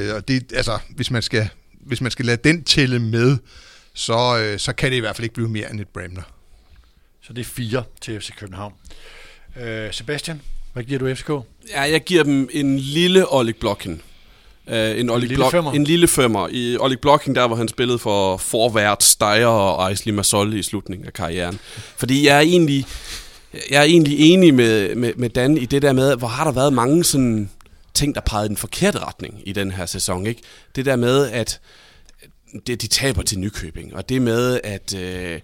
Øh, 0.10 0.16
og 0.16 0.28
det, 0.28 0.54
altså, 0.54 0.80
hvis 0.90 1.12
man 1.12 1.22
skal, 1.22 1.50
hvis 1.82 2.02
man 2.02 2.12
skal 2.12 2.26
lade 2.26 2.50
den 2.50 2.64
tælle 2.64 3.00
med, 3.00 3.38
så, 3.94 4.38
øh, 4.38 4.60
så 4.60 4.74
kan 4.74 4.92
det 4.92 4.98
i 4.98 5.00
hvert 5.00 5.16
fald 5.16 5.24
ikke 5.24 5.34
blive 5.34 5.50
mere 5.50 5.72
end 5.72 5.80
et 5.80 5.88
Bremner. 5.88 6.22
Så 7.22 7.34
det 7.34 7.42
er 7.42 7.46
fire 7.46 7.84
til 8.02 8.22
FC 8.22 8.30
København. 8.40 8.74
Øh, 9.62 9.94
Sebastian, 9.94 10.42
hvad 10.74 10.84
giver 10.84 11.00
du 11.00 11.16
FCK? 11.16 11.30
Ja, 11.70 11.82
jeg 11.82 12.04
giver 12.04 12.24
dem 12.24 12.50
en 12.52 12.80
lille 12.80 13.34
Oleg 13.34 13.56
Blokken. 13.56 14.02
Uh, 14.68 14.74
en, 14.74 15.10
Oleg 15.10 15.20
lille 15.20 15.36
Blok, 15.36 15.52
femmer? 15.52 15.72
en 15.72 15.84
lille 15.84 16.08
femmer. 16.08 16.48
I 16.52 16.78
Oleg 16.80 17.00
Blocking, 17.00 17.36
der 17.36 17.48
hvor 17.48 17.56
han 17.56 17.68
spillede 17.68 18.00
for 18.00 18.38
Forvært, 18.38 19.04
Steyer 19.04 19.48
og 19.48 19.90
Aisley 19.90 20.14
Masol 20.14 20.54
i 20.54 20.64
slutningen 20.64 21.08
af 21.08 21.14
karrieren. 21.14 21.60
Fordi 21.98 22.28
jeg 22.28 22.38
er 22.38 22.42
egentlig, 22.42 22.86
jeg 23.72 23.80
er 23.80 23.84
egentlig 23.84 24.20
enig 24.20 24.54
med, 24.54 24.96
med, 24.96 25.14
med 25.16 25.30
Dan 25.30 25.58
i 25.58 25.66
det 25.66 25.82
der 25.82 25.94
med, 25.94 26.16
hvor 26.16 26.28
har 26.28 26.44
der 26.44 26.52
været 26.52 26.74
mange 26.74 27.04
sådan 27.04 27.50
ting, 27.94 28.16
der 28.16 28.22
pegede 28.22 28.48
den 28.48 28.58
forkerte 28.58 29.00
retning 29.00 29.42
i 29.46 29.54
den 29.54 29.72
her 29.72 29.86
sæson. 29.86 30.28
Ikke? 30.28 30.42
Det 30.76 30.86
der 30.86 30.96
med, 30.96 31.30
at 31.32 31.60
det, 32.68 32.82
de 32.82 32.88
taber 32.88 33.22
til 33.22 33.40
Nykøbing, 33.40 33.96
og 33.96 34.10
det 34.10 34.22
med, 34.22 34.60
at, 34.64 34.96
øh, 34.96 35.32
at 35.34 35.42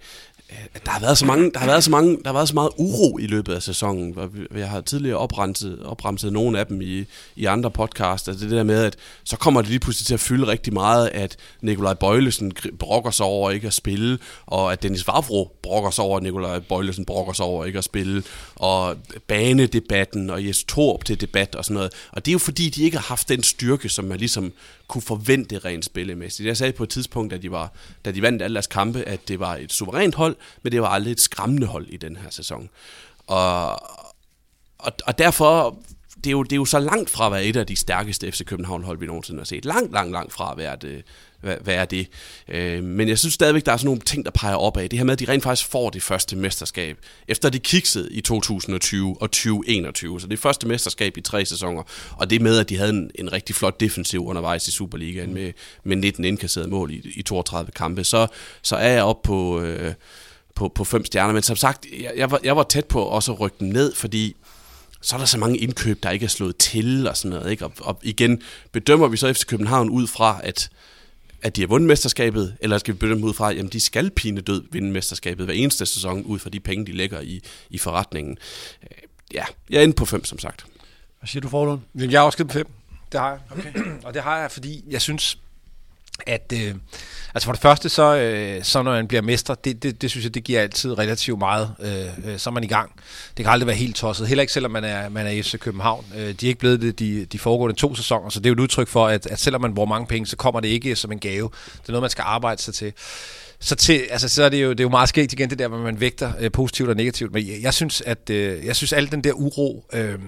Øh, 0.54 0.82
der 0.86 0.92
har 0.92 1.00
været 1.00 1.18
så 1.18 1.26
mange, 1.26 1.52
der 1.52 1.60
har 1.60 1.66
været 1.66 1.84
så 1.84 1.92
mange, 1.92 2.18
der 2.18 2.30
har 2.30 2.34
været 2.34 2.48
så 2.48 2.54
meget 2.54 2.70
uro 2.78 3.18
i 3.18 3.28
løbet 3.28 3.54
af 3.54 3.64
sæsonen. 3.64 4.14
hvor 4.14 4.30
Jeg 4.58 4.70
har 4.70 4.82
tidligere 4.82 5.18
opremset, 5.18 5.84
opremset 5.86 6.34
nogle 6.34 6.60
af 6.60 6.68
dem 6.68 6.82
i, 6.82 7.06
i 7.36 7.46
andre 7.46 7.72
podcasts. 7.72 8.28
Altså 8.28 8.46
det 8.46 8.52
der 8.52 8.64
med, 8.64 8.84
at 8.84 8.96
så 9.24 9.38
kommer 9.38 9.62
det 9.62 9.70
lige 9.70 9.80
pludselig 9.80 10.06
til 10.06 10.14
at 10.14 10.20
fylde 10.20 10.48
rigtig 10.48 10.74
meget, 10.74 11.08
at 11.08 11.38
Nikolaj 11.62 11.94
Bøjlesen 11.94 12.52
brokker 12.80 13.12
sig 13.12 13.26
over 13.26 13.52
ikke 13.52 13.68
at 13.68 13.74
spille, 13.74 14.18
og 14.46 14.72
at 14.72 14.84
Dennis 14.84 15.08
Vavro 15.08 15.60
brokker 15.64 15.90
sig 15.90 16.04
over, 16.04 16.18
at 16.18 16.24
Nikolaj 16.24 16.60
Bøjlesen 16.60 17.06
brokker 17.06 17.34
sig 17.34 17.46
over 17.46 17.66
ikke 17.66 17.78
at 17.78 17.84
spille, 17.84 18.24
og 18.56 18.96
banedebatten 19.28 20.30
og 20.30 20.46
Jes 20.46 20.64
Torp 20.64 21.06
til 21.06 21.22
debat 21.22 21.56
og 21.56 21.66
sådan 21.66 21.76
noget. 21.76 21.94
Og 22.12 22.26
det 22.26 22.32
er 22.32 22.34
jo 22.34 22.40
fordi, 22.40 22.70
de 22.70 22.84
ikke 22.84 22.98
har 22.98 23.06
haft 23.06 23.30
den 23.30 23.44
styrke, 23.44 23.90
som 23.90 24.06
man 24.06 24.18
ligesom 24.18 24.54
kunne 24.94 25.02
forvente 25.02 25.58
rent 25.58 25.86
spillemæssigt. 25.86 26.48
Jeg 26.48 26.58
sagde 26.58 26.74
på 26.74 26.84
et 26.84 26.90
tidspunkt, 26.90 27.32
da 27.32 27.38
de, 27.38 27.52
var, 27.52 27.74
da 28.06 28.12
de 28.12 28.22
vandt 28.22 28.42
alle 28.42 28.56
deres 28.56 28.68
kampe, 28.68 29.04
at 29.04 29.28
det 29.28 29.40
var 29.40 29.56
et 29.56 29.74
suverænt 29.74 30.16
hold, 30.16 30.36
men 30.64 30.72
det 30.72 30.82
var 30.82 30.88
aldrig 30.88 31.12
et 31.12 31.22
skræmmende 31.22 31.68
hold 31.68 31.88
i 31.88 31.98
den 31.98 32.16
her 32.16 32.30
sæson. 32.30 32.70
Og, 33.28 33.72
og, 34.78 34.92
og 35.06 35.18
derfor, 35.18 35.78
det 36.16 36.28
er, 36.28 36.32
jo, 36.32 36.44
det 36.44 36.52
er 36.52 36.56
jo 36.56 36.66
så 36.66 36.80
langt 36.80 37.10
fra 37.10 37.26
at 37.26 37.32
være 37.32 37.46
et 37.46 37.56
af 37.56 37.68
de 37.68 37.76
stærkeste 37.76 38.32
FC 38.32 38.46
København-hold, 38.46 39.00
vi 39.00 39.06
nogensinde 39.06 39.40
har 39.40 39.46
set. 39.46 39.66
Langt, 39.66 39.92
langt, 39.92 40.12
langt 40.12 40.34
fra 40.34 40.52
at 40.52 40.58
være 40.58 40.76
det. 40.82 41.04
Hvad, 41.44 41.58
hvad 41.62 41.76
er 41.76 41.86
det? 41.86 42.08
Øh, 42.48 42.84
men 42.84 43.10
jeg 43.10 43.20
synes 43.20 43.34
stadigvæk, 43.34 43.66
der 43.66 43.72
er 43.72 43.78
sådan 43.78 43.86
nogle 43.86 44.02
ting, 44.02 44.26
der 44.26 44.32
peger 44.32 44.56
opad. 44.56 44.90
Det 44.90 45.00
her 45.00 45.06
med, 45.06 45.14
at 45.14 45.20
de 45.20 45.26
rent 45.28 45.44
faktisk 45.44 45.70
får 45.70 45.90
det 45.90 46.04
første 46.04 46.36
mesterskab, 46.36 46.98
efter 47.28 47.50
de 47.50 47.60
kiksede 47.60 48.12
i 48.12 48.22
2020 48.22 49.18
og 49.22 49.32
2021. 49.32 50.22
Så 50.22 50.28
det 50.28 50.34
er 50.34 50.42
første 50.42 50.68
mesterskab 50.68 51.18
i 51.18 51.22
tre 51.22 51.46
sæsoner. 51.46 51.84
Og 52.12 52.30
det 52.30 52.42
med, 52.42 52.60
at 52.60 52.70
de 52.70 52.78
havde 52.78 52.90
en, 52.90 53.12
en 53.16 53.34
rigtig 53.34 53.56
flot 53.56 53.80
defensiv 53.80 54.28
undervejs 54.28 54.68
i 54.68 54.72
Superligaen 54.72 55.34
med, 55.34 55.52
med 55.84 55.96
19 55.96 56.26
indkasserede 56.26 56.70
mål 56.70 56.92
i, 56.92 57.12
i 57.16 57.22
32 57.22 57.72
kampe. 57.72 58.04
Så, 58.04 58.28
så 58.62 58.76
er 58.76 58.90
jeg 58.90 59.04
oppe 59.04 59.28
på... 59.28 59.62
Øh, 59.62 59.94
på, 60.56 60.70
på 60.76 60.84
fem 60.84 61.06
stjerner, 61.06 61.34
men 61.34 61.44
som 61.44 61.56
sagt, 61.56 61.86
jeg, 62.02 62.12
jeg, 62.18 62.32
var, 62.32 62.40
jeg 62.44 62.58
var 62.58 62.64
tæt 62.64 62.86
på 62.86 63.02
også 63.02 63.32
at 63.32 63.40
rykke 63.40 63.58
dem 63.60 63.68
ned, 63.68 63.96
fordi 63.96 64.36
så 65.04 65.16
er 65.16 65.20
der 65.20 65.26
så 65.26 65.38
mange 65.38 65.58
indkøb, 65.58 66.04
der 66.04 66.10
ikke 66.10 66.24
er 66.24 66.30
slået 66.30 66.58
til 66.58 67.08
og 67.08 67.18
sådan 67.18 67.38
noget. 67.38 67.52
Ikke? 67.52 67.66
Og, 67.66 67.72
og 67.82 68.00
igen, 68.04 68.42
bedømmer 68.72 69.08
vi 69.08 69.18
så 69.18 69.28
efter 69.28 69.46
København 69.46 69.90
ud 69.90 70.08
fra, 70.08 70.40
at, 70.44 70.70
at 71.44 71.56
de 71.56 71.62
har 71.62 71.68
vundet 71.68 71.88
mesterskabet, 71.88 72.58
eller 72.60 72.78
skal 72.78 72.94
vi 72.94 72.98
bedømme 72.98 73.22
dem 73.22 73.30
ud 73.30 73.34
fra, 73.34 73.54
at 73.54 73.74
de 73.74 73.80
skal 73.80 74.12
pine 74.12 74.42
død 74.42 74.64
vinde 74.72 74.92
mesterskabet 74.92 75.46
hver 75.46 75.54
eneste 75.54 75.86
sæson, 75.86 76.24
ud 76.24 76.40
fra 76.40 76.50
de 76.50 76.60
penge, 76.60 76.86
de 76.86 76.92
lægger 76.92 77.22
i, 77.22 77.42
i 77.70 77.78
forretningen. 77.78 78.38
Øh, 78.84 78.90
Ja, 79.34 79.44
jeg 79.70 79.78
er 79.78 79.82
inde 79.82 79.94
på 79.94 80.06
fem, 80.06 80.26
som 80.26 80.40
sagt. 80.40 80.66
Hvad 81.20 81.28
siger 81.28 81.42
du, 81.42 81.50
Forlund? 81.50 81.80
Jeg 81.96 82.20
har 82.20 82.26
også 82.26 82.38
givet 82.38 82.54
dem 82.54 82.60
fem. 82.60 82.68
Det 83.12 83.20
har 83.20 83.30
jeg. 83.30 83.40
Okay. 83.52 83.74
og 84.06 84.14
det 84.14 84.22
har 84.22 84.40
jeg, 84.40 84.52
fordi 84.52 84.84
jeg 84.90 85.02
synes, 85.02 85.40
at 86.28 86.54
øh, 86.54 86.76
altså 87.34 87.46
for 87.46 87.52
det 87.52 87.62
første, 87.62 87.90
så, 87.90 88.16
øh, 88.16 88.64
så 88.64 88.82
når 88.82 88.92
man 88.92 89.08
bliver 89.08 89.22
mester, 89.22 89.56
det, 89.56 89.84
det, 89.84 90.02
det 90.02 90.10
synes 90.10 90.24
jeg, 90.24 90.34
det 90.34 90.44
giver 90.44 90.62
altid 90.62 90.98
relativt 90.98 91.40
meget. 91.40 91.76
Øh, 91.80 92.32
øh, 92.32 92.40
så 92.40 92.50
er 92.50 92.52
man 92.52 92.64
i 92.64 92.68
gang. 92.68 92.92
Det 93.38 93.46
kan 93.46 93.54
aldrig 93.54 93.68
være 93.68 93.76
helt 93.76 93.96
tosset. 93.96 94.28
Heller 94.28 94.42
ikke 94.42 94.54
selvom 94.54 94.72
man 94.72 94.84
er, 94.84 95.10
man 95.10 95.28
er 95.28 95.44
FC 95.44 95.60
København. 95.60 96.06
Øh, 96.16 96.22
de 96.22 96.46
er 96.46 96.48
ikke 96.48 96.60
blevet 96.60 96.82
det 96.82 97.00
de, 97.00 97.26
de 97.26 97.40
foregående 97.40 97.76
to 97.76 97.96
sæsoner, 97.96 98.30
så 98.30 98.40
det 98.40 98.46
er 98.46 98.50
jo 98.50 98.54
et 98.54 98.60
udtryk 98.60 98.88
for, 98.88 99.08
at, 99.08 99.26
at 99.26 99.40
selvom 99.40 99.62
man 99.62 99.74
bruger 99.74 99.90
mange 99.90 100.08
penge, 100.08 100.26
så 100.26 100.36
kommer 100.36 100.60
det 100.60 100.68
ikke 100.68 100.96
som 100.96 101.12
en 101.12 101.20
gave. 101.20 101.50
Det 101.82 101.88
er 101.88 101.92
noget, 101.92 102.02
man 102.02 102.10
skal 102.10 102.24
arbejde 102.28 102.62
sig 102.62 102.74
til. 102.74 102.94
Så, 103.60 103.76
til, 103.76 104.08
altså, 104.10 104.30
så 104.30 104.44
er 104.44 104.50
det 104.50 104.64
jo, 104.64 104.70
det 104.70 104.80
er 104.80 104.84
jo 104.84 104.90
meget 104.90 105.10
skægt 105.10 105.34
igen, 105.34 105.50
det 105.50 105.60
der, 105.60 105.68
hvor 105.68 105.78
man 105.78 106.00
vægter 106.00 106.32
øh, 106.40 106.52
positivt 106.52 106.90
og 106.90 106.96
negativt. 106.96 107.34
Men 107.34 107.48
jeg, 107.48 107.62
jeg 107.62 107.74
synes, 107.74 108.02
at 108.02 108.30
øh, 108.30 108.66
jeg 108.66 108.76
synes, 108.76 108.94
al 108.94 109.12
den 109.12 109.24
der 109.24 109.34
uro, 109.34 109.86
øh, 109.94 110.20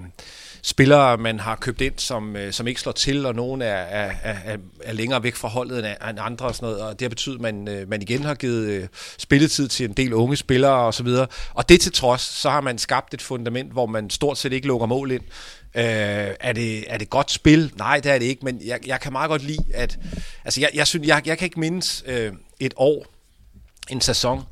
spillere, 0.65 1.17
man 1.17 1.39
har 1.39 1.55
købt 1.55 1.81
ind, 1.81 1.93
som, 1.97 2.35
øh, 2.35 2.53
som 2.53 2.67
ikke 2.67 2.81
slår 2.81 2.91
til, 2.91 3.25
og 3.25 3.35
nogen 3.35 3.61
er, 3.61 3.67
er, 3.67 4.11
er, 4.23 4.57
er 4.83 4.93
længere 4.93 5.23
væk 5.23 5.35
fra 5.35 5.47
holdet 5.47 5.79
end, 5.79 6.19
andre 6.19 6.45
og 6.45 6.55
sådan 6.55 6.69
noget, 6.69 6.81
og 6.81 6.99
det 6.99 7.01
har 7.01 7.09
betydet, 7.09 7.35
at 7.35 7.41
man, 7.41 7.67
øh, 7.67 7.89
man 7.89 8.01
igen 8.01 8.23
har 8.23 8.35
givet 8.35 8.67
øh, 8.67 8.87
spilletid 9.17 9.67
til 9.67 9.85
en 9.85 9.93
del 9.93 10.13
unge 10.13 10.35
spillere 10.35 10.73
og 10.73 10.93
så 10.93 11.03
videre. 11.03 11.27
Og 11.53 11.69
det 11.69 11.81
til 11.81 11.91
trods, 11.91 12.21
så 12.21 12.49
har 12.49 12.61
man 12.61 12.77
skabt 12.77 13.13
et 13.13 13.21
fundament, 13.21 13.71
hvor 13.71 13.85
man 13.85 14.09
stort 14.09 14.37
set 14.37 14.53
ikke 14.53 14.67
lukker 14.67 14.87
mål 14.87 15.11
ind. 15.11 15.23
Øh, 15.75 15.83
er, 16.39 16.53
det, 16.53 16.93
er 16.93 16.97
det 16.97 17.09
godt 17.09 17.31
spil? 17.31 17.71
Nej, 17.75 17.99
det 17.99 18.11
er 18.11 18.19
det 18.19 18.25
ikke, 18.25 18.45
men 18.45 18.61
jeg, 18.65 18.87
jeg 18.87 18.99
kan 18.99 19.11
meget 19.11 19.29
godt 19.29 19.43
lide, 19.43 19.65
at 19.73 19.99
altså 20.45 20.61
jeg, 20.61 20.69
jeg, 20.73 20.87
synes, 20.87 21.07
jeg, 21.07 21.21
jeg 21.25 21.37
kan 21.37 21.45
ikke 21.45 21.59
mindes 21.59 22.03
øh, 22.07 22.33
et 22.59 22.73
år, 22.77 23.05
en 23.89 24.01
sæson, 24.01 24.37
øh, 24.39 24.43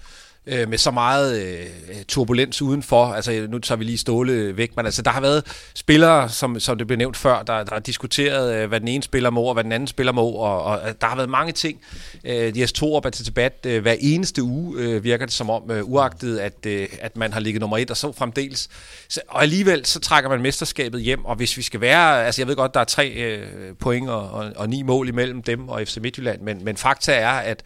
Øh, 0.48 0.70
med 0.70 0.78
så 0.78 0.92
meget 0.92 1.42
øh, 1.42 1.66
turbulens 2.08 2.62
udenfor. 2.62 3.06
Altså, 3.06 3.48
nu 3.50 3.60
tager 3.60 3.78
vi 3.78 3.84
lige 3.84 3.98
Ståle 3.98 4.58
væk, 4.58 4.76
men 4.76 4.86
altså, 4.86 5.02
der 5.02 5.12
har 5.12 5.22
været 5.22 5.44
spillere, 5.74 6.30
som, 6.30 6.60
som 6.60 6.78
det 6.78 6.88
blev 6.88 6.98
nævnt 6.98 7.18
før, 7.18 7.44
der, 7.44 7.64
der 7.64 7.74
har 7.74 7.80
diskuteret, 7.80 8.56
øh, 8.56 8.68
hvad 8.68 8.80
den 8.80 8.88
ene 8.88 9.04
spiller 9.04 9.30
må, 9.30 9.44
og 9.44 9.54
hvad 9.54 9.64
den 9.64 9.72
anden 9.72 9.88
spiller 9.88 10.12
må, 10.12 10.30
og, 10.30 10.64
og 10.64 10.80
øh, 10.88 10.94
der 11.02 11.08
har 11.08 11.16
været 11.16 11.30
mange 11.30 11.52
ting. 11.52 11.80
Øh, 12.24 12.60
Jes 12.60 12.74
Torup 12.74 13.06
er 13.06 13.10
til 13.10 13.26
debat 13.26 13.66
øh, 13.66 13.82
hver 13.82 13.96
eneste 14.00 14.44
uge, 14.44 14.80
øh, 14.80 15.04
virker 15.04 15.26
det 15.26 15.34
som 15.34 15.50
om, 15.50 15.72
øh, 15.72 15.90
uagtet 15.90 16.38
at, 16.38 16.66
øh, 16.66 16.88
at 17.02 17.18
man 17.18 17.34
har 17.34 17.40
ligget 17.40 17.62
nummer 17.62 17.78
et, 17.78 17.92
og 17.92 17.98
så 17.98 18.12
fremdeles. 18.12 18.70
Så, 19.08 19.22
og 19.28 19.42
alligevel, 19.42 19.86
så 19.86 20.00
trækker 20.00 20.30
man 20.30 20.42
mesterskabet 20.42 21.02
hjem, 21.02 21.26
og 21.26 21.36
hvis 21.36 21.58
vi 21.58 21.62
skal 21.62 21.82
være, 21.82 22.26
altså 22.26 22.42
jeg 22.42 22.48
ved 22.48 22.56
godt, 22.56 22.74
der 22.74 22.80
er 22.80 22.86
tre 22.86 23.10
øh, 23.10 23.48
point 23.80 24.10
og, 24.10 24.30
og, 24.32 24.52
og 24.56 24.70
ni 24.70 24.82
mål 24.82 25.08
imellem 25.08 25.44
dem 25.44 25.70
og 25.70 25.82
FC 25.88 25.98
Midtjylland, 25.98 26.42
men, 26.42 26.64
men 26.64 26.78
fakta 26.78 27.14
er, 27.14 27.30
at, 27.30 27.64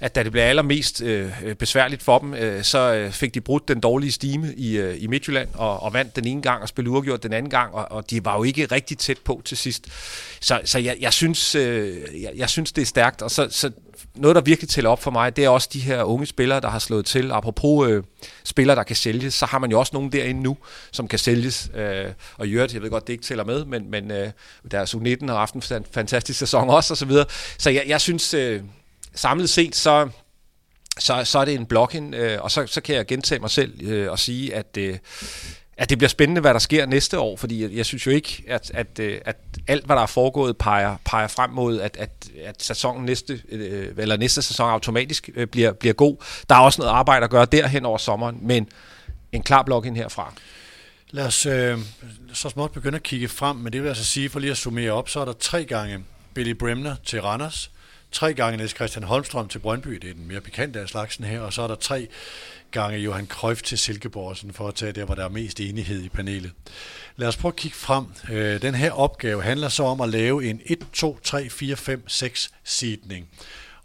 at 0.00 0.14
da 0.14 0.22
det 0.22 0.32
blev 0.32 0.42
allermest 0.42 1.02
øh, 1.02 1.54
besværligt 1.58 2.02
for 2.02 2.11
dem, 2.18 2.34
øh, 2.34 2.64
så 2.64 2.94
øh, 2.94 3.10
fik 3.12 3.34
de 3.34 3.40
brudt 3.40 3.68
den 3.68 3.80
dårlige 3.80 4.12
stime 4.12 4.54
i, 4.56 4.78
øh, 4.78 5.02
i 5.02 5.06
Midtjylland, 5.06 5.48
og, 5.54 5.82
og 5.82 5.92
vandt 5.92 6.16
den 6.16 6.26
ene 6.26 6.42
gang 6.42 6.62
og 6.62 6.68
spillede 6.68 6.92
uafgjort 6.92 7.22
den 7.22 7.32
anden 7.32 7.50
gang, 7.50 7.74
og, 7.74 7.92
og 7.92 8.10
de 8.10 8.24
var 8.24 8.36
jo 8.36 8.42
ikke 8.42 8.66
rigtig 8.66 8.98
tæt 8.98 9.18
på 9.18 9.42
til 9.44 9.56
sidst. 9.56 9.86
Så, 10.40 10.60
så 10.64 10.78
jeg, 10.78 10.96
jeg, 11.00 11.12
synes, 11.12 11.54
øh, 11.54 11.96
jeg, 12.22 12.32
jeg 12.36 12.50
synes, 12.50 12.72
det 12.72 12.82
er 12.82 12.86
stærkt, 12.86 13.22
og 13.22 13.30
så, 13.30 13.48
så 13.50 13.70
noget, 14.14 14.34
der 14.34 14.40
virkelig 14.40 14.68
tæller 14.68 14.90
op 14.90 15.02
for 15.02 15.10
mig, 15.10 15.36
det 15.36 15.44
er 15.44 15.48
også 15.48 15.68
de 15.72 15.80
her 15.80 16.02
unge 16.02 16.26
spillere, 16.26 16.60
der 16.60 16.68
har 16.68 16.78
slået 16.78 17.06
til. 17.06 17.32
Apropos 17.32 17.88
øh, 17.88 18.02
spillere, 18.44 18.76
der 18.76 18.82
kan 18.82 18.96
sælges, 18.96 19.34
så 19.34 19.46
har 19.46 19.58
man 19.58 19.70
jo 19.70 19.78
også 19.78 19.90
nogen 19.94 20.12
derinde 20.12 20.42
nu, 20.42 20.56
som 20.92 21.08
kan 21.08 21.18
sælges. 21.18 21.70
Øh, 21.74 22.06
og 22.36 22.46
i 22.46 22.50
øvrigt, 22.50 22.74
jeg 22.74 22.82
ved 22.82 22.90
godt, 22.90 23.06
det 23.06 23.12
ikke 23.12 23.24
tæller 23.24 23.44
med, 23.44 23.64
men, 23.64 23.90
men 23.90 24.10
øh, 24.10 24.30
deres 24.70 24.94
U19 24.94 25.26
har 25.26 25.36
haft 25.36 25.54
en 25.54 25.62
fantastisk 25.92 26.38
sæson 26.38 26.70
også, 26.70 26.92
og 26.92 26.98
så 26.98 27.06
videre. 27.06 27.24
Så 27.58 27.70
jeg, 27.70 27.84
jeg 27.86 28.00
synes, 28.00 28.34
øh, 28.34 28.62
samlet 29.14 29.50
set, 29.50 29.76
så, 29.76 30.08
så, 30.98 31.24
så 31.24 31.38
er 31.38 31.44
det 31.44 31.54
en 31.54 31.66
blocking, 31.66 32.14
øh, 32.14 32.42
og 32.42 32.50
så, 32.50 32.66
så 32.66 32.80
kan 32.80 32.94
jeg 32.94 33.06
gentage 33.06 33.38
mig 33.38 33.50
selv 33.50 33.82
øh, 33.82 34.10
og 34.10 34.18
sige, 34.18 34.54
at, 34.54 34.76
øh, 34.78 34.98
at 35.76 35.90
det 35.90 35.98
bliver 35.98 36.08
spændende, 36.08 36.40
hvad 36.40 36.54
der 36.54 36.60
sker 36.60 36.86
næste 36.86 37.18
år, 37.18 37.36
fordi 37.36 37.62
jeg, 37.62 37.72
jeg 37.72 37.86
synes 37.86 38.06
jo 38.06 38.10
ikke, 38.10 38.44
at, 38.48 38.70
at, 38.74 38.98
øh, 38.98 39.20
at 39.24 39.36
alt, 39.68 39.86
hvad 39.86 39.96
der 39.96 40.02
er 40.02 40.06
foregået, 40.06 40.56
peger, 40.56 40.96
peger 41.04 41.28
frem 41.28 41.50
mod, 41.50 41.80
at, 41.80 41.96
at, 41.96 42.10
at 42.44 42.62
sæsonen 42.62 43.04
næste, 43.04 43.42
øh, 43.48 43.94
eller 43.98 44.16
næste 44.16 44.42
sæson 44.42 44.70
automatisk 44.70 45.30
øh, 45.34 45.46
bliver, 45.46 45.72
bliver 45.72 45.92
god. 45.92 46.16
Der 46.48 46.54
er 46.54 46.60
også 46.60 46.80
noget 46.80 46.92
arbejde 46.92 47.24
at 47.24 47.30
gøre 47.30 47.44
derhen 47.44 47.84
over 47.84 47.98
sommeren, 47.98 48.38
men 48.42 48.68
en 49.32 49.42
klar 49.42 49.62
blocking 49.62 49.96
herfra. 49.96 50.34
Lad 51.10 51.26
os 51.26 51.46
øh, 51.46 51.78
så 52.32 52.48
småt 52.48 52.72
begynde 52.72 52.96
at 52.96 53.02
kigge 53.02 53.28
frem, 53.28 53.56
men 53.56 53.72
det 53.72 53.82
vil 53.82 53.88
altså 53.88 54.04
sige, 54.04 54.30
for 54.30 54.40
lige 54.40 54.50
at 54.50 54.56
summere 54.56 54.92
op, 54.92 55.08
så 55.08 55.20
er 55.20 55.24
der 55.24 55.32
tre 55.32 55.64
gange 55.64 56.04
Billy 56.34 56.54
Bremner 56.54 56.96
til 57.04 57.22
Randers, 57.22 57.70
tre 58.12 58.34
gange 58.34 58.56
Niels 58.56 58.74
Christian 58.74 59.02
Holmstrøm 59.02 59.48
til 59.48 59.58
Brøndby, 59.58 59.90
det 59.90 60.10
er 60.10 60.14
den 60.14 60.28
mere 60.28 60.40
pikante 60.40 60.80
af 60.80 60.88
slagsen 60.88 61.24
her, 61.24 61.40
og 61.40 61.52
så 61.52 61.62
er 61.62 61.66
der 61.66 61.74
tre 61.74 62.08
gange 62.70 62.98
Johan 62.98 63.26
Krøft 63.26 63.64
til 63.64 63.78
Silkeborg, 63.78 64.36
sådan 64.36 64.52
for 64.52 64.68
at 64.68 64.74
tage 64.74 64.92
der, 64.92 65.04
hvor 65.04 65.14
der 65.14 65.24
er 65.24 65.28
mest 65.28 65.60
enighed 65.60 66.02
i 66.02 66.08
panelet. 66.08 66.52
Lad 67.16 67.28
os 67.28 67.36
prøve 67.36 67.52
at 67.52 67.56
kigge 67.56 67.76
frem. 67.76 68.04
Øh, 68.30 68.62
den 68.62 68.74
her 68.74 68.90
opgave 68.90 69.42
handler 69.42 69.68
så 69.68 69.82
om 69.82 70.00
at 70.00 70.08
lave 70.08 70.44
en 70.44 70.60
1, 70.66 70.86
2, 70.92 71.18
3, 71.24 71.50
4, 71.50 71.76
5, 71.76 72.08
6 72.08 72.50
sidning 72.64 73.28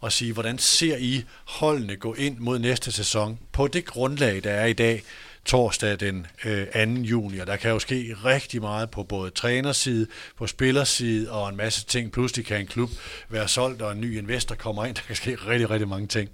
og 0.00 0.12
sige, 0.12 0.32
hvordan 0.32 0.58
ser 0.58 0.96
I 0.96 1.24
holdene 1.44 1.96
gå 1.96 2.14
ind 2.14 2.38
mod 2.38 2.58
næste 2.58 2.92
sæson 2.92 3.38
på 3.52 3.68
det 3.68 3.84
grundlag, 3.84 4.44
der 4.44 4.50
er 4.50 4.66
i 4.66 4.72
dag, 4.72 5.02
torsdag 5.48 6.00
den 6.00 6.26
øh, 6.44 6.66
2. 6.66 6.80
juni, 7.02 7.38
og 7.38 7.46
der 7.46 7.56
kan 7.56 7.70
jo 7.70 7.78
ske 7.78 8.16
rigtig 8.24 8.60
meget 8.60 8.90
på 8.90 9.02
både 9.02 9.30
trænerside, 9.30 10.06
på 10.38 10.46
spillerside 10.46 11.30
og 11.30 11.48
en 11.48 11.56
masse 11.56 11.84
ting. 11.86 12.12
Pludselig 12.12 12.46
kan 12.46 12.60
en 12.60 12.66
klub 12.66 12.90
være 13.28 13.48
solgt, 13.48 13.82
og 13.82 13.92
en 13.92 14.00
ny 14.00 14.18
investor 14.18 14.54
kommer 14.54 14.84
ind. 14.84 14.94
Der 14.98 15.02
kan 15.06 15.16
ske 15.16 15.36
rigtig, 15.48 15.70
rigtig 15.70 15.88
mange 15.88 16.06
ting. 16.06 16.28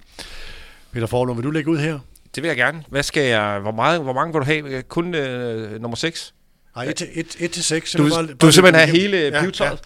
Peter 0.93 1.07
Forlund, 1.07 1.37
vil 1.37 1.45
du 1.45 1.51
lægge 1.51 1.71
ud 1.71 1.79
her? 1.79 1.99
Det 2.35 2.43
vil 2.43 2.49
jeg 2.49 2.57
gerne. 2.57 2.85
Hvad 2.89 3.03
skal 3.03 3.23
jeg, 3.23 3.59
hvor, 3.59 3.73
meget, 3.73 4.01
hvor 4.01 4.13
mange 4.13 4.33
vil 4.33 4.41
du 4.41 4.47
have? 4.47 4.83
Kun 4.83 5.15
øh, 5.15 5.81
nummer 5.81 5.97
6? 5.97 6.35
Nej, 6.77 6.85
1 6.85 6.97
til, 6.97 7.09
1, 7.13 7.37
1 7.39 7.51
til 7.51 7.65
6. 7.65 7.93
Du, 7.93 8.09
bare, 8.09 8.27
du 8.27 8.47
vil 8.47 8.53
simpelthen 8.53 8.89
have 8.89 8.99
hele 9.01 9.17
ja, 9.19 9.41
pivetøjet? 9.41 9.81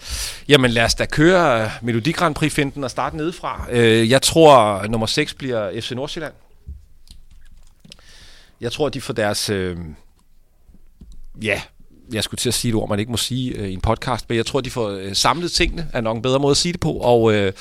Ja. 0.48 0.52
Jamen 0.52 0.70
lad 0.70 0.84
os 0.84 0.94
da 0.94 1.06
køre 1.06 1.70
Melodi 1.82 2.12
Grand 2.12 2.34
Prix-finden 2.34 2.84
og 2.84 2.90
starte 2.90 3.16
nedefra. 3.16 3.66
Øh, 3.70 4.10
jeg 4.10 4.22
tror, 4.22 4.86
nummer 4.86 5.06
6 5.06 5.34
bliver 5.34 5.80
FC 5.80 5.90
Nordsjælland. 5.90 6.32
Jeg 8.60 8.72
tror, 8.72 8.88
de 8.88 9.00
får 9.00 9.14
deres... 9.14 9.50
Øh, 9.50 9.76
ja, 11.42 11.60
jeg 12.12 12.24
skulle 12.24 12.38
til 12.38 12.48
at 12.48 12.54
sige 12.54 12.68
et 12.68 12.74
ord, 12.74 12.88
man 12.88 12.98
ikke 12.98 13.10
må 13.10 13.16
sige 13.16 13.54
øh, 13.54 13.68
i 13.68 13.72
en 13.72 13.80
podcast, 13.80 14.28
men 14.28 14.36
jeg 14.36 14.46
tror, 14.46 14.60
de 14.60 14.70
får 14.70 14.88
øh, 14.88 15.14
samlet 15.14 15.52
tingene, 15.52 15.88
er 15.92 16.00
nok 16.00 16.16
en 16.16 16.22
bedre 16.22 16.38
måde 16.38 16.50
at 16.50 16.56
sige 16.56 16.72
det 16.72 16.80
på, 16.80 16.92
og 16.92 17.34
øh, 17.34 17.52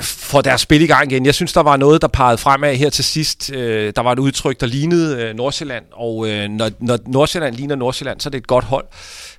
får 0.00 0.40
deres 0.40 0.60
spil 0.60 0.82
i 0.82 0.86
gang 0.86 1.12
igen. 1.12 1.26
Jeg 1.26 1.34
synes, 1.34 1.52
der 1.52 1.60
var 1.60 1.76
noget, 1.76 2.02
der 2.02 2.08
pegede 2.08 2.38
fremad 2.38 2.76
her 2.76 2.90
til 2.90 3.04
sidst. 3.04 3.52
Øh, 3.52 3.92
der 3.96 4.02
var 4.02 4.12
et 4.12 4.18
udtryk, 4.18 4.60
der 4.60 4.66
lignede 4.66 5.22
øh, 5.22 5.34
Nordsjælland, 5.34 5.84
og 5.92 6.28
øh, 6.28 6.48
når, 6.48 6.70
når 6.80 6.98
Nordsjælland 7.06 7.54
ligner 7.54 7.74
Nordsjælland, 7.74 8.20
så 8.20 8.28
er 8.28 8.30
det 8.30 8.38
et 8.38 8.46
godt 8.46 8.64
hold. 8.64 8.86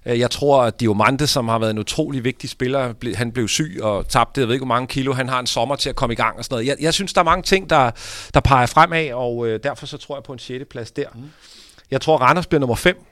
Øh, 0.06 0.20
jeg 0.20 0.32
tror, 0.32 0.64
at 0.64 0.80
Diomante, 0.80 1.28
som 1.28 1.48
har 1.48 1.60
været 1.60 1.72
en 1.72 1.80
utrolig 1.80 2.24
vigtig 2.24 2.50
spiller, 2.50 2.94
han 3.16 3.32
blev 3.32 3.48
syg 3.48 3.80
og 3.82 4.08
tabte, 4.08 4.42
jeg 4.42 4.48
ved 4.48 4.56
ikke 4.56 4.66
hvor 4.66 4.76
mange 4.76 4.88
kilo, 4.88 5.14
han 5.14 5.30
har 5.30 5.40
en 5.40 5.48
sommer 5.48 5.76
til 5.76 5.90
at 5.90 5.96
komme 5.96 6.14
i 6.14 6.16
gang 6.16 6.38
og 6.38 6.44
sådan 6.44 6.56
noget. 6.56 6.68
Jeg, 6.68 6.76
jeg 6.80 6.94
synes, 6.94 7.14
der 7.14 7.22
er 7.22 7.26
mange 7.26 7.44
ting, 7.44 7.70
der, 7.70 7.92
der 8.34 8.40
peger 8.40 8.66
fremad, 8.66 9.12
og 9.12 9.48
øh, 9.48 9.60
derfor 9.64 9.86
så 9.86 9.98
tror 9.98 10.16
jeg 10.16 10.24
på 10.24 10.34
en 10.34 10.40
6. 10.40 10.66
plads 10.70 10.92
der. 10.92 11.08
Mm. 11.16 11.22
Jeg 11.92 12.02
tror, 12.02 12.18
Randers 12.18 12.48
bliver 12.48 12.60
nummer 12.60 12.76
5. 12.76 13.06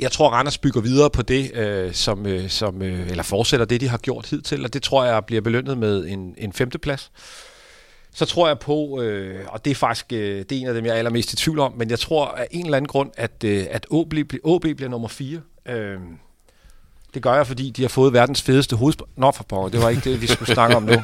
Jeg 0.00 0.12
tror, 0.12 0.28
Randers 0.28 0.58
bygger 0.58 0.80
videre 0.80 1.10
på 1.10 1.22
det, 1.22 1.54
øh, 1.54 1.92
som, 1.92 2.26
øh, 2.26 2.48
som, 2.48 2.82
øh, 2.82 3.10
eller 3.10 3.22
fortsætter 3.22 3.66
det, 3.66 3.80
de 3.80 3.88
har 3.88 3.98
gjort 3.98 4.26
hidtil, 4.26 4.64
og 4.64 4.74
det 4.74 4.82
tror 4.82 5.04
jeg 5.04 5.24
bliver 5.24 5.42
belønnet 5.42 5.78
med 5.78 6.06
en, 6.06 6.34
en 6.38 6.52
femteplads. 6.52 7.10
Så 8.14 8.24
tror 8.24 8.46
jeg 8.46 8.58
på, 8.58 9.02
øh, 9.02 9.44
og 9.48 9.64
det 9.64 9.70
er 9.70 9.74
faktisk 9.74 10.12
øh, 10.12 10.38
det 10.38 10.52
er 10.52 10.60
en 10.60 10.66
af 10.66 10.74
dem, 10.74 10.84
jeg 10.84 10.92
er 10.92 10.98
allermest 10.98 11.32
i 11.32 11.36
tvivl 11.36 11.58
om, 11.58 11.72
men 11.76 11.90
jeg 11.90 11.98
tror 11.98 12.26
af 12.26 12.48
en 12.50 12.64
eller 12.64 12.76
anden 12.76 12.88
grund, 12.88 13.10
at, 13.16 13.44
øh, 13.44 13.66
at 13.70 13.86
OB, 13.90 14.14
OB 14.44 14.62
bliver 14.62 14.88
nummer 14.88 15.08
4. 15.08 15.40
Øh, 15.68 15.98
det 17.14 17.22
gør 17.22 17.34
jeg, 17.34 17.46
fordi 17.46 17.70
de 17.70 17.82
har 17.82 17.88
fået 17.88 18.12
verdens 18.12 18.42
fedeste 18.42 18.76
hovedspil. 18.76 19.06
Nå, 19.16 19.32
for 19.32 19.44
pokker, 19.44 19.68
det 19.70 19.82
var 19.82 19.88
ikke 19.88 20.10
det, 20.10 20.20
vi 20.22 20.26
skulle 20.26 20.54
snakke 20.54 20.76
om 20.76 20.82
nu. 20.82 20.92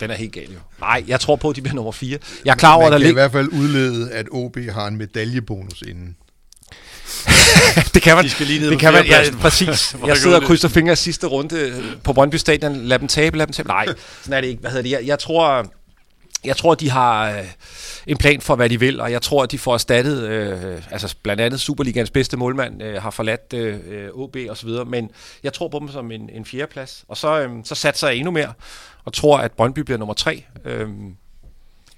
Den 0.00 0.10
er 0.10 0.14
helt 0.14 0.32
gal 0.32 0.44
jo. 0.52 0.58
Nej, 0.80 1.04
jeg 1.08 1.20
tror 1.20 1.36
på, 1.36 1.50
at 1.50 1.56
de 1.56 1.62
bliver 1.62 1.74
nummer 1.74 1.92
4. 1.92 2.18
Jeg 2.44 2.50
er 2.52 2.56
klar 2.56 2.74
over, 2.74 2.82
Man 2.84 2.92
der 2.92 2.98
kan 2.98 3.02
lig- 3.06 3.10
i 3.10 3.14
hvert 3.14 3.32
fald 3.32 3.48
udlede, 3.48 4.10
at 4.12 4.26
OB 4.32 4.56
har 4.72 4.86
en 4.86 4.96
medaljebonus 4.96 5.82
inden. 5.82 6.16
det 7.94 8.02
kan 8.02 8.16
man. 8.16 8.24
De 8.24 8.30
skal 8.30 8.46
lige 8.46 8.60
ned 8.60 8.70
det 8.70 8.78
kan 8.78 8.92
man, 8.92 9.06
ja, 9.06 9.22
præcis. 9.40 9.96
Jeg 10.06 10.16
sidder 10.16 10.36
og 10.36 10.42
krydser 10.42 10.68
fingre 10.68 10.92
i 10.92 10.96
sidste 10.96 11.26
runde 11.26 11.82
på 12.04 12.12
Brøndby 12.12 12.34
Stadion. 12.34 12.76
Lad 12.76 12.98
dem 12.98 13.08
tabe, 13.08 13.38
lad 13.38 13.46
dem 13.46 13.52
tabe. 13.52 13.68
Nej, 13.68 13.86
sådan 14.22 14.32
er 14.36 14.40
det 14.40 14.48
ikke. 14.48 14.60
Hvad 14.60 14.70
hedder 14.70 14.82
det? 14.82 14.90
Jeg, 14.90 15.00
jeg 15.06 15.18
tror, 15.18 15.66
jeg 16.46 16.56
tror, 16.56 16.74
de 16.74 16.90
har 16.90 17.30
øh, 17.30 17.44
en 18.06 18.16
plan 18.16 18.40
for, 18.40 18.56
hvad 18.56 18.68
de 18.68 18.80
vil, 18.80 19.00
og 19.00 19.12
jeg 19.12 19.22
tror, 19.22 19.42
at 19.42 19.52
de 19.52 19.58
får 19.58 19.74
erstattet, 19.74 20.22
øh, 20.22 20.82
altså 20.90 21.14
blandt 21.22 21.42
andet 21.42 21.60
Superligans 21.60 22.10
bedste 22.10 22.36
målmand 22.36 22.82
øh, 22.82 23.02
har 23.02 23.10
forladt 23.10 23.52
øh, 23.52 24.08
OB 24.12 24.36
og 24.50 24.56
så 24.56 24.66
videre, 24.66 24.84
men 24.84 25.10
jeg 25.42 25.52
tror 25.52 25.68
på 25.68 25.78
dem 25.78 25.88
som 25.88 26.10
en, 26.10 26.30
en 26.32 26.44
fjerdeplads. 26.44 27.04
Og 27.08 27.16
så, 27.16 27.40
øh, 27.40 27.50
så 27.64 27.74
satser 27.74 28.08
jeg 28.08 28.16
endnu 28.16 28.30
mere, 28.30 28.52
og 29.04 29.12
tror, 29.12 29.38
at 29.38 29.52
Brøndby 29.52 29.80
bliver 29.80 29.98
nummer 29.98 30.14
tre. 30.14 30.44
Øh, 30.64 30.88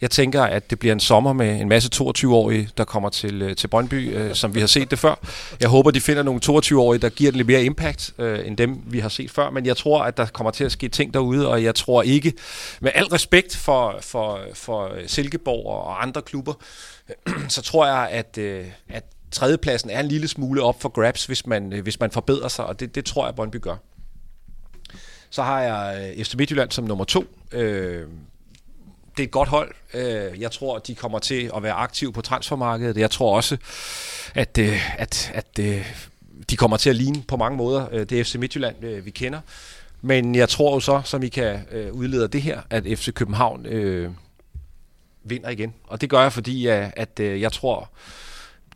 jeg 0.01 0.11
tænker, 0.11 0.43
at 0.43 0.71
det 0.71 0.79
bliver 0.79 0.93
en 0.93 1.01
sommer 1.01 1.33
med 1.33 1.61
en 1.61 1.69
masse 1.69 1.91
22-årige, 1.95 2.69
der 2.77 2.85
kommer 2.85 3.09
til, 3.09 3.43
øh, 3.43 3.57
til 3.57 3.69
Brøndby, 3.69 4.17
øh, 4.17 4.35
som 4.35 4.55
vi 4.55 4.61
har 4.61 4.67
set 4.67 4.91
det 4.91 4.99
før. 4.99 5.15
Jeg 5.61 5.69
håber, 5.69 5.91
de 5.91 6.01
finder 6.01 6.23
nogle 6.23 6.41
22-årige, 6.45 7.01
der 7.01 7.09
giver 7.09 7.31
den 7.31 7.37
lidt 7.37 7.47
mere 7.47 7.65
impact, 7.65 8.13
øh, 8.19 8.47
end 8.47 8.57
dem, 8.57 8.83
vi 8.87 8.99
har 8.99 9.09
set 9.09 9.31
før. 9.31 9.51
Men 9.51 9.67
jeg 9.67 9.77
tror, 9.77 10.03
at 10.03 10.17
der 10.17 10.27
kommer 10.27 10.51
til 10.51 10.65
at 10.65 10.73
ske 10.73 10.89
ting 10.89 11.15
derude, 11.15 11.49
og 11.49 11.63
jeg 11.63 11.75
tror 11.75 12.03
ikke, 12.03 12.33
med 12.81 12.91
al 12.95 13.05
respekt 13.05 13.57
for, 13.57 13.99
for, 14.01 14.41
for 14.55 14.95
øh, 14.95 15.03
Silkeborg 15.07 15.67
og 15.67 16.03
andre 16.03 16.23
klubber, 16.23 16.55
så 17.49 17.63
tror 17.63 17.87
jeg, 17.87 18.09
at, 18.11 18.39
øh, 18.39 18.65
at 18.89 19.05
tredjepladsen 19.31 19.91
er 19.91 20.01
en 20.01 20.09
lille 20.09 20.29
smule 20.29 20.63
op 20.63 20.83
for 20.83 20.89
grabs, 20.89 21.27
hvis 21.27 21.47
man, 21.47 21.73
øh, 21.73 21.83
hvis 21.83 22.01
man 22.01 22.11
forbedrer 22.11 22.49
sig, 22.49 22.67
og 22.67 22.81
det, 22.81 22.95
det 22.95 23.05
tror 23.05 23.27
jeg, 23.27 23.35
Brøndby 23.35 23.61
gør. 23.61 23.77
Så 25.31 25.43
har 25.43 25.61
jeg 25.61 26.13
øh, 26.19 26.25
FC 26.25 26.35
Midtjylland 26.35 26.71
som 26.71 26.85
nummer 26.85 27.05
to. 27.05 27.25
Øh, 27.53 28.07
det 29.19 29.25
er 29.25 29.27
et 29.27 29.33
godt 29.33 29.49
hold. 29.49 29.75
Øh, 29.95 30.41
jeg 30.41 30.51
tror, 30.51 30.79
de 30.79 30.95
kommer 30.95 31.19
til 31.19 31.51
at 31.57 31.63
være 31.63 31.73
aktive 31.73 32.13
på 32.13 32.21
transfermarkedet. 32.21 32.97
Jeg 32.97 33.11
tror 33.11 33.37
også, 33.37 33.57
at, 34.35 34.59
øh, 34.59 35.01
at, 35.01 35.31
at 35.35 35.59
øh, 35.61 35.87
de 36.51 36.57
kommer 36.57 36.77
til 36.77 36.91
at 36.91 36.97
ligne 36.97 37.23
på 37.29 37.37
mange 37.37 37.57
måder 37.57 38.05
det 38.05 38.27
FC 38.27 38.35
Midtjylland, 38.35 39.01
vi 39.01 39.11
kender. 39.11 39.41
Men 40.03 40.35
jeg 40.35 40.49
tror 40.49 40.75
jo 40.75 40.81
så, 40.81 41.03
som 41.05 41.23
I 41.23 41.29
kan 41.29 41.59
udlede 41.93 42.29
det 42.29 42.43
her, 42.43 42.61
at 42.71 42.85
FC 42.85 43.13
København 43.13 43.67
øh, 43.67 44.11
vinder 45.25 45.49
igen. 45.49 45.75
Og 45.87 46.01
det 46.01 46.11
gør 46.11 46.23
jeg, 46.23 46.33
fordi 46.33 46.67
at, 46.67 46.93
at 46.97 47.41
jeg 47.41 47.53
tror, 47.53 47.91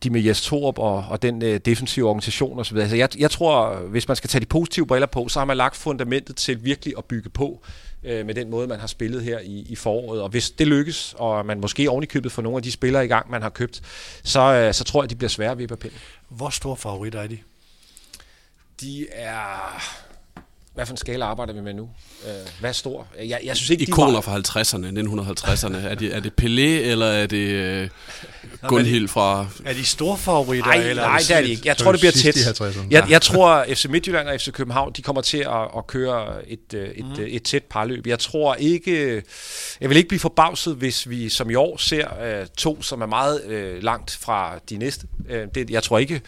de 0.03 0.11
med 0.11 0.21
Jes 0.21 0.43
Torup 0.43 0.79
og, 0.79 1.05
og 1.09 1.23
den 1.23 1.43
øh, 1.43 1.61
defensive 1.65 2.09
organisation 2.09 2.59
osv. 2.59 2.77
Altså 2.77 2.97
jeg, 2.97 3.19
jeg 3.19 3.31
tror, 3.31 3.75
hvis 3.75 4.09
man 4.09 4.17
skal 4.17 4.31
tage 4.31 4.41
de 4.41 4.47
positive 4.47 4.87
briller 4.87 5.07
på, 5.07 5.29
så 5.29 5.41
har 5.41 5.45
man 5.45 5.57
lagt 5.57 5.77
fundamentet 5.77 6.37
til 6.37 6.65
virkelig 6.65 6.95
at 6.99 7.05
bygge 7.05 7.31
på 7.31 7.63
øh, 8.05 8.27
med 8.27 8.35
den 8.35 8.51
måde, 8.51 8.67
man 8.67 8.81
har 8.81 8.87
spillet 8.87 9.23
her 9.23 9.39
i, 9.39 9.67
i 9.69 9.77
foråret. 9.77 10.23
Og 10.23 10.29
hvis 10.29 10.51
det 10.51 10.67
lykkes, 10.67 11.15
og 11.19 11.47
man 11.47 11.61
måske 11.61 11.91
ovenikøbet 11.91 12.33
får 12.33 12.43
nogle 12.43 12.57
af 12.57 12.63
de 12.63 12.73
spillere 12.73 13.05
i 13.05 13.09
gang, 13.09 13.31
man 13.31 13.43
har 13.43 13.51
købt, 13.51 13.83
så, 14.25 14.41
øh, 14.41 14.75
så 14.75 14.85
tror 14.85 15.03
jeg, 15.03 15.11
de 15.11 15.17
bliver 15.17 15.29
svære 15.29 15.59
ved 15.59 15.69
pinden. 15.69 15.99
Hvor 16.29 16.51
stor 16.51 16.75
favorit 16.75 17.15
er 17.15 17.27
de? 17.27 17.39
De 18.81 19.07
er... 19.11 19.83
hvad 20.75 20.87
for 20.87 20.93
en 20.93 20.97
skala 20.97 21.25
arbejder 21.25 21.53
vi 21.53 21.61
med 21.61 21.75
nu? 21.75 21.89
Øh, 22.27 22.33
hvad 22.61 22.71
er 22.71 22.75
stor? 22.75 23.07
Jeg, 23.19 23.41
jeg 23.45 23.57
synes 23.57 23.71
ikke, 23.71 23.83
Ikoner 23.83 24.21
fra 24.21 24.37
50'erne, 24.37 24.87
1950'erne. 24.87 25.77
Er 25.77 25.95
det, 25.95 26.17
er 26.17 26.21
det 26.21 26.33
Pelé, 26.41 26.91
eller 26.91 27.07
er 27.07 27.27
det 27.27 27.49
øh, 27.49 27.89
Gunhild 28.69 29.09
fra... 29.09 29.47
Er 29.65 29.73
de 29.73 29.85
store 29.85 30.19
favoritter? 30.19 30.67
Nej, 30.67 30.77
eller 30.77 31.03
nej, 31.03 31.19
det 31.19 31.37
er 31.37 31.41
det 31.41 31.49
ikke. 31.49 31.63
Jeg 31.65 31.77
tror, 31.77 31.93
det 31.93 32.01
bliver 32.01 32.13
tæt. 32.13 32.35
sidst 32.35 32.61
i 32.61 32.63
50'erne. 32.63 32.87
Jeg, 32.91 33.07
jeg 33.11 33.23
tror, 33.23 33.65
FC 33.69 33.85
Midtjylland 33.85 34.29
og 34.29 34.41
FC 34.41 34.53
København, 34.53 34.93
de 34.93 35.03
kommer 35.03 35.23
til 35.23 35.39
at, 35.39 35.69
at 35.77 35.87
køre 35.87 36.51
et, 36.51 36.75
øh, 36.75 36.89
et, 36.89 37.05
mm. 37.05 37.25
et 37.29 37.43
tæt 37.43 37.63
parløb. 37.65 38.07
Jeg 38.07 38.19
tror 38.19 38.55
ikke... 38.55 39.23
Jeg 39.81 39.89
vil 39.89 39.97
ikke 39.97 40.09
blive 40.09 40.21
forbavset, 40.21 40.75
hvis 40.75 41.09
vi 41.09 41.29
som 41.29 41.51
i 41.51 41.55
år 41.55 41.77
ser 41.77 42.23
øh, 42.23 42.47
to, 42.57 42.83
som 42.83 43.01
er 43.03 43.07
meget 43.07 43.45
øh, 43.45 43.83
langt 43.83 44.19
fra 44.21 44.59
de 44.71 44.77
næste. 44.77 45.07
Øh, 45.29 45.47
det, 45.55 45.71
jeg 45.71 45.83
tror 45.83 45.99
ikke, 45.99 46.21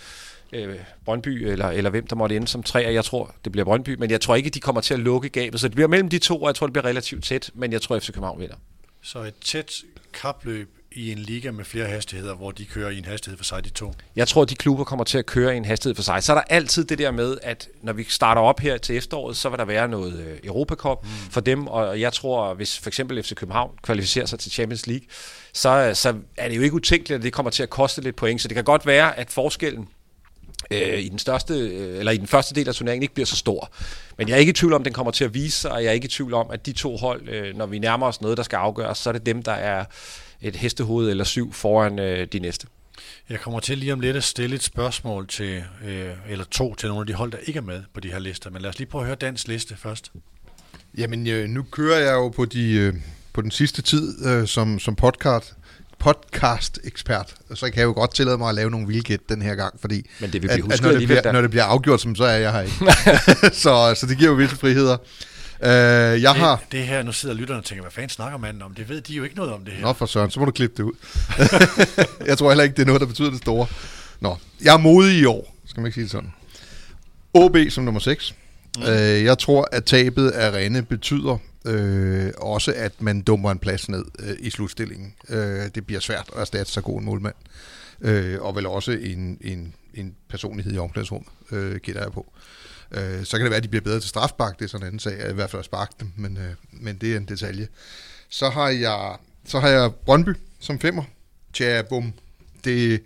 øh, 0.55 0.76
Brøndby 1.05 1.28
eller, 1.28 1.68
eller 1.68 1.90
hvem 1.90 2.07
der 2.07 2.16
måtte 2.16 2.36
ende 2.36 2.48
som 2.48 2.62
tre, 2.62 2.78
jeg 2.78 3.05
tror, 3.05 3.34
det 3.44 3.52
bliver 3.52 3.64
Brøndby, 3.64 3.96
men 3.98 4.11
jeg 4.11 4.20
tror 4.20 4.34
ikke, 4.34 4.50
de 4.50 4.61
kommer 4.61 4.80
til 4.80 4.94
at 4.94 5.00
lukke 5.00 5.28
gabet. 5.28 5.61
Så 5.61 5.68
det 5.68 5.74
bliver 5.74 5.88
mellem 5.88 6.09
de 6.09 6.18
to, 6.18 6.42
og 6.42 6.46
jeg 6.46 6.55
tror, 6.55 6.66
det 6.66 6.72
bliver 6.72 6.84
relativt 6.84 7.24
tæt, 7.24 7.50
men 7.55 7.72
jeg 7.72 7.82
tror, 7.82 7.98
FC 7.98 8.07
København 8.07 8.40
vinder. 8.40 8.57
Så 9.02 9.18
et 9.18 9.34
tæt 9.44 9.72
kapløb 10.12 10.68
i 10.94 11.12
en 11.12 11.18
liga 11.18 11.50
med 11.50 11.64
flere 11.64 11.86
hastigheder, 11.86 12.34
hvor 12.34 12.50
de 12.50 12.64
kører 12.64 12.90
i 12.90 12.98
en 12.98 13.05
hastighed 13.05 13.36
for 13.36 13.44
sig, 13.44 13.64
de 13.64 13.70
to. 13.70 13.92
Jeg 14.16 14.28
tror, 14.28 14.44
de 14.44 14.55
klubber 14.55 14.84
kommer 14.84 15.05
til 15.05 15.18
at 15.18 15.26
køre 15.26 15.55
i 15.55 15.57
en 15.57 15.64
hastighed 15.64 15.94
for 15.94 16.02
sig. 16.02 16.22
Så 16.22 16.32
er 16.32 16.36
der 16.36 16.42
altid 16.50 16.84
det 16.84 16.98
der 16.98 17.11
med, 17.11 17.38
at 17.42 17.68
når 17.82 17.92
vi 17.92 18.05
starter 18.05 18.42
op 18.42 18.61
her 18.61 18.78
til 18.78 18.96
efteråret, 18.96 19.36
så 19.36 19.48
vil 19.48 19.59
der 19.59 19.64
være 19.64 19.88
noget 19.88 20.18
øh, 20.18 20.38
Europacup 20.44 21.05
mm. 21.05 21.09
for 21.30 21.40
dem, 21.40 21.66
og 21.66 22.00
jeg 22.00 22.12
tror, 22.12 22.55
hvis 22.55 22.78
for 22.78 22.90
eksempel 22.90 23.22
FC 23.22 23.34
København 23.34 23.70
kvalificerer 23.82 24.26
sig 24.26 24.38
til 24.38 24.52
Champions 24.52 24.86
League, 24.86 25.07
så, 25.52 25.90
så 25.94 26.14
er 26.36 26.48
det 26.48 26.57
jo 26.57 26.62
ikke 26.62 26.74
utænkeligt, 26.74 27.18
at 27.18 27.22
det 27.22 27.32
kommer 27.32 27.50
til 27.50 27.62
at 27.62 27.70
koste 27.70 28.00
lidt 28.00 28.16
point. 28.16 28.40
Så 28.40 28.48
det 28.48 28.55
kan 28.55 28.64
godt 28.64 28.86
være, 28.86 29.18
at 29.18 29.30
forskellen 29.30 29.88
øh, 30.71 30.99
i 30.99 31.09
den 31.09 31.19
største 31.19 31.55
øh, 31.55 31.99
eller 31.99 32.12
i 32.12 32.17
den 32.17 32.27
første 32.27 32.55
del 32.55 32.69
af 32.69 32.75
turneringen 32.75 33.03
ikke 33.03 33.15
bliver 33.15 33.27
så 33.27 33.37
stor. 33.37 33.73
Men 34.19 34.29
jeg 34.29 34.35
er 34.35 34.39
ikke 34.39 34.51
i 34.51 34.53
tvivl 34.53 34.73
om, 34.73 34.83
at 34.83 34.85
den 34.85 34.93
kommer 34.93 35.11
til 35.12 35.25
at 35.25 35.35
vise 35.35 35.59
sig, 35.59 35.73
og 35.73 35.83
jeg 35.83 35.89
er 35.89 35.93
ikke 35.93 36.05
i 36.05 36.09
tvivl 36.09 36.35
om, 36.35 36.51
at 36.51 36.67
de 36.67 36.73
to 36.73 36.97
hold, 36.97 37.29
øh, 37.29 37.57
når 37.57 37.67
vi 37.67 37.79
nærmer 37.79 38.07
os 38.07 38.21
noget, 38.21 38.37
der 38.37 38.43
skal 38.43 38.57
afgøres, 38.57 38.99
så 38.99 39.11
er 39.11 39.12
det 39.12 39.27
dem, 39.27 39.43
der 39.43 39.53
er 39.53 39.85
et 40.43 40.57
hestehoved 40.57 41.11
eller 41.11 41.25
syv 41.25 41.53
foran 41.53 41.99
øh, 41.99 42.27
de 42.33 42.39
næste. 42.39 42.67
Jeg 43.29 43.41
kommer 43.41 43.61
til 43.61 43.79
lige 43.79 43.93
om 43.93 44.01
lidt 44.01 44.17
at 44.17 44.25
stille 44.25 44.57
et 44.57 44.62
spørgsmål 44.62 45.27
til, 45.27 45.65
øh, 45.85 46.11
eller 46.29 46.45
to 46.45 46.75
til 46.75 46.89
nogle 46.89 47.03
af 47.03 47.07
de 47.07 47.15
hold, 47.15 47.33
der 47.33 47.39
ikke 47.47 47.59
er 47.59 47.62
med 47.62 47.83
på 47.95 48.01
de 48.01 48.09
her 48.09 48.19
lister. 48.19 48.51
Men 48.51 48.62
lad 48.62 48.71
os 48.71 48.79
lige 48.79 48.89
prøve 48.89 49.03
at 49.03 49.07
høre 49.07 49.17
Dans 49.17 49.49
liste 49.49 49.77
først. 49.77 50.12
Jamen, 50.99 51.27
øh, 51.27 51.49
nu 51.49 51.62
kører 51.62 51.99
jeg 51.99 52.12
jo 52.12 52.29
på, 52.29 52.45
de, 52.45 52.73
øh, 52.73 52.95
på 53.33 53.41
den 53.41 53.51
sidste 53.51 53.83
tid 53.83 54.27
øh, 54.27 54.47
som, 54.47 54.79
som 54.79 54.97
podcast, 54.97 55.55
podcast-ekspert, 56.05 57.34
så 57.55 57.66
kan 57.66 57.78
jeg 57.78 57.84
jo 57.84 57.92
godt 57.92 58.14
tillade 58.14 58.38
mig 58.38 58.48
at 58.48 58.55
lave 58.55 58.70
nogle 58.70 58.86
vildgæt 58.86 59.20
den 59.28 59.42
her 59.42 59.55
gang, 59.55 59.80
fordi 59.80 60.11
Men 60.20 60.32
det 60.32 60.42
vil 60.42 60.48
at, 60.48 60.55
blive 60.55 60.64
at 60.64 60.70
husket 60.70 60.82
når, 60.82 60.98
det 60.98 61.09
bliver, 61.09 61.22
da. 61.22 61.32
når 61.32 61.40
det 61.40 61.50
bliver 61.50 61.64
afgjort, 61.64 62.00
som 62.00 62.14
så 62.14 62.24
er 62.24 62.36
jeg 62.36 62.52
her 62.52 62.61
ikke. 62.61 62.76
så, 63.64 63.94
så 63.96 64.07
det 64.07 64.18
giver 64.18 64.30
jo 64.30 64.36
visse 64.36 64.57
friheder. 64.57 64.96
Øh, 65.62 66.22
jeg 66.22 66.32
har... 66.32 66.57
Det, 66.57 66.72
det 66.72 66.80
her, 66.80 67.02
nu 67.02 67.12
sidder 67.12 67.34
lytterne 67.34 67.61
og 67.61 67.64
tænker, 67.64 67.82
hvad 67.82 67.92
fanden 67.92 68.11
snakker 68.11 68.38
manden 68.38 68.62
om? 68.62 68.74
Det 68.74 68.88
ved 68.88 69.00
de 69.00 69.14
jo 69.14 69.24
ikke 69.24 69.36
noget 69.36 69.52
om 69.52 69.64
det 69.64 69.72
her. 69.72 69.82
Nå 69.82 69.92
for 69.92 70.07
søren, 70.07 70.30
så 70.30 70.40
må 70.40 70.46
du 70.46 70.52
klippe 70.52 70.76
det 70.76 70.82
ud. 70.82 70.92
jeg 72.28 72.38
tror 72.38 72.50
heller 72.50 72.64
ikke, 72.64 72.76
det 72.76 72.82
er 72.82 72.86
noget, 72.86 73.00
der 73.00 73.07
betyder 73.07 73.30
det 73.30 73.38
store. 73.38 73.66
Nå, 74.20 74.36
jeg 74.64 74.74
er 74.74 74.78
modig 74.78 75.18
i 75.18 75.24
år, 75.24 75.57
skal 75.66 75.80
man 75.80 75.86
ikke 75.86 75.94
sige 75.94 76.02
det 76.02 76.11
sådan. 76.11 76.32
OB 77.34 77.57
som 77.68 77.84
nummer 77.84 78.00
6. 78.00 78.34
Mm. 78.76 78.82
Øh, 78.82 79.24
jeg 79.24 79.38
tror, 79.38 79.68
at 79.72 79.84
tabet 79.84 80.30
af 80.30 80.50
Rennes 80.50 80.84
betyder 80.88 81.38
øh, 81.65 82.33
også, 82.37 82.73
at 82.77 83.03
man 83.03 83.23
dummer 83.23 83.51
en 83.51 83.59
plads 83.59 83.89
ned 83.89 84.05
øh, 84.19 84.37
i 84.39 84.51
slutstillingen. 84.51 85.15
Øh, 85.29 85.69
det 85.75 85.87
bliver 85.87 86.01
svært 86.01 86.31
at 86.35 86.41
erstatte 86.41 86.73
så 86.73 86.81
god 86.81 86.99
en 86.99 87.05
målmand. 87.05 87.35
Øh, 88.01 88.43
og 88.43 88.57
vel 88.57 88.67
også 88.67 88.91
en, 88.93 89.39
en, 89.41 89.75
en 89.95 90.15
personlighed 90.29 90.75
i 90.75 90.79
omklædningsrummet, 90.79 91.29
øh, 91.53 91.77
gætter 91.77 92.03
jeg 92.03 92.12
på. 92.12 92.33
Øh, 92.93 93.25
så 93.25 93.37
kan 93.37 93.41
det 93.41 93.51
være, 93.51 93.57
at 93.57 93.62
de 93.62 93.69
bliver 93.69 93.83
bedre 93.83 94.01
til 94.01 94.09
strafbak, 94.09 94.59
det 94.59 94.65
er 94.65 94.69
sådan 94.69 94.83
en 94.83 94.87
anden 94.87 94.99
sag, 94.99 95.31
i 95.31 95.33
hvert 95.33 95.51
fald 95.51 95.61
at 95.61 95.65
sparke 95.65 95.95
dem, 96.01 96.12
men, 96.17 96.37
øh, 96.37 96.55
men 96.73 96.97
det 96.97 97.12
er 97.12 97.17
en 97.17 97.25
detalje. 97.25 97.69
Så 98.29 98.49
har 98.49 98.69
jeg, 98.69 99.17
så 99.47 99.61
har 99.61 99.69
jeg 99.69 99.95
Brøndby 99.95 100.31
som 100.61 100.81
femmer. 100.81 101.05
Tja, 101.53 101.83
bum. 101.83 102.12
Det, 102.65 103.03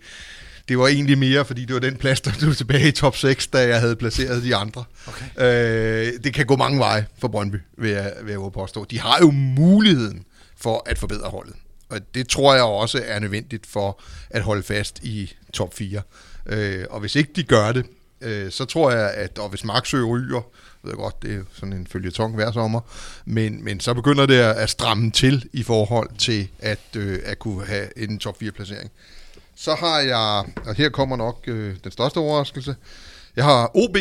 det 0.69 0.79
var 0.79 0.87
egentlig 0.87 1.17
mere, 1.17 1.45
fordi 1.45 1.65
det 1.65 1.73
var 1.73 1.79
den 1.79 1.95
plads, 1.95 2.21
der 2.21 2.31
blev 2.39 2.55
tilbage 2.55 2.87
i 2.87 2.91
top 2.91 3.17
6, 3.17 3.47
da 3.47 3.67
jeg 3.67 3.79
havde 3.79 3.95
placeret 3.95 4.43
de 4.43 4.55
andre. 4.55 4.83
Okay. 5.07 5.25
Øh, 5.37 6.13
det 6.23 6.33
kan 6.33 6.45
gå 6.45 6.55
mange 6.55 6.79
veje 6.79 7.05
for 7.19 7.27
Brøndby, 7.27 7.57
vil 7.77 7.91
jeg, 7.91 8.13
vil 8.23 8.31
jeg 8.31 8.39
påstå. 8.53 8.85
De 8.85 8.99
har 8.99 9.19
jo 9.21 9.31
muligheden 9.31 10.25
for 10.57 10.83
at 10.85 10.97
forbedre 10.97 11.29
holdet. 11.29 11.55
Og 11.89 11.99
det 12.13 12.27
tror 12.27 12.53
jeg 12.53 12.63
også 12.63 13.01
er 13.05 13.19
nødvendigt 13.19 13.65
for 13.65 14.01
at 14.29 14.41
holde 14.41 14.63
fast 14.63 14.99
i 15.03 15.33
top 15.53 15.73
4. 15.73 16.01
Øh, 16.45 16.85
og 16.89 16.99
hvis 16.99 17.15
ikke 17.15 17.31
de 17.35 17.43
gør 17.43 17.71
det, 17.71 17.85
øh, 18.21 18.51
så 18.51 18.65
tror 18.65 18.91
jeg, 18.91 19.11
at 19.11 19.39
og 19.39 19.49
hvis 19.49 19.63
Marksø 19.63 20.03
ryger, 20.03 20.41
ved 20.83 20.91
jeg 20.91 20.97
godt, 20.97 21.21
det 21.21 21.35
er 21.35 21.43
sådan 21.53 21.73
en 21.73 21.87
følgetong 21.87 22.35
hver 22.35 22.51
sommer, 22.51 22.81
men, 23.25 23.63
men 23.63 23.79
så 23.79 23.93
begynder 23.93 24.25
det 24.25 24.39
at, 24.39 24.69
stramme 24.69 25.11
til 25.11 25.49
i 25.53 25.63
forhold 25.63 26.09
til 26.17 26.47
at, 26.59 26.79
øh, 26.97 27.19
at 27.25 27.39
kunne 27.39 27.65
have 27.65 27.97
en 27.97 28.19
top 28.19 28.39
4 28.39 28.51
placering. 28.51 28.91
Så 29.61 29.75
har 29.75 29.99
jeg, 29.99 30.45
og 30.65 30.75
her 30.75 30.89
kommer 30.89 31.15
nok 31.15 31.43
øh, 31.47 31.75
den 31.83 31.91
største 31.91 32.17
overraskelse, 32.17 32.75
jeg 33.35 33.45
har 33.45 33.71
OB 33.77 33.97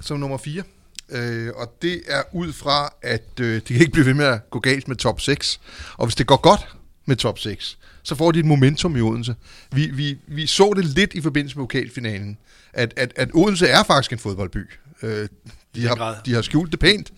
som 0.00 0.18
nummer 0.18 0.38
4. 0.38 0.62
Øh, 1.10 1.52
og 1.56 1.74
det 1.82 2.02
er 2.08 2.22
ud 2.32 2.52
fra, 2.52 2.92
at 3.02 3.40
øh, 3.40 3.54
det 3.54 3.64
kan 3.64 3.76
ikke 3.76 3.92
blive 3.92 4.06
ved 4.06 4.14
med 4.14 4.24
at 4.24 4.50
gå 4.50 4.58
galt 4.60 4.88
med 4.88 4.96
top 4.96 5.20
6. 5.20 5.60
Og 5.96 6.06
hvis 6.06 6.14
det 6.14 6.26
går 6.26 6.36
godt 6.36 6.68
med 7.06 7.16
top 7.16 7.38
6, 7.38 7.78
så 8.02 8.14
får 8.14 8.32
de 8.32 8.38
et 8.38 8.44
momentum 8.44 8.96
i 8.96 9.00
Odense. 9.00 9.34
Vi, 9.72 9.86
vi, 9.86 10.18
vi 10.26 10.46
så 10.46 10.72
det 10.76 10.84
lidt 10.84 11.14
i 11.14 11.20
forbindelse 11.20 11.56
med 11.56 11.62
pokalfinalen, 11.62 12.38
at, 12.72 12.94
at, 12.96 13.12
at 13.16 13.30
Odense 13.34 13.66
er 13.66 13.82
faktisk 13.82 14.12
en 14.12 14.18
fodboldby. 14.18 14.70
Øh, 15.02 15.28
de, 15.74 15.86
har, 15.86 16.20
de 16.26 16.34
har 16.34 16.42
skjult 16.42 16.72
det 16.72 16.80
pænt 16.80 17.12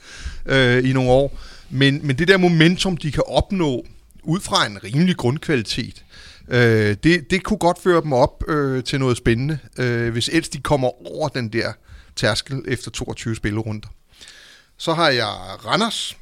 øh, 0.46 0.90
i 0.90 0.92
nogle 0.92 1.10
år. 1.10 1.38
Men, 1.70 2.06
men 2.06 2.18
det 2.18 2.28
der 2.28 2.36
momentum, 2.36 2.96
de 2.96 3.12
kan 3.12 3.22
opnå 3.26 3.86
ud 4.22 4.40
fra 4.40 4.66
en 4.66 4.84
rimelig 4.84 5.16
grundkvalitet, 5.16 6.04
øh, 6.50 6.96
det, 7.02 7.30
det 7.30 7.42
kunne 7.42 7.58
godt 7.58 7.82
føre 7.82 8.02
dem 8.02 8.12
op 8.12 8.44
øh, 8.48 8.84
til 8.84 9.00
noget 9.00 9.16
spændende, 9.16 9.58
øh, 9.78 10.12
hvis 10.12 10.28
ellers 10.28 10.48
de 10.48 10.58
kommer 10.58 11.06
over 11.06 11.28
den 11.28 11.48
der 11.48 11.72
tærskel 12.16 12.62
efter 12.68 12.90
22 12.90 13.36
spillerunder. 13.36 13.88
Så 14.76 14.94
har 14.94 15.08
jeg 15.08 15.28
Randers 15.66 16.16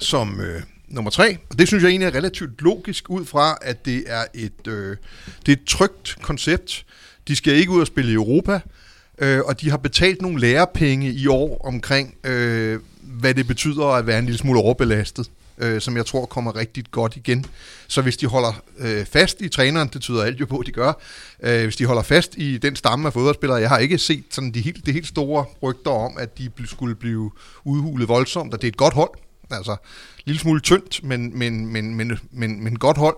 som 0.00 0.40
øh, 0.40 0.62
nummer 0.88 1.10
tre, 1.10 1.36
og 1.50 1.58
det 1.58 1.68
synes 1.68 1.82
jeg 1.82 1.90
egentlig 1.90 2.06
er 2.06 2.14
relativt 2.14 2.62
logisk 2.62 3.10
ud 3.10 3.24
fra, 3.24 3.58
at 3.62 3.84
det 3.84 4.04
er 4.06 4.24
et, 4.34 4.66
øh, 4.66 4.96
det 5.46 5.52
er 5.52 5.56
et 5.56 5.64
trygt 5.66 6.16
koncept. 6.22 6.84
De 7.28 7.36
skal 7.36 7.54
ikke 7.54 7.70
ud 7.70 7.80
og 7.80 7.86
spille 7.86 8.10
i 8.10 8.14
Europa, 8.14 8.60
øh, 9.18 9.40
og 9.40 9.60
de 9.60 9.70
har 9.70 9.76
betalt 9.76 10.22
nogle 10.22 10.40
lærepenge 10.40 11.12
i 11.12 11.26
år 11.26 11.66
omkring, 11.66 12.14
øh, 12.24 12.80
hvad 13.02 13.34
det 13.34 13.46
betyder 13.46 13.86
at 13.86 14.06
være 14.06 14.18
en 14.18 14.24
lille 14.24 14.38
smule 14.38 14.60
overbelastet, 14.60 15.30
øh, 15.58 15.80
som 15.80 15.96
jeg 15.96 16.06
tror 16.06 16.26
kommer 16.26 16.56
rigtig 16.56 16.84
godt 16.90 17.16
igen. 17.16 17.46
Så 17.88 18.02
hvis 18.02 18.16
de 18.16 18.26
holder 18.26 18.62
øh, 18.78 19.06
fast 19.06 19.40
i 19.40 19.48
træneren, 19.48 19.88
det 19.88 20.02
tyder 20.02 20.22
alt 20.22 20.40
jo 20.40 20.46
på, 20.46 20.58
at 20.58 20.66
de 20.66 20.72
gør, 20.72 20.92
øh, 21.42 21.62
hvis 21.62 21.76
de 21.76 21.86
holder 21.86 22.02
fast 22.02 22.34
i 22.36 22.58
den 22.58 22.76
stamme 22.76 23.06
af 23.06 23.12
fodboldspillere, 23.12 23.60
jeg 23.60 23.68
har 23.68 23.78
ikke 23.78 23.98
set 23.98 24.24
sådan 24.30 24.50
de 24.50 24.60
helt, 24.60 24.86
det 24.86 24.94
helt 24.94 25.06
store 25.06 25.44
rygter 25.62 25.90
om, 25.90 26.18
at 26.18 26.38
de 26.38 26.50
skulle 26.66 26.94
blive 26.94 27.30
udhulet 27.64 28.08
voldsomt, 28.08 28.54
og 28.54 28.62
det 28.62 28.68
er 28.68 28.72
et 28.72 28.76
godt 28.76 28.94
hold, 28.94 29.10
altså 29.50 29.72
en 29.72 30.22
lille 30.24 30.40
smule 30.40 30.60
tyndt, 30.60 31.04
men, 31.04 31.38
men, 31.38 31.66
men, 31.66 31.94
men, 31.94 32.18
men, 32.30 32.64
men 32.64 32.78
godt 32.78 32.96
hold. 32.96 33.16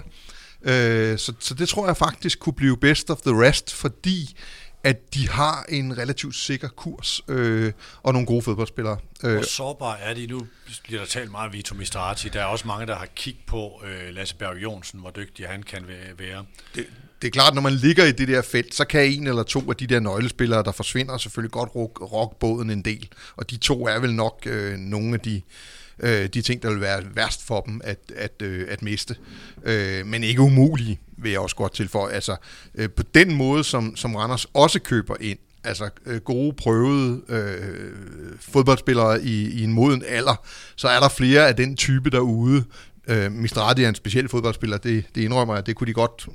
Øh, 0.63 1.19
så, 1.19 1.33
så 1.39 1.55
det 1.55 1.69
tror 1.69 1.87
jeg 1.87 1.97
faktisk 1.97 2.39
kunne 2.39 2.53
blive 2.53 2.77
best 2.77 3.11
of 3.11 3.19
the 3.21 3.43
rest, 3.43 3.75
fordi 3.75 4.37
at 4.87 5.15
de 5.15 5.29
har 5.29 5.65
en 5.69 5.99
relativt 5.99 6.35
sikker 6.35 6.69
kurs 6.69 7.21
øh, 7.29 7.73
og 8.03 8.13
nogle 8.13 8.27
gode 8.27 8.43
fodboldspillere. 8.43 8.99
Øh, 9.25 9.33
Hvor 9.35 9.43
sårbar 9.43 9.95
er 9.95 10.15
de? 10.15 10.27
Nu 10.27 10.47
bliver 10.85 11.01
der 11.01 11.07
talt 11.07 11.31
meget 11.31 11.47
om 11.49 11.53
Vito 11.53 11.75
Mistrati. 11.75 12.29
Der 12.29 12.41
er 12.41 12.45
også 12.45 12.67
mange, 12.67 12.87
der 12.87 12.97
har 12.97 13.07
kigget 13.17 13.45
på 13.47 13.83
øh, 13.85 14.15
Lasse 14.15 14.37
Berg 14.37 14.57
Jonsen, 14.63 15.01
hvor 15.01 15.11
dygtig 15.11 15.47
han 15.49 15.63
kan 15.63 15.79
væ- 15.83 16.15
være. 16.19 16.45
det, 16.75 16.87
det 17.23 17.29
er 17.29 17.33
klart, 17.33 17.55
når 17.55 17.63
man 17.63 17.73
ligger 17.73 18.05
i 18.05 18.13
det 18.13 18.29
der 18.29 18.43
felt, 18.43 18.75
så 18.75 18.85
kan 18.85 19.05
en 19.13 19.27
eller 19.27 19.43
to 19.43 19.71
af 19.71 19.77
de 19.77 19.87
der 19.87 20.01
nøglespillere, 20.01 20.63
der 20.63 20.73
forsvinder, 20.73 21.19
selvfølgelig 21.19 21.53
godt 21.53 21.71
rock, 21.75 22.13
rock 22.13 22.39
båden 22.39 22.71
en 22.71 22.83
del. 22.83 23.09
Og 23.37 23.51
de 23.51 23.57
to 23.57 23.87
er 23.87 23.99
vel 23.99 24.15
nok 24.15 24.43
øh, 24.47 24.77
nogle 24.79 25.15
af 25.15 25.21
de, 25.21 25.43
øh, 25.99 26.27
de 26.27 26.43
ting, 26.43 26.63
der 26.63 26.71
vil 26.71 26.81
være 26.81 27.03
værst 27.15 27.47
for 27.47 27.61
dem 27.61 27.81
at, 27.85 27.99
at, 28.17 28.43
øh, 28.43 28.67
at 28.71 28.83
miste. 28.83 29.17
Øh, 29.65 30.07
men 30.07 30.25
ikke 30.25 30.41
umulige, 30.41 31.01
vil 31.19 31.31
jeg 31.31 31.41
også 31.41 31.57
godt 31.57 31.75
tilføje. 31.75 32.13
Altså, 32.13 32.37
øh, 32.75 32.91
på 32.91 33.03
den 33.15 33.35
måde, 33.35 33.65
som, 33.65 33.97
som 33.97 34.15
Randers 34.15 34.47
også 34.55 34.81
køber 34.81 35.17
ind, 35.21 35.39
altså 35.65 35.89
øh, 36.07 36.21
gode, 36.21 36.53
prøvede 36.53 37.21
øh, 37.29 37.93
fodboldspillere 38.41 39.23
i, 39.23 39.51
i 39.51 39.65
en 39.65 39.73
moden 39.73 40.05
alder, 40.09 40.47
så 40.77 40.89
er 40.89 41.01
der 41.01 41.09
flere 41.09 41.49
af 41.49 41.57
den 41.57 41.77
type 41.77 42.11
derude. 42.11 42.65
Øh, 43.09 43.33
Mistrati 43.33 43.83
er 43.85 43.89
en 43.89 43.95
speciel 43.95 44.29
fodboldspiller, 44.29 44.79
det, 44.79 45.05
det 45.15 45.23
indrømmer 45.23 45.55
jeg, 45.55 45.67
det 45.67 45.77
kunne 45.77 45.87
de 45.87 45.93
godt 45.93 46.29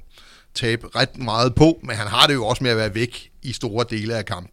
tabe 0.53 0.87
ret 0.95 1.17
meget 1.17 1.55
på, 1.55 1.79
men 1.83 1.95
han 1.95 2.07
har 2.07 2.27
det 2.27 2.33
jo 2.33 2.45
også 2.45 2.63
med 2.63 2.71
at 2.71 2.77
være 2.77 2.95
væk 2.95 3.31
i 3.41 3.53
store 3.53 3.85
dele 3.89 4.15
af 4.15 4.25
kampen. 4.25 4.51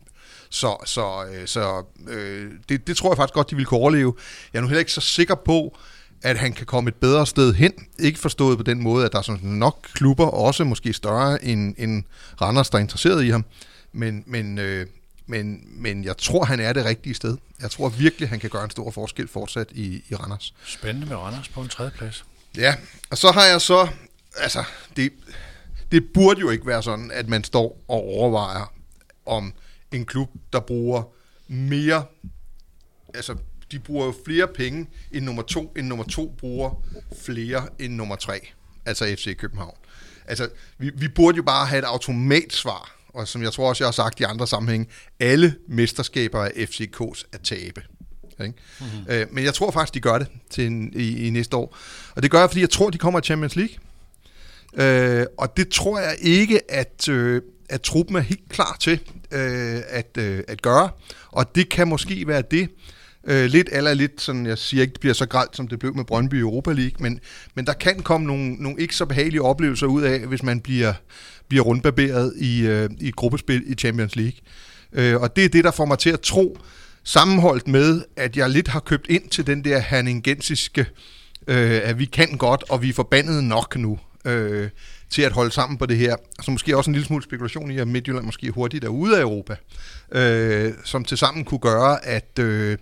Så, 0.51 0.77
så, 0.87 1.25
øh, 1.33 1.47
så 1.47 1.85
øh, 2.09 2.51
det, 2.69 2.87
det 2.87 2.97
tror 2.97 3.11
jeg 3.11 3.17
faktisk 3.17 3.35
godt, 3.35 3.51
de 3.51 3.57
vil 3.57 3.65
kunne 3.65 3.81
overleve. 3.81 4.15
Jeg 4.53 4.59
er 4.59 4.63
nu 4.63 4.69
heller 4.69 4.79
ikke 4.79 4.93
så 4.93 5.01
sikker 5.01 5.35
på, 5.35 5.79
at 6.23 6.39
han 6.39 6.53
kan 6.53 6.67
komme 6.67 6.89
et 6.89 6.95
bedre 6.95 7.27
sted 7.27 7.55
hen. 7.55 7.73
Ikke 7.99 8.19
forstået 8.19 8.57
på 8.57 8.63
den 8.63 8.83
måde, 8.83 9.05
at 9.05 9.13
der 9.13 9.19
er 9.19 9.23
sådan 9.23 9.49
nok 9.49 9.89
klubber, 9.95 10.27
også 10.27 10.65
måske 10.65 10.93
større 10.93 11.45
end, 11.45 11.75
end 11.79 12.05
Randers, 12.41 12.71
der 12.71 12.79
er 12.79 12.83
interesseret 12.83 13.25
i 13.25 13.29
ham. 13.29 13.45
Men, 13.93 14.25
men, 14.27 14.59
øh, 14.59 14.87
men, 15.27 15.61
men 15.67 16.05
jeg 16.05 16.17
tror, 16.17 16.45
han 16.45 16.61
er 16.61 16.73
det 16.73 16.85
rigtige 16.85 17.15
sted. 17.15 17.37
Jeg 17.63 17.71
tror 17.71 17.89
virkelig, 17.89 18.29
han 18.29 18.41
kan 18.41 18.51
gøre 18.51 18.65
en 18.65 18.71
stor 18.71 18.91
forskel 18.91 19.29
fortsat 19.29 19.69
i, 19.71 20.05
i 20.09 20.15
Randers. 20.15 20.55
Spændende 20.65 21.07
med 21.07 21.17
Randers 21.17 21.49
på 21.49 21.61
en 21.61 21.69
tredje 21.69 21.91
plads. 21.91 22.25
Ja, 22.57 22.75
og 23.11 23.19
så 23.19 23.31
har 23.31 23.45
jeg 23.45 23.61
så, 23.61 23.89
altså, 24.37 24.65
det, 24.97 25.13
det 25.93 26.13
burde 26.15 26.41
jo 26.41 26.51
ikke 26.51 26.67
være 26.67 26.83
sådan, 26.83 27.11
at 27.11 27.29
man 27.29 27.45
står 27.45 27.85
og 27.89 28.05
overvejer, 28.05 28.73
om 29.27 29.53
en 29.93 30.07
klub, 30.07 30.31
der 30.53 30.61
bruger 30.61 31.03
mere, 31.49 32.05
altså, 33.15 33.37
de 33.73 33.79
bruger 33.79 34.07
jo 34.07 34.15
flere 34.25 34.49
penge 34.49 34.87
end 35.13 35.25
nummer 35.25 35.43
to, 35.43 35.73
end 35.77 35.87
nummer 35.87 36.05
to 36.05 36.35
bruger 36.39 36.83
flere 37.25 37.69
end 37.79 37.95
nummer 37.95 38.17
tre, 38.17 38.41
altså 38.87 39.05
FC 39.05 39.37
København. 39.37 39.75
Altså, 40.27 40.49
vi, 40.79 40.91
vi 40.95 41.09
burde 41.09 41.37
jo 41.37 41.43
bare 41.43 41.67
have 41.67 41.79
et 41.79 41.85
automatsvar, 41.85 42.97
og 43.09 43.29
som 43.29 43.43
jeg 43.43 43.53
tror 43.53 43.69
også, 43.69 43.85
jeg 43.85 43.87
har 43.87 43.93
sagt 43.93 44.21
i 44.21 44.23
andre 44.23 44.47
sammenhæng, 44.47 44.89
alle 45.21 45.57
mesterskaber 45.69 46.45
af 46.45 46.51
FCK's 46.51 47.23
at 47.33 47.41
tabe. 47.45 47.83
Ikke? 48.41 48.55
Mm-hmm. 48.81 49.13
Øh, 49.13 49.27
men 49.31 49.45
jeg 49.45 49.55
tror 49.55 49.71
faktisk, 49.71 49.95
de 49.95 50.01
gør 50.01 50.19
det 50.19 50.27
til 50.51 50.67
en, 50.67 50.93
i, 50.97 51.27
i 51.27 51.31
næste 51.31 51.57
år. 51.57 51.77
Og 52.15 52.23
det 52.23 52.31
gør 52.31 52.41
jeg, 52.41 52.51
fordi 52.51 52.61
jeg 52.61 52.71
tror, 52.71 52.91
de 52.91 52.99
kommer 52.99 53.21
i 53.21 53.23
Champions 53.23 53.57
League. 53.57 53.77
Øh, 54.75 55.27
og 55.39 55.57
det 55.57 55.69
tror 55.69 55.99
jeg 55.99 56.17
ikke, 56.21 56.71
at, 56.71 57.09
øh, 57.09 57.43
at 57.69 57.83
truppen 57.83 58.17
er 58.17 58.21
helt 58.21 58.49
klar 58.49 58.77
til 58.81 59.01
øh, 59.33 59.81
at, 59.89 60.17
øh, 60.19 60.45
at 60.49 60.63
gøre. 60.63 60.91
Og 61.29 61.55
det 61.55 61.69
kan 61.69 61.89
måske 61.89 62.27
være 62.27 62.43
det, 62.51 62.69
øh, 63.27 63.47
lidt 63.47 63.69
eller 63.73 63.95
lidt, 63.95 64.21
sådan, 64.21 64.47
jeg 64.47 64.59
siger 64.59 64.83
ikke, 64.83 64.93
det 64.93 65.01
bliver 65.01 65.15
så 65.15 65.27
gralt, 65.27 65.57
som 65.57 65.69
det 65.69 65.79
blev 65.79 65.97
med 65.97 66.05
Brøndby 66.05 66.35
i 66.35 66.41
Europa 66.41 66.73
League, 66.73 66.97
men, 66.99 67.21
men 67.55 67.67
der 67.67 67.73
kan 67.73 68.01
komme 68.03 68.27
nogle, 68.27 68.55
nogle 68.55 68.81
ikke 68.81 68.97
så 68.97 69.07
behagelige 69.07 69.43
oplevelser 69.43 69.87
ud 69.87 70.03
af, 70.03 70.21
hvis 70.21 70.43
man 70.43 70.61
bliver, 70.61 70.93
bliver 71.49 71.65
rundbarberet 71.65 72.35
i, 72.37 72.61
øh, 72.61 72.91
i 73.01 73.11
gruppespil 73.11 73.63
i 73.67 73.75
Champions 73.75 74.17
League. 74.17 74.41
Øh, 74.93 75.21
og 75.21 75.37
det 75.37 75.45
er 75.45 75.49
det, 75.49 75.65
der 75.65 75.71
får 75.71 75.85
mig 75.85 75.99
til 75.99 76.11
at 76.11 76.21
tro, 76.21 76.59
sammenholdt 77.05 77.69
med, 77.69 78.03
at 78.17 78.37
jeg 78.37 78.51
lidt 78.51 78.69
har 78.69 78.81
købt 78.81 79.07
ind 79.09 79.29
til 79.29 79.47
den 79.47 79.65
der 79.65 79.79
herningensiske, 79.79 80.87
øh, 81.47 81.81
at 81.85 81.99
vi 81.99 82.05
kan 82.05 82.29
godt, 82.39 82.65
og 82.69 82.83
vi 82.83 82.89
er 82.89 82.93
forbandet 82.93 83.45
nok 83.45 83.77
nu 83.77 83.99
øh, 84.25 84.69
til 85.11 85.23
at 85.23 85.33
holde 85.33 85.51
sammen 85.51 85.79
på 85.79 85.87
det 85.87 85.97
her. 85.97 86.17
Så 86.43 86.51
måske 86.51 86.77
også 86.77 86.91
en 86.91 86.95
lille 86.95 87.07
smule 87.07 87.23
spekulation 87.23 87.71
i, 87.71 87.79
at 87.79 87.89
Midtjylland 87.89 88.25
måske 88.25 88.51
hurtigt 88.51 88.85
er 88.85 88.89
ude 88.89 89.17
af 89.17 89.21
Europa, 89.21 89.57
øh, 90.13 90.75
som 90.85 91.05
til 91.05 91.19
sammen 91.19 91.45
kunne 91.45 91.61
gøre, 91.61 92.05
at, 92.05 92.39
øh, 92.39 92.79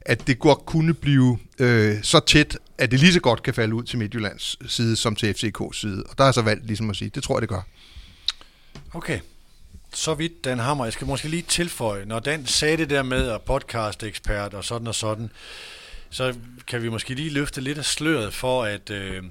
at 0.00 0.26
det 0.26 0.38
godt 0.38 0.66
kunne 0.66 0.94
blive 0.94 1.38
øh, 1.58 2.02
så 2.02 2.20
tæt, 2.20 2.58
at 2.78 2.90
det 2.90 3.00
lige 3.00 3.12
så 3.12 3.20
godt 3.20 3.42
kan 3.42 3.54
falde 3.54 3.74
ud 3.74 3.82
til 3.82 3.98
Midtjyllands 3.98 4.58
side 4.72 4.96
som 4.96 5.16
til 5.16 5.32
FCK's 5.32 5.80
side. 5.80 6.04
Og 6.08 6.18
der 6.18 6.24
er 6.24 6.32
så 6.32 6.42
valgt 6.42 6.66
ligesom 6.66 6.90
at 6.90 6.96
sige, 6.96 7.10
det 7.14 7.22
tror 7.22 7.36
jeg, 7.36 7.40
det 7.40 7.48
gør. 7.48 7.62
Okay. 8.94 9.20
Så 9.94 10.14
vidt 10.14 10.44
Dan 10.44 10.58
Hammer. 10.58 10.84
Jeg 10.84 10.92
skal 10.92 11.06
måske 11.06 11.28
lige 11.28 11.42
tilføje, 11.42 12.04
når 12.04 12.18
Dan 12.18 12.46
sagde 12.46 12.76
det 12.76 12.90
der 12.90 13.02
med 13.02 13.28
at 13.28 13.42
podcast-ekspert 13.42 14.54
og 14.54 14.64
sådan 14.64 14.86
og 14.86 14.94
sådan, 14.94 15.30
så 16.10 16.34
kan 16.66 16.82
vi 16.82 16.88
måske 16.88 17.14
lige 17.14 17.30
løfte 17.30 17.60
lidt 17.60 17.78
af 17.78 17.84
sløret 17.84 18.34
for, 18.34 18.64
at 18.64 18.90
øh, 18.90 19.22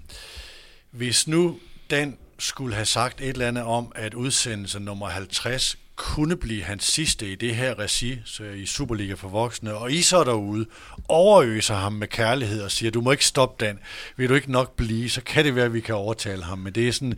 hvis 0.91 1.27
nu 1.27 1.59
Dan 1.89 2.17
skulle 2.39 2.75
have 2.75 2.85
sagt 2.85 3.21
et 3.21 3.29
eller 3.29 3.47
andet 3.47 3.63
om, 3.63 3.91
at 3.95 4.13
udsendelse 4.13 4.79
nummer 4.79 5.07
50 5.07 5.77
kunne 5.95 6.35
blive 6.35 6.63
hans 6.63 6.83
sidste 6.83 7.31
i 7.31 7.35
det 7.35 7.55
her 7.55 7.79
regi 7.79 8.19
så 8.25 8.43
i 8.43 8.65
Superliga 8.65 9.13
for 9.13 9.27
voksne, 9.27 9.73
og 9.73 9.91
I 9.91 10.01
så 10.01 10.23
derude 10.23 10.65
overøser 11.07 11.75
ham 11.75 11.93
med 11.93 12.07
kærlighed 12.07 12.61
og 12.61 12.71
siger, 12.71 12.91
du 12.91 13.01
må 13.01 13.11
ikke 13.11 13.25
stoppe 13.25 13.65
den, 13.65 13.79
vil 14.17 14.29
du 14.29 14.33
ikke 14.33 14.51
nok 14.51 14.75
blive, 14.75 15.09
så 15.09 15.21
kan 15.21 15.45
det 15.45 15.55
være, 15.55 15.65
at 15.65 15.73
vi 15.73 15.79
kan 15.79 15.95
overtale 15.95 16.43
ham, 16.43 16.57
men 16.57 16.73
det 16.73 16.87
er, 16.87 16.91
sådan, 16.91 17.13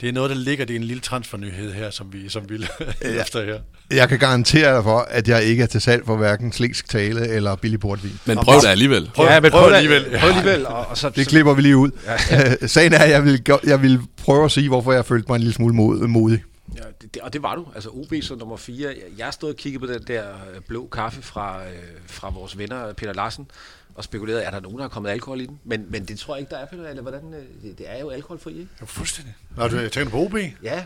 det 0.00 0.08
er 0.08 0.12
noget, 0.12 0.30
der 0.30 0.36
ligger, 0.36 0.64
det 0.64 0.76
er 0.76 0.80
en 0.80 0.84
lille 0.84 1.00
transfernyhed 1.00 1.72
her, 1.72 1.90
som 1.90 2.12
vi, 2.12 2.28
som 2.28 2.42
vi 2.48 2.56
ja. 3.02 3.20
efter 3.20 3.44
her. 3.44 3.58
Jeg 3.90 4.08
kan 4.08 4.18
garantere 4.18 4.76
dig 4.76 4.84
for, 4.84 4.98
at 4.98 5.28
jeg 5.28 5.44
ikke 5.44 5.62
er 5.62 5.66
til 5.66 5.80
salg 5.80 6.06
for 6.06 6.16
hverken 6.16 6.52
slægsk 6.52 6.88
tale 6.88 7.28
eller 7.28 7.56
billig 7.56 7.80
portvin. 7.80 8.20
Men 8.24 8.38
prøv 8.38 8.60
det 8.60 8.68
alligevel. 8.68 9.10
Prøv, 9.14 9.26
ja, 9.26 9.40
men 9.40 9.50
prøv, 9.50 9.62
prøv 9.62 9.72
alligevel. 9.72 10.18
Prøv 10.20 10.28
alligevel. 10.28 10.66
Og, 10.66 10.86
og 10.86 10.98
så, 10.98 11.10
det 11.10 11.28
klipper 11.28 11.54
vi 11.54 11.62
lige 11.62 11.76
ud. 11.76 11.90
Ja. 12.30 12.66
Sagen 12.66 12.92
er, 12.92 12.98
at 12.98 13.10
jeg 13.10 13.24
vil, 13.24 13.42
jeg 13.64 13.82
vil 13.82 14.00
prøve 14.16 14.44
at 14.44 14.50
sige, 14.50 14.68
hvorfor 14.68 14.92
jeg 14.92 15.04
følte 15.04 15.26
mig 15.28 15.36
en 15.36 15.40
lille 15.40 15.54
smule 15.54 15.74
modig. 16.08 16.42
Ja, 16.76 16.82
det, 17.02 17.14
det, 17.14 17.22
og 17.22 17.32
det 17.32 17.42
var 17.42 17.54
du. 17.54 17.66
Altså 17.74 17.90
OB 17.90 18.14
som 18.22 18.38
nummer 18.38 18.56
4. 18.56 18.94
Jeg 19.18 19.32
stod 19.32 19.50
og 19.50 19.56
kiggede 19.56 19.86
på 19.86 19.92
den 19.92 20.02
der 20.02 20.24
øh, 20.54 20.60
blå 20.68 20.88
kaffe 20.92 21.22
fra, 21.22 21.64
øh, 21.64 21.72
fra 22.06 22.30
vores 22.30 22.58
venner 22.58 22.92
Peter 22.92 23.12
Larsen 23.12 23.50
og 23.94 24.04
spekulerede, 24.04 24.42
er 24.42 24.50
der 24.50 24.60
nogen, 24.60 24.76
der 24.76 24.84
har 24.84 24.88
kommet 24.88 25.10
alkohol 25.10 25.40
i 25.40 25.46
den? 25.46 25.58
Men, 25.64 25.86
men 25.88 26.04
det 26.04 26.18
tror 26.18 26.34
jeg 26.34 26.40
ikke, 26.40 26.50
der 26.50 26.58
er, 26.58 26.66
Peter. 26.66 26.88
Eller 26.88 27.02
hvordan, 27.02 27.34
øh, 27.34 27.68
det, 27.68 27.78
det 27.78 27.86
er 27.90 28.00
jo 28.00 28.10
alkoholfri, 28.10 28.52
ikke? 28.52 28.68
Ja, 28.80 28.84
fuldstændig. 28.84 29.34
Nå, 29.56 29.68
du 29.68 29.88
tænker 29.88 30.10
på 30.10 30.18
OB? 30.18 30.34
Ja, 30.62 30.84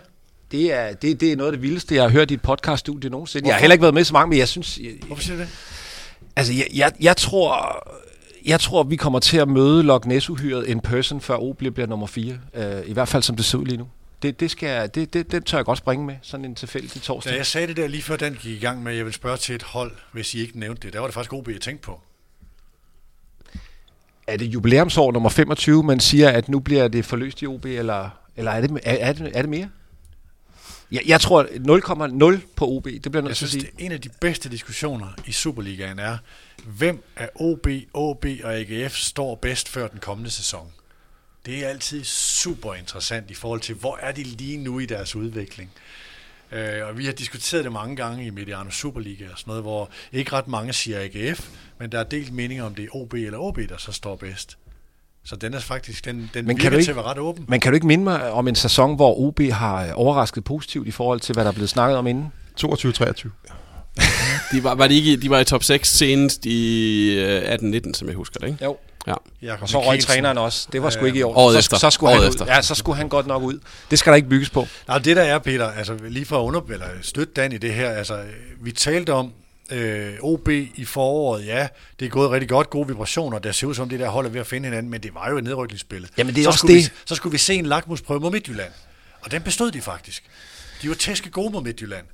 det 0.53 0.73
er, 0.73 0.93
det, 0.93 1.21
det 1.21 1.33
er 1.33 1.37
noget 1.37 1.53
af 1.53 1.57
det 1.57 1.63
vildeste, 1.63 1.95
jeg 1.95 2.03
har 2.03 2.11
hørt 2.11 2.31
i 2.31 2.35
et 2.35 2.43
podcaststudie 2.43 3.11
nogensinde. 3.11 3.43
Hvorfor? 3.43 3.51
Jeg 3.51 3.57
har 3.57 3.61
heller 3.61 3.75
ikke 3.75 3.83
været 3.83 3.95
med 3.95 4.05
så 4.05 4.13
mange, 4.13 4.31
men 4.31 4.39
jeg 4.39 4.49
synes... 4.49 4.79
Jeg, 4.79 4.93
Hvorfor 5.07 5.23
siger 5.23 5.37
du 5.37 5.43
det? 5.43 5.51
Altså, 6.37 6.53
jeg, 6.53 6.67
jeg, 6.75 6.93
jeg 7.01 7.17
tror... 7.17 7.83
Jeg 8.47 8.61
tror, 8.61 8.83
vi 8.83 8.97
kommer 8.97 9.19
til 9.19 9.37
at 9.37 9.49
møde 9.49 9.83
Loch 9.83 10.09
Ness-uhyret 10.09 10.67
in 10.67 10.81
person, 10.81 11.21
før 11.21 11.37
OB 11.37 11.59
bliver 11.59 11.87
nummer 11.87 12.07
4. 12.07 12.39
Uh, 12.55 12.89
I 12.89 12.93
hvert 12.93 13.09
fald, 13.09 13.23
som 13.23 13.37
det 13.37 13.45
ser 13.45 13.59
ud 13.59 13.67
lige 13.67 13.77
nu 13.77 13.87
det, 14.25 14.41
det, 14.41 14.51
skal, 14.51 14.91
det, 14.95 15.15
det, 15.15 15.33
det 15.33 15.45
tør 15.45 15.59
jeg 15.59 15.65
godt 15.65 15.79
springe 15.79 16.07
med, 16.07 16.17
sådan 16.23 16.45
en 16.45 16.55
tilfældig 16.55 17.03
torsdag. 17.03 17.33
Da 17.33 17.37
jeg 17.37 17.47
sagde 17.47 17.67
det 17.67 17.77
der 17.77 17.87
lige 17.87 18.03
før 18.03 18.17
den 18.17 18.35
gik 18.35 18.57
i 18.57 18.59
gang 18.59 18.83
med, 18.83 18.93
at 18.93 18.99
jeg 18.99 19.05
vil 19.05 19.15
spørge 19.15 19.37
til 19.37 19.55
et 19.55 19.63
hold, 19.63 19.93
hvis 20.13 20.35
I 20.35 20.41
ikke 20.41 20.59
nævnte 20.59 20.83
det, 20.83 20.93
der 20.93 21.01
var 21.01 21.07
det 21.07 21.15
faktisk 21.15 21.33
OB, 21.33 21.49
jeg 21.49 21.61
tænkte 21.61 21.83
på. 21.87 22.01
Er 24.27 24.37
det 24.37 24.47
jubilæumsår 24.47 25.13
nummer 25.13 25.29
25, 25.31 25.83
man 25.83 26.01
siger, 26.01 26.31
at 26.31 26.49
nu 26.49 26.61
bliver 26.61 26.89
det 26.89 27.05
forløst 27.05 27.43
i 27.43 27.47
OB, 27.47 27.65
eller, 27.65 28.11
eller 28.37 28.51
er, 28.51 28.61
det, 28.61 28.81
er, 28.85 29.09
er, 29.09 29.13
det, 29.13 29.33
er 29.35 29.43
det 29.43 29.49
mere? 29.49 29.69
Jeg, 30.93 31.03
jeg 31.07 31.21
tror 31.21 31.43
0,0 32.35 32.41
på 32.57 32.67
OB, 32.67 32.85
det 32.85 33.03
bliver 33.03 33.23
nødt 33.23 33.37
til 33.37 33.45
at 33.45 33.51
sige. 33.51 33.63
Det 33.63 33.71
en 33.79 33.93
af 33.93 34.01
de 34.01 34.09
bedste 34.21 34.49
diskussioner 34.49 35.07
i 35.27 35.33
Superligaen 35.33 35.99
er, 35.99 36.19
hvem 36.65 37.05
af 37.17 37.31
OB, 37.35 37.67
OB 37.95 38.27
og 38.45 38.55
AGF 38.55 38.97
står 38.97 39.35
bedst 39.35 39.69
før 39.69 39.89
den 39.89 39.99
kommende 39.99 40.31
sæson? 40.31 40.73
Det 41.47 41.65
er 41.65 41.69
altid 41.69 42.05
super 42.05 42.75
interessant 42.75 43.31
i 43.31 43.35
forhold 43.35 43.61
til, 43.61 43.75
hvor 43.75 43.99
er 44.03 44.13
de 44.13 44.23
lige 44.23 44.57
nu 44.57 44.79
i 44.79 44.87
deres 44.87 45.17
udvikling. 45.17 45.71
Øh, 46.53 46.87
og 46.89 46.99
vi 46.99 47.05
har 47.05 47.13
diskuteret 47.13 47.65
det 47.65 47.73
mange 47.73 47.97
gange 47.97 48.27
i 48.27 48.31
Mediano 48.31 48.71
Superliga 48.71 49.25
og 49.33 49.39
sådan 49.39 49.51
noget, 49.51 49.63
hvor 49.63 49.91
ikke 50.13 50.33
ret 50.33 50.49
mange 50.49 50.73
siger 50.73 51.01
AGF, 51.01 51.49
men 51.81 51.93
der 51.93 51.99
er 51.99 52.05
delt 52.05 52.33
meninger 52.33 52.65
om 52.65 52.75
det 52.75 52.85
er 52.85 52.97
OB 52.97 53.15
eller 53.15 53.39
OB, 53.39 53.59
der 53.69 53.77
så 53.79 53.93
står 53.93 54.17
bedst. 54.17 54.59
Så 55.25 55.37
den 55.37 55.55
er 55.55 55.61
faktisk, 55.61 56.05
den, 56.05 56.31
den 56.35 56.47
men 56.47 56.57
virker 56.57 56.71
kan 56.71 56.79
ikke, 56.79 56.85
til 56.85 56.91
at 56.91 56.97
være 56.97 57.05
ret 57.05 57.19
åben. 57.19 57.45
Men 57.49 57.61
kan 57.61 57.73
du 57.73 57.75
ikke 57.75 57.87
minde 57.87 58.05
mig 58.05 58.31
om 58.31 58.49
en 58.49 58.55
sæson, 58.55 58.97
hvor 58.97 59.19
OB 59.19 59.41
har 59.41 59.93
overrasket 59.93 60.45
positivt 60.45 60.89
i 60.89 60.91
forhold 60.91 61.21
til, 61.21 61.33
hvad 61.33 61.45
der 61.45 61.51
er 61.51 61.55
blevet 61.55 61.71
snakket 61.71 61.99
om 61.99 62.07
inden? 62.07 62.33
22-23. 62.61 63.29
de, 64.53 64.65
var, 64.65 64.75
var 64.75 64.87
de, 64.87 64.95
ikke, 64.95 65.17
de 65.17 65.31
var 65.31 65.39
i 65.39 65.45
top 65.45 65.65
6 65.65 65.89
senest 65.89 66.47
i 66.47 67.39
18-19, 67.45 67.93
som 67.93 68.09
jeg 68.09 68.17
husker 68.17 68.41
det, 68.41 68.47
ikke? 68.47 68.65
Jo. 68.65 68.77
Ja. 69.07 69.15
Jacob 69.43 69.63
og 69.63 69.69
så 69.69 69.83
røg 69.83 70.01
træneren 70.01 70.39
også. 70.39 70.69
Det 70.73 70.83
var 70.83 70.91
sgu 70.91 71.05
ikke 71.05 71.19
i 71.19 71.23
år. 71.23 71.37
Året 71.37 71.53
så, 71.55 71.59
efter. 71.59 71.77
Så 71.77 71.91
skulle, 71.91 72.11
Året 72.11 72.23
han 72.23 72.29
efter. 72.29 72.45
Ud. 72.45 72.49
Ja, 72.49 72.63
så 72.63 72.75
skulle 72.75 72.97
han 72.97 73.09
godt 73.09 73.27
nok 73.27 73.43
ud. 73.43 73.59
Det 73.91 73.99
skal 73.99 74.11
der 74.11 74.17
ikke 74.17 74.29
bygges 74.29 74.51
på. 74.51 74.67
Nej, 74.89 74.99
det 74.99 75.17
der 75.17 75.23
er, 75.23 75.39
Peter, 75.39 75.71
altså 75.71 75.97
lige 76.09 76.27
for 76.27 76.39
at 76.39 76.43
under, 76.43 76.61
eller 76.61 76.87
støtte 77.03 77.33
Dan 77.33 77.53
i 77.53 77.59
det 77.59 77.75
her, 77.75 77.91
altså 77.91 78.25
vi 78.61 78.73
talte 78.73 79.13
om, 79.13 79.33
øh, 79.71 80.15
OB 80.21 80.49
i 80.49 80.85
foråret, 80.85 81.47
ja, 81.47 81.69
det 82.01 82.07
er 82.07 82.11
gået 82.11 82.31
rigtig 82.31 82.49
godt, 82.49 82.71
gode 82.71 82.89
vibrationer, 82.89 83.39
der 83.39 83.53
ser 83.53 83.67
ud 83.67 83.75
som 83.75 83.89
det 83.89 84.01
der 84.01 84.09
holder 84.09 84.31
ved 84.31 84.41
at 84.41 84.47
finde 84.47 84.69
hinanden, 84.69 84.91
men 84.91 85.03
det 85.03 85.15
var 85.15 85.31
jo 85.31 85.39
et 85.39 85.45
nedrykningsspil. 85.45 86.09
Jamen 86.19 86.35
det 86.35 86.41
er 86.41 86.45
så 86.45 86.51
også 86.51 86.67
det. 86.67 86.77
Vi, 86.77 86.89
så 87.07 87.15
skulle 87.15 87.31
vi 87.33 87.39
se 87.39 87.55
en 87.55 87.67
lakmusprøve 87.67 88.21
mod 88.21 88.31
Midtjylland, 88.31 88.73
og 89.21 89.31
den 89.31 89.43
bestod 89.43 89.71
de 89.71 89.81
faktisk. 89.81 90.25
De 90.83 90.89
var 90.89 90.95
tæske 90.95 91.31
gode 91.31 91.53
mod 91.53 91.63
Midtjylland, 91.63 92.07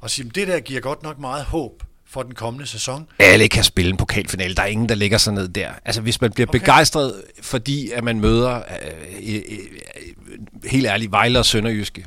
og 0.00 0.10
sige, 0.10 0.30
det 0.34 0.48
der 0.48 0.60
giver 0.60 0.80
godt 0.80 1.02
nok 1.02 1.18
meget 1.18 1.44
håb 1.44 1.82
for 2.10 2.22
den 2.22 2.34
kommende 2.34 2.66
sæson. 2.66 3.06
Alle 3.18 3.48
kan 3.48 3.64
spille 3.64 3.90
en 3.90 3.96
pokalfinale. 3.96 4.54
Der 4.54 4.62
er 4.62 4.66
ingen, 4.66 4.88
der 4.88 4.94
lægger 4.94 5.18
sig 5.18 5.32
ned 5.32 5.48
der. 5.48 5.70
Altså, 5.84 6.00
hvis 6.00 6.20
man 6.20 6.32
bliver 6.32 6.48
okay. 6.48 6.58
begejstret, 6.58 7.22
fordi 7.42 7.90
at 7.90 8.04
man 8.04 8.20
møder, 8.20 8.54
øh, 8.54 9.34
øh, 9.34 9.34
øh, 9.34 10.70
helt 10.70 10.86
ærligt, 10.86 11.12
Vejle 11.12 11.38
og 11.38 11.46
Sønderjyske, 11.46 12.06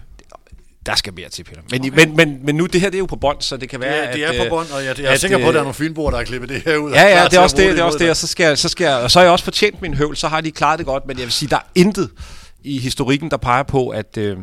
der 0.86 0.96
skal 0.96 1.14
mere 1.14 1.30
til, 1.30 1.44
Peter. 1.44 1.62
Men, 1.72 1.82
okay. 1.82 2.06
men, 2.06 2.16
men, 2.16 2.46
men 2.46 2.56
nu, 2.56 2.66
det 2.66 2.82
her 2.82 2.90
det 2.90 2.96
er 2.96 3.00
jo 3.00 3.06
på 3.06 3.16
bånd, 3.16 3.42
så 3.42 3.58
det 3.58 3.70
kan 3.70 3.80
være, 3.80 4.02
det, 4.02 4.08
er, 4.08 4.12
det 4.14 4.24
er 4.24 4.42
at, 4.44 4.50
på 4.50 4.56
bånd, 4.56 4.68
og 4.72 4.86
jeg, 4.86 5.00
jeg 5.00 5.06
er 5.06 5.12
at, 5.12 5.20
sikker 5.20 5.38
på, 5.38 5.48
at 5.48 5.54
der 5.54 5.60
er 5.60 5.64
nogle 5.64 5.74
fynboer, 5.74 6.10
der 6.10 6.18
har 6.18 6.26
klippet 6.26 6.50
det 6.50 6.62
her 6.66 6.78
ud. 6.78 6.92
Ja, 6.92 7.20
ja, 7.20 7.26
det 7.26 7.34
er 7.34 7.40
også 7.40 7.58
det, 7.58 7.72
det, 7.72 7.80
er 7.80 7.84
også 7.84 7.98
det, 7.98 8.10
og 8.10 8.18
så 8.18 8.28
skal, 8.28 8.58
så 8.58 8.70
skal 8.70 8.88
og 8.88 9.12
så 9.12 9.20
er 9.20 9.24
jeg 9.24 9.32
også 9.32 9.46
fortjent 9.46 9.82
min 9.82 9.94
høvl, 9.94 10.18
så 10.18 10.28
har 10.28 10.42
de 10.42 10.52
klaret 10.52 10.78
det 10.78 10.86
godt, 10.86 11.08
men 11.08 11.18
jeg 11.18 11.24
vil 11.24 11.32
sige, 11.32 11.50
der 11.50 11.56
er 11.56 11.68
intet 11.76 12.10
i 12.64 12.80
historikken, 12.80 13.32
der 13.32 13.38
peger 13.38 13.64
på, 13.64 13.90
at, 13.90 14.18
øh, 14.18 14.38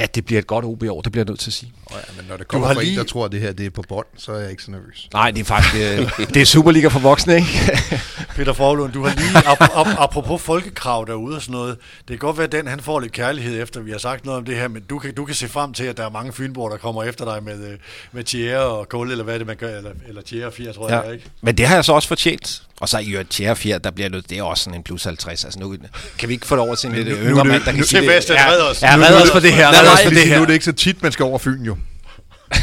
at 0.00 0.14
det 0.14 0.24
bliver 0.24 0.38
et 0.38 0.46
godt 0.46 0.64
OB-år, 0.64 1.00
det 1.00 1.12
bliver 1.12 1.24
jeg 1.24 1.30
nødt 1.30 1.40
til 1.40 1.50
at 1.50 1.54
sige. 1.54 1.72
Oh 1.86 1.96
ja, 1.96 2.12
men 2.16 2.26
når 2.28 2.36
det 2.36 2.48
kommer 2.48 2.72
fra 2.74 2.80
lige... 2.80 2.92
en, 2.92 2.98
der 2.98 3.04
tror, 3.04 3.24
at 3.24 3.32
det 3.32 3.40
her 3.40 3.52
det 3.52 3.66
er 3.66 3.70
på 3.70 3.82
bånd, 3.88 4.06
så 4.16 4.32
er 4.32 4.38
jeg 4.38 4.50
ikke 4.50 4.62
så 4.62 4.70
nervøs. 4.70 5.08
Nej, 5.12 5.30
det 5.30 5.40
er 5.40 5.44
faktisk 5.44 5.74
øh, 5.74 6.26
det 6.34 6.42
er 6.42 6.44
Superliga 6.44 6.88
for 6.88 6.98
voksne, 7.00 7.34
ikke? 7.36 7.48
Peter 8.36 8.52
Forlund, 8.52 8.92
du 8.92 9.04
har 9.04 9.14
lige, 9.14 9.38
ap- 9.38 9.88
ap- 9.88 10.02
apropos 10.02 10.42
folkekrav 10.42 11.04
derude 11.06 11.36
og 11.36 11.42
sådan 11.42 11.52
noget, 11.52 11.76
det 11.98 12.06
kan 12.08 12.18
godt 12.18 12.36
være, 12.36 12.46
at 12.46 12.52
den 12.52 12.66
han 12.66 12.80
får 12.80 13.00
lidt 13.00 13.12
kærlighed 13.12 13.62
efter, 13.62 13.80
vi 13.80 13.90
har 13.90 13.98
sagt 13.98 14.24
noget 14.24 14.38
om 14.38 14.44
det 14.44 14.56
her, 14.56 14.68
men 14.68 14.82
du 14.90 14.98
kan, 14.98 15.14
du 15.14 15.24
kan 15.24 15.34
se 15.34 15.48
frem 15.48 15.72
til, 15.72 15.84
at 15.84 15.96
der 15.96 16.04
er 16.06 16.10
mange 16.10 16.32
fynborg, 16.32 16.70
der 16.70 16.76
kommer 16.76 17.04
efter 17.04 17.24
dig 17.24 17.42
med, 17.44 17.68
øh, 17.68 17.78
med 18.12 18.24
Thierry 18.24 18.62
og 18.64 18.88
Kåle, 18.88 19.10
eller 19.10 19.24
hvad 19.24 19.38
det 19.38 19.46
man 19.46 19.56
gør, 19.56 19.76
eller, 19.76 19.90
eller 20.08 20.22
Thierry 20.22 20.46
og 20.46 20.52
4, 20.52 20.72
tror 20.72 20.92
ja. 20.92 21.00
jeg, 21.00 21.12
ikke? 21.12 21.30
Men 21.40 21.58
det 21.58 21.66
har 21.66 21.74
jeg 21.74 21.84
så 21.84 21.92
også 21.92 22.08
fortjent. 22.08 22.62
Og 22.80 22.88
så 22.88 22.98
i 22.98 23.10
øvrigt 23.10 23.40
4, 23.56 23.78
der 23.78 23.90
bliver 23.90 24.08
nødt, 24.08 24.30
det 24.30 24.38
er 24.38 24.42
også 24.42 24.64
sådan 24.64 24.78
en 24.78 24.82
plus 24.82 25.04
50. 25.04 25.44
Altså 25.44 25.60
nu 25.60 25.76
kan 26.18 26.28
vi 26.28 26.34
ikke 26.34 26.46
få 26.46 26.54
det 26.54 26.62
over 26.62 26.74
til 26.74 26.88
en 26.88 26.94
lidt 26.96 27.18
yngre 27.22 27.44
mand, 27.44 27.62
der 27.64 27.72
kan 27.72 27.84
sige 27.84 28.00
det. 28.00 28.30
Ja, 28.30 28.50
redder 28.50 28.64
os. 28.64 28.82
Ja, 28.82 28.96
redder 28.96 29.22
os 29.22 29.30
for 29.30 29.40
det 29.40 29.52
her. 29.52 29.70
Nej, 29.72 29.84
nej, 29.84 30.10
det 30.10 30.26
her. 30.26 30.36
Nu 30.36 30.42
er 30.42 30.46
det 30.46 30.52
ikke 30.52 30.64
så 30.64 30.72
tit, 30.72 31.02
man 31.02 31.12
skal 31.12 31.24
over 31.24 31.38
Fyn 31.38 31.62
jo. 31.62 31.76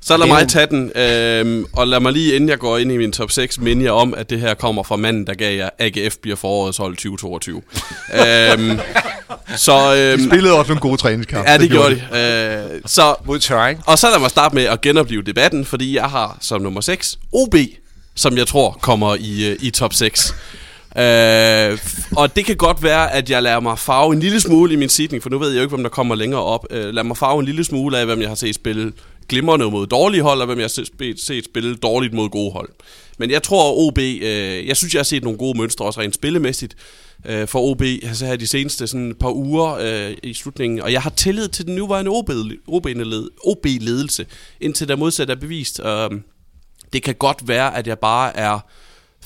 Så 0.00 0.16
lad 0.16 0.26
mig 0.26 0.48
tage 0.48 0.66
den, 0.66 0.92
øhm, 0.96 1.66
og 1.72 1.88
lad 1.88 2.00
mig 2.00 2.12
lige, 2.12 2.34
inden 2.34 2.48
jeg 2.48 2.58
går 2.58 2.78
ind 2.78 2.92
i 2.92 2.96
min 2.96 3.12
top 3.12 3.30
6, 3.30 3.60
minde 3.60 3.84
jer 3.84 3.90
om, 3.92 4.14
at 4.14 4.30
det 4.30 4.40
her 4.40 4.54
kommer 4.54 4.82
fra 4.82 4.96
manden, 4.96 5.26
der 5.26 5.34
gav 5.34 5.56
jer 5.56 5.68
AGF 5.78 6.16
bliver 6.22 6.36
forårets 6.36 6.78
hold 6.78 6.96
2022. 6.96 7.62
øhm, 8.14 8.78
så, 9.56 9.94
øhm, 9.96 10.18
De 10.18 10.28
spillede 10.28 10.54
også 10.54 10.68
nogle 10.68 10.80
gode 10.80 10.96
træningskampe. 10.96 11.50
Ja, 11.50 11.58
det 11.58 11.70
gjorde 11.70 11.94
de. 12.12 12.72
Øh, 12.74 12.80
så, 12.86 13.14
Mod 13.24 13.38
terræn. 13.38 13.78
og 13.86 13.98
så 13.98 14.10
lad 14.10 14.18
mig 14.18 14.30
starte 14.30 14.54
med 14.54 14.64
at 14.64 14.80
genopleve 14.80 15.22
debatten, 15.22 15.64
fordi 15.64 15.96
jeg 15.96 16.04
har 16.04 16.38
som 16.40 16.62
nummer 16.62 16.80
6 16.80 17.18
OB, 17.32 17.54
som 18.18 18.36
jeg 18.36 18.46
tror 18.46 18.78
kommer 18.80 19.16
i, 19.20 19.50
øh, 19.50 19.56
i 19.60 19.70
top 19.70 19.94
6. 19.94 20.34
Øh, 20.96 21.78
og 22.16 22.36
det 22.36 22.44
kan 22.44 22.56
godt 22.56 22.82
være, 22.82 23.12
at 23.12 23.30
jeg 23.30 23.42
lader 23.42 23.60
mig 23.60 23.78
farve 23.78 24.12
en 24.12 24.20
lille 24.20 24.40
smule 24.40 24.72
i 24.72 24.76
min 24.76 24.88
sidning, 24.88 25.22
for 25.22 25.30
nu 25.30 25.38
ved 25.38 25.48
jeg 25.48 25.56
jo 25.56 25.62
ikke, 25.62 25.74
hvem 25.74 25.82
der 25.82 25.90
kommer 25.90 26.14
længere 26.14 26.42
op. 26.42 26.66
Øh, 26.70 26.94
lad 26.94 27.04
mig 27.04 27.16
farve 27.16 27.40
en 27.40 27.46
lille 27.46 27.64
smule 27.64 27.98
af, 27.98 28.06
hvem 28.06 28.20
jeg 28.20 28.28
har 28.28 28.34
set 28.34 28.54
spille 28.54 28.92
glimrende 29.28 29.70
mod 29.70 29.86
dårlige 29.86 30.22
hold, 30.22 30.40
og 30.40 30.46
hvem 30.46 30.58
jeg 30.58 30.64
har 30.64 30.68
set 30.68 31.20
set 31.20 31.44
spille 31.44 31.76
dårligt 31.76 32.14
mod 32.14 32.28
gode 32.28 32.52
hold. 32.52 32.68
Men 33.18 33.30
jeg 33.30 33.42
tror, 33.42 33.86
OB, 33.86 33.98
øh, 33.98 34.68
jeg 34.68 34.76
synes, 34.76 34.94
jeg 34.94 34.98
har 34.98 35.04
set 35.04 35.22
nogle 35.22 35.38
gode 35.38 35.58
mønstre, 35.58 35.84
også 35.84 36.00
rent 36.00 36.14
spillemæssigt, 36.14 36.76
øh, 37.26 37.48
for 37.48 37.60
OB 37.60 37.82
altså 37.82 38.26
her 38.26 38.36
de 38.36 38.46
seneste 38.46 38.86
sådan, 38.86 39.14
par 39.20 39.30
uger 39.30 39.76
øh, 39.80 40.16
i 40.22 40.34
slutningen. 40.34 40.80
Og 40.80 40.92
jeg 40.92 41.02
har 41.02 41.10
tillid 41.10 41.48
til 41.48 41.66
den 41.66 41.74
nuværende 41.74 42.10
OB-ledelse, 42.10 44.22
OB 44.24 44.30
indtil 44.60 44.88
der 44.88 44.96
modsat 44.96 45.30
er 45.30 45.36
bevist. 45.36 45.80
Øh, 45.84 46.10
det 46.92 47.02
kan 47.02 47.14
godt 47.14 47.48
være, 47.48 47.76
at 47.76 47.86
jeg 47.86 47.98
bare 47.98 48.36
er 48.36 48.58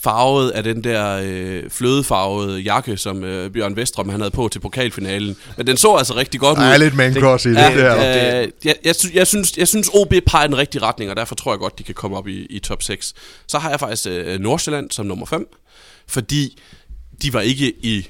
farvet 0.00 0.50
af 0.50 0.62
den 0.62 0.84
der 0.84 1.20
øh, 1.24 1.70
flødefarvede 1.70 2.60
jakke, 2.60 2.96
som 2.96 3.24
øh, 3.24 3.50
Bjørn 3.50 3.76
Vestrøm 3.76 4.08
han 4.08 4.20
havde 4.20 4.30
på 4.30 4.48
til 4.48 4.58
pokalfinalen. 4.60 5.36
Men 5.56 5.66
den 5.66 5.76
så 5.76 5.94
altså 5.94 6.16
rigtig 6.16 6.40
godt 6.40 6.58
ud. 6.58 6.64
Der 6.64 6.70
er 6.70 6.76
lidt 6.76 6.94
man 6.94 7.14
cross 7.14 7.44
i 7.44 7.48
det, 7.48 7.56
Ja, 7.56 7.76
der. 7.76 8.42
øh, 8.42 8.48
jeg, 8.64 8.74
jeg, 8.84 8.94
sy- 8.96 9.14
jeg, 9.14 9.26
synes, 9.26 9.56
jeg 9.58 9.68
synes, 9.68 9.90
OB 9.94 10.14
peger 10.26 10.44
i 10.44 10.48
den 10.48 10.58
rigtige 10.58 10.82
retning, 10.82 11.10
og 11.10 11.16
derfor 11.16 11.34
tror 11.34 11.52
jeg 11.52 11.58
godt, 11.58 11.78
de 11.78 11.82
kan 11.82 11.94
komme 11.94 12.16
op 12.16 12.28
i, 12.28 12.46
i 12.46 12.58
top 12.58 12.82
6. 12.82 13.14
Så 13.46 13.58
har 13.58 13.70
jeg 13.70 13.80
faktisk 13.80 14.06
øh, 14.10 14.40
Nordsjælland 14.40 14.90
som 14.90 15.06
nummer 15.06 15.26
5, 15.26 15.46
fordi 16.08 16.58
de 17.22 17.32
var 17.32 17.40
ikke 17.40 17.72
i 17.84 18.08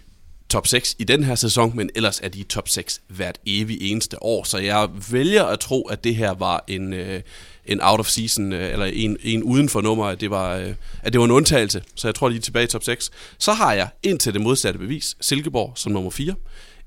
top 0.50 0.66
6 0.66 0.96
i 0.98 1.04
den 1.04 1.24
her 1.24 1.34
sæson, 1.34 1.72
men 1.76 1.90
ellers 1.94 2.20
er 2.22 2.28
de 2.28 2.38
i 2.38 2.42
top 2.44 2.68
6 2.68 3.00
hvert 3.08 3.38
evig 3.46 3.78
eneste 3.90 4.22
år. 4.22 4.44
Så 4.44 4.58
jeg 4.58 4.88
vælger 5.10 5.44
at 5.44 5.60
tro, 5.60 5.82
at 5.82 6.04
det 6.04 6.14
her 6.16 6.34
var 6.34 6.64
en, 6.68 6.92
øh, 6.92 7.20
en 7.66 7.80
out 7.82 8.00
of 8.00 8.06
season, 8.06 8.52
øh, 8.52 8.72
eller 8.72 8.86
en, 8.86 9.16
en 9.22 9.42
uden 9.42 9.68
for 9.68 9.80
nummer, 9.80 10.04
at 10.04 10.20
det, 10.20 10.30
var, 10.30 10.56
øh, 10.56 10.74
at 11.02 11.12
det 11.12 11.18
var 11.18 11.24
en 11.24 11.30
undtagelse. 11.30 11.82
Så 11.94 12.08
jeg 12.08 12.14
tror, 12.14 12.28
de 12.28 12.36
er 12.36 12.40
tilbage 12.40 12.64
i 12.64 12.68
top 12.68 12.84
6. 12.84 13.10
Så 13.38 13.52
har 13.52 13.72
jeg 13.72 13.88
indtil 14.02 14.32
det 14.32 14.40
modsatte 14.40 14.78
bevis, 14.78 15.16
Silkeborg 15.20 15.72
som 15.76 15.92
nummer 15.92 16.10
4 16.10 16.34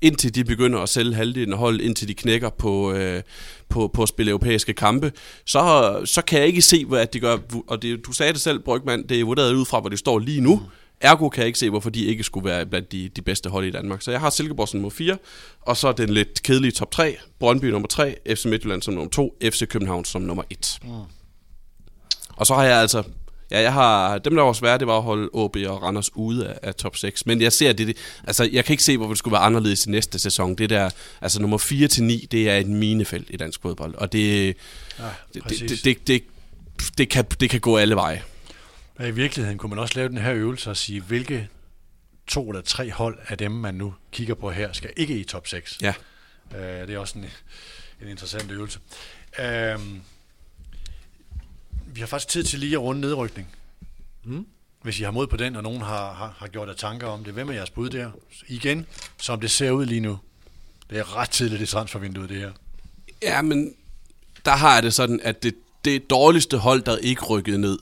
indtil 0.00 0.34
de 0.34 0.44
begynder 0.44 0.78
at 0.78 0.88
sælge 0.88 1.14
halvdelen 1.14 1.52
af 1.52 1.58
hold, 1.58 1.80
indtil 1.80 2.08
de 2.08 2.14
knækker 2.14 2.50
på, 2.50 2.92
øh, 2.92 3.22
på, 3.68 3.90
på 3.94 4.02
at 4.02 4.08
spille 4.08 4.30
europæiske 4.30 4.72
kampe, 4.72 5.12
så, 5.44 5.94
så 6.04 6.22
kan 6.22 6.38
jeg 6.38 6.46
ikke 6.46 6.62
se, 6.62 6.84
hvad 6.84 7.06
de 7.06 7.20
gør. 7.20 7.36
Og 7.66 7.82
det, 7.82 8.06
du 8.06 8.12
sagde 8.12 8.32
det 8.32 8.40
selv, 8.40 8.58
Brygman, 8.58 9.06
det 9.08 9.20
er 9.20 9.24
vurderet 9.24 9.54
ud 9.54 9.64
fra, 9.64 9.80
hvor 9.80 9.88
de 9.88 9.96
står 9.96 10.18
lige 10.18 10.40
nu. 10.40 10.62
Ergo 11.00 11.28
kan 11.28 11.40
jeg 11.40 11.46
ikke 11.46 11.58
se, 11.58 11.70
hvorfor 11.70 11.90
de 11.90 12.04
ikke 12.04 12.24
skulle 12.24 12.50
være 12.50 12.66
blandt 12.66 12.92
de, 12.92 13.08
de 13.08 13.22
bedste 13.22 13.50
hold 13.50 13.66
i 13.66 13.70
Danmark. 13.70 14.02
Så 14.02 14.10
jeg 14.10 14.20
har 14.20 14.30
Silkeborg 14.30 14.68
som 14.68 14.78
nummer 14.78 14.90
4, 14.90 15.16
og 15.62 15.76
så 15.76 15.92
den 15.92 16.10
lidt 16.10 16.42
kedelige 16.42 16.72
top 16.72 16.90
3, 16.90 17.16
Brøndby 17.38 17.64
nummer 17.64 17.88
3, 17.88 18.16
FC 18.34 18.44
Midtjylland 18.44 18.82
som 18.82 18.94
nummer 18.94 19.10
2, 19.10 19.38
FC 19.42 19.68
København 19.68 20.04
som 20.04 20.22
nummer 20.22 20.42
1. 20.50 20.78
Mm. 20.82 20.90
Og 22.28 22.46
så 22.46 22.54
har 22.54 22.64
jeg 22.64 22.80
altså 22.80 23.02
Ja, 23.50 23.60
jeg 23.60 23.72
har, 23.72 24.18
dem 24.18 24.36
der 24.36 24.42
var 24.42 24.52
svære, 24.52 24.78
det 24.78 24.86
var 24.86 24.96
at 24.96 25.02
holde 25.02 25.28
OB 25.32 25.56
og 25.66 25.82
Randers 25.82 26.10
ude 26.16 26.48
af, 26.48 26.58
af 26.62 26.74
top 26.74 26.96
6. 26.96 27.26
Men 27.26 27.40
jeg 27.40 27.52
ser 27.52 27.72
det, 27.72 27.86
det, 27.86 27.96
altså 28.26 28.48
jeg 28.52 28.64
kan 28.64 28.72
ikke 28.72 28.82
se, 28.82 28.96
hvorfor 28.96 29.12
det 29.12 29.18
skulle 29.18 29.32
være 29.32 29.42
anderledes 29.42 29.86
i 29.86 29.90
næste 29.90 30.18
sæson. 30.18 30.54
Det 30.54 30.70
der, 30.70 30.90
altså 31.20 31.40
nummer 31.40 31.58
4 31.58 31.88
til 31.88 32.04
9, 32.04 32.28
det 32.30 32.50
er 32.50 32.56
et 32.56 32.66
minefelt 32.66 33.26
i 33.30 33.36
dansk 33.36 33.62
fodbold. 33.62 33.94
Og 33.94 34.12
det, 34.12 34.46
Ja, 34.98 35.04
det, 35.34 35.42
det, 35.48 35.84
det, 35.84 36.06
det, 36.06 36.22
det, 36.98 37.08
kan, 37.08 37.24
det 37.40 37.50
kan 37.50 37.60
gå 37.60 37.76
alle 37.76 37.94
veje. 37.94 38.22
Og 38.98 39.08
I 39.08 39.10
virkeligheden 39.10 39.58
kunne 39.58 39.70
man 39.70 39.78
også 39.78 39.94
lave 39.96 40.08
den 40.08 40.18
her 40.18 40.34
øvelse 40.34 40.70
og 40.70 40.76
sige, 40.76 41.00
hvilke 41.00 41.48
to 42.26 42.48
eller 42.48 42.62
tre 42.62 42.90
hold 42.90 43.18
af 43.28 43.38
dem, 43.38 43.50
man 43.50 43.74
nu 43.74 43.94
kigger 44.12 44.34
på 44.34 44.50
her, 44.50 44.72
skal 44.72 44.90
ikke 44.96 45.18
i 45.18 45.24
top 45.24 45.46
6. 45.46 45.78
Ja. 45.82 45.94
Øh, 46.56 46.88
det 46.88 46.94
er 46.94 46.98
også 46.98 47.18
en, 47.18 47.24
en 48.02 48.08
interessant 48.08 48.50
øvelse. 48.50 48.78
Øh, 49.38 49.80
vi 51.86 52.00
har 52.00 52.06
faktisk 52.06 52.28
tid 52.28 52.44
til 52.44 52.58
lige 52.58 52.72
at 52.72 52.80
runde 52.80 53.00
nedrykning. 53.00 53.48
Mm. 54.24 54.46
Hvis 54.82 55.00
I 55.00 55.02
har 55.02 55.10
mod 55.10 55.26
på 55.26 55.36
den, 55.36 55.56
og 55.56 55.62
nogen 55.62 55.80
har, 55.80 56.12
har, 56.12 56.34
har 56.38 56.48
gjort 56.48 56.68
jer 56.68 56.74
tanker 56.74 57.06
om 57.06 57.24
det, 57.24 57.32
hvem 57.32 57.48
er 57.48 57.52
jeres 57.52 57.70
bud 57.70 57.90
der? 57.90 58.10
Igen, 58.48 58.86
som 59.18 59.40
det 59.40 59.50
ser 59.50 59.70
ud 59.70 59.86
lige 59.86 60.00
nu. 60.00 60.18
Det 60.90 60.98
er 60.98 61.16
ret 61.16 61.30
tidligt 61.30 61.62
i 61.62 61.66
transfervinduet, 61.66 62.28
det 62.28 62.36
her. 62.36 62.52
Ja, 63.22 63.42
men 63.42 63.74
der 64.44 64.50
har 64.50 64.74
jeg 64.74 64.82
det 64.82 64.94
sådan, 64.94 65.20
at 65.22 65.42
det, 65.42 65.54
det 65.84 66.10
dårligste 66.10 66.58
hold, 66.58 66.82
der 66.82 66.96
ikke 66.96 67.24
rykkede 67.24 67.58
ned 67.58 67.78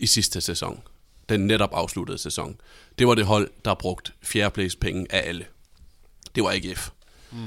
i 0.00 0.06
sidste 0.06 0.40
sæson, 0.40 0.80
den 1.28 1.40
netop 1.40 1.70
afsluttede 1.72 2.18
sæson, 2.18 2.60
det 2.98 3.06
var 3.08 3.14
det 3.14 3.26
hold, 3.26 3.50
der 3.64 3.74
brugt 3.74 4.12
fjerdeplads 4.22 4.76
penge 4.76 5.06
af 5.10 5.28
alle. 5.28 5.46
Det 6.34 6.42
var 6.42 6.50
AGF. 6.50 6.90
Mm. 7.30 7.38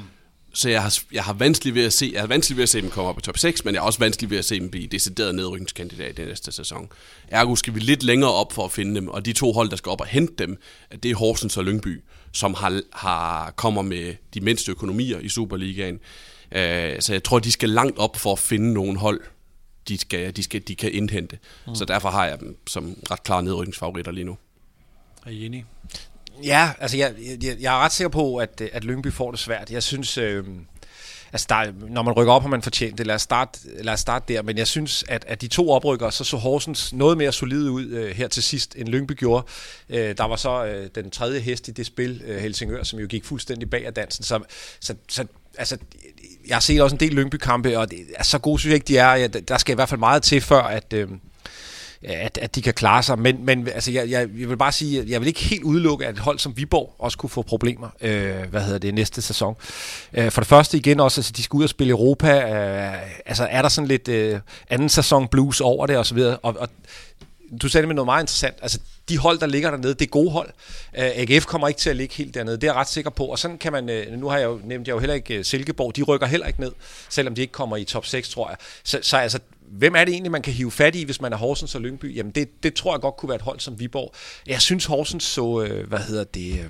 Så 0.53 0.69
jeg 0.69 0.81
har, 0.81 0.99
jeg 1.11 1.23
har 1.23 1.33
vanskeligt 1.33 1.75
ved 1.75 1.85
at 1.85 1.93
se, 1.93 2.09
jeg 2.13 2.21
har 2.21 2.27
vanskeligt 2.27 2.57
ved 2.57 2.63
at 2.63 2.69
se 2.69 2.81
dem 2.81 2.89
komme 2.89 3.09
op 3.09 3.17
i 3.17 3.21
top 3.21 3.37
6, 3.37 3.65
men 3.65 3.73
jeg 3.73 3.81
har 3.81 3.85
også 3.85 3.99
vanskeligt 3.99 4.31
ved 4.31 4.37
at 4.37 4.45
se 4.45 4.59
dem 4.59 4.69
blive 4.69 4.87
decideret 4.87 5.35
nedrykningskandidat 5.35 6.19
i 6.19 6.25
næste 6.25 6.51
sæson. 6.51 6.89
Ergo 7.27 7.55
skal 7.55 7.75
vi 7.75 7.79
lidt 7.79 8.03
længere 8.03 8.31
op 8.31 8.53
for 8.53 8.65
at 8.65 8.71
finde 8.71 8.95
dem, 8.95 9.07
og 9.07 9.25
de 9.25 9.33
to 9.33 9.51
hold, 9.51 9.69
der 9.69 9.75
skal 9.75 9.89
op 9.89 10.01
og 10.01 10.07
hente 10.07 10.33
dem, 10.37 10.61
det 11.03 11.11
er 11.11 11.15
Horsens 11.15 11.57
og 11.57 11.63
Lyngby, 11.63 12.01
som 12.33 12.53
har, 12.53 12.81
har 12.93 13.51
kommer 13.51 13.81
med 13.81 14.15
de 14.33 14.41
mindste 14.41 14.71
økonomier 14.71 15.19
i 15.19 15.29
Superligaen. 15.29 15.99
Øh, 16.51 17.01
så 17.01 17.13
jeg 17.13 17.23
tror, 17.23 17.39
de 17.39 17.51
skal 17.51 17.69
langt 17.69 17.97
op 17.97 18.17
for 18.17 18.31
at 18.31 18.39
finde 18.39 18.73
nogle 18.73 18.99
hold, 18.99 19.21
de, 19.87 19.97
skal, 19.97 20.35
de, 20.35 20.43
skal, 20.43 20.61
de 20.67 20.75
kan 20.75 20.91
indhente. 20.91 21.39
Mm. 21.67 21.75
Så 21.75 21.85
derfor 21.85 22.09
har 22.09 22.25
jeg 22.25 22.39
dem 22.39 22.57
som 22.67 22.97
ret 23.11 23.23
klare 23.23 23.43
nedrykningsfavoritter 23.43 24.11
lige 24.11 24.25
nu. 24.25 24.37
Er 25.25 25.29
I 25.29 25.45
enige? 25.45 25.65
Ja, 26.43 26.71
altså 26.79 26.97
jeg, 26.97 27.13
jeg, 27.43 27.57
jeg 27.59 27.75
er 27.75 27.79
ret 27.79 27.91
sikker 27.91 28.09
på, 28.09 28.37
at, 28.37 28.61
at 28.73 28.83
Lyngby 28.83 29.11
får 29.11 29.31
det 29.31 29.39
svært. 29.39 29.71
Jeg 29.71 29.83
synes, 29.83 30.17
øh, 30.17 30.45
altså 31.33 31.47
der, 31.49 31.71
når 31.89 32.01
man 32.01 32.13
rykker 32.13 32.33
op, 32.33 32.41
har 32.41 32.49
man 32.49 32.61
fortjent 32.61 32.97
det. 32.97 33.07
Lad 33.07 33.15
os 33.15 33.21
starte, 33.21 33.59
lad 33.83 33.93
os 33.93 33.99
starte 33.99 34.33
der. 34.33 34.41
Men 34.41 34.57
jeg 34.57 34.67
synes, 34.67 35.03
at, 35.07 35.25
at 35.27 35.41
de 35.41 35.47
to 35.47 35.69
oprykker, 35.69 36.09
så 36.09 36.23
så 36.23 36.37
Horsens 36.37 36.93
noget 36.93 37.17
mere 37.17 37.31
solid 37.31 37.69
ud 37.69 37.85
øh, 37.85 38.15
her 38.15 38.27
til 38.27 38.43
sidst, 38.43 38.75
end 38.77 38.89
Lyngby 38.89 39.13
gjorde. 39.13 39.45
Øh, 39.89 40.17
der 40.17 40.23
var 40.23 40.35
så 40.35 40.65
øh, 40.65 40.89
den 40.95 41.11
tredje 41.11 41.39
hest 41.39 41.67
i 41.67 41.71
det 41.71 41.85
spil, 41.85 42.21
øh, 42.25 42.41
Helsingør, 42.41 42.83
som 42.83 42.99
jo 42.99 43.07
gik 43.07 43.25
fuldstændig 43.25 43.69
bag 43.69 43.85
af 43.85 43.93
dansen. 43.93 44.23
Så, 44.23 44.39
så, 44.79 44.95
så 45.09 45.25
altså, 45.57 45.77
jeg 46.47 46.55
har 46.55 46.61
set 46.61 46.81
også 46.81 46.95
en 46.95 46.99
del 46.99 47.13
Lyngby-kampe, 47.13 47.79
og 47.79 47.91
det, 47.91 47.97
altså, 48.17 48.31
så 48.31 48.39
gode 48.39 48.59
synes 48.59 48.71
jeg 48.71 48.75
ikke, 48.75 48.87
de 48.87 48.97
er. 48.97 49.13
Ja, 49.13 49.27
der 49.27 49.57
skal 49.57 49.73
i 49.73 49.75
hvert 49.75 49.89
fald 49.89 49.99
meget 49.99 50.23
til, 50.23 50.41
før 50.41 50.61
at... 50.61 50.93
Øh, 50.93 51.07
at, 52.03 52.37
at 52.37 52.55
de 52.55 52.61
kan 52.61 52.73
klare 52.73 53.03
sig. 53.03 53.19
Men, 53.19 53.45
men 53.45 53.67
altså, 53.67 53.91
jeg, 53.91 54.09
jeg, 54.09 54.29
jeg 54.39 54.49
vil 54.49 54.57
bare 54.57 54.71
sige, 54.71 55.03
jeg 55.07 55.21
vil 55.21 55.27
ikke 55.27 55.43
helt 55.43 55.63
udelukke, 55.63 56.07
at 56.07 56.13
et 56.13 56.19
hold 56.19 56.39
som 56.39 56.57
Viborg 56.57 56.95
også 56.99 57.17
kunne 57.17 57.29
få 57.29 57.41
problemer, 57.41 57.89
øh, 58.01 58.49
hvad 58.49 58.61
hedder 58.61 58.79
det, 58.79 58.93
næste 58.93 59.21
sæson. 59.21 59.55
Øh, 60.13 60.31
for 60.31 60.41
det 60.41 60.47
første 60.47 60.77
igen 60.77 60.99
også, 60.99 61.21
altså, 61.21 61.33
de 61.37 61.43
skal 61.43 61.57
ud 61.57 61.63
og 61.63 61.69
spille 61.69 61.91
Europa. 61.91 62.31
Øh, 62.31 63.01
altså, 63.25 63.47
er 63.51 63.61
der 63.61 63.69
sådan 63.69 63.87
lidt 63.87 64.07
øh, 64.07 64.39
anden 64.69 64.89
sæson 64.89 65.27
blues 65.27 65.61
over 65.61 65.87
det, 65.87 65.97
og 65.97 66.05
så 66.05 66.15
videre. 66.15 66.37
Og, 66.37 66.55
og 66.59 66.69
du 67.61 67.69
sagde 67.69 67.81
det 67.81 67.87
med 67.87 67.95
noget 67.95 68.05
meget 68.05 68.23
interessant. 68.23 68.55
Altså, 68.61 68.79
de 69.09 69.17
hold, 69.17 69.39
der 69.39 69.47
ligger 69.47 69.71
dernede, 69.71 69.93
det 69.93 70.01
er 70.01 70.09
gode 70.09 70.31
hold. 70.31 70.49
Øh, 70.97 71.03
uh, 71.03 71.21
AGF 71.21 71.45
kommer 71.45 71.67
ikke 71.67 71.79
til 71.79 71.89
at 71.89 71.95
ligge 71.95 72.15
helt 72.15 72.33
dernede, 72.33 72.55
det 72.55 72.63
er 72.63 72.67
jeg 72.67 72.75
ret 72.75 72.89
sikker 72.89 73.09
på. 73.09 73.25
Og 73.25 73.39
sådan 73.39 73.57
kan 73.57 73.71
man, 73.71 73.89
øh, 73.89 74.19
nu 74.19 74.29
har 74.29 74.37
jeg 74.37 74.45
jo 74.45 74.59
nævnt, 74.63 74.87
jeg 74.87 74.93
jo 74.93 74.99
heller 74.99 75.13
ikke 75.13 75.37
øh, 75.37 75.45
Silkeborg, 75.45 75.95
de 75.95 76.01
rykker 76.01 76.27
heller 76.27 76.47
ikke 76.47 76.59
ned, 76.59 76.71
selvom 77.09 77.35
de 77.35 77.41
ikke 77.41 77.51
kommer 77.51 77.77
i 77.77 77.83
top 77.83 78.05
6, 78.05 78.29
tror 78.29 78.49
jeg. 78.49 78.57
Så, 78.83 78.99
så 79.01 79.17
altså, 79.17 79.39
hvem 79.71 79.95
er 79.95 80.05
det 80.05 80.11
egentlig, 80.11 80.31
man 80.31 80.41
kan 80.41 80.53
hive 80.53 80.71
fat 80.71 80.95
i, 80.95 81.03
hvis 81.03 81.21
man 81.21 81.33
er 81.33 81.37
Horsens 81.37 81.75
og 81.75 81.81
Lyngby? 81.81 82.15
Jamen, 82.15 82.31
det, 82.31 82.63
det 82.63 82.73
tror 82.73 82.93
jeg 82.93 83.01
godt 83.01 83.17
kunne 83.17 83.29
være 83.29 83.35
et 83.35 83.41
hold 83.41 83.59
som 83.59 83.79
Viborg. 83.79 84.13
Jeg 84.47 84.61
synes, 84.61 84.85
Horsens 84.85 85.23
så, 85.23 85.67
hvad 85.87 85.99
hedder 85.99 86.23
det 86.23 86.69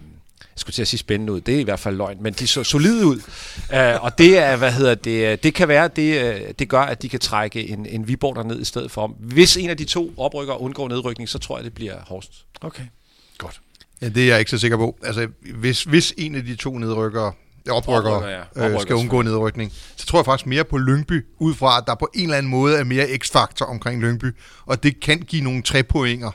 skulle 0.61 0.73
til 0.73 0.81
at 0.81 0.87
sige 0.87 0.97
spændende 0.97 1.33
ud, 1.33 1.41
det 1.41 1.55
er 1.55 1.59
i 1.59 1.63
hvert 1.63 1.79
fald 1.79 1.95
løgn, 1.95 2.17
men 2.21 2.33
de 2.33 2.47
så 2.47 2.63
solide 2.63 3.05
ud. 3.05 3.15
Uh, 3.15 4.03
og 4.03 4.17
det 4.17 4.37
er, 4.37 4.55
hvad 4.55 4.71
hedder 4.71 4.95
det, 4.95 5.43
det 5.43 5.53
kan 5.53 5.67
være, 5.67 5.87
det, 5.87 6.33
uh, 6.33 6.49
det 6.59 6.69
gør, 6.69 6.81
at 6.81 7.01
de 7.01 7.09
kan 7.09 7.19
trække 7.19 7.67
en, 7.67 7.85
en 7.85 8.07
Viborg 8.07 8.35
derned 8.35 8.61
i 8.61 8.65
stedet 8.65 8.91
for. 8.91 9.15
Hvis 9.19 9.57
en 9.57 9.69
af 9.69 9.77
de 9.77 9.85
to 9.85 10.13
oprykker 10.17 10.53
og 10.53 10.61
undgår 10.61 10.87
nedrykning, 10.87 11.29
så 11.29 11.39
tror 11.39 11.57
jeg, 11.57 11.63
det 11.63 11.73
bliver 11.73 11.95
Horsens. 12.07 12.45
Okay, 12.61 12.83
godt. 13.37 13.61
Ja, 14.01 14.09
det 14.09 14.23
er 14.23 14.27
jeg 14.27 14.39
ikke 14.39 14.51
så 14.51 14.57
sikker 14.57 14.77
på. 14.77 14.97
Altså, 15.03 15.27
hvis, 15.55 15.83
hvis 15.83 16.13
en 16.17 16.35
af 16.35 16.45
de 16.45 16.55
to 16.55 16.77
nedrykkere, 16.77 17.33
oprykker, 17.69 18.11
Oprykker, 18.11 18.29
ja. 18.29 18.39
øh, 18.39 18.45
Oprykker 18.55 18.79
skal 18.79 18.95
undgå 18.95 19.21
nedrykning, 19.21 19.73
så 19.95 20.05
tror 20.05 20.19
jeg 20.19 20.25
faktisk 20.25 20.47
mere 20.47 20.63
på 20.63 20.77
Lyngby, 20.77 21.25
ud 21.39 21.53
fra 21.53 21.77
at 21.77 21.83
der 21.87 21.95
på 21.95 22.09
en 22.13 22.23
eller 22.23 22.37
anden 22.37 22.49
måde 22.49 22.77
er 22.77 22.83
mere 22.83 23.17
x-faktor 23.17 23.65
omkring 23.65 24.01
Lyngby, 24.01 24.35
og 24.65 24.83
det 24.83 24.99
kan 24.99 25.19
give 25.19 25.43
nogle 25.43 25.63
tre 25.63 25.83
pointer. 25.83 26.31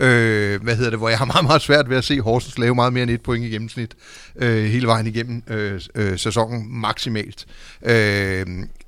Øh, 0.00 0.62
hvad 0.62 0.76
hedder 0.76 0.90
det, 0.90 0.98
hvor 0.98 1.08
jeg 1.08 1.18
har 1.18 1.24
meget, 1.24 1.44
meget 1.44 1.62
svært 1.62 1.90
ved 1.90 1.96
at 1.96 2.04
se 2.04 2.20
Horsens 2.20 2.58
lave 2.58 2.74
meget 2.74 2.92
mere 2.92 3.02
end 3.02 3.10
et 3.10 3.22
point 3.22 3.44
i 3.44 3.48
gennemsnit 3.48 3.94
øh, 4.36 4.64
hele 4.64 4.86
vejen 4.86 5.06
igennem 5.06 5.42
øh, 5.48 5.80
øh, 5.94 6.18
sæsonen 6.18 6.80
maksimalt. 6.80 7.46
Øh, 7.82 8.46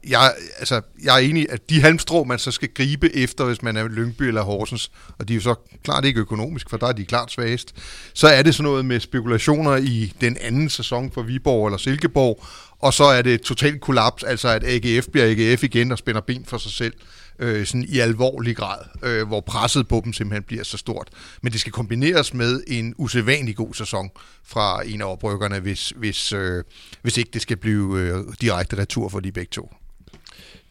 jeg, 0.08 0.32
altså, 0.58 0.80
jeg 1.04 1.14
er 1.14 1.18
enig, 1.18 1.46
at 1.50 1.70
de 1.70 1.80
halmstrå, 1.80 2.24
man 2.24 2.38
så 2.38 2.50
skal 2.50 2.68
gribe 2.74 3.16
efter, 3.16 3.44
hvis 3.44 3.62
man 3.62 3.76
er 3.76 3.88
Lyngby 3.88 4.22
eller 4.22 4.42
Horsens, 4.42 4.90
og 5.18 5.28
de 5.28 5.32
er 5.32 5.36
jo 5.36 5.40
så 5.40 5.54
klart 5.84 6.04
ikke 6.04 6.20
økonomisk, 6.20 6.70
for 6.70 6.76
der 6.76 6.86
er 6.86 6.92
de 6.92 7.04
klart 7.04 7.32
svagest, 7.32 7.74
så 8.14 8.28
er 8.28 8.42
det 8.42 8.54
sådan 8.54 8.70
noget 8.70 8.84
med 8.84 9.00
spekulationer 9.00 9.76
i 9.76 10.12
den 10.20 10.36
anden 10.40 10.70
sæson 10.70 11.10
for 11.10 11.22
Viborg 11.22 11.66
eller 11.66 11.78
Silkeborg, 11.78 12.44
og 12.78 12.94
så 12.94 13.04
er 13.04 13.22
det 13.22 13.40
totalt 13.40 13.80
kollaps, 13.80 14.22
altså 14.22 14.48
at 14.48 14.64
AGF 14.64 15.06
bliver 15.12 15.26
AGF 15.26 15.62
igen 15.62 15.92
og 15.92 15.98
spænder 15.98 16.20
ben 16.20 16.44
for 16.44 16.58
sig 16.58 16.72
selv 16.72 16.94
øh, 16.94 17.21
øh, 17.38 17.66
sådan 17.66 17.84
i 17.88 17.98
alvorlig 17.98 18.56
grad, 18.56 18.78
øh, 19.02 19.26
hvor 19.26 19.40
presset 19.40 19.88
på 19.88 20.02
dem 20.04 20.12
simpelthen 20.12 20.42
bliver 20.42 20.64
så 20.64 20.78
stort. 20.78 21.08
Men 21.42 21.52
det 21.52 21.60
skal 21.60 21.72
kombineres 21.72 22.34
med 22.34 22.62
en 22.66 22.94
usædvanlig 22.98 23.56
god 23.56 23.74
sæson 23.74 24.10
fra 24.44 24.86
en 24.86 25.00
af 25.00 25.12
oprykkerne, 25.12 25.60
hvis, 25.60 25.92
hvis, 25.96 26.32
øh, 26.32 26.64
hvis 27.02 27.16
ikke 27.16 27.30
det 27.32 27.42
skal 27.42 27.56
blive 27.56 28.00
øh, 28.00 28.24
direkte 28.40 28.78
retur 28.78 29.08
for 29.08 29.20
de 29.20 29.32
begge 29.32 29.50
to. 29.50 29.72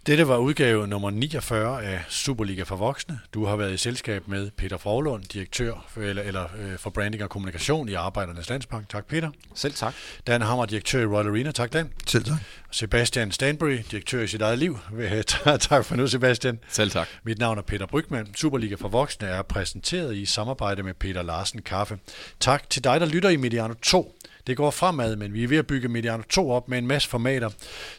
Dette 0.05 0.27
var 0.27 0.37
udgave 0.37 0.87
nummer 0.87 1.09
49 1.09 1.83
af 1.83 2.03
Superliga 2.09 2.63
for 2.63 2.75
Voksne. 2.75 3.19
Du 3.33 3.45
har 3.45 3.55
været 3.55 3.73
i 3.73 3.77
selskab 3.77 4.27
med 4.27 4.51
Peter 4.57 4.77
Froglund, 4.77 5.23
direktør 5.23 5.85
for, 5.89 6.01
eller, 6.01 6.23
eller, 6.23 6.43
øh, 6.57 6.77
for 6.77 6.89
branding 6.89 7.23
og 7.23 7.29
kommunikation 7.29 7.89
i 7.89 7.93
Arbejdernes 7.93 8.49
Landsbank. 8.49 8.89
Tak 8.89 9.05
Peter. 9.05 9.29
Selv 9.55 9.73
tak. 9.73 9.93
Dan 10.27 10.41
Hammer, 10.41 10.65
direktør 10.65 11.01
i 11.01 11.05
Royal 11.05 11.27
Arena. 11.27 11.51
Tak 11.51 11.73
Dan. 11.73 11.89
Selv 12.07 12.23
tak. 12.23 12.37
Sebastian 12.71 13.31
Stanbury, 13.31 13.77
direktør 13.91 14.21
i 14.21 14.27
sit 14.27 14.41
eget 14.41 14.59
liv. 14.59 14.79
tak 15.69 15.85
for 15.85 15.95
nu, 15.95 16.07
Sebastian. 16.07 16.59
Selv 16.67 16.91
tak. 16.91 17.07
Mit 17.23 17.39
navn 17.39 17.57
er 17.57 17.61
Peter 17.61 17.85
Brygman. 17.85 18.33
Superliga 18.35 18.75
for 18.75 18.87
Voksne 18.87 19.27
er 19.27 19.41
præsenteret 19.41 20.15
i 20.15 20.25
samarbejde 20.25 20.83
med 20.83 20.93
Peter 20.93 21.21
Larsen 21.21 21.61
Kaffe. 21.61 21.97
Tak 22.39 22.69
til 22.69 22.83
dig, 22.83 22.99
der 22.99 23.05
lytter 23.05 23.29
i 23.29 23.35
Mediano 23.35 23.73
2. 23.73 24.15
Det 24.47 24.57
går 24.57 24.72
fremad, 24.72 25.15
men 25.15 25.34
vi 25.34 25.43
er 25.43 25.47
ved 25.47 25.57
at 25.57 25.68
bygge 25.68 25.88
Mediano 25.88 26.23
2 26.30 26.51
op 26.51 26.69
med 26.69 26.77
en 26.77 26.88
masse 26.88 27.09
formater. 27.09 27.49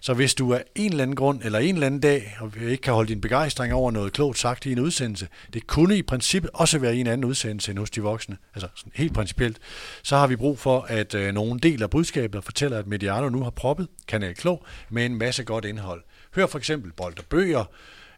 Så 0.01 0.14
hvis 0.14 0.35
du 0.35 0.55
af 0.55 0.64
en 0.74 0.90
eller 0.90 1.02
anden 1.02 1.16
grund, 1.16 1.40
eller 1.44 1.59
en 1.59 1.74
eller 1.74 1.86
anden 1.86 2.01
dag, 2.01 2.36
og 2.40 2.52
ikke 2.60 2.82
kan 2.82 2.94
holde 2.94 3.09
din 3.09 3.20
begejstring 3.20 3.74
over 3.74 3.90
noget 3.90 4.12
klogt 4.12 4.39
sagt 4.39 4.66
i 4.66 4.73
en 4.73 4.78
udsendelse, 4.78 5.28
det 5.52 5.66
kunne 5.66 5.97
i 5.97 6.02
princippet 6.02 6.51
også 6.55 6.78
være 6.78 6.97
i 6.97 7.01
en 7.01 7.06
anden 7.06 7.24
udsendelse 7.24 7.70
end 7.70 7.78
hos 7.78 7.90
de 7.90 8.02
voksne, 8.02 8.36
altså 8.55 8.69
sådan 8.74 8.93
helt 8.94 9.14
principielt, 9.14 9.59
så 10.02 10.16
har 10.16 10.27
vi 10.27 10.36
brug 10.36 10.59
for, 10.59 10.86
at 10.89 11.14
øh, 11.14 11.35
nogen 11.35 11.59
deler 11.59 11.86
budskabet 11.86 12.35
og 12.35 12.44
fortæller, 12.44 12.78
at 12.78 12.86
Mediano 12.86 13.28
nu 13.28 13.43
har 13.43 13.51
proppet 13.51 13.89
Kanal 14.09 14.35
Klog 14.35 14.64
med 14.90 15.06
en 15.06 15.19
masse 15.19 15.44
godt 15.44 15.64
indhold. 15.64 16.02
Hør 16.35 16.47
for 16.47 16.59
eksempel 16.59 16.93
Bold 16.93 17.19
og 17.19 17.24
Bøger, 17.24 17.64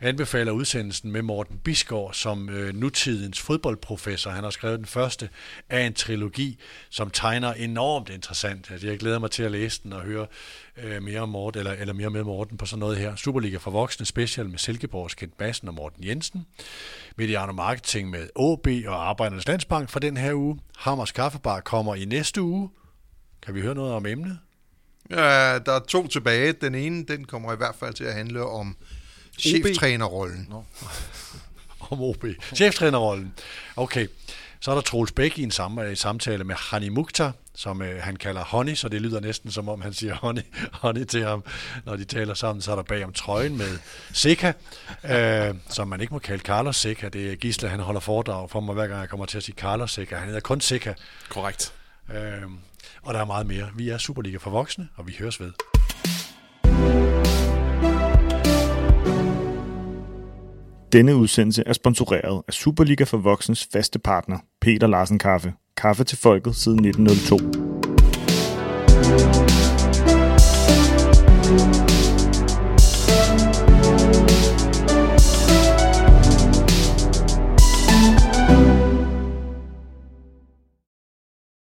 anbefaler 0.05 0.53
udsendelsen 0.53 1.13
med 1.13 1.23
Morten 1.23 1.59
Bisgaard 1.59 2.11
som 2.13 2.49
øh, 2.49 2.75
nutidens 2.75 3.41
fodboldprofessor. 3.41 4.31
Han 4.31 4.45
har 4.45 4.51
skrevet 4.51 4.79
den 4.79 4.87
første 4.87 5.29
af 5.69 5.81
en 5.81 5.95
trilogi, 5.95 6.59
som 6.91 7.11
tegner 7.11 7.53
enormt 7.53 8.09
interessant. 8.09 8.71
Altså, 8.71 8.87
jeg 8.87 8.99
glæder 8.99 9.19
mig 9.19 9.31
til 9.31 9.43
at 9.43 9.51
læse 9.51 9.81
den 9.83 9.93
og 9.93 10.01
høre 10.01 10.27
øh, 10.77 11.03
mere 11.03 11.21
om 11.21 11.29
Morten, 11.29 11.59
eller, 11.59 11.73
eller 11.73 11.95
mere 11.95 12.11
med 12.11 12.23
Morten 12.23 12.57
på 12.57 12.67
sådan 12.67 12.81
noget 12.81 12.97
her. 12.97 13.17
Superliga 13.17 13.57
for 13.57 13.71
voksne 13.71 14.07
special 14.07 14.49
med 14.49 14.59
Silkeborgs 14.59 15.15
Kent 15.15 15.39
Bassen 15.39 15.69
og 15.69 15.75
Morten 15.75 16.05
Jensen. 16.05 16.47
Mediano 17.17 17.53
Marketing 17.53 18.11
med 18.11 18.23
AB 18.23 18.89
og 18.89 19.09
Arbejdernes 19.09 19.47
Landsbank 19.47 19.91
for 19.91 20.01
den 20.01 20.17
her 20.17 20.35
uge. 20.35 20.61
Hammers 20.77 21.13
Kaffebar 21.13 21.61
kommer 21.61 21.95
i 21.95 22.05
næste 22.05 22.43
uge. 22.43 22.71
Kan 23.43 23.55
vi 23.55 23.61
høre 23.61 23.75
noget 23.75 23.93
om 23.93 24.07
emnet? 24.07 24.39
Ja, 25.11 25.59
der 25.59 25.73
er 25.73 25.81
to 25.89 26.07
tilbage. 26.07 26.53
Den 26.53 26.75
ene, 26.75 27.05
den 27.05 27.25
kommer 27.25 27.53
i 27.53 27.57
hvert 27.57 27.75
fald 27.75 27.95
til 27.95 28.05
at 28.05 28.15
handle 28.15 28.47
om 28.47 28.77
cheftrænerrollen. 29.39 30.47
No. 30.51 30.63
om 31.91 32.01
OB. 32.03 32.25
Cheftrænerrollen. 32.55 33.33
Okay. 33.77 34.07
Så 34.61 34.71
er 34.71 34.75
der 34.75 34.83
Troels 34.83 35.13
Bæk 35.13 35.39
i 35.39 35.43
en 35.43 35.51
sam- 35.53 35.95
samtale 35.95 36.45
med 36.45 36.55
Hani 36.59 36.89
Mukhtar, 36.89 37.33
som 37.55 37.83
øh, 37.83 38.03
han 38.03 38.17
kalder 38.17 38.45
Honey, 38.45 38.75
så 38.75 38.89
det 38.89 39.03
lyder 39.03 39.21
næsten 39.21 39.51
som 39.51 39.69
om 39.69 39.81
han 39.81 39.93
siger 39.93 40.15
Honey, 40.15 40.43
honey 40.83 41.05
til 41.05 41.25
ham, 41.25 41.45
når 41.85 41.97
de 41.97 42.05
taler 42.05 42.35
sammen. 42.35 42.63
Så 42.63 42.73
er 42.73 42.77
der 42.77 42.83
bag 42.83 43.05
om 43.05 43.13
trøjen 43.13 43.57
med 43.59 43.79
Sika, 44.13 44.53
øh, 45.05 45.55
som 45.71 45.89
man 45.89 46.01
ikke 46.01 46.13
må 46.13 46.19
kalde 46.19 46.43
Carlos 46.43 46.77
Sika. 46.77 47.09
Det 47.09 47.33
er 47.33 47.37
Gisle, 47.37 47.69
han 47.69 47.81
holder 47.81 48.01
foredrag 48.01 48.51
for 48.51 48.61
mig, 48.61 48.75
hver 48.75 48.87
gang 48.87 49.01
jeg 49.01 49.09
kommer 49.09 49.27
til 49.27 49.37
at 49.39 49.45
sige 49.45 49.57
Carlos 49.57 49.93
Sika. 49.93 50.17
Han 50.17 50.27
hedder 50.27 50.41
kun 50.41 50.61
Sika. 50.61 50.93
Korrekt. 51.29 51.73
Øh, 52.15 52.43
og 53.03 53.15
der 53.15 53.21
er 53.21 53.25
meget 53.25 53.47
mere. 53.47 53.69
Vi 53.77 53.89
er 53.89 53.99
Superliga 53.99 54.37
for 54.37 54.51
voksne, 54.51 54.89
og 54.97 55.07
vi 55.07 55.17
høres 55.19 55.41
ved. 55.41 55.53
Denne 60.95 61.17
udsendelse 61.17 61.63
er 61.67 61.73
sponsoreret 61.73 62.43
af 62.49 62.53
Superliga 62.53 63.05
for 63.05 63.17
Voksens 63.17 63.69
faste 63.73 63.99
partner, 63.99 64.39
Peter 64.61 64.87
Larsen 64.87 65.19
Kaffe. 65.19 65.53
Kaffe 65.77 66.05
til 66.05 66.19
folket 66.19 66.57
siden 66.57 66.85
1902. 66.85 69.64